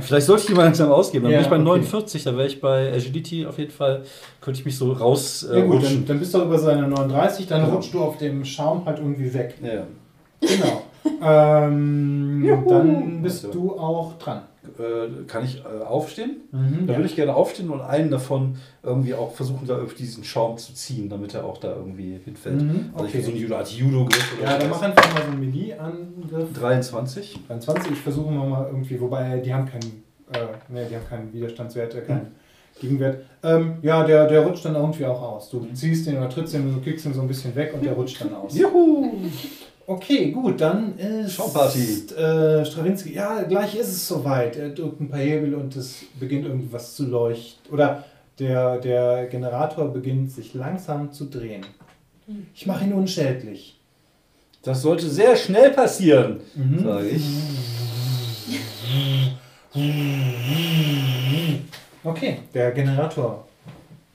Vielleicht 0.00 0.26
sollte 0.26 0.42
ich 0.42 0.46
die 0.48 0.54
mal 0.54 0.64
langsam 0.64 0.90
ausgeben. 0.90 1.24
Dann 1.24 1.32
Ja, 1.32 1.38
bin 1.38 1.44
ich 1.44 1.50
bei 1.50 1.56
okay. 1.56 1.64
49, 1.64 2.24
dann 2.24 2.36
wäre 2.36 2.46
ich 2.48 2.60
bei 2.60 2.92
Agility 2.92 3.46
auf 3.46 3.58
jeden 3.58 3.70
Fall, 3.70 4.02
könnte 4.40 4.58
ich 4.60 4.66
mich 4.66 4.76
so 4.76 4.92
raus 4.92 5.44
äh, 5.44 5.58
Ja 5.60 5.64
gut, 5.66 5.84
dann, 5.84 6.04
dann 6.06 6.18
bist 6.18 6.34
du 6.34 6.42
über 6.42 6.58
seine 6.58 6.88
39, 6.88 7.46
dann 7.46 7.62
Genau. 7.62 7.74
rutschst 7.76 7.94
du 7.94 8.00
auf 8.00 8.16
dem 8.18 8.44
Schaum 8.44 8.84
halt 8.86 8.98
irgendwie 8.98 9.32
weg. 9.32 9.54
Ja. 9.62 9.84
Genau. 10.40 10.82
ähm, 11.22 12.64
dann 12.68 13.22
bist 13.22 13.46
du 13.52 13.72
auch 13.78 14.14
dran. 14.18 14.42
Äh, 14.78 15.24
kann 15.26 15.44
ich 15.44 15.62
äh, 15.64 15.84
aufstehen? 15.84 16.36
Mhm, 16.52 16.86
Da 16.86 16.92
ja. 16.92 16.98
würde 16.98 17.08
ich 17.08 17.16
gerne 17.16 17.34
aufstehen 17.34 17.70
und 17.70 17.80
einen 17.80 18.10
davon 18.10 18.56
irgendwie 18.82 19.14
auch 19.14 19.32
versuchen, 19.34 19.66
da 19.66 19.80
auf 19.82 19.94
diesen 19.94 20.22
Schaum 20.24 20.58
zu 20.58 20.74
ziehen, 20.74 21.08
damit 21.08 21.34
er 21.34 21.44
auch 21.44 21.58
da 21.58 21.74
irgendwie 21.74 22.18
hinfällt. 22.24 22.62
Mhm, 22.62 22.90
Also 22.94 23.06
ich 23.06 23.14
okay. 23.14 23.22
so 23.22 23.30
eine 23.30 23.40
Judo, 23.40 23.56
Art 23.56 23.68
Judo-Griff 23.70 24.34
oder 24.38 24.50
Ja, 24.52 24.58
dann 24.58 24.70
mach 24.70 24.82
einfach 24.82 25.14
mal 25.14 25.22
so 25.24 25.30
einen 25.32 25.40
Melee-Angriff. 25.40 26.52
23. 26.58 27.38
23, 27.48 27.92
ich 27.92 27.98
versuche 27.98 28.30
mal 28.30 28.66
irgendwie, 28.66 29.00
wobei 29.00 29.38
die 29.38 29.52
haben 29.54 29.66
keinen, 29.66 30.02
äh, 30.32 30.72
ne, 30.72 30.86
die 30.90 30.96
haben 30.96 31.08
keinen 31.08 31.32
Widerstandswert, 31.32 31.94
äh, 31.94 32.00
keinen 32.02 32.34
Gegenwert. 32.80 33.22
Ähm, 33.42 33.76
ja, 33.82 34.04
der, 34.04 34.26
der 34.28 34.40
rutscht 34.44 34.64
dann 34.66 34.74
irgendwie 34.74 35.06
auch 35.06 35.22
aus. 35.22 35.48
Du 35.48 35.66
ziehst 35.72 36.06
den 36.06 36.18
oder 36.18 36.28
trittst 36.28 36.52
den, 36.54 36.74
du 36.74 36.80
kickst 36.80 37.06
ihn 37.06 37.14
so 37.14 37.22
ein 37.22 37.28
bisschen 37.28 37.54
weg 37.54 37.72
und 37.74 37.82
der 37.84 37.94
rutscht 37.94 38.20
dann 38.20 38.34
aus. 38.34 38.54
Juhu! 38.56 39.12
Okay, 39.88 40.32
gut, 40.32 40.60
dann 40.60 40.98
ist 40.98 41.34
Schaumparty. 41.34 42.06
äh, 42.16 42.64
Strawinski, 42.64 43.14
ja, 43.14 43.42
gleich 43.44 43.76
ist 43.76 43.88
es 43.88 44.08
soweit. 44.08 44.56
Er 44.56 44.70
drückt 44.70 45.00
ein 45.00 45.08
paar 45.08 45.20
Hebel 45.20 45.54
und 45.54 45.76
es 45.76 46.00
beginnt 46.18 46.44
irgendwas 46.44 46.96
zu 46.96 47.06
leuchten. 47.06 47.72
Oder 47.72 48.04
der, 48.38 48.78
der 48.78 49.26
Generator 49.26 49.88
beginnt 49.92 50.32
sich 50.32 50.54
langsam 50.54 51.12
zu 51.12 51.26
drehen. 51.26 51.64
Ich 52.54 52.66
mache 52.66 52.84
ihn 52.84 52.92
unschädlich. 52.94 53.78
Das 54.62 54.82
sollte 54.82 55.08
sehr 55.08 55.36
schnell 55.36 55.70
passieren, 55.70 56.40
Mhm. 56.56 56.82
sage 56.82 57.08
ich. 57.08 57.22
Okay, 62.02 62.38
der 62.54 62.72
Generator 62.72 63.46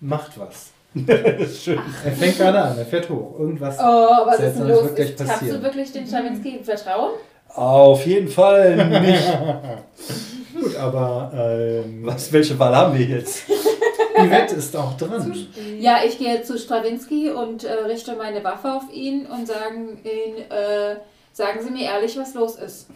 macht 0.01 0.37
was. 0.37 0.71
Schön. 0.93 1.79
Er 2.03 2.11
fängt 2.11 2.37
gerade 2.37 2.61
an, 2.61 2.77
er 2.77 2.85
fährt 2.85 3.09
hoch. 3.09 3.39
Irgendwas. 3.39 3.77
Oh, 3.79 4.25
was 4.25 4.39
ist 4.39 4.57
denn 4.57 4.67
los? 4.67 4.91
Ist, 4.91 5.17
kannst 5.17 5.33
passieren. 5.33 5.57
du 5.57 5.63
wirklich 5.63 5.91
dem 5.93 6.05
Strawinski 6.05 6.59
vertrauen? 6.63 7.11
Auf 7.47 8.05
jeden 8.05 8.27
Fall 8.27 8.75
nicht. 9.01 9.23
Gut, 10.59 10.75
aber 10.75 11.31
ähm, 11.33 12.01
Was, 12.05 12.31
welche 12.31 12.57
Wahl 12.59 12.75
haben 12.75 12.97
wir 12.97 13.05
jetzt? 13.05 13.43
Yvette 14.15 14.55
ist 14.55 14.75
auch 14.75 14.97
dran. 14.97 15.33
Ja, 15.79 15.99
ich 16.05 16.17
gehe 16.17 16.43
zu 16.43 16.57
Strawinski 16.57 17.29
und 17.31 17.63
äh, 17.63 17.71
richte 17.71 18.15
meine 18.15 18.43
Waffe 18.43 18.73
auf 18.73 18.83
ihn 18.93 19.25
und 19.25 19.47
sagen, 19.47 19.97
ihn, 20.03 20.37
äh, 20.49 20.97
sagen 21.31 21.59
Sie 21.63 21.71
mir 21.71 21.85
ehrlich, 21.85 22.17
was 22.17 22.33
los 22.33 22.55
ist. 22.57 22.87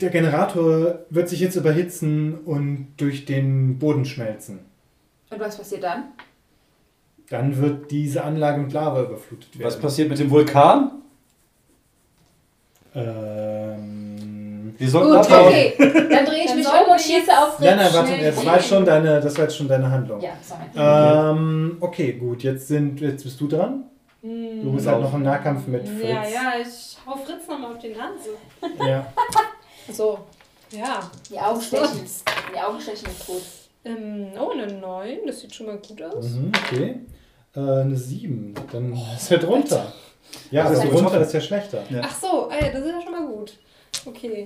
Der 0.00 0.10
Generator 0.10 1.00
wird 1.10 1.28
sich 1.28 1.40
jetzt 1.40 1.56
überhitzen 1.56 2.38
und 2.44 2.94
durch 2.96 3.26
den 3.26 3.78
Boden 3.78 4.04
schmelzen. 4.04 4.60
Und 5.30 5.40
was 5.40 5.56
passiert 5.56 5.82
dann? 5.84 6.04
Dann 7.30 7.56
wird 7.60 7.90
diese 7.90 8.22
Anlage 8.24 8.58
mit 8.62 8.72
Lava 8.72 9.02
überflutet 9.02 9.58
werden. 9.58 9.66
Was 9.66 9.78
passiert 9.80 10.08
mit 10.08 10.18
dem 10.18 10.30
Vulkan? 10.30 10.92
Ähm, 12.94 14.74
Wir 14.78 14.88
sollten 14.90 15.16
Gut, 15.16 15.30
okay. 15.30 15.74
Dann 15.78 16.24
drehe 16.24 16.40
ich 16.44 16.46
Dann 16.48 16.56
mich 16.58 16.66
um 16.66 16.92
und 16.92 17.00
schieße 17.00 17.30
auf 17.32 17.56
Fritz. 17.56 17.66
nein, 17.66 17.76
nein, 17.76 17.92
warte, 17.94 18.08
schnell 18.14 18.32
das 18.32 18.46
war, 18.46 18.54
jetzt 18.56 18.68
schon 18.68 18.84
deine, 18.84 19.20
das 19.20 19.36
war 19.36 19.44
jetzt 19.44 19.56
schon 19.56 19.68
deine 19.68 19.90
Handlung. 19.90 20.20
Ja, 20.20 20.30
sorry. 20.42 20.62
Ähm, 20.76 21.76
okay, 21.80 22.12
gut, 22.14 22.42
jetzt, 22.42 22.68
sind, 22.68 23.00
jetzt 23.00 23.22
bist 23.24 23.40
du 23.40 23.48
dran. 23.48 23.84
Du 24.22 24.28
Hm. 24.28 24.74
bist 24.74 24.86
halt 24.88 25.02
noch 25.02 25.14
im 25.14 25.22
Nahkampf 25.22 25.66
mit 25.68 25.86
Fritz. 25.88 26.02
Ja, 26.08 26.24
ja, 26.24 26.52
ich 26.60 26.96
hau 27.06 27.16
Fritz 27.16 27.46
nochmal 27.48 27.72
auf 27.72 27.78
die 27.78 27.88
Nase. 27.90 28.30
ja. 28.88 29.06
So. 29.92 30.18
Ja. 30.72 30.98
Die 31.30 31.38
Augen 31.38 31.60
stechen. 31.60 32.00
Die 32.52 32.58
Augen 32.58 32.80
stechen 32.80 33.06
ist 33.08 33.24
gut. 33.24 33.42
Ähm, 33.86 34.28
oh, 34.38 34.50
eine 34.50 34.66
9. 34.72 35.18
Das 35.26 35.40
sieht 35.40 35.54
schon 35.54 35.66
mal 35.66 35.78
gut 35.78 36.02
aus. 36.02 36.24
Mhm, 36.30 36.52
okay. 36.66 37.00
Äh, 37.54 37.60
eine 37.60 37.96
7. 37.96 38.54
Dann 38.72 38.92
ist 39.16 39.30
er 39.30 39.38
drunter. 39.38 39.92
Ja, 40.50 40.64
Das 40.64 40.72
ist 40.72 40.78
also 40.80 40.92
gut. 40.92 41.04
runter 41.04 41.20
ist 41.20 41.32
ja 41.34 41.40
schlechter. 41.40 41.82
Ja. 41.90 42.00
Ach 42.04 42.16
so, 42.20 42.50
ey, 42.50 42.72
das 42.72 42.80
ist 42.82 42.90
ja 42.92 43.00
schon 43.02 43.12
mal 43.12 43.26
gut. 43.26 43.52
Okay, 44.06 44.44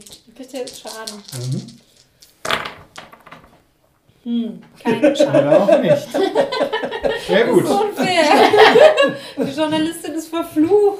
er 0.54 0.60
jetzt 0.60 0.80
Schaden. 0.80 1.22
Mhm. 1.52 1.66
Hm, 4.22 4.62
kein 4.82 5.16
Schaden. 5.16 5.30
Oder 5.48 5.62
auch 5.62 5.80
nicht. 5.80 6.08
Ja, 7.28 7.46
gut. 7.46 7.64
Unfair. 7.64 8.22
Die 9.38 9.50
Journalistin 9.58 10.12
ist 10.14 10.28
verflucht. 10.28 10.98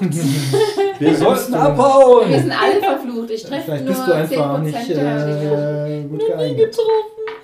Wir 0.99 1.15
sollten 1.15 1.51
du- 1.51 1.57
Wir 1.57 1.61
abhauen. 1.61 2.31
sind 2.33 2.51
alle 2.51 2.79
verflucht. 2.79 3.29
Ich 3.29 3.43
treffe 3.43 3.63
Vielleicht 3.63 3.85
nur 3.85 3.93
bist 3.93 4.07
du 4.07 4.11
einfach 4.13 4.49
auch 4.49 4.57
10% 4.59 4.61
nicht 4.63 4.89
äh, 4.89 6.03
gut 6.09 6.19
geeignet. 6.27 6.75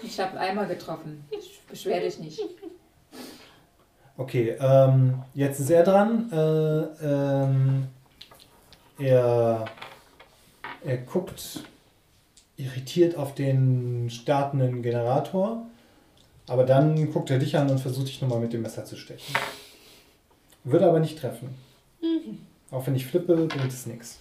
Ich 0.08 0.20
habe 0.22 0.40
einmal 0.40 0.68
getroffen. 0.68 1.26
Ich 1.30 1.60
beschwer 1.70 2.00
dich 2.00 2.18
nicht. 2.20 2.40
Okay, 4.16 4.56
ähm, 4.60 5.22
jetzt 5.34 5.60
ist 5.60 5.70
er 5.70 5.84
dran. 5.84 6.32
Äh, 6.32 7.06
ähm, 7.06 7.88
er, 8.98 9.66
er 10.84 10.98
guckt 10.98 11.64
irritiert 12.56 13.18
auf 13.18 13.36
den 13.36 14.10
startenden 14.10 14.82
Generator, 14.82 15.68
aber 16.48 16.64
dann 16.64 17.12
guckt 17.12 17.30
er 17.30 17.38
dich 17.38 17.58
an 17.58 17.70
und 17.70 17.80
versucht 17.80 18.08
dich 18.08 18.22
nochmal 18.22 18.40
mit 18.40 18.54
dem 18.54 18.62
Messer 18.62 18.86
zu 18.86 18.96
stechen. 18.96 19.36
Würde 20.64 20.88
aber 20.88 21.00
nicht 21.00 21.20
treffen. 21.20 21.54
Auch 22.72 22.88
wenn 22.88 22.96
ich 22.96 23.06
flippe, 23.06 23.36
bringt 23.46 23.72
es 23.72 23.86
nichts. 23.86 24.20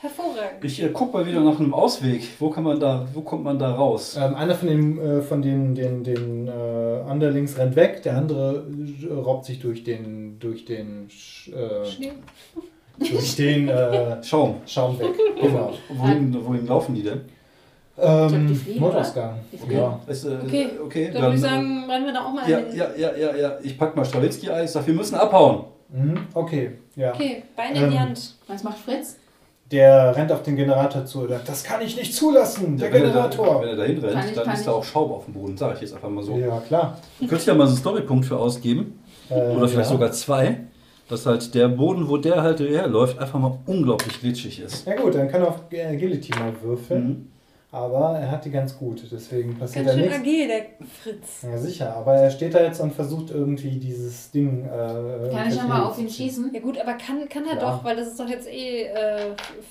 Hervorragend. 0.00 0.62
Ich 0.64 0.80
äh, 0.82 0.90
guck 0.92 1.12
mal 1.12 1.26
wieder 1.26 1.40
nach 1.40 1.58
einem 1.58 1.74
Ausweg. 1.74 2.22
Wo 2.38 2.50
kann 2.50 2.62
man 2.62 2.78
da, 2.78 3.06
wo 3.14 3.20
kommt 3.22 3.42
man 3.42 3.58
da 3.58 3.74
raus? 3.74 4.16
Ähm, 4.20 4.34
einer 4.36 4.54
von 4.54 4.68
den, 4.68 4.98
äh, 5.00 5.22
von 5.22 5.42
den, 5.42 5.74
den, 5.74 6.04
den 6.04 6.46
äh, 6.46 6.50
Underlings 7.10 7.58
rennt 7.58 7.74
weg, 7.74 8.02
der 8.04 8.16
andere 8.16 8.64
äh, 9.08 9.12
robbt 9.12 9.44
sich 9.46 9.58
durch 9.58 9.82
den, 9.82 10.38
durch 10.38 10.64
den, 10.64 11.08
Sch- 11.08 11.52
äh, 11.52 11.84
Schnee. 11.84 12.12
durch 12.98 13.34
den 13.36 13.68
äh, 13.68 14.22
Schaum. 14.22 14.56
Schaum 14.66 14.98
weg. 15.00 15.08
Genau. 15.40 15.72
Wohin, 15.88 16.36
wohin 16.46 16.66
laufen 16.66 16.94
die 16.94 17.02
denn? 17.02 17.20
die 17.96 18.02
Ähm, 18.02 18.60
Notausgang. 18.78 19.38
Die. 19.52 19.74
Ja. 19.74 19.98
Ist, 20.06 20.24
äh, 20.24 20.36
Okay, 20.44 20.66
okay 20.84 21.10
Dann 21.12 21.22
würde 21.22 21.34
ich 21.34 21.40
äh, 21.40 21.44
sagen, 21.44 21.84
rennen 21.90 22.06
wir 22.06 22.12
da 22.12 22.24
auch 22.24 22.32
mal 22.32 22.48
Ja, 22.48 22.58
hin. 22.58 22.66
ja, 22.76 22.86
ja, 22.96 23.16
ja, 23.16 23.36
ja. 23.36 23.58
Ich 23.64 23.76
pack 23.76 23.96
mal 23.96 24.04
Strawitzki 24.04 24.48
ein. 24.50 24.64
Ich 24.64 24.70
sag, 24.70 24.86
wir 24.86 24.94
müssen 24.94 25.16
abhauen. 25.16 25.64
Mhm, 25.88 26.18
okay, 26.34 26.72
ja. 26.94 27.12
Okay, 27.14 27.42
Beine 27.56 27.70
in 27.84 27.90
die 27.90 27.96
Ähm, 27.96 28.00
Hand. 28.02 28.34
Was 28.46 28.62
macht 28.62 28.78
Fritz? 28.78 29.16
Der 29.70 30.16
rennt 30.16 30.32
auf 30.32 30.42
den 30.42 30.56
Generator 30.56 31.04
zu. 31.04 31.20
und 31.20 31.28
sagt, 31.28 31.48
Das 31.48 31.62
kann 31.62 31.82
ich 31.82 31.94
nicht 31.96 32.14
zulassen, 32.14 32.78
der 32.78 32.90
wenn, 32.92 33.02
er 33.02 33.08
da, 33.12 33.26
Generator. 33.28 33.60
wenn 33.62 33.68
er 33.68 33.76
dahin 33.76 33.98
rennt, 33.98 34.12
Kann 34.14 34.28
ich, 34.28 34.34
dann 34.34 34.44
kann 34.44 34.54
ist 34.54 34.60
ich. 34.60 34.66
da 34.66 34.72
auch 34.72 34.84
Schaum 34.84 35.12
auf 35.12 35.24
dem 35.26 35.34
Boden. 35.34 35.56
Sag 35.58 35.74
ich 35.74 35.82
jetzt 35.82 35.94
einfach 35.94 36.08
mal 36.08 36.22
so. 36.24 36.36
Ja, 36.38 36.58
klar. 36.60 36.98
Könnte 37.20 37.36
ich 37.36 37.44
da 37.44 37.54
mal 37.54 37.66
so 37.66 37.72
einen 37.72 37.78
Storypunkt 37.80 38.24
für 38.24 38.38
ausgeben. 38.38 38.98
Äh, 39.28 39.34
Oder 39.34 39.68
vielleicht 39.68 39.90
ja. 39.90 39.96
sogar 39.96 40.12
zwei. 40.12 40.60
Dass 41.08 41.24
halt 41.24 41.54
der 41.54 41.68
Boden, 41.68 42.06
wo 42.08 42.18
der 42.18 42.42
halt 42.42 42.60
herläuft, 42.60 43.18
einfach 43.18 43.38
mal 43.38 43.58
unglaublich 43.66 44.20
glitschig 44.20 44.60
ist. 44.60 44.86
Ja 44.86 44.94
gut, 44.94 45.14
dann 45.14 45.28
kann 45.28 45.40
er 45.42 45.48
auf 45.48 45.60
Agility 45.72 46.32
mal 46.38 46.52
würfeln. 46.62 47.06
Mhm. 47.06 47.26
Aber 47.70 48.18
er 48.18 48.30
hat 48.30 48.46
die 48.46 48.50
ganz 48.50 48.78
gut, 48.78 49.02
deswegen 49.12 49.58
passiert 49.58 49.84
Ganz 49.84 49.98
da 49.98 50.02
schön 50.02 50.08
nichts. 50.10 50.20
agil, 50.26 50.48
der 50.48 50.62
Fritz. 51.02 51.42
Ja, 51.42 51.58
sicher. 51.58 51.94
Aber 51.96 52.14
er 52.14 52.30
steht 52.30 52.54
da 52.54 52.62
jetzt 52.62 52.80
und 52.80 52.94
versucht 52.94 53.30
irgendwie 53.30 53.72
dieses 53.78 54.30
Ding. 54.30 54.64
Äh, 54.64 55.30
Kann 55.30 55.48
ich 55.50 55.56
ja 55.56 55.64
mal 55.64 55.82
auf 55.82 55.98
ihn 55.98 56.08
schießen? 56.08 56.50
Ja 56.54 56.60
gut, 56.60 56.80
aber 56.80 56.94
kann, 56.94 57.28
kann 57.28 57.44
er 57.46 57.56
Ja. 57.56 57.60
doch, 57.60 57.84
weil 57.84 57.94
das 57.96 58.08
ist 58.08 58.18
doch 58.18 58.28
jetzt 58.28 58.48
eh 58.48 58.84
äh, 58.84 58.94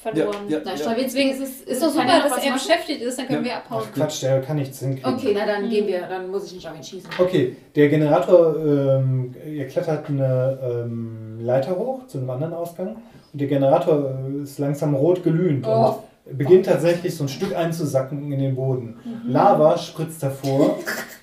verloren. 0.03 0.35
Ja, 0.47 0.57
ja, 0.57 0.61
Na, 0.63 0.71
ja. 0.73 0.77
Stravinsky 0.77 1.23
ist 1.31 1.39
es. 1.41 1.61
Ist 1.61 1.81
doch 1.81 1.89
super, 1.89 2.05
dass 2.05 2.37
er 2.43 2.51
machen? 2.51 2.53
beschäftigt 2.53 3.01
ist, 3.01 3.17
dann 3.17 3.25
können 3.25 3.39
Ja. 3.39 3.45
wir 3.45 3.57
abhauen. 3.57 3.83
Ach 3.89 3.95
Quatsch, 3.95 4.21
der 4.21 4.41
kann 4.41 4.57
nichts 4.57 4.79
hinkriegen. 4.79 5.13
Okay, 5.15 5.31
na 5.33 5.47
dann 5.47 5.65
Mhm. 5.65 5.69
gehen 5.71 5.87
wir, 5.87 6.01
dann 6.01 6.29
muss 6.29 6.45
ich 6.45 6.53
nicht 6.53 6.69
auf 6.69 6.75
ihn 6.75 6.83
schießen. 6.83 7.09
Okay, 7.17 7.55
der 7.75 7.89
Generator, 7.89 8.55
ähm, 8.63 9.33
ihr 9.51 9.65
klettert 9.67 10.07
eine 10.07 10.59
ähm, 10.61 11.39
Leiter 11.41 11.75
hoch 11.75 12.05
zu 12.05 12.19
einem 12.19 12.29
anderen 12.29 12.53
Ausgang 12.53 12.97
und 13.33 13.41
der 13.41 13.47
Generator 13.47 14.19
äh, 14.39 14.43
ist 14.43 14.59
langsam 14.59 14.93
rot 14.93 15.23
glühend 15.23 15.65
Oh. 15.67 15.71
und 15.71 15.95
beginnt 16.33 16.65
tatsächlich 16.65 17.15
so 17.15 17.23
ein 17.23 17.29
Stück 17.29 17.55
einzusacken 17.55 18.31
in 18.31 18.39
den 18.39 18.55
Boden. 18.55 18.99
Lava 19.25 19.77
spritzt 19.77 20.21
hervor, 20.21 20.77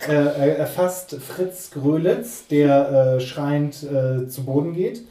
äh, 0.08 0.12
er 0.12 0.58
erfasst 0.58 1.16
Fritz 1.16 1.70
Grölitz, 1.70 2.46
der 2.48 3.16
äh, 3.16 3.20
schreiend 3.20 3.82
äh, 3.82 4.28
zu 4.28 4.44
Boden 4.44 4.74
geht. 4.74 5.02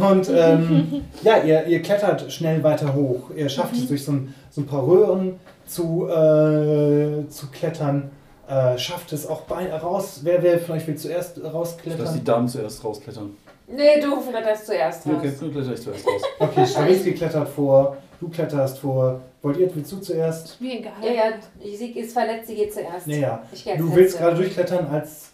Und 0.00 0.28
ähm, 0.28 1.02
ja, 1.22 1.42
ihr, 1.42 1.66
ihr 1.66 1.82
klettert 1.82 2.32
schnell 2.32 2.62
weiter 2.62 2.94
hoch. 2.94 3.30
Ihr 3.36 3.48
schafft 3.48 3.74
es 3.74 3.88
durch 3.88 4.04
so 4.04 4.12
ein, 4.12 4.34
so 4.50 4.62
ein 4.62 4.66
paar 4.66 4.86
Röhren 4.86 5.38
zu, 5.66 6.08
äh, 6.08 7.28
zu 7.28 7.46
klettern. 7.52 8.10
Äh, 8.48 8.76
schafft 8.76 9.12
es 9.12 9.26
auch 9.26 9.42
bei, 9.42 9.72
raus. 9.72 10.20
Wer, 10.24 10.42
wer 10.42 10.58
von 10.58 10.76
euch 10.76 10.86
will 10.86 10.96
zuerst 10.96 11.38
Ich 11.38 11.44
lass 11.44 11.52
die 11.52 11.56
rausklettern? 11.56 12.24
Damen 12.24 12.48
zuerst 12.48 12.84
rausklettern. 12.84 13.36
Nee, 13.68 14.00
du 14.00 14.20
flatterst 14.20 14.66
zuerst 14.66 15.06
raus. 15.06 15.14
Okay, 15.16 15.32
dann 15.40 15.52
kletter 15.52 15.72
ich 15.72 15.82
zuerst 15.82 16.06
raus. 16.06 16.22
Okay, 16.38 16.66
Stravinsky 16.66 17.12
klettert 17.14 17.48
vor, 17.48 17.96
du 18.22 18.28
kletterst 18.28 18.78
vor. 18.78 19.20
Wollt 19.42 19.56
ihr, 19.56 19.74
willst 19.74 19.90
du 19.90 19.98
zuerst? 19.98 20.60
Mir 20.60 20.78
egal. 20.78 20.92
Ja, 21.02 21.10
ja, 21.12 21.22
sie 21.60 21.90
ist 21.98 22.12
verletzt, 22.12 22.46
sie 22.46 22.54
geht 22.54 22.72
zuerst. 22.72 23.06
Ja, 23.08 23.16
ja. 23.16 23.42
Ich 23.52 23.64
Du 23.64 23.94
willst 23.94 23.96
Letzte. 24.14 24.18
gerade 24.18 24.36
durchklettern, 24.36 24.86
als 24.86 25.30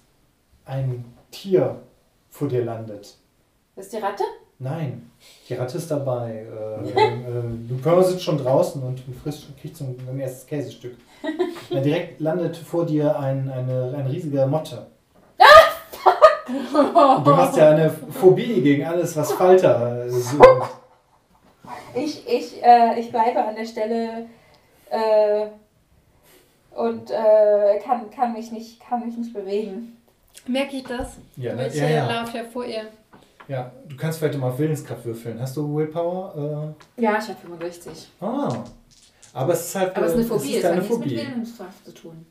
ein 0.64 1.04
Tier 1.30 1.76
vor 2.30 2.48
dir 2.48 2.64
landet. 2.64 3.14
Das 3.76 3.84
ist 3.86 3.92
die 3.92 3.98
Ratte? 3.98 4.24
Nein, 4.60 5.08
die 5.48 5.54
Ratte 5.54 5.76
ist 5.76 5.90
dabei. 5.90 6.46
Äh, 6.84 6.88
äh, 6.88 7.42
Lupin 7.68 8.02
sitzt 8.04 8.22
schon 8.24 8.38
draußen 8.38 8.82
und 8.82 9.00
frisst, 9.22 9.46
kriegt 9.60 9.76
so 9.76 9.84
ein, 9.84 9.96
ein 10.10 10.18
erstes 10.18 10.46
Käsestück. 10.46 10.96
Ja, 11.70 11.80
direkt 11.80 12.18
landet 12.18 12.56
vor 12.56 12.86
dir 12.86 13.18
ein, 13.18 13.50
eine, 13.50 13.94
eine 13.94 14.10
riesige 14.10 14.46
Motte. 14.46 14.86
Du 16.46 17.36
hast 17.36 17.58
ja 17.58 17.72
eine 17.72 17.90
Phobie 17.90 18.62
gegen 18.62 18.86
alles, 18.86 19.14
was 19.18 19.32
Falter 19.32 20.04
sind. 20.08 20.42
Ich, 21.94 22.26
ich, 22.28 22.62
äh, 22.62 22.98
ich 23.00 23.10
bleibe 23.10 23.42
an 23.44 23.54
der 23.54 23.64
Stelle 23.64 24.26
äh, 24.90 25.46
und 26.76 27.10
äh, 27.10 27.78
kann, 27.82 28.10
kann, 28.10 28.32
mich 28.32 28.52
nicht, 28.52 28.80
kann 28.80 29.04
mich 29.04 29.16
nicht 29.16 29.32
bewegen. 29.32 29.96
Merke 30.46 30.76
ich 30.76 30.84
das? 30.84 31.16
Ja, 31.36 31.54
ne? 31.54 31.68
ich 31.68 31.74
ja, 31.74 31.84
äh, 31.84 31.94
ja. 31.96 32.20
laufe 32.20 32.36
ja 32.38 32.44
vor 32.44 32.64
ihr. 32.64 32.86
ja, 33.48 33.72
du 33.88 33.96
kannst 33.96 34.18
vielleicht 34.18 34.38
mal 34.38 34.50
auf 34.50 34.58
Willenskraft 34.58 35.04
würfeln. 35.04 35.40
Hast 35.40 35.56
du 35.56 35.76
Willpower? 35.76 36.74
Ja, 36.96 37.18
ich 37.18 37.28
habe 37.28 37.38
65. 37.40 37.92
Äh, 38.20 38.24
ah. 38.24 38.64
Aber 39.32 39.52
es 39.52 39.66
ist 39.66 39.74
halt 39.74 39.96
Aber 39.96 40.06
es 40.06 40.14
ist 40.14 40.16
eine 40.18 40.24
äh, 40.24 40.28
Phobie, 40.28 40.56
es 40.56 40.64
hat 40.64 40.72
eine 40.72 40.80
nichts 40.80 40.98
mit 40.98 41.08
Phobie. 41.08 41.16
Willenskraft 41.16 41.84
zu 41.84 41.94
tun. 41.94 42.26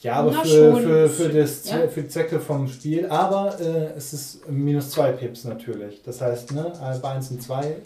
Ja, 0.00 0.14
aber 0.16 0.30
Na 0.32 0.42
für, 0.42 0.72
schon. 0.72 0.82
für, 0.82 1.08
für, 1.08 1.28
das, 1.30 1.68
Ja? 1.68 1.88
für 1.88 2.02
die 2.02 2.08
Zwecke 2.08 2.40
vom 2.40 2.68
Spiel. 2.68 3.06
Aber 3.06 3.58
äh, 3.60 3.96
es 3.96 4.12
ist 4.12 4.48
minus 4.48 4.90
2 4.90 5.12
Pips 5.12 5.44
natürlich. 5.44 6.02
Das 6.02 6.20
heißt, 6.20 6.52
ne, 6.52 6.72
äh, 6.82 6.98
bei 6.98 7.10
1 7.10 7.30
und 7.30 7.42
2 7.42 7.76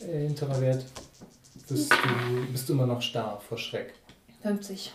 äh, 0.00 0.26
hinterer 0.26 0.60
Wert 0.60 0.84
bist 1.68 1.92
du, 1.92 2.52
bist 2.52 2.68
du 2.68 2.72
immer 2.72 2.86
noch 2.86 3.02
starr 3.02 3.40
vor 3.48 3.58
Schreck. 3.58 3.94
50. 4.42 4.92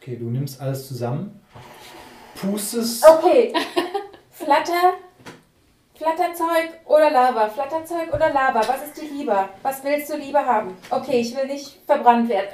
Okay, 0.00 0.16
du 0.16 0.26
nimmst 0.26 0.60
alles 0.60 0.86
zusammen, 0.88 1.40
pustest. 2.40 3.04
Okay. 3.06 3.52
Flatter, 4.30 4.94
Flatterzeug 5.94 6.80
oder 6.86 7.10
Lava? 7.10 7.48
Flatterzeug 7.48 8.14
oder 8.14 8.32
Lava? 8.32 8.60
Was 8.60 8.84
ist 8.86 9.00
dir 9.00 9.10
lieber? 9.10 9.48
Was 9.62 9.82
willst 9.82 10.12
du 10.12 10.16
lieber 10.16 10.44
haben? 10.46 10.76
Okay, 10.90 11.20
ich 11.20 11.36
will 11.36 11.46
nicht 11.46 11.80
verbrannt 11.86 12.28
werden. 12.28 12.48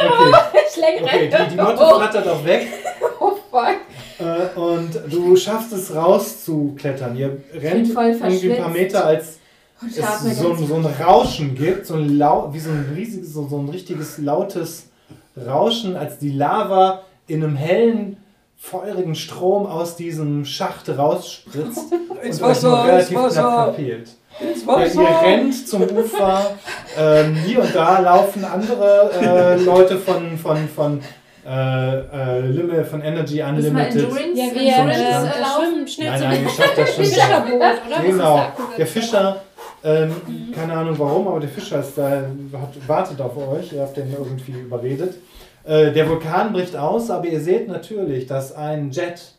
Okay, 0.00 0.32
Ich 0.68 0.76
lenke 0.76 1.04
okay 1.04 1.28
die, 1.28 1.50
die 1.50 1.56
Motte 1.60 1.78
oh, 1.80 1.98
flattert 1.98 2.28
auch 2.28 2.44
weg. 2.44 2.68
oh 3.20 3.32
fuck. 3.50 3.76
Äh, 4.20 4.58
und 4.58 5.12
du 5.12 5.36
schaffst 5.36 5.72
es 5.72 5.94
rauszuklettern. 5.94 7.16
Ihr 7.16 7.42
rennt 7.52 7.88
voll 7.92 8.06
irgendwie 8.06 8.52
ein 8.52 8.62
paar. 8.62 8.68
Meter, 8.68 9.06
als 9.06 9.38
Und 9.82 9.90
es 9.96 10.38
so, 10.38 10.54
so 10.54 10.74
ein 10.76 10.86
Rauschen 11.02 11.54
gibt, 11.54 11.86
so 11.86 11.94
ein 11.94 12.16
lau 12.16 12.50
wie 12.52 12.60
so 12.60 12.70
ein 12.70 12.92
riesiges, 12.94 13.32
so, 13.32 13.46
so 13.48 13.58
ein 13.58 13.68
richtiges 13.68 14.18
lautes 14.18 14.88
Rauschen, 15.36 15.96
als 15.96 16.18
die 16.18 16.30
Lava 16.30 17.02
in 17.26 17.42
einem 17.42 17.56
hellen, 17.56 18.16
feurigen 18.56 19.16
Strom 19.16 19.66
aus 19.66 19.96
diesem 19.96 20.44
Schacht 20.44 20.88
rausspritzt 20.88 21.92
Ins 22.22 22.40
und 22.40 22.48
euch 22.48 22.62
nur 22.62 22.72
Wasser, 22.72 22.84
relativ 22.84 23.10
ins 23.10 23.10
knapp 23.10 23.24
Wasser, 23.24 23.64
verfehlt. 23.64 24.08
ins 24.40 24.64
Ja, 24.64 25.02
ihr 25.02 25.20
rennt 25.22 25.68
zum 25.68 25.82
Ufer. 25.82 26.50
Ähm, 26.96 27.34
hier 27.34 27.60
und 27.62 27.74
da 27.74 27.98
laufen 27.98 28.44
andere 28.44 29.10
äh, 29.20 29.56
Leute 29.64 29.98
von, 29.98 30.38
von, 30.38 30.68
von 30.68 31.00
äh, 31.44 31.98
äh, 31.98 32.40
Limit, 32.46 32.86
von 32.86 33.02
Energy 33.02 33.42
Unlimited. 33.42 34.08
Ja, 34.34 34.54
wir 34.54 34.92
Endurance 34.92 35.34
äh, 35.34 35.40
laufen? 35.40 35.72
schwimmen 35.72 35.88
schnell 35.88 36.10
Nein, 36.10 36.18
zum 36.20 36.28
nein, 36.28 36.42
ihr 36.42 36.48
schafft 36.50 36.78
das. 36.78 36.90
Fischerboot, 36.90 37.54
oder? 37.54 38.02
Genau, 38.04 38.46
der 38.78 38.86
Fischer, 38.86 39.42
ähm, 39.84 40.12
keine 40.54 40.72
Ahnung 40.74 40.98
warum, 40.98 41.28
aber 41.28 41.40
der 41.40 41.48
Fischer 41.48 41.80
ist 41.80 41.96
da, 41.98 42.10
hat, 42.52 42.88
wartet 42.88 43.20
auf 43.20 43.36
euch, 43.36 43.72
ihr 43.72 43.82
habt 43.82 43.96
den 43.96 44.12
irgendwie 44.12 44.52
überredet. 44.52 45.16
Äh, 45.64 45.92
der 45.92 46.08
Vulkan 46.08 46.52
bricht 46.52 46.76
aus, 46.76 47.10
aber 47.10 47.26
ihr 47.26 47.40
seht 47.40 47.68
natürlich, 47.68 48.26
dass 48.26 48.52
ein 48.54 48.90
Jet 48.90 49.34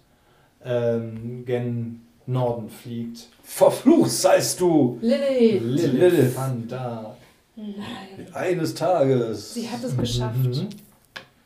ähm, 0.63 1.43
gen 1.45 2.01
Norden 2.25 2.69
fliegt. 2.69 3.27
Verflucht 3.43 4.11
seist 4.11 4.59
du 4.59 4.97
Lilly. 5.01 5.59
Lilith 5.59 5.93
Lilith. 5.93 6.35
van 6.37 6.67
da. 6.67 7.15
Nein. 7.55 8.33
eines 8.33 8.73
Tages. 8.73 9.53
Sie 9.53 9.69
hat 9.69 9.83
es 9.83 9.95
geschafft. 9.95 10.37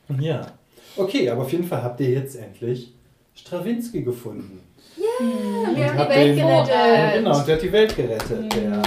Mhm. 0.08 0.22
Ja. 0.22 0.54
Okay, 0.96 1.30
aber 1.30 1.42
auf 1.42 1.52
jeden 1.52 1.66
Fall 1.66 1.84
habt 1.84 2.00
ihr 2.00 2.12
jetzt 2.12 2.36
endlich 2.36 2.94
Strawinski 3.36 4.04
gefunden. 4.04 4.62
Wir 5.00 5.94
haben 5.94 5.96
die 5.96 6.10
Welt 6.10 6.38
den- 6.38 6.48
gerettet. 6.48 6.70
Ja, 6.76 7.12
genau, 7.18 7.38
und 7.38 7.48
der 7.48 7.56
hat 7.56 7.62
die 7.64 7.72
Welt 7.72 7.96
gerettet. 7.96 8.54
Der, 8.54 8.82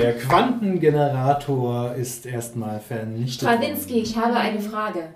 der 0.00 0.18
Quantengenerator 0.18 1.94
ist 1.94 2.26
erstmal 2.26 2.80
vernichtet. 2.80 3.48
Stravinsky, 3.48 4.00
ich 4.02 4.16
habe 4.16 4.34
eine 4.36 4.60
Frage. 4.60 5.14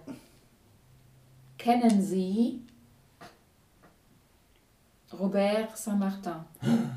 Kennen 1.58 2.02
Sie 2.02 2.60
Robert 5.18 5.76
Saint-Martin? 5.76 6.32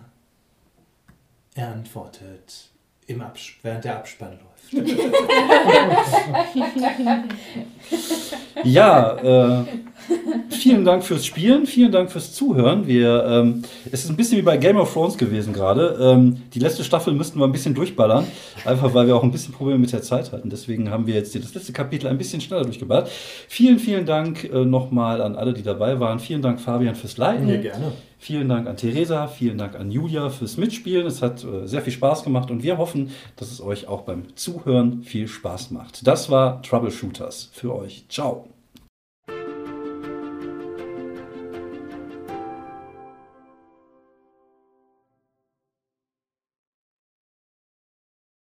Er 1.55 1.69
antwortet 1.73 2.69
im 3.07 3.21
Abs 3.21 3.41
während 3.63 3.83
der 3.83 3.97
Abspann 3.97 4.31
läuft. 4.33 4.48
Ja, 8.63 9.61
äh, 9.61 9.65
vielen 10.49 10.83
Dank 10.83 11.03
fürs 11.03 11.25
Spielen, 11.25 11.65
vielen 11.65 11.91
Dank 11.91 12.11
fürs 12.11 12.33
Zuhören. 12.33 12.87
Wir, 12.87 13.23
ähm, 13.25 13.63
es 13.91 14.03
ist 14.03 14.09
ein 14.09 14.15
bisschen 14.15 14.37
wie 14.37 14.41
bei 14.41 14.57
Game 14.57 14.77
of 14.77 14.91
Thrones 14.91 15.17
gewesen 15.17 15.53
gerade. 15.53 15.97
Ähm, 16.01 16.37
die 16.53 16.59
letzte 16.59 16.83
Staffel 16.83 17.13
müssten 17.13 17.39
wir 17.39 17.45
ein 17.45 17.51
bisschen 17.51 17.73
durchballern, 17.73 18.25
einfach 18.65 18.93
weil 18.93 19.07
wir 19.07 19.15
auch 19.15 19.23
ein 19.23 19.31
bisschen 19.31 19.53
Probleme 19.53 19.79
mit 19.79 19.93
der 19.93 20.01
Zeit 20.01 20.31
hatten. 20.31 20.49
Deswegen 20.49 20.89
haben 20.89 21.07
wir 21.07 21.15
jetzt 21.15 21.35
das 21.35 21.53
letzte 21.53 21.73
Kapitel 21.73 22.07
ein 22.07 22.17
bisschen 22.17 22.41
schneller 22.41 22.63
durchgeballert. 22.63 23.09
Vielen, 23.47 23.79
vielen 23.79 24.05
Dank 24.05 24.43
äh, 24.43 24.65
nochmal 24.65 25.21
an 25.21 25.35
alle, 25.35 25.53
die 25.53 25.63
dabei 25.63 25.99
waren. 25.99 26.19
Vielen 26.19 26.41
Dank, 26.41 26.59
Fabian, 26.59 26.95
fürs 26.95 27.17
Leiten. 27.17 27.47
gerne. 27.61 27.93
Vielen 28.21 28.49
Dank 28.49 28.67
an 28.67 28.75
Theresa, 28.75 29.27
vielen 29.27 29.57
Dank 29.57 29.75
an 29.79 29.91
Julia 29.91 30.29
fürs 30.29 30.57
Mitspielen. 30.57 31.07
Es 31.07 31.21
hat 31.21 31.41
äh, 31.45 31.65
sehr 31.65 31.81
viel 31.81 31.93
Spaß 31.93 32.23
gemacht 32.25 32.51
und 32.51 32.63
wir 32.63 32.77
hoffen, 32.77 33.11
dass 33.37 33.49
es 33.49 33.61
euch 33.61 33.87
auch 33.87 34.01
beim 34.01 34.35
Zuhören 34.51 35.03
viel 35.03 35.27
Spaß 35.27 35.71
macht. 35.71 36.05
Das 36.07 36.29
war 36.29 36.61
Troubleshooters 36.61 37.49
für 37.53 37.75
euch. 37.75 38.05
Ciao. 38.09 38.47